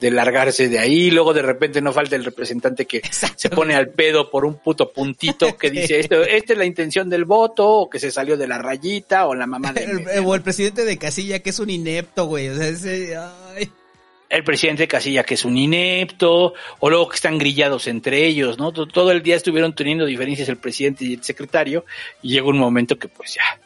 [0.01, 3.02] de largarse de ahí, luego de repente no falta el representante que
[3.36, 7.10] se pone al pedo por un puto puntito que dice esto, esta es la intención
[7.10, 10.35] del voto, o que se salió de la rayita, o la mamá de El- o
[10.35, 12.49] el presidente de Casilla, que es un inepto, güey.
[12.49, 13.70] O sea, ese, ay.
[14.28, 18.57] el presidente de Casilla que es un inepto, o luego que están grillados entre ellos,
[18.57, 18.73] ¿no?
[18.73, 21.85] To- Todo el día estuvieron teniendo diferencias el presidente y el secretario,
[22.23, 23.60] y llega un momento que pues ya,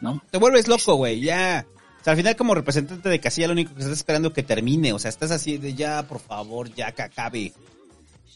[0.00, 0.22] ¿no?
[0.30, 1.66] Te vuelves loco, güey, ya.
[2.06, 4.92] Sea, al final como representante de Casilla lo único que estás esperando que termine.
[4.92, 7.52] O sea, estás así de ya, por favor, ya que acabe.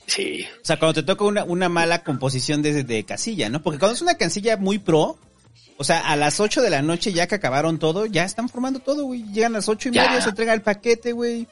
[0.07, 0.45] Sí.
[0.61, 3.63] O sea, cuando te toca una, una mala composición de, de casilla, ¿no?
[3.63, 5.17] Porque cuando es una casilla muy pro,
[5.77, 8.81] o sea, a las 8 de la noche ya que acabaron todo, ya están formando
[8.81, 9.23] todo, güey.
[9.33, 10.09] Llegan a las ocho y Ya.
[10.09, 11.47] media, se entrega el paquete, güey.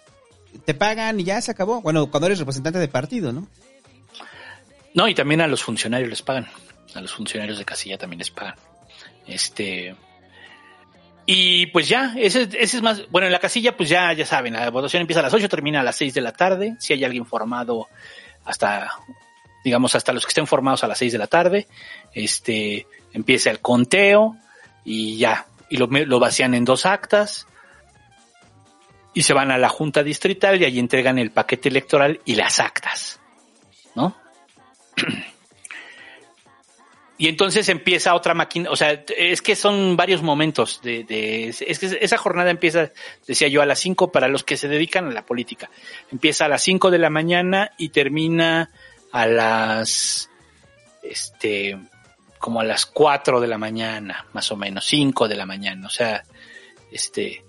[0.64, 1.82] Te pagan y ya se acabó.
[1.82, 3.46] Bueno, cuando eres representante de partido, ¿no?
[4.92, 6.48] No, y también a los funcionarios les pagan.
[6.96, 8.56] A los funcionarios de casilla también les pagan.
[9.24, 9.94] Este.
[11.30, 13.06] Y pues ya, ese, ese es más.
[13.10, 15.80] Bueno, en la casilla, pues ya, ya saben, la votación empieza a las 8, termina
[15.80, 16.76] a las 6 de la tarde.
[16.78, 17.86] Si hay alguien formado
[18.46, 18.90] hasta,
[19.62, 21.68] digamos, hasta los que estén formados a las 6 de la tarde,
[22.14, 24.38] este, empieza el conteo
[24.86, 25.44] y ya.
[25.68, 27.46] Y lo, lo vacían en dos actas.
[29.12, 32.58] Y se van a la junta distrital y allí entregan el paquete electoral y las
[32.58, 33.20] actas.
[33.94, 34.16] ¿No?
[37.20, 41.78] Y entonces empieza otra máquina, o sea, es que son varios momentos de, de- es
[41.80, 42.92] que esa jornada empieza,
[43.26, 45.68] decía yo, a las 5 para los que se dedican a la política.
[46.12, 48.70] Empieza a las 5 de la mañana y termina
[49.10, 50.30] a las,
[51.02, 51.76] este,
[52.38, 55.90] como a las 4 de la mañana, más o menos, 5 de la mañana, o
[55.90, 56.22] sea,
[56.92, 57.44] este,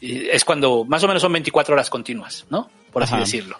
[0.00, 2.70] es cuando, más o menos son 24 horas continuas, ¿no?
[2.92, 3.20] Por así Ajá.
[3.20, 3.58] decirlo.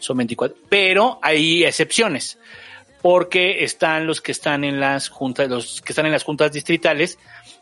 [0.00, 2.38] Son 24, pero hay excepciones
[3.02, 7.18] porque están los que están en las juntas, los que están en las juntas distritales,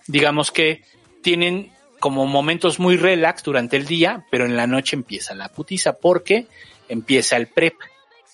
[0.07, 0.83] digamos que
[1.23, 5.95] tienen como momentos muy relax durante el día, pero en la noche empieza la putiza,
[5.95, 6.47] porque
[6.89, 7.75] empieza el PREP,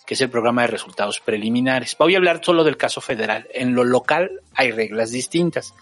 [0.06, 1.96] que es el programa de resultados preliminares.
[1.98, 3.48] Voy a hablar solo del caso federal.
[3.54, 5.74] En lo local hay reglas distintas.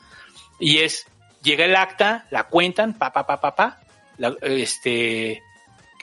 [0.60, 1.06] Y es,
[1.42, 3.80] llega el acta, la cuentan, pa, pa, pa, pa, pa,
[4.42, 5.42] este,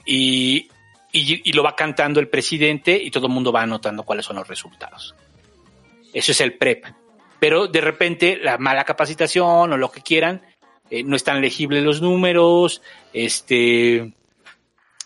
[0.06, 0.70] y,
[1.12, 4.36] y, y lo va cantando el presidente y todo el mundo va anotando cuáles son
[4.38, 5.16] los resultados.
[6.14, 6.86] Eso es el PREP.
[7.40, 10.42] Pero de repente la mala capacitación o lo que quieran,
[10.90, 12.82] eh, no están legibles los números,
[13.14, 14.12] este,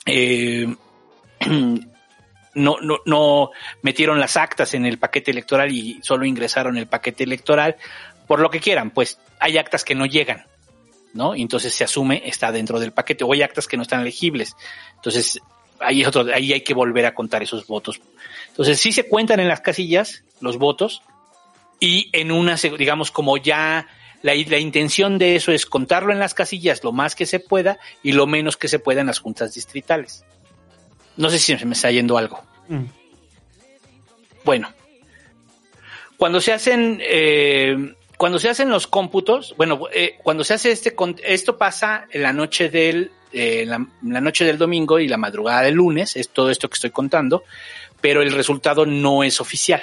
[0.06, 0.75] eh,
[2.56, 3.51] no, no, no
[3.82, 7.75] metieron las actas en el paquete electoral y solo ingresaron el paquete electoral,
[8.27, 10.45] por lo que quieran, pues hay actas que no llegan,
[11.14, 11.35] ¿no?
[11.35, 14.56] Entonces se asume está dentro del paquete, o hay actas que no están legibles.
[14.95, 15.40] Entonces,
[15.84, 18.02] ahí es otro, ahí hay que volver a contar esos votos.
[18.50, 21.02] Entonces, sí se cuentan en las casillas los votos,
[21.84, 23.88] y en una, digamos, como ya
[24.22, 27.78] la, la intención de eso es contarlo en las casillas lo más que se pueda
[28.02, 30.24] y lo menos que se pueda en las juntas distritales.
[31.18, 32.42] No sé si se me está yendo algo.
[32.70, 32.86] Mm.
[34.45, 34.72] Bueno,
[36.16, 40.95] cuando se hacen, eh, cuando se hacen los cómputos, bueno, eh, cuando se hace este,
[41.26, 45.62] esto pasa en la noche del, eh, la, la noche del domingo y la madrugada
[45.62, 47.44] del lunes, es todo esto que estoy contando,
[48.00, 49.82] pero el resultado no es oficial.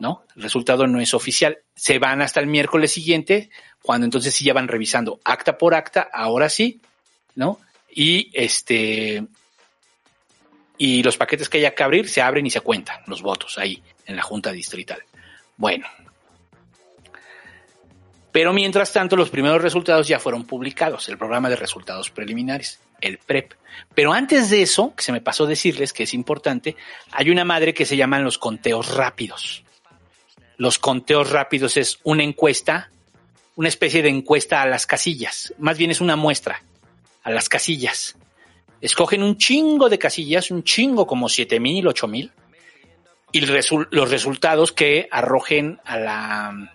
[0.00, 0.24] ¿No?
[0.36, 1.58] El resultado no es oficial.
[1.74, 3.50] Se van hasta el miércoles siguiente,
[3.82, 6.80] cuando entonces sí ya van revisando acta por acta, ahora sí,
[7.34, 7.58] ¿no?
[7.90, 9.26] Y este,
[10.78, 13.82] y los paquetes que haya que abrir se abren y se cuentan los votos ahí
[14.06, 15.02] en la junta distrital.
[15.56, 15.86] Bueno.
[18.38, 23.18] Pero mientras tanto, los primeros resultados ya fueron publicados, el programa de resultados preliminares, el
[23.18, 23.54] PREP.
[23.96, 26.76] Pero antes de eso, que se me pasó decirles que es importante,
[27.10, 29.64] hay una madre que se llaman los conteos rápidos.
[30.56, 32.92] Los conteos rápidos es una encuesta,
[33.56, 36.62] una especie de encuesta a las casillas, más bien es una muestra
[37.24, 38.16] a las casillas
[38.80, 42.30] escogen un chingo de casillas, un chingo como siete mil, ocho mil,
[43.32, 46.72] y el resul- los resultados que arrojen a la,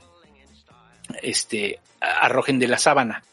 [1.23, 3.23] este, arrojen de la sábana.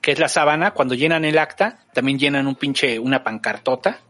[0.00, 0.70] que es la sábana?
[0.72, 4.00] Cuando llenan el acta, también llenan un pinche, una pancartota,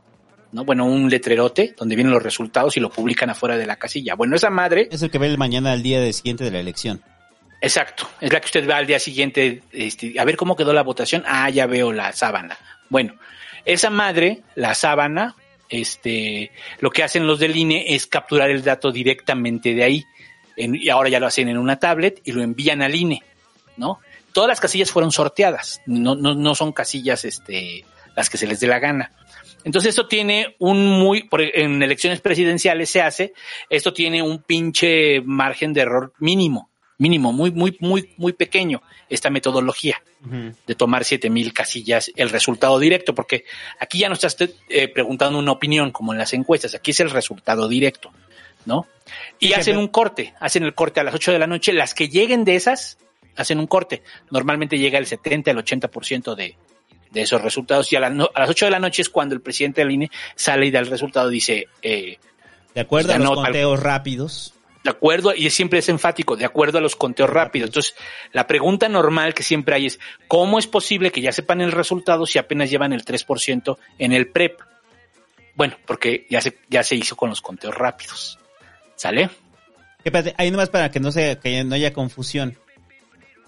[0.53, 0.65] ¿no?
[0.65, 4.15] Bueno, un letrerote donde vienen los resultados y lo publican afuera de la casilla.
[4.15, 6.61] Bueno, esa madre, Es el que ve el mañana al día de siguiente de la
[6.61, 7.03] elección.
[7.61, 10.83] Exacto, es la que usted va al día siguiente, este, a ver cómo quedó la
[10.83, 11.25] votación.
[11.27, 12.57] Ah, ya veo la sábana.
[12.89, 13.15] Bueno,
[13.65, 15.35] esa madre, la sábana,
[15.69, 20.05] este, lo que hacen los del INE es capturar el dato directamente de ahí.
[20.59, 23.23] En- y ahora ya lo hacen en una tablet y lo envían al INE,
[23.77, 23.99] ¿no?
[24.33, 28.61] Todas las casillas fueron sorteadas, no, no, no son casillas, este, las que se les
[28.61, 29.13] dé la gana.
[29.65, 33.33] Entonces esto tiene un muy, por- en elecciones presidenciales se hace,
[33.71, 36.71] esto tiene un pinche margen de error mínimo.
[37.01, 40.03] mínimo, muy, muy, muy, muy pequeño esta metodología
[40.67, 43.45] de tomar 7000 casillas el resultado directo, porque
[43.79, 44.37] aquí ya no estás
[44.69, 48.11] eh, preguntando una opinión como en las encuestas, aquí es el resultado directo,
[48.69, 48.87] ¿no?
[49.41, 52.09] Y hacen un corte, hacen el corte a las 8 de la noche, las que
[52.09, 52.99] lleguen de esas
[53.35, 54.03] hacen un corte.
[54.31, 56.57] Normalmente llega el 70 al 80% de,
[57.11, 59.35] de esos resultados y a, la no- a las 8 de la noche es cuando
[59.35, 62.19] el presidente del INE sale y da el resultado, dice, eh,
[62.75, 64.55] De acuerdo a los conteos rápidos.
[64.85, 67.69] de acuerdo, y siempre es enfático, de acuerdo a los conteos rápidos.
[67.71, 67.95] Entonces,
[68.33, 69.99] la pregunta normal que siempre hay es,
[70.29, 74.29] ¿cómo es posible que ya sepan el resultado si apenas llevan el 3% en el
[74.29, 74.61] PREP?
[75.55, 78.39] Bueno, porque ya se, ya se hizo con los conteos rápidos.
[78.99, 79.31] ¿Sale?
[80.05, 82.59] Espérate, ahí nomás para que no, se, que no haya confusión.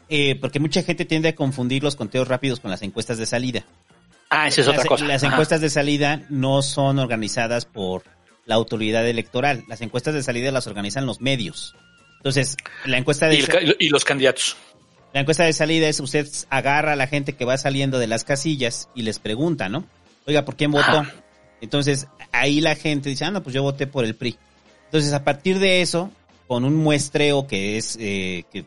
[0.08, 3.64] Eh, porque mucha gente tiende a confundir los conteos rápidos con las encuestas de salida.
[4.30, 5.04] Ah, esa es las, otra cosa.
[5.04, 5.34] Las Ajá.
[5.34, 8.04] encuestas de salida no son organizadas por
[8.46, 9.64] la autoridad electoral.
[9.68, 11.74] Las encuestas de salida las organizan los medios.
[12.18, 14.56] Entonces, la encuesta de y, el y los candidatos.
[15.12, 18.22] La encuesta de salida es usted agarra a la gente que va saliendo de las
[18.22, 19.84] casillas y les pregunta, ¿no?
[20.26, 21.00] Oiga, ¿por quién votó?
[21.00, 21.12] Ajá.
[21.60, 24.38] Entonces, ahí la gente dice, ah, no, pues yo voté por el PRI.
[24.90, 26.10] Entonces, a partir de eso,
[26.48, 28.64] con un muestreo que es, eh, que,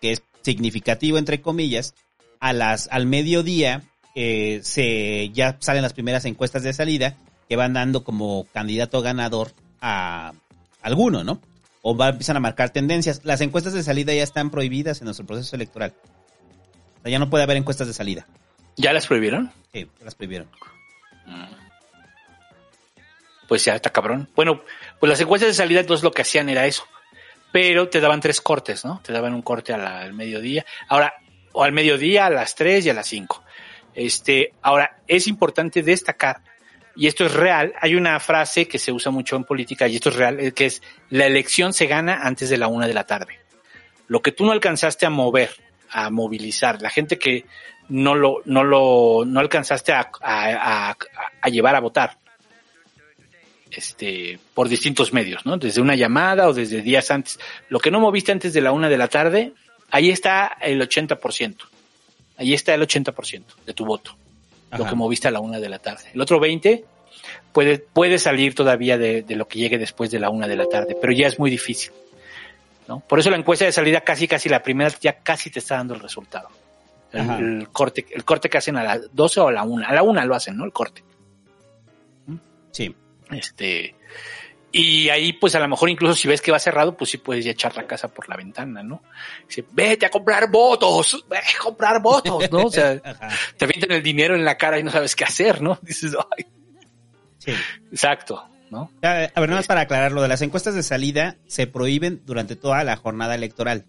[0.00, 1.94] que es significativo, entre comillas,
[2.38, 3.82] a las, al mediodía,
[4.14, 7.16] eh, se, ya salen las primeras encuestas de salida
[7.48, 10.34] que van dando como candidato ganador a
[10.82, 11.40] alguno, ¿no?
[11.82, 13.22] O va, empiezan a marcar tendencias.
[13.24, 15.94] Las encuestas de salida ya están prohibidas en nuestro proceso electoral.
[17.00, 18.24] O sea, ya no puede haber encuestas de salida.
[18.76, 19.50] ¿Ya las prohibieron?
[19.72, 20.48] Sí, las prohibieron.
[23.48, 24.28] Pues ya está cabrón.
[24.36, 24.62] Bueno,
[25.00, 26.84] pues las encuestas de salida entonces lo que hacían era eso.
[27.52, 29.00] Pero te daban tres cortes, ¿no?
[29.04, 30.64] Te daban un corte al mediodía.
[30.88, 31.14] Ahora,
[31.52, 33.42] o al mediodía, a las 3 y a las 5.
[33.94, 36.42] Este, ahora, es importante destacar,
[36.94, 40.10] y esto es real, hay una frase que se usa mucho en política, y esto
[40.10, 43.04] es real, eh, que es, la elección se gana antes de la una de la
[43.04, 43.40] tarde.
[44.06, 45.50] Lo que tú no alcanzaste a mover,
[45.90, 47.46] a movilizar, la gente que
[47.88, 50.96] no lo, no lo, no alcanzaste a- a-
[51.42, 52.16] a llevar a votar,
[53.70, 55.56] este, por distintos medios, ¿no?
[55.56, 57.38] Desde una llamada o desde días antes.
[57.68, 59.52] Lo que no moviste antes de la una de la tarde,
[59.90, 61.56] ahí está el 80%.
[62.36, 64.16] Ahí está el 80% de tu voto.
[64.76, 66.04] Lo que moviste a la una de la tarde.
[66.14, 66.84] El otro 20
[67.52, 70.66] puede, puede salir todavía de, de lo que llegue después de la una de la
[70.66, 71.92] tarde, pero ya es muy difícil.
[72.86, 73.00] ¿no?
[73.00, 75.94] Por eso la encuesta de salida casi, casi la primera ya casi te está dando
[75.94, 76.48] el resultado.
[77.12, 79.88] El, el corte, el corte que hacen a las 12 o a la una.
[79.88, 80.64] A la una lo hacen, ¿no?
[80.64, 81.02] El corte.
[82.70, 82.94] Sí.
[83.32, 83.94] Este,
[84.72, 87.44] y ahí, pues a lo mejor incluso si ves que va cerrado, pues sí puedes
[87.44, 89.02] ya echar la casa por la ventana, ¿no?
[89.48, 92.66] Dice, vete a comprar votos, vete a comprar votos, ¿no?
[92.66, 92.96] O sea,
[93.56, 95.78] te avientan el dinero en la cara y no sabes qué hacer, ¿no?
[95.82, 96.46] Dices, ay,
[97.38, 97.52] Sí.
[97.90, 98.90] exacto, ¿no?
[99.02, 102.54] A ver, nada más para aclarar, lo de las encuestas de salida se prohíben durante
[102.54, 103.86] toda la jornada electoral.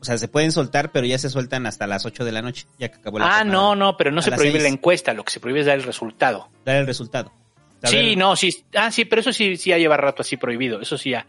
[0.00, 2.66] O sea, se pueden soltar, pero ya se sueltan hasta las 8 de la noche,
[2.78, 3.44] ya que acabó la Ah, jornada.
[3.52, 5.76] no, no, pero no A se prohíbe la encuesta, lo que se prohíbe es dar
[5.78, 6.50] el resultado.
[6.66, 7.32] Dar el resultado.
[7.90, 10.96] Sí, no, sí, ah, sí, pero eso sí, sí ya lleva rato así prohibido, eso
[10.98, 11.26] sí ya.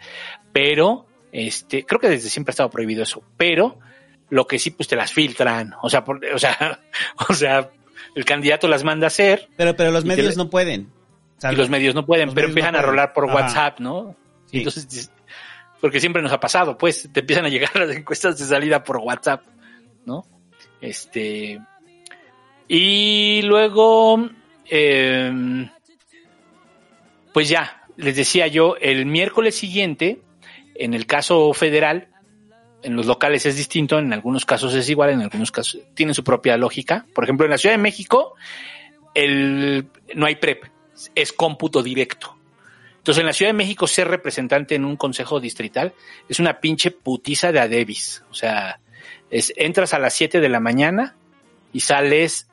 [0.53, 3.79] Pero, este, creo que desde siempre ha estado prohibido eso, pero
[4.29, 6.79] lo que sí, pues te las filtran, o sea, por- o sea,
[7.29, 7.69] o sea,
[8.15, 10.91] el candidato las manda a hacer Pero, pero los medios le- no pueden.
[11.51, 13.35] Y los medios no pueden, los pero no empiezan a rolar por Ajá.
[13.35, 14.15] WhatsApp, ¿no?
[14.49, 14.59] Sí.
[14.59, 15.11] Entonces,
[15.81, 18.97] porque siempre nos ha pasado, pues, te empiezan a llegar las encuestas de salida por
[18.97, 19.43] WhatsApp,
[20.05, 20.25] ¿no?
[20.81, 21.59] Este,
[22.67, 24.29] y luego,
[24.69, 25.69] em,
[27.35, 30.21] pues ya, les decía yo, el miércoles siguiente,
[30.73, 32.07] en el caso federal,
[32.81, 36.23] en los locales es distinto, en algunos casos es igual, en algunos casos tiene su
[36.23, 37.05] propia lógica.
[37.13, 38.35] Por ejemplo, en la Ciudad de México,
[39.13, 40.63] el, no hay PREP,
[41.13, 42.37] es cómputo directo.
[42.99, 45.93] Entonces, en la Ciudad de México, ser representante en un consejo distrital
[46.29, 48.23] es una pinche putiza de adebis.
[48.31, 48.79] O sea,
[49.29, 51.17] es, entras a las 7 de la mañana
[51.73, 52.47] y sales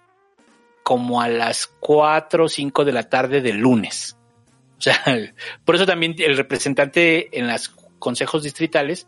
[0.82, 4.16] como a las 4 o 5 de la tarde del lunes.
[4.82, 5.00] O sea,
[5.64, 7.68] por eso también el representante en los
[8.00, 9.06] consejos distritales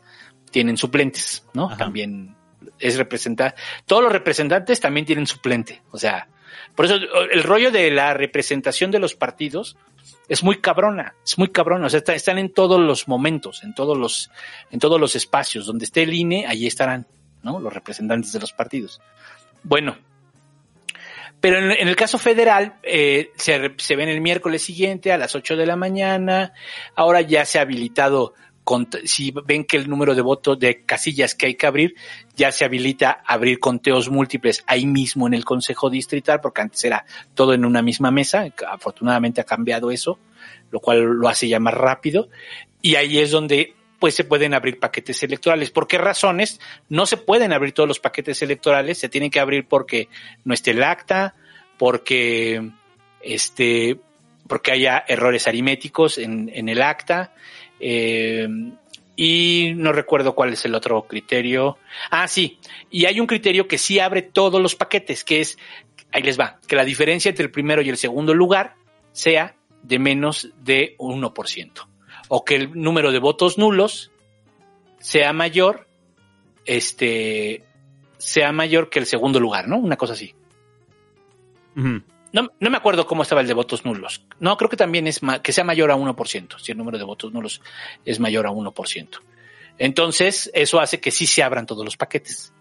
[0.52, 1.66] tienen suplentes, ¿no?
[1.66, 1.78] Ajá.
[1.78, 2.36] También
[2.78, 3.56] es representar.
[3.84, 5.82] Todos los representantes también tienen suplente.
[5.90, 6.28] O sea,
[6.76, 6.94] por eso
[7.32, 9.76] el rollo de la representación de los partidos
[10.28, 11.86] es muy cabrona, es muy cabrona.
[11.86, 14.30] O sea, está- están en todos los momentos, en todos los,
[14.70, 15.66] en todos los espacios.
[15.66, 17.08] Donde esté el INE, allí estarán,
[17.42, 17.58] ¿no?
[17.58, 19.00] Los representantes de los partidos.
[19.64, 19.96] Bueno,
[21.40, 25.56] pero en, el caso federal, eh, se, se ven el miércoles siguiente a las 8
[25.56, 26.52] de la mañana.
[26.94, 28.32] Ahora ya se ha habilitado,
[28.64, 31.94] cont- si ven que el número de votos de casillas que hay que abrir,
[32.34, 37.04] ya se habilita abrir conteos múltiples ahí mismo en el Consejo Distrital, porque antes era
[37.34, 38.46] todo en una misma mesa.
[38.66, 40.18] Afortunadamente ha cambiado eso,
[40.70, 42.30] lo cual lo hace ya más rápido.
[42.80, 43.74] Y ahí es donde
[44.04, 45.70] pues se pueden abrir paquetes electorales.
[45.70, 46.60] ¿Por qué razones?
[46.90, 50.10] No se pueden abrir todos los paquetes electorales, se tienen que abrir porque
[50.44, 51.34] no esté el acta,
[51.78, 52.68] porque
[53.22, 53.96] este,
[54.46, 57.32] porque haya errores aritméticos en, el acta,
[57.80, 58.46] eh,
[59.16, 61.78] y no recuerdo cuál es el otro criterio.
[62.10, 62.58] Ah, sí.
[62.90, 65.56] Y hay un criterio que sí abre todos los paquetes, que es,
[66.12, 68.74] ahí les va, que la diferencia entre el primero y el segundo lugar
[69.12, 71.93] sea de menos de 1%.
[72.28, 74.10] O que el número de votos nulos
[74.98, 75.86] sea mayor,
[76.64, 77.64] este,
[78.18, 79.76] sea mayor que el segundo lugar, ¿no?
[79.76, 80.34] Una cosa así.
[81.74, 84.24] No, no me acuerdo cómo estaba el de votos nulos.
[84.40, 87.32] No, creo que también es que sea mayor a 1%, si el número de votos
[87.32, 87.60] nulos
[88.04, 89.08] es mayor a 1%.
[89.78, 92.52] Entonces, eso hace que sí se abran todos los paquetes,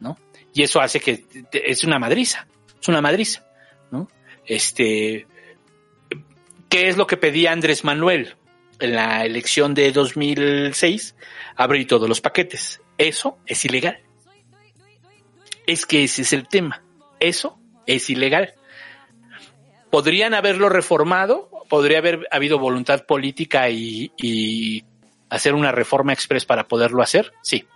[0.00, 0.18] ¿no?
[0.54, 2.46] Y eso hace que es una madriza,
[2.80, 3.46] es una madriza,
[3.90, 4.08] ¿no?
[4.44, 5.26] Este,
[6.68, 8.36] ¿qué es lo que pedía Andrés Manuel
[8.82, 11.16] en la elección de 2006?
[11.56, 12.80] Abrir todos los paquetes.
[12.98, 14.00] Eso es ilegal.
[15.66, 16.82] Es que ese es el tema.
[17.20, 18.54] Eso es ilegal.
[19.90, 21.50] ¿Podrían haberlo reformado?
[21.68, 24.84] ¿Podría haber habido voluntad política y, y
[25.30, 27.32] hacer una reforma express para poderlo hacer?
[27.42, 27.66] Sí.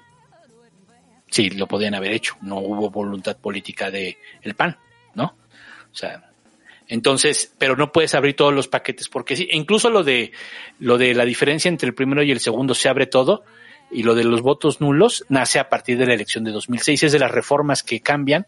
[1.29, 2.37] Sí, lo podían haber hecho.
[2.41, 4.79] No hubo voluntad política de el PAN,
[5.15, 5.37] ¿no?
[5.91, 6.31] O sea,
[6.89, 10.33] entonces, pero no puedes abrir todos los paquetes porque sí, incluso lo de
[10.79, 13.45] lo de la diferencia entre el primero y el segundo se abre todo
[13.91, 17.13] y lo de los votos nulos nace a partir de la elección de 2006, es
[17.13, 18.47] de las reformas que cambian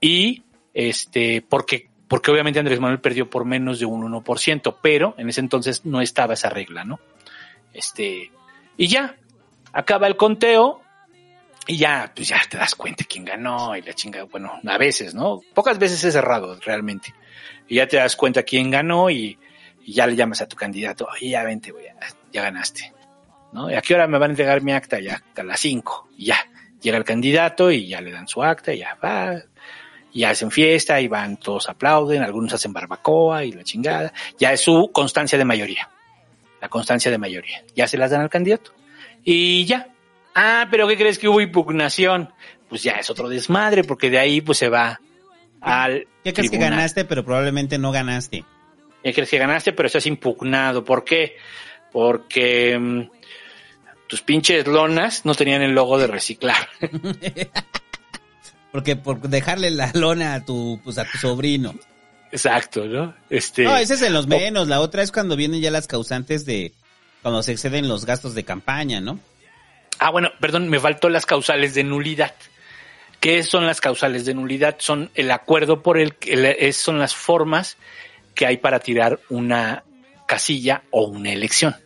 [0.00, 0.42] y
[0.74, 5.40] este porque porque obviamente Andrés Manuel perdió por menos de un 1%, pero en ese
[5.40, 7.00] entonces no estaba esa regla, ¿no?
[7.72, 8.30] Este,
[8.76, 9.16] y ya,
[9.72, 10.81] acaba el conteo
[11.66, 15.14] y ya, pues ya te das cuenta quién ganó y la chinga, bueno, a veces,
[15.14, 15.40] ¿no?
[15.54, 17.14] Pocas veces es cerrado realmente.
[17.68, 19.38] Y ya te das cuenta quién ganó y,
[19.86, 21.94] ya le llamas a tu candidato, oye, ya vente, ya,
[22.32, 22.92] ya ganaste,
[23.52, 23.70] ¿no?
[23.70, 25.00] ¿Y a qué hora me van a entregar mi acta?
[25.00, 26.38] Ya, a las 5, y ya.
[26.80, 29.40] Llega el candidato y ya le dan su acta y ya va,
[30.12, 34.12] y hacen fiesta y van, todos aplauden, algunos hacen barbacoa y la chingada.
[34.38, 35.88] Ya es su constancia de mayoría.
[36.60, 37.64] La constancia de mayoría.
[37.74, 38.72] Ya se las dan al candidato.
[39.24, 39.91] Y ya.
[40.34, 42.32] Ah, pero ¿qué crees que hubo impugnación?
[42.68, 45.00] Pues ya es otro desmadre, porque de ahí pues se va
[45.60, 46.06] al.
[46.24, 48.44] ¿Qué crees que ganaste, pero probablemente no ganaste?
[49.04, 50.84] Ya crees que ganaste, pero estás impugnado.
[50.84, 51.36] ¿Por qué?
[51.90, 53.02] Porque mm,
[54.06, 56.68] tus pinches lonas no tenían el logo de reciclar.
[58.72, 61.74] Porque por dejarle la lona a tu, pues a tu sobrino.
[62.30, 63.14] Exacto, ¿no?
[63.28, 63.64] Este.
[63.64, 64.66] No, ese es en los menos.
[64.66, 66.72] La otra es cuando vienen ya las causantes de
[67.20, 69.20] cuando se exceden los gastos de campaña, ¿no?
[69.98, 72.34] Ah, bueno, perdón, me faltó las causales de nulidad.
[73.20, 74.76] ¿Qué son las causales de nulidad?
[74.78, 77.76] Son el acuerdo por el que son las formas
[78.34, 79.84] que hay para tirar una
[80.26, 81.76] casilla o una elección.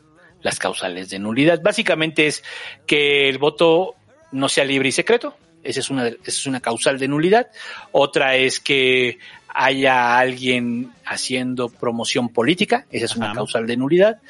[0.41, 1.61] Las causales de nulidad.
[1.63, 2.43] Básicamente es
[2.87, 3.97] que el voto
[4.33, 5.37] no sea libre y secreto.
[5.63, 7.49] Esa es una, esa es una causal de nulidad.
[7.93, 9.19] Otra es que
[9.49, 12.87] haya alguien haciendo promoción política.
[12.91, 14.21] Esa es una causal de nulidad.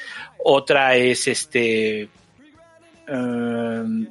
[0.43, 2.09] Otra es este
[3.07, 4.07] um,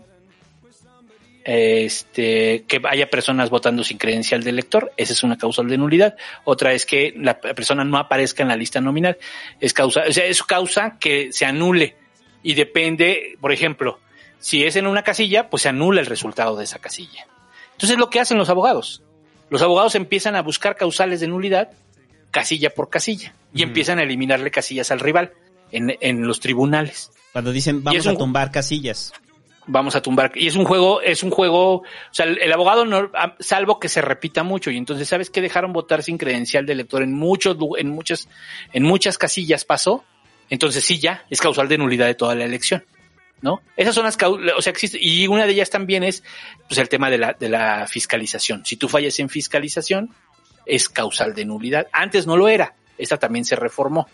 [1.44, 6.16] este, que haya personas votando sin credencial de elector, esa es una causal de nulidad.
[6.44, 9.16] Otra es que la persona no aparezca en la lista nominal,
[9.60, 11.96] es causa, o sea, es causa que se anule.
[12.42, 14.00] Y depende, por ejemplo,
[14.40, 17.26] si es en una casilla, pues se anula el resultado de esa casilla.
[17.72, 19.02] Entonces, lo que hacen los abogados,
[19.48, 21.70] los abogados empiezan a buscar causales de nulidad
[22.32, 25.32] casilla por casilla y empiezan a eliminarle casillas al rival
[25.72, 27.10] en, en los tribunales.
[27.32, 29.12] Cuando dicen vamos a tumbar casillas.
[29.66, 30.32] vamos a tumbar.
[30.34, 33.88] Y es un juego, es un juego, o sea, el, el abogado no, salvo que
[33.88, 34.70] se repita mucho.
[34.70, 35.40] Y entonces, ¿sabes qué?
[35.40, 38.28] Dejaron votar sin credencial de elector en muchos, en muchas,
[38.72, 40.04] en muchas casillas pasó.
[40.48, 42.84] Entonces sí, ya, es causal de nulidad de toda la elección.
[43.42, 43.60] ¿No?
[43.76, 46.24] Esas son las cau- o sea, existe, y una de ellas también es,
[46.68, 48.64] pues, el tema de la, de la fiscalización.
[48.64, 50.08] Si tú fallas en fiscalización,
[50.64, 51.86] es causal de nulidad.
[51.92, 52.74] Antes no lo era.
[52.96, 54.08] Esta también se reformó.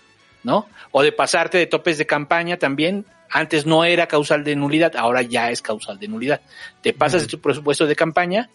[0.45, 0.69] ¿No?
[0.91, 3.07] O de pasarte de topes de campaña también.
[3.31, 6.43] Antes no era causal de nulidad, ahora ya es causal de nulidad.
[6.83, 8.51] Te pasas de tu presupuesto de campaña,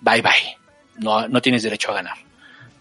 [0.00, 0.56] bye bye.
[0.96, 2.16] No, no tienes derecho a ganar,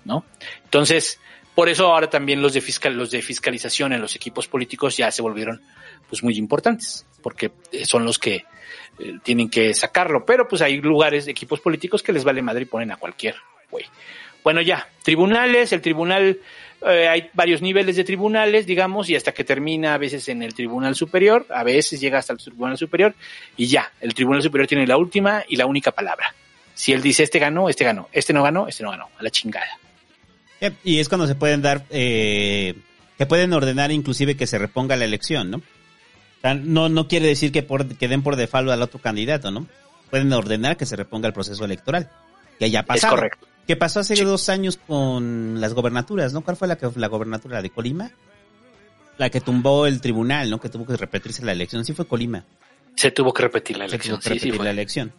[0.06, 0.24] ¿no?
[0.64, 1.20] Entonces,
[1.54, 5.12] por eso ahora también los de fiscal, los de fiscalización en los equipos políticos ya
[5.12, 5.62] se volvieron
[6.08, 8.46] pues muy importantes, porque eh, son los que
[9.00, 10.26] eh, tienen que sacarlo.
[10.26, 13.36] Pero pues hay lugares, equipos políticos que les vale madre y ponen a cualquier
[13.74, 13.86] güey.
[14.44, 16.40] Bueno, ya, tribunales, el tribunal,
[16.86, 20.54] eh, hay varios niveles de tribunales, digamos, y hasta que termina a veces en el
[20.54, 23.16] tribunal superior, a veces llega hasta el tribunal superior,
[23.58, 26.34] y ya, el tribunal superior tiene la última y la única palabra.
[26.76, 29.30] Si él dice este ganó, este ganó, este no ganó, este no ganó, a la
[29.30, 29.80] chingada.
[30.62, 32.76] Yep, Y es cuando se pueden dar, eh,
[33.18, 35.62] que pueden ordenar inclusive que se reponga la elección, ¿no?
[36.64, 39.66] no, no quiere decir que, por, que den por default al otro candidato, ¿no?
[40.10, 42.10] Pueden ordenar que se reponga el proceso electoral.
[42.60, 43.16] Que haya pasado.
[43.16, 43.48] Es correcto.
[43.68, 46.42] Que pasó hace dos años con las gobernaturas, ¿no?
[46.42, 47.56] ¿Cuál fue la que la gobernatura?
[47.56, 48.12] ¿La de Colima?
[49.18, 50.60] La que tumbó el tribunal, ¿no?
[50.60, 51.86] Que tuvo que repetirse la elección.
[51.86, 52.44] Sí fue Colima.
[52.96, 54.20] Se tuvo que repetir la Se elección.
[54.20, 55.14] tuvo que Sí, sí repetir la elección.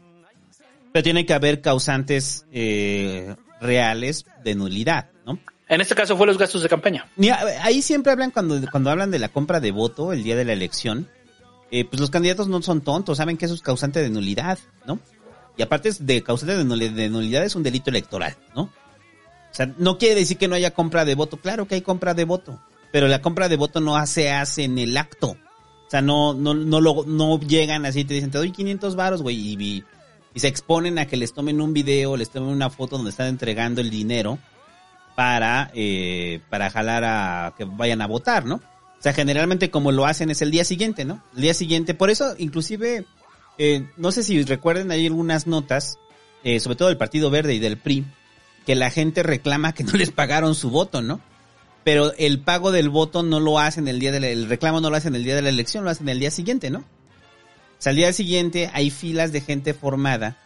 [0.92, 5.38] Pero tiene que haber causantes eh, reales de nulidad, ¿no?
[5.68, 7.06] En este caso fue los gastos de campaña.
[7.16, 10.44] Mira, ahí siempre hablan cuando, cuando hablan de la compra de voto el día de
[10.44, 11.08] la elección.
[11.70, 15.00] eh, pues los candidatos no son tontos, saben que eso es causante de nulidad, ¿no?
[15.56, 18.62] Y aparte es de causante de nuli- de nulidad es un delito electoral, ¿no?
[18.62, 18.70] O
[19.56, 21.36] sea, no quiere decir que no haya compra de voto.
[21.36, 22.60] Claro que hay compra de voto,
[22.90, 25.36] pero la compra de voto no se hace en el acto.
[25.86, 28.96] O sea, no, no, no, lo, no llegan así y te dicen, te doy 500
[28.96, 29.84] varos, güey, y
[30.40, 33.80] se exponen a que les tomen un video, les tomen una foto donde están entregando
[33.80, 34.38] el dinero
[35.14, 38.56] para, eh, para jalar a que vayan a votar, ¿no?
[38.56, 41.22] O sea, generalmente como lo hacen es el día siguiente, ¿no?
[41.36, 43.04] El día siguiente, por eso inclusive,
[43.58, 45.98] eh, no sé si recuerden, hay algunas notas,
[46.42, 48.04] eh, sobre todo del Partido Verde y del PRI,
[48.66, 51.20] que la gente reclama que no les pagaron su voto, ¿no?
[51.84, 54.96] Pero el pago del voto no lo hacen el día del el reclamo no lo
[54.96, 56.78] hacen el día de la elección, lo hacen el día siguiente, ¿no?
[56.78, 60.38] O sea, al día siguiente hay filas de gente formada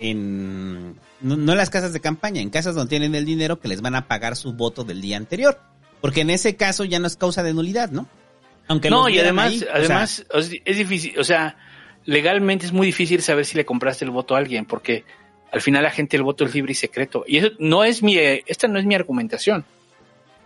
[0.00, 3.68] en no, no en las casas de campaña, en casas donde tienen el dinero que
[3.68, 5.60] les van a pagar su voto del día anterior,
[6.00, 8.08] porque en ese caso ya no es causa de nulidad, ¿no?
[8.68, 11.56] Aunque no, y además, ahí, además o sea, es difícil, o sea,
[12.06, 15.04] legalmente es muy difícil saber si le compraste el voto a alguien, porque
[15.52, 17.24] al final la gente el voto es libre y secreto.
[17.26, 19.64] Y eso no es mi, esta no es mi argumentación.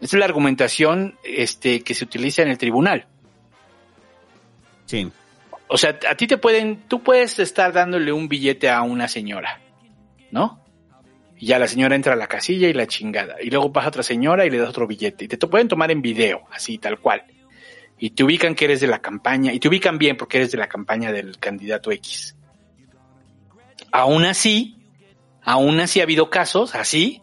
[0.00, 3.06] Esta es la argumentación este, que se utiliza en el tribunal.
[4.86, 5.10] sí.
[5.72, 9.60] O sea, a ti te pueden, tú puedes estar dándole un billete a una señora,
[10.32, 10.58] ¿no?
[11.39, 13.36] Y ya la señora entra a la casilla y la chingada.
[13.40, 15.26] Y luego pasa otra señora y le das otro billete.
[15.26, 17.22] Y te, te pueden tomar en video, así, tal cual.
[18.03, 19.53] Y te ubican que eres de la campaña.
[19.53, 22.35] Y te ubican bien porque eres de la campaña del candidato X.
[23.93, 24.77] Aún así,
[25.43, 27.23] aún así ha habido casos así,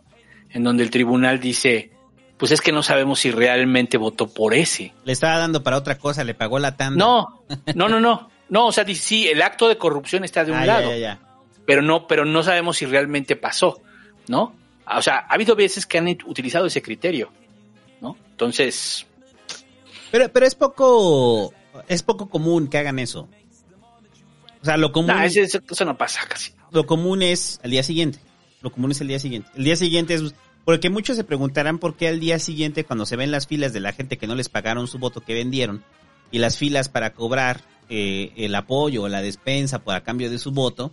[0.52, 1.92] en donde el tribunal dice,
[2.38, 4.94] pues es que no sabemos si realmente votó por ese.
[5.06, 6.98] Le estaba dando para otra cosa, le pagó la tanda.
[7.04, 7.44] No,
[7.76, 8.30] no, no, no.
[8.50, 10.92] No, o sea, dice, sí, el acto de corrupción está de un Ah, ya, lado,
[10.92, 11.20] ya, ya.
[11.66, 13.82] pero no, pero no sabemos si realmente pasó,
[14.30, 14.56] ¿no?
[14.90, 17.30] O sea, ha habido veces que han utilizado ese criterio,
[18.00, 18.16] ¿no?
[18.32, 19.06] Entonces,
[20.12, 21.54] Pero, pero es poco,
[21.88, 23.28] es poco común que hagan eso.
[24.62, 26.52] O sea, lo común, ese- eso no pasa casi.
[26.72, 28.20] lo común es al día siguiente.
[28.62, 29.50] Lo común es el día siguiente.
[29.56, 30.34] El día siguiente es,
[30.66, 33.80] porque muchos se preguntarán por qué al día siguiente, cuando se ven las filas de
[33.80, 35.84] la gente que no les pagaron su voto que vendieron,
[36.32, 40.40] y las filas para cobrar eh, el apoyo o la despensa por a cambio de
[40.40, 40.92] su voto,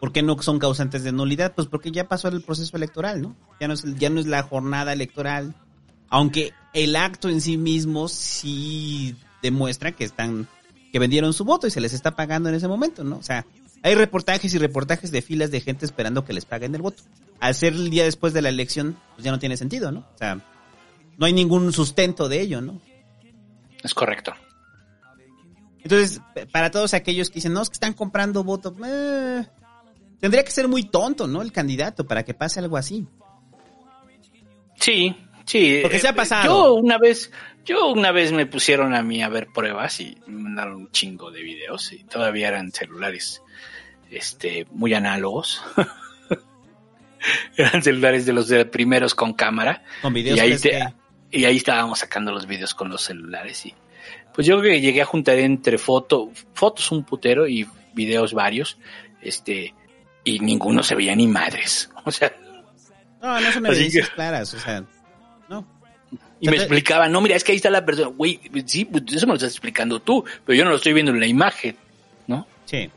[0.00, 1.52] ¿por qué no son causantes de nulidad?
[1.54, 3.36] Pues porque ya pasó el proceso electoral, ¿no?
[3.60, 5.54] Ya no es, ya no es la jornada electoral.
[6.08, 10.46] Aunque el acto en sí mismo sí demuestra que están,
[10.92, 13.16] que vendieron su voto y se les está pagando en ese momento, ¿no?
[13.16, 13.46] O sea,
[13.82, 17.02] hay reportajes y reportajes de filas de gente esperando que les paguen el voto.
[17.40, 20.00] Al ser el día después de la elección, pues ya no tiene sentido, ¿no?
[20.00, 20.40] O sea,
[21.16, 22.80] no hay ningún sustento de ello, ¿no?
[23.82, 24.32] Es correcto.
[25.82, 26.20] Entonces,
[26.50, 29.46] para todos aquellos que dicen, no, es que están comprando voto, eh,
[30.18, 31.42] tendría que ser muy tonto, ¿no?
[31.42, 33.06] El candidato para que pase algo así.
[34.80, 35.78] Sí, sí.
[35.82, 36.44] Porque se ha eh, pasado.
[36.44, 37.30] Yo una vez,
[37.64, 41.30] yo una vez me pusieron a mí a ver pruebas y me mandaron un chingo
[41.30, 43.42] de videos y todavía eran celulares,
[44.10, 45.62] este, muy análogos.
[47.56, 49.82] eran celulares de los de primeros con cámara.
[50.02, 50.60] Con videos y ahí, 3G.
[50.60, 50.94] te-
[51.38, 53.74] y ahí estábamos sacando los videos con los celulares y
[54.32, 58.78] pues yo creo que llegué a juntar entre foto, fotos un putero y videos varios,
[59.22, 59.74] este,
[60.24, 61.90] y ninguno se veía ni madres.
[62.04, 62.32] O sea,
[63.20, 64.84] No, no son evidencias claras, o sea.
[66.40, 68.08] Y me explicaba, no, mira, es que ahí está la persona.
[68.08, 71.12] Güey, sí, pues eso me lo estás explicando tú, pero yo no lo estoy viendo
[71.12, 71.76] en la imagen,
[72.26, 72.46] ¿no?
[72.66, 72.90] Sí.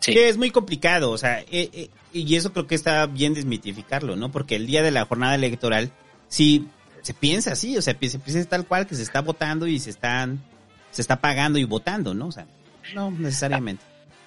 [0.00, 0.16] Sí.
[0.16, 4.30] Es muy complicado, o sea, eh, eh, y eso creo que está bien desmitificarlo, ¿no?
[4.30, 5.90] Porque el día de la jornada electoral,
[6.28, 6.66] sí,
[7.02, 9.90] se piensa así, o sea, se piensa tal cual que se está votando y se
[9.90, 10.42] están,
[10.90, 12.26] se está pagando y votando, ¿no?
[12.26, 12.46] O sea,
[12.94, 13.82] no necesariamente.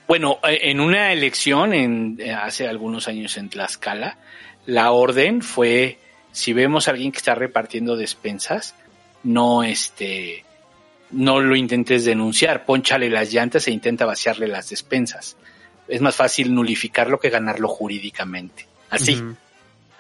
[0.07, 4.17] Bueno, eh, en una elección en, eh, hace algunos años en Tlaxcala,
[4.65, 5.99] la orden fue,
[6.31, 8.75] si vemos a alguien que está repartiendo despensas,
[9.23, 10.45] no este,
[11.11, 15.37] no lo intentes denunciar, ponchale las llantas e intenta vaciarle las despensas.
[15.87, 18.67] Es más fácil nulificarlo que ganarlo jurídicamente.
[18.89, 19.21] Así.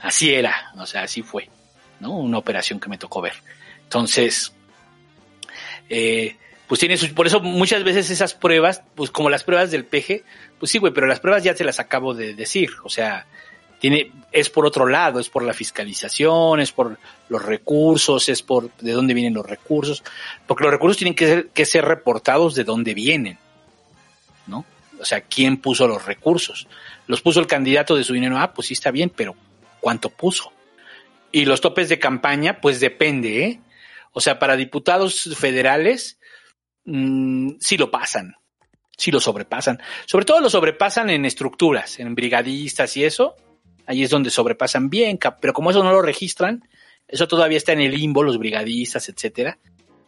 [0.01, 1.49] Así era, o sea, así fue,
[1.99, 2.17] ¿no?
[2.17, 3.33] Una operación que me tocó ver.
[3.83, 4.53] Entonces,
[5.89, 9.83] eh, pues tiene sus, por eso muchas veces esas pruebas, pues como las pruebas del
[9.83, 10.23] peje,
[10.57, 13.25] pues sí, güey, pero las pruebas ya te las acabo de decir, o sea,
[13.79, 16.97] tiene, es por otro lado, es por la fiscalización, es por
[17.29, 20.03] los recursos, es por de dónde vienen los recursos,
[20.45, 23.37] porque los recursos tienen que ser, que ser reportados de dónde vienen,
[24.47, 24.65] ¿no?
[24.99, 26.67] O sea, ¿quién puso los recursos?
[27.07, 29.35] Los puso el candidato de su dinero, ah, pues sí está bien, pero
[29.79, 30.51] ¿cuánto puso?
[31.31, 33.59] Y los topes de campaña, pues depende, ¿eh?
[34.11, 36.19] O sea, para diputados federales,
[36.85, 38.35] mmm, sí lo pasan,
[38.97, 39.79] sí lo sobrepasan.
[40.05, 43.35] Sobre todo lo sobrepasan en estructuras, en brigadistas y eso.
[43.89, 46.63] Ahí es donde sobrepasan bien, pero como eso no lo registran,
[47.07, 49.57] eso todavía está en el limbo, los brigadistas, etcétera.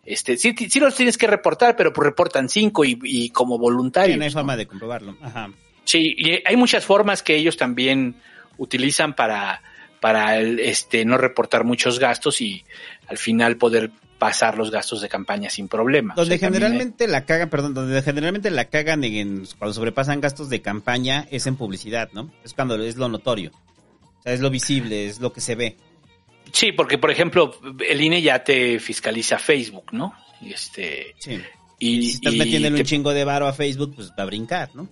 [0.06, 4.14] Este, sí, sí los tienes que reportar, pero pues reportan cinco y, y como voluntarios.
[4.14, 5.18] Sí, no hay forma de comprobarlo.
[5.20, 5.50] Ajá.
[5.84, 8.14] Sí, y hay muchas formas que ellos también
[8.60, 9.64] utilizan para,
[10.00, 12.64] para el, este, no reportar muchos gastos y
[13.08, 16.14] al final poder pasar los gastos de campaña sin problema.
[16.14, 20.52] Donde O sea, generalmente la cagan, perdón, donde generalmente la cagan en, cuando sobrepasan gastos
[20.52, 22.32] de campaña es en publicidad, ¿no?
[22.44, 23.52] Es cuando es lo notorio.
[24.22, 25.78] O sea, es lo visible, es lo que se ve.
[26.52, 30.14] Sí, porque por ejemplo, el INE ya te fiscaliza Facebook, ¿no?
[30.42, 31.40] Y este Sí.
[31.80, 34.26] y, Si estás y metiéndole te- un chingo de varo a Facebook, pues va a
[34.26, 34.88] brincar, ¿no?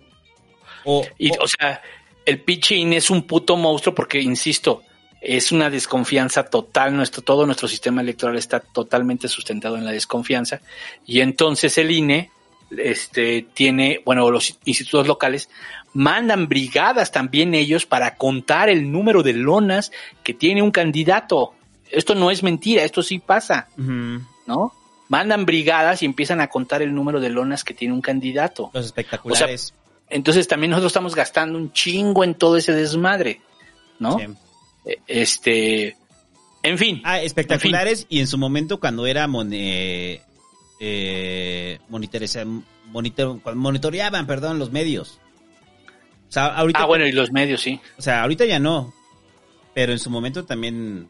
[0.86, 1.82] O, y, o sea,
[2.26, 4.84] el pinche INE es un puto monstruo porque insisto,
[5.22, 10.62] es una desconfianza total, nuestro todo nuestro sistema electoral está totalmente sustentado en la desconfianza
[11.06, 12.32] y entonces el INE
[12.78, 15.50] este tiene, bueno, los institutos locales
[15.94, 19.92] mandan brigadas también ellos para contar el número de lonas
[20.24, 21.54] que tiene un candidato.
[21.90, 23.68] Esto no es mentira, esto sí pasa.
[23.78, 24.74] ¿no?
[25.08, 28.70] Mandan brigadas y empiezan a contar el número de lonas que tiene un candidato.
[28.74, 29.74] Los espectaculares.
[30.08, 33.42] Entonces también nosotros estamos gastando un chingo en todo ese desmadre,
[34.00, 34.18] ¿no?
[34.20, 34.26] Sí.
[34.86, 35.98] Eh, Este,
[36.64, 37.02] en fin.
[37.04, 40.22] Ah, espectaculares y en su momento cuando era mon- eh,
[40.80, 45.20] eh, monitor- monitoreaban, perdón, los medios.
[46.28, 47.80] O sea, ahorita Ah, bueno, y los medios, sí.
[47.98, 48.94] O sea, ahorita ya no.
[49.74, 51.10] Pero en su momento también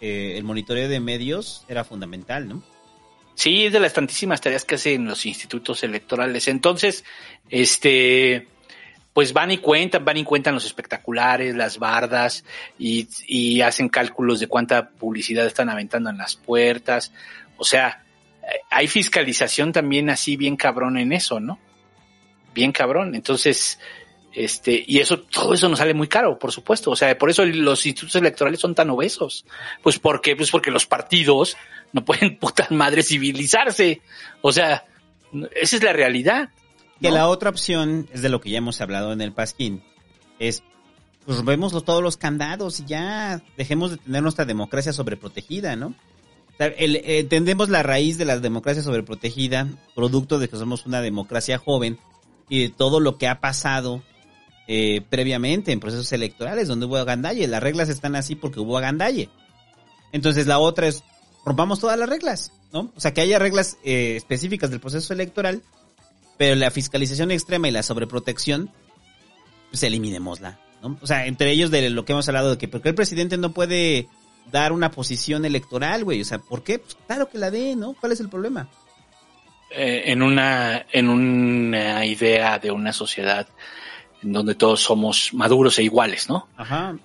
[0.00, 2.62] eh, el monitoreo de medios era fundamental, ¿no?
[3.34, 6.46] Sí, es de las tantísimas tareas que hacen los institutos electorales.
[6.46, 7.04] Entonces,
[7.50, 8.46] este,
[9.12, 12.44] pues van y cuentan, van y cuentan los espectaculares, las bardas,
[12.78, 17.10] y, y hacen cálculos de cuánta publicidad están aventando en las puertas.
[17.56, 18.03] O sea,
[18.70, 21.58] hay fiscalización también así bien cabrón en eso, ¿no?
[22.54, 23.14] Bien cabrón.
[23.14, 23.78] Entonces,
[24.32, 26.90] este, y eso, todo eso nos sale muy caro, por supuesto.
[26.90, 29.44] O sea, por eso los institutos electorales son tan obesos.
[29.82, 31.56] Pues porque, pues porque los partidos
[31.92, 34.02] no pueden puta madre civilizarse.
[34.42, 34.84] O sea,
[35.54, 36.50] esa es la realidad.
[37.00, 37.14] Que ¿no?
[37.16, 39.82] la otra opción es de lo que ya hemos hablado en el Pasquín.
[40.38, 40.62] Es,
[41.26, 45.94] pues los- todos los candados y ya dejemos de tener nuestra democracia sobreprotegida, ¿no?
[46.58, 51.98] El- entendemos la raíz de la democracia sobreprotegida, producto de que somos una democracia joven
[52.48, 54.02] y de todo lo que ha pasado
[54.68, 57.48] eh, previamente en procesos electorales donde hubo agandalle.
[57.48, 59.28] Las reglas están así porque hubo agandalle.
[60.12, 61.02] Entonces la otra es,
[61.44, 62.92] rompamos todas las reglas, ¿no?
[62.96, 65.62] O sea, que haya reglas eh, específicas del proceso electoral,
[66.38, 68.70] pero la fiscalización extrema y la sobreprotección,
[69.70, 70.98] pues eliminémosla, ¿no?
[71.02, 73.36] O sea, entre ellos de lo que hemos hablado de que, ¿por qué el presidente
[73.36, 74.08] no puede
[74.50, 76.20] dar una posición electoral, güey?
[76.20, 76.78] O sea, ¿por qué?
[76.78, 77.94] Pues claro que la dé, ¿no?
[77.94, 78.68] ¿Cuál es el problema?
[79.70, 83.48] Eh, en una, en una idea de una sociedad
[84.22, 86.48] en donde todos somos maduros e iguales, ¿no?
[86.56, 86.96] Ajá.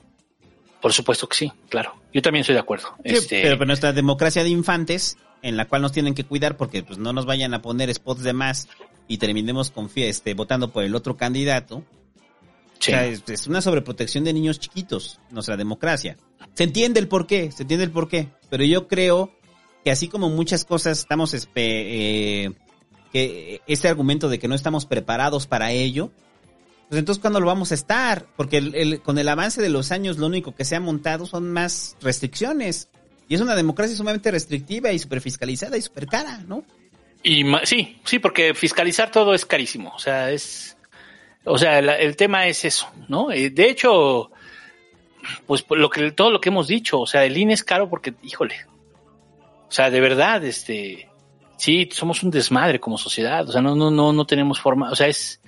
[0.80, 1.96] Por supuesto que sí, claro.
[2.14, 2.96] Yo también estoy de acuerdo.
[3.04, 6.58] Sí, Este, pero, pero nuestra democracia de infantes, en la cual nos tienen que cuidar
[6.58, 8.68] porque pues no nos vayan a poner spots de más
[9.08, 11.84] y terminemos con este, votando por el otro candidato.
[12.80, 16.18] O sea, es, una sobreprotección de niños chiquitos, nuestra democracia.
[16.54, 19.32] Se entiende el porqué, se entiende el porqué, pero yo creo
[19.84, 22.52] que así como muchas cosas estamos, eh,
[23.12, 26.12] que este argumento de que no estamos preparados para ello,
[26.90, 28.26] pues entonces ¿cuándo lo vamos a estar?
[28.36, 31.96] Porque con el avance de los años lo único que se ha montado son más
[32.02, 32.90] restricciones.
[33.28, 36.64] Y es una democracia sumamente restrictiva y super fiscalizada y super cara, ¿no?
[37.22, 39.92] Y sí, sí, porque fiscalizar todo es carísimo.
[39.96, 40.78] O sea, es.
[41.50, 43.32] O sea, el tema es eso, ¿no?
[43.32, 44.32] Eh, de hecho,
[45.46, 48.14] pues lo que todo lo que hemos dicho, o sea, el INE es caro porque,
[48.24, 48.56] híjole.
[49.68, 51.10] O sea, de verdad, este.
[51.58, 53.48] Sí, somos un desmadre como sociedad.
[53.48, 54.92] O sea, no, no, no, no tenemos forma.
[54.92, 55.42] O sea, es.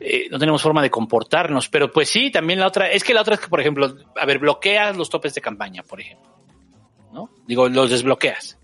[0.00, 1.68] eh, no tenemos forma de comportarnos.
[1.68, 2.90] Pero pues sí, también la otra.
[2.90, 5.82] Es que la otra es que, por ejemplo, a ver, bloqueas los topes de campaña,
[5.82, 6.28] por ejemplo.
[7.12, 7.30] ¿No?
[7.46, 8.58] Digo, los desbloqueas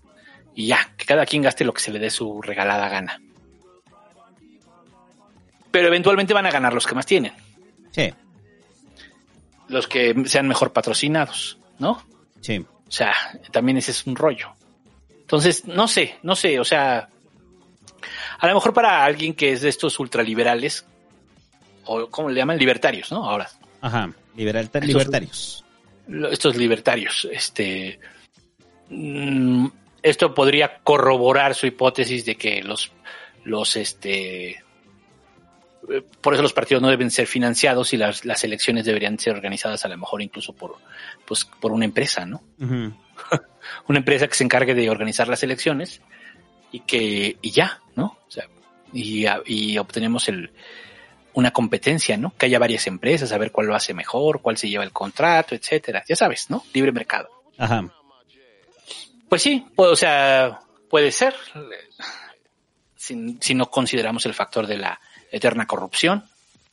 [0.53, 3.21] y ya, que cada quien gaste lo que se le dé su regalada gana.
[5.71, 7.33] Pero eventualmente van a ganar los que más tienen,
[7.91, 8.13] Sí,
[9.69, 12.03] los que sean mejor patrocinados, ¿no?
[12.41, 12.65] sí.
[12.87, 13.13] O sea,
[13.51, 14.49] también ese es un rollo.
[15.21, 17.07] Entonces, no sé, no sé, o sea,
[18.39, 20.85] a lo mejor para alguien que es de estos ultraliberales,
[21.85, 23.23] o como le llaman, libertarios, ¿no?
[23.29, 25.63] Ahora, Ajá, Estos- libertarios.
[26.31, 27.27] estos libertarios.
[27.31, 27.97] Este,
[28.89, 29.67] mm,
[30.03, 32.91] esto podría corroborar su hipótesis de que los,
[33.45, 34.61] los, este,
[36.21, 39.83] por eso los partidos no deben ser financiados y las, las elecciones deberían ser organizadas
[39.85, 40.77] a lo mejor incluso por,
[41.25, 42.41] pues, por una empresa, ¿no?
[43.87, 46.01] Una empresa que se encargue de organizar las elecciones
[46.71, 48.17] y que, y ya, ¿no?
[48.27, 48.47] O sea,
[48.91, 50.51] y, y obtenemos el,
[51.33, 52.33] una competencia, ¿no?
[52.37, 55.55] Que haya varias empresas, a ver cuál lo hace mejor, cuál se lleva el contrato,
[55.55, 56.03] etcétera.
[56.07, 56.63] Ya sabes, ¿no?
[56.73, 57.29] Libre mercado.
[57.57, 57.93] Ajá.
[59.29, 61.35] Pues sí, pues, o sea, puede ser,
[62.95, 64.99] si, si no consideramos el factor de la
[65.31, 66.23] eterna corrupción,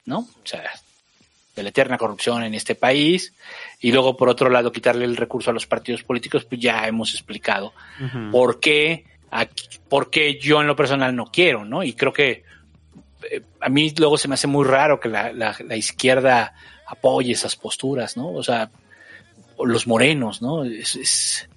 [0.04, 0.18] ¿no?
[0.20, 0.62] O sea,
[1.56, 3.32] de la eterna corrupción en este país,
[3.80, 7.14] y luego, por otro lado, quitarle el recurso a los partidos políticos, pues ya hemos
[7.14, 7.72] explicado
[8.30, 11.82] por qué, aquí- por qué yo en lo personal no quiero, ¿no?
[11.82, 12.44] Y creo que
[13.30, 16.54] eh, a mí luego se me hace muy raro que la, la- la izquierda
[16.86, 18.30] apoye esas posturas, ¿no?
[18.32, 18.70] O sea,
[19.64, 20.64] los morenos, ¿no?
[20.64, 21.48] Es, es-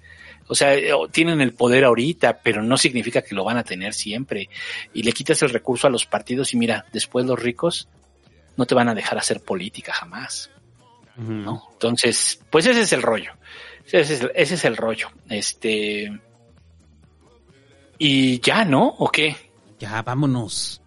[0.48, 3.94] o sea, eh, tienen el poder ahorita, pero no significa que lo van a tener
[3.94, 4.48] siempre.
[4.92, 7.88] Y le quitas el recurso a los partidos y mira, después los ricos
[8.56, 10.50] no te van a dejar hacer política jamás.
[11.16, 11.68] ¿no?
[11.72, 13.32] Entonces, pues ese es el rollo.
[13.86, 15.08] Ese es el, ese es el rollo.
[15.28, 16.10] Este.
[17.98, 18.88] Y ya, ¿no?
[18.98, 19.36] ¿O qué?
[19.78, 20.80] Ya, vámonos.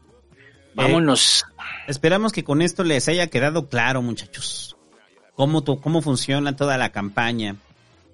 [0.73, 1.45] Vámonos.
[1.87, 4.75] Esperamos que con esto les haya quedado claro, muchachos,
[5.35, 7.55] cómo, to- cómo funciona toda la campaña.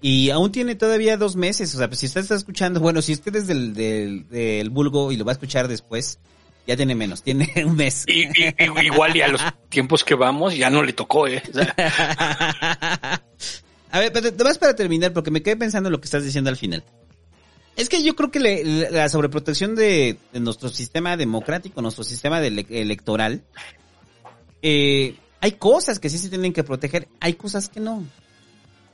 [0.01, 3.13] Y aún tiene todavía dos meses, o sea, pues si usted está escuchando, bueno, si
[3.13, 6.17] usted es del, del, del vulgo y lo va a escuchar después,
[6.65, 8.05] ya tiene menos, tiene un mes.
[8.07, 8.25] Y,
[8.85, 11.43] igual y a los tiempos que vamos ya no le tocó, ¿eh?
[11.49, 11.75] O sea,
[13.93, 16.49] A ver, pero además para terminar, porque me quedé pensando en lo que estás diciendo
[16.49, 16.83] al final.
[17.75, 22.03] Es que yo creo que le- la la sobreprotección de, de nuestro sistema democrático, nuestro
[22.03, 23.43] sistema de ele- electoral,
[24.61, 28.03] eh, hay cosas que sí se tienen que proteger, hay cosas que no.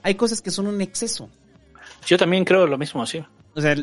[0.04, 1.30] Hay cosas que son un exceso.
[2.06, 3.24] yo también creo lo mismo, sí.
[3.56, 3.76] O sea,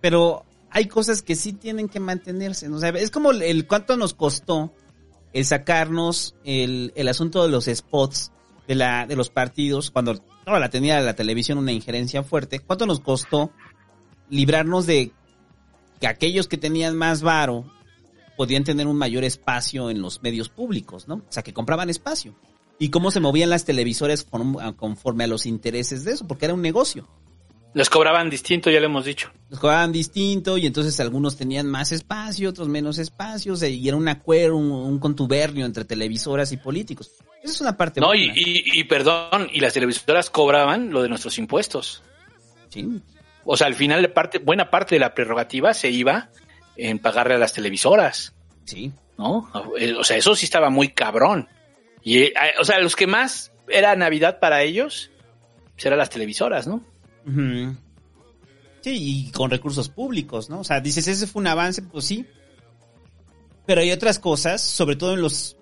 [0.00, 2.68] pero hay cosas que sí tienen que mantenerse.
[2.68, 2.76] ¿no?
[2.76, 4.72] O sea, es como el, el cuánto nos costó
[5.32, 8.32] el sacarnos el, el asunto de los spots
[8.66, 12.60] de la de los partidos cuando toda la tenía la televisión una injerencia fuerte.
[12.60, 13.52] ¿Cuánto nos costó
[14.30, 15.12] librarnos de
[16.00, 17.70] que aquellos que tenían más varo
[18.36, 21.16] podían tener un mayor espacio en los medios públicos, ¿no?
[21.16, 22.34] O sea, que compraban espacio.
[22.78, 26.54] Y cómo se movían las televisoras con- conforme a los intereses de eso, porque era
[26.54, 27.08] un negocio
[27.74, 29.30] Les cobraban distinto, ya lo hemos dicho.
[29.50, 34.08] los jugaban distinto y entonces algunos tenían más espacio, otros menos espacio, y era un
[34.08, 37.10] acuerdo, un, un contubernio entre televisoras y políticos.
[37.42, 38.34] Esa es una parte No, y, buena.
[38.36, 42.02] y, y perdón, y las televisoras cobraban lo de nuestros impuestos.
[42.70, 43.00] Sí.
[43.44, 46.30] O sea, al final de parte, buena parte de la prerrogativa se iba
[46.76, 48.34] en pagarle a las televisoras.
[48.64, 48.90] Sí.
[49.16, 49.48] ¿No?
[49.78, 51.48] Eh, O sea, eso sí estaba muy cabrón.
[52.06, 55.10] Y, eh, o sea, los que más era Navidad para ellos,
[55.74, 56.80] pues eran las televisoras, ¿no?
[58.80, 60.60] Sí, y con recursos públicos, ¿no?
[60.60, 62.24] O sea, dices, ese fue un avance, pues sí.
[63.66, 65.56] Pero hay otras cosas, sobre todo en los...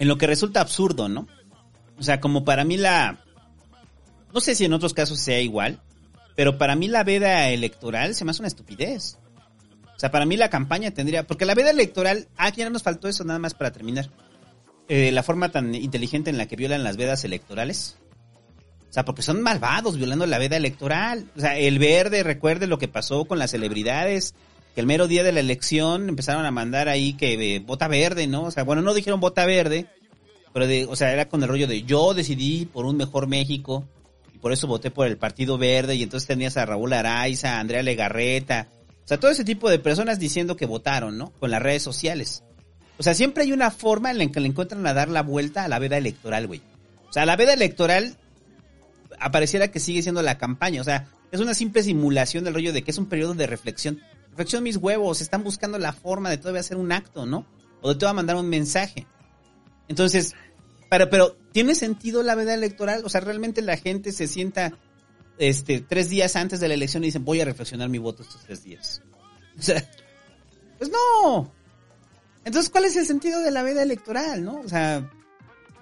[0.00, 1.28] En lo que resulta absurdo, ¿no?
[1.96, 3.20] O sea, como para mí la...
[4.34, 5.80] No sé si en otros casos sea igual,
[6.34, 9.16] pero para mí la veda electoral se me hace una estupidez.
[9.94, 11.24] O sea, para mí la campaña tendría...
[11.24, 12.26] Porque la veda electoral...
[12.36, 14.10] Ah, ya nos faltó eso nada más para terminar.
[14.88, 17.96] Eh, la forma tan inteligente en la que violan las vedas electorales.
[18.88, 21.26] O sea, porque son malvados violando la veda electoral.
[21.36, 24.34] O sea, el verde, recuerde lo que pasó con las celebridades,
[24.74, 28.26] que el mero día de la elección empezaron a mandar ahí que eh, vota verde,
[28.26, 28.44] ¿no?
[28.44, 29.86] O sea, bueno, no dijeron vota verde,
[30.52, 33.84] pero de, o sea, era con el rollo de yo decidí por un mejor México
[34.32, 37.60] y por eso voté por el Partido Verde y entonces tenías a Raúl Araiza, a
[37.60, 38.68] Andrea Legarreta,
[39.06, 41.30] o sea, todo ese tipo de personas diciendo que votaron, ¿no?
[41.38, 42.42] Con las redes sociales.
[42.98, 45.64] O sea, siempre hay una forma en la que le encuentran a dar la vuelta
[45.64, 46.62] a la veda electoral, güey.
[47.08, 48.16] O sea, la veda electoral
[49.20, 50.80] apareciera que sigue siendo la campaña.
[50.80, 54.00] O sea, es una simple simulación del rollo de que es un periodo de reflexión.
[54.30, 57.46] Reflexión mis huevos, están buscando la forma de todavía hacer un acto, ¿no?
[57.82, 59.06] O de todavía mandar un mensaje.
[59.88, 60.34] Entonces,
[60.88, 63.02] pero, pero, ¿tiene sentido la veda electoral?
[63.04, 64.78] O sea, realmente la gente se sienta
[65.38, 68.42] este tres días antes de la elección y dicen voy a reflexionar mi voto estos
[68.42, 69.02] tres días.
[69.58, 69.84] O sea,
[70.78, 71.52] pues no.
[72.46, 74.60] Entonces, ¿cuál es el sentido de la veda electoral, no?
[74.64, 75.02] O sea,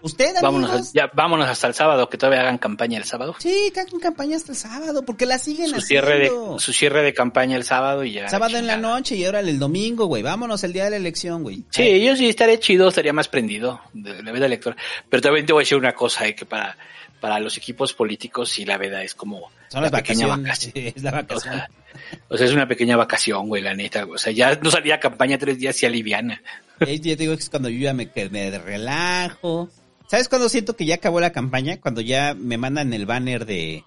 [0.00, 3.36] usted, amigos, Vámonos, ya, vámonos hasta el sábado, que todavía hagan campaña el sábado.
[3.38, 6.06] Sí, que hagan campaña hasta el sábado, porque la siguen Su haciendo.
[6.08, 8.30] cierre, de, su cierre de campaña el sábado y ya.
[8.30, 10.22] Sábado en la noche y ahora el domingo, güey.
[10.22, 11.64] Vámonos el día de la elección, güey.
[11.68, 14.78] Sí, yo sí estaría chido, estaría más prendido de la veda electoral.
[15.10, 16.78] Pero también te voy a decir una cosa, eh, que para,
[17.24, 20.72] para los equipos políticos sí la veda es como Son la las pequeña vacación.
[20.94, 21.54] Es la vacación.
[21.54, 21.70] O sea,
[22.28, 24.04] o sea, es una pequeña vacación, güey, la neta.
[24.04, 26.42] O sea, ya no salía a campaña tres días y aliviana.
[26.80, 29.70] Y ahí ya te digo que es cuando yo ya me, me relajo,
[30.06, 31.80] ¿Sabes cuándo siento que ya acabó la campaña?
[31.80, 33.84] Cuando ya me mandan el banner de,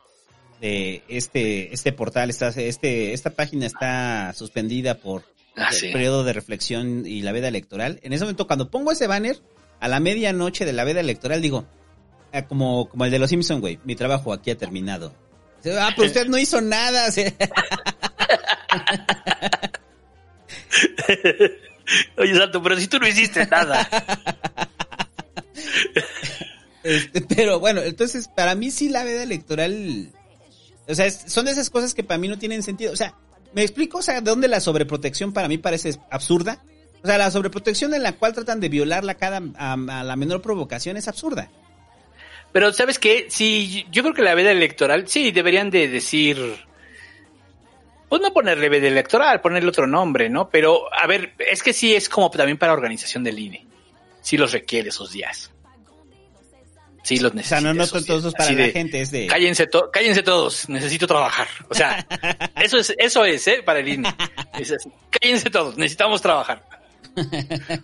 [0.59, 5.23] de este, este portal, está, este, esta página está suspendida por
[5.55, 5.91] Ah, el sí.
[5.91, 7.99] periodo de reflexión y la veda electoral.
[8.03, 9.37] En ese momento, cuando pongo ese banner,
[9.79, 11.65] a la medianoche de la veda electoral, digo,
[12.47, 15.13] como, como el de los Simpson, güey, mi trabajo aquí ha terminado.
[15.79, 17.07] Ah, pero usted no hizo nada.
[22.17, 23.87] Oye, Santo, pero si tú no hiciste nada.
[26.83, 30.09] Este, pero bueno, entonces para mí sí la veda electoral,
[30.87, 32.93] o sea, es- son de esas cosas que para mí no tienen sentido.
[32.93, 33.13] O sea,
[33.53, 36.63] me explico, o sea, de dónde la sobreprotección para mí parece absurda.
[37.03, 40.41] O sea, la sobreprotección en la cual tratan de violarla cada a, a la menor
[40.41, 41.49] provocación es absurda.
[42.51, 43.27] Pero ¿sabes qué?
[43.29, 46.37] Sí, yo creo que la veda electoral, sí, deberían de decir...
[48.09, 50.49] Pues no ponerle veda electoral, ponerle otro nombre, ¿no?
[50.49, 53.67] Pero, a ver, es que sí es como también para organización del INE.
[54.21, 55.51] Sí los requiere esos días.
[57.03, 59.27] Sí los O sea, no, no todos para la gente, es de...
[59.27, 61.47] Cállense, to- cállense todos, necesito trabajar.
[61.69, 62.05] O sea,
[62.61, 63.61] eso es, eso es, ¿eh?
[63.63, 64.09] Para el INE.
[64.57, 64.89] Es así.
[65.09, 66.63] Cállense todos, necesitamos trabajar.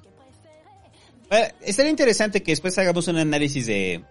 [1.30, 4.04] Bueno, estaría interesante que después hagamos un análisis de,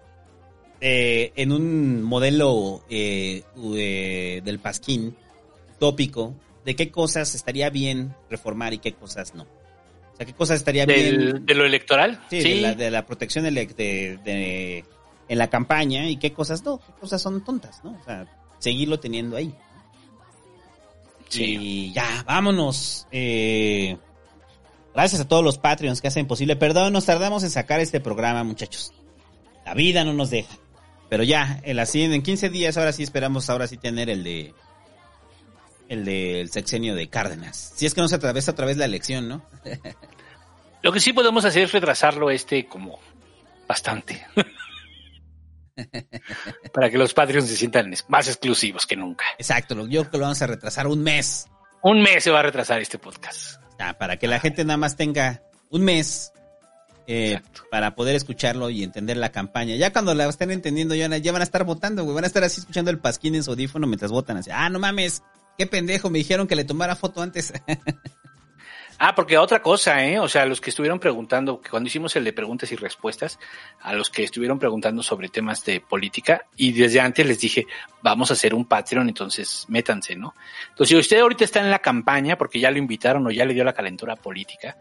[0.83, 3.43] de- en un modelo eh,
[3.77, 5.17] eh, del Pasquín
[5.78, 9.44] tópico de qué cosas estaría bien reformar y qué cosas no.
[9.44, 12.20] O sea, qué cosas estaría bien de lo electoral.
[12.28, 13.51] sí, Sí, De, la, de la protección de,
[14.25, 14.85] de-
[15.28, 17.93] en la campaña y qué cosas no, qué cosas son tontas, ¿no?
[18.01, 18.27] O sea,
[18.59, 19.55] seguirlo teniendo ahí.
[21.28, 21.57] Sí.
[21.61, 23.07] Y ya, vámonos.
[23.11, 23.97] Eh,
[24.94, 26.57] gracias a todos los Patreons que hacen posible.
[26.57, 28.93] Perdón, nos tardamos en sacar este programa, muchachos.
[29.65, 30.55] La vida no nos deja.
[31.13, 34.55] Pero ya, el así, en 15 días, ahora sí esperamos, ahora sí tener el de.
[35.91, 37.75] El del sexenio de Cárdenas.
[37.77, 39.45] Si es que no se atraviesa otra vez la elección, ¿no?
[40.83, 42.99] Lo que sí podemos hacer es retrasarlo este como
[43.69, 44.27] bastante.
[46.73, 49.27] Para que los Patreons se sientan más exclusivos que nunca.
[49.37, 51.47] Exacto, yo creo que lo vamos a retrasar un mes.
[51.83, 53.61] Un mes se va a retrasar este podcast.
[53.79, 56.33] Ah, para que la gente nada más tenga un mes
[57.07, 57.41] eh,
[57.71, 59.77] para poder escucharlo y entender la campaña.
[59.77, 62.15] Ya cuando la estén entendiendo, ya, ya van a estar votando, güey.
[62.15, 64.37] Van a estar así escuchando el pasquín en su audífono mientras votan.
[64.37, 65.23] Así, ah, no mames,
[65.59, 67.53] qué pendejo, me dijeron que le tomara foto antes.
[69.05, 70.21] Ah, porque otra cosa, ¿eh?
[70.21, 73.37] O sea, los que estuvieron preguntando, que cuando hicimos el de preguntas y respuestas,
[73.81, 77.67] a los que estuvieron preguntando sobre temas de política, y desde antes les dije,
[78.01, 80.37] vamos a hacer un Patreon, entonces métanse, ¿no?
[80.69, 83.55] Entonces, si usted ahorita está en la campaña, porque ya lo invitaron o ya le
[83.55, 84.77] dio la calentura política,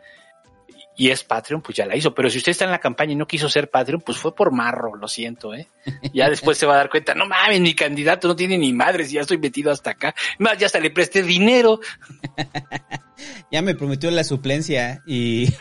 [0.97, 2.13] y es Patreon, pues ya la hizo.
[2.13, 4.51] Pero si usted está en la campaña y no quiso ser Patreon, pues fue por
[4.51, 5.67] marro, lo siento, ¿eh?
[6.13, 9.09] Ya después se va a dar cuenta, no mames, mi candidato no tiene ni madres
[9.11, 10.13] y ya estoy metido hasta acá.
[10.39, 11.79] Más, ya hasta le presté dinero.
[13.51, 15.45] ya me prometió la suplencia y...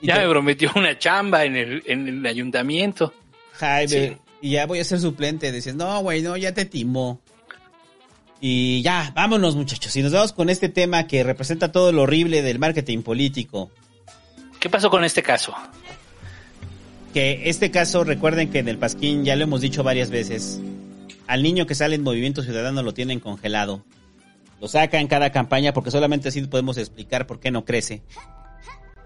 [0.00, 3.14] y Ya te- me prometió una chamba en el, en el ayuntamiento.
[3.52, 4.16] Jaime, Sí.
[4.42, 5.50] y ya voy a ser suplente.
[5.52, 7.20] Dices, no, güey, no, ya te timó.
[8.40, 9.94] Y ya, vámonos, muchachos.
[9.96, 13.70] Y nos vamos con este tema que representa todo lo horrible del marketing político.
[14.60, 15.54] ¿Qué pasó con este caso?
[17.14, 20.60] Que este caso, recuerden que en el Pasquín, ya lo hemos dicho varias veces,
[21.26, 23.82] al niño que sale en Movimiento Ciudadano lo tienen congelado.
[24.60, 28.02] Lo saca en cada campaña porque solamente así podemos explicar por qué no crece.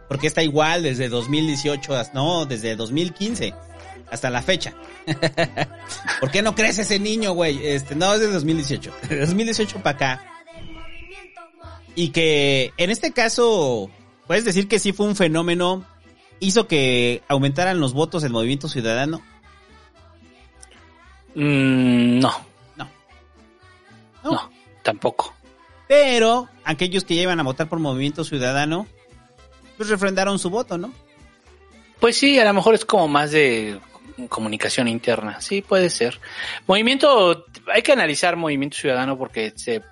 [0.09, 3.55] Porque está igual desde 2018, hasta- no, desde 2015
[4.11, 4.75] hasta la fecha.
[6.21, 7.67] ¿Por qué no crece ese niño, güey?
[7.67, 8.93] Este, no, es de 2018.
[9.09, 10.25] De 2018 para acá.
[11.95, 13.91] Y que en este caso,
[14.27, 15.85] puedes decir que sí fue un fenómeno,
[16.39, 19.23] hizo que aumentaran los votos del movimiento ciudadano.
[21.35, 22.33] Mm, no.
[22.77, 22.89] No.
[24.25, 24.51] No,
[24.83, 25.35] tampoco.
[25.89, 28.87] Pero aquellos que ya iban a votar por movimiento ciudadano,
[29.77, 30.93] pues refrendaron su voto, ¿no?
[31.99, 33.79] Pues sí, a lo mejor es como más de
[34.29, 35.41] comunicación interna.
[35.41, 36.21] Sí, puede ser.
[36.67, 39.83] Movimiento, hay que analizar Movimiento Ciudadano porque se,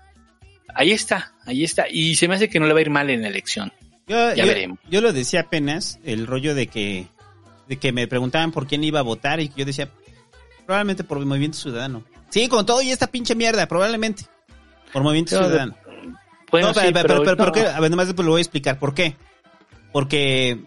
[0.74, 1.86] ahí está, ahí está.
[1.90, 3.72] Y se me hace que no le va a ir mal en la elección.
[4.06, 4.78] Yo, Ya yo- veremos.
[4.90, 7.06] yo lo decía apenas, el rollo de que,
[7.68, 9.88] de que me preguntaban por quién iba a votar y yo decía,
[10.66, 12.05] probablemente por Movimiento Ciudadano.
[12.30, 14.24] Sí, con todo y esta pinche mierda, probablemente.
[14.92, 15.76] Por Movimiento Yo Ciudadano.
[16.50, 17.52] Bueno, no, sí, pero, pero, pero pero, ¿por no.
[17.52, 17.66] qué?
[17.66, 19.16] A ver, nomás después lo voy a explicar por qué.
[19.92, 20.58] Porque,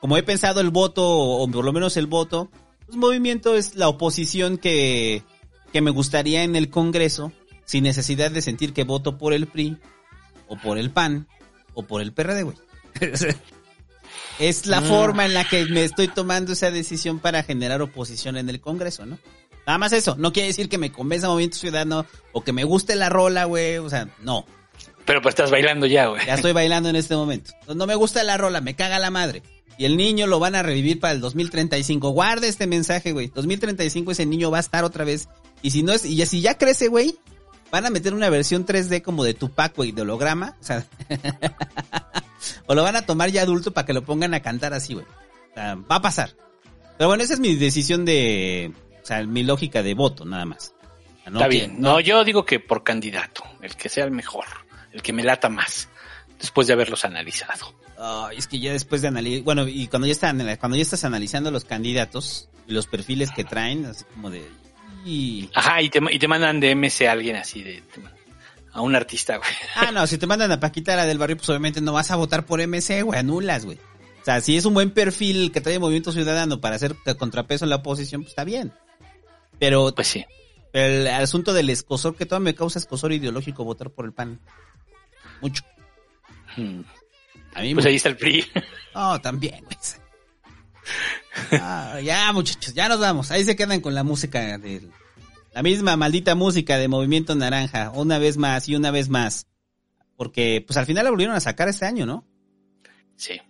[0.00, 2.50] como he pensado el voto, o por lo menos el voto,
[2.90, 5.22] pues movimiento es la oposición que,
[5.72, 7.32] que me gustaría en el Congreso,
[7.64, 9.76] sin necesidad de sentir que voto por el PRI,
[10.48, 11.26] o por el PAN,
[11.74, 12.56] o por el PRD, güey.
[14.38, 14.84] es la Mm.
[14.84, 19.06] forma en la que me estoy tomando esa decisión para generar oposición en el Congreso,
[19.06, 19.18] ¿no?
[19.66, 20.16] Nada más eso.
[20.18, 23.78] No quiere decir que me convenza Movimiento Ciudadano o que me guste la rola, güey.
[23.78, 24.46] O sea, no.
[25.04, 26.24] Pero pues estás bailando ya, güey.
[26.26, 27.52] Ya estoy bailando en este momento.
[27.74, 29.42] No me gusta la rola, me caga la madre.
[29.80, 32.10] Y el niño lo van a revivir para el 2035.
[32.10, 33.28] Guarda este mensaje, güey.
[33.28, 35.30] 2035 ese niño va a estar otra vez.
[35.62, 37.16] Y si no es, y si ya crece, güey,
[37.70, 40.54] van a meter una versión 3D como de Tupac, güey, de holograma.
[40.60, 40.86] O sea,
[42.66, 45.06] o lo van a tomar ya adulto para que lo pongan a cantar así, güey.
[45.52, 46.36] O sea, va a pasar.
[46.98, 50.74] Pero bueno, esa es mi decisión de, o sea, mi lógica de voto, nada más.
[50.74, 51.80] O sea, no Está que- bien.
[51.80, 54.44] No, yo digo que por candidato, el que sea el mejor,
[54.92, 55.88] el que me lata más,
[56.38, 57.74] después de haberlos analizado.
[58.02, 61.04] Ay, es que ya después de analizar, bueno, y cuando ya están, cuando ya estás
[61.04, 64.48] analizando los candidatos y los perfiles que traen, así como de,
[65.04, 67.82] y- Ajá, y te, y te mandan de MC a alguien así de,
[68.72, 69.50] a un artista, güey.
[69.76, 72.16] ah, no, si te mandan a Paquita la del barrio, pues obviamente no vas a
[72.16, 73.78] votar por MC, güey, anulas, güey.
[74.20, 77.70] O sea, si es un buen perfil que trae Movimiento Ciudadano para hacer contrapeso en
[77.70, 78.72] la oposición, pues está bien.
[79.58, 80.24] Pero, pues sí.
[80.72, 84.38] El asunto del escosor, que todavía me causa escosor ideológico votar por el PAN.
[85.40, 85.64] Mucho.
[87.54, 88.44] A mí Pues ahí está el PRI.
[88.94, 89.64] No, también.
[91.52, 93.30] Ah, ya, muchachos, ya nos vamos.
[93.30, 94.82] Ahí se quedan con la música de
[95.52, 99.46] la misma maldita música de Movimiento Naranja, una vez más y una vez más.
[100.16, 102.26] Porque, pues al final la volvieron a sacar este año, ¿no?
[103.16, 103.40] Sí.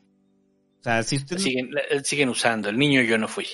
[0.81, 1.39] O sea, si usted.
[1.39, 2.69] Siguen, la- siguen usando.
[2.69, 3.47] El niño yo no fui.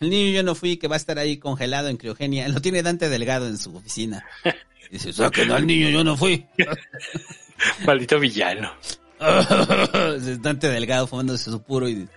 [0.00, 2.48] El niño yo no fui, que va a estar ahí congelado en criogenia.
[2.48, 4.24] Lo tiene Dante Delgado en su oficina.
[4.90, 6.46] Dice, saquen al niño, yo no fui.
[7.86, 8.72] Maldito villano.
[10.40, 12.08] Dante Delgado fumándose su puro y...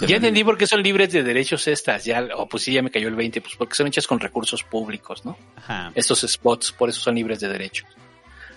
[0.00, 2.04] Ya entendí por qué son libres de derechos estas.
[2.04, 3.40] Ya, o pues sí, ya me cayó el 20.
[3.40, 5.38] Pues porque son hechas con recursos públicos, ¿no?
[5.56, 5.92] Ajá.
[5.94, 7.86] Estos spots, por eso son libres de derechos.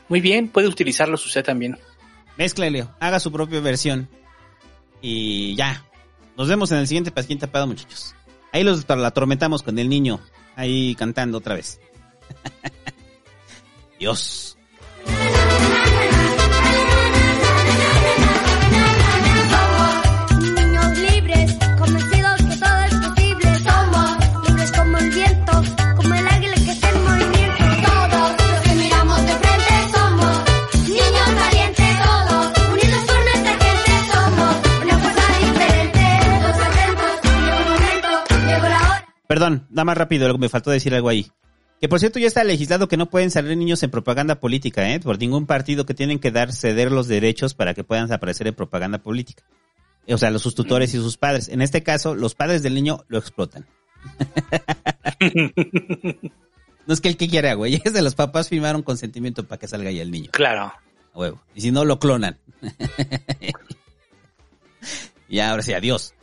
[0.10, 1.78] Muy bien, puede utilizarlos usted también.
[2.38, 4.10] Mezclele, haga su propia versión.
[5.02, 5.86] Y ya.
[6.38, 8.16] Nos vemos en el siguiente Pasquín Tapado, muchachos.
[8.52, 10.20] Ahí los la atormentamos con el niño.
[10.56, 11.80] Ahí cantando otra vez.
[14.00, 14.51] Dios.
[39.32, 41.32] Perdón, nada más rápido, me faltó decir algo ahí.
[41.80, 45.00] Que por cierto ya está legislado que no pueden salir niños en propaganda política, ¿eh?
[45.00, 48.56] Por ningún partido que tienen que dar, ceder los derechos para que puedan aparecer en
[48.56, 49.46] propaganda política.
[50.10, 51.48] O sea, los sus tutores y sus padres.
[51.48, 53.66] En este caso, los padres del niño lo explotan.
[56.86, 57.76] no es que el que quiera, güey.
[57.86, 60.32] Es de los papás firmaron consentimiento para que salga ahí el niño.
[60.34, 60.64] Claro.
[60.64, 60.82] A
[61.14, 61.42] huevo.
[61.56, 62.38] Y si no, lo clonan.
[65.30, 66.14] y ahora sí, adiós.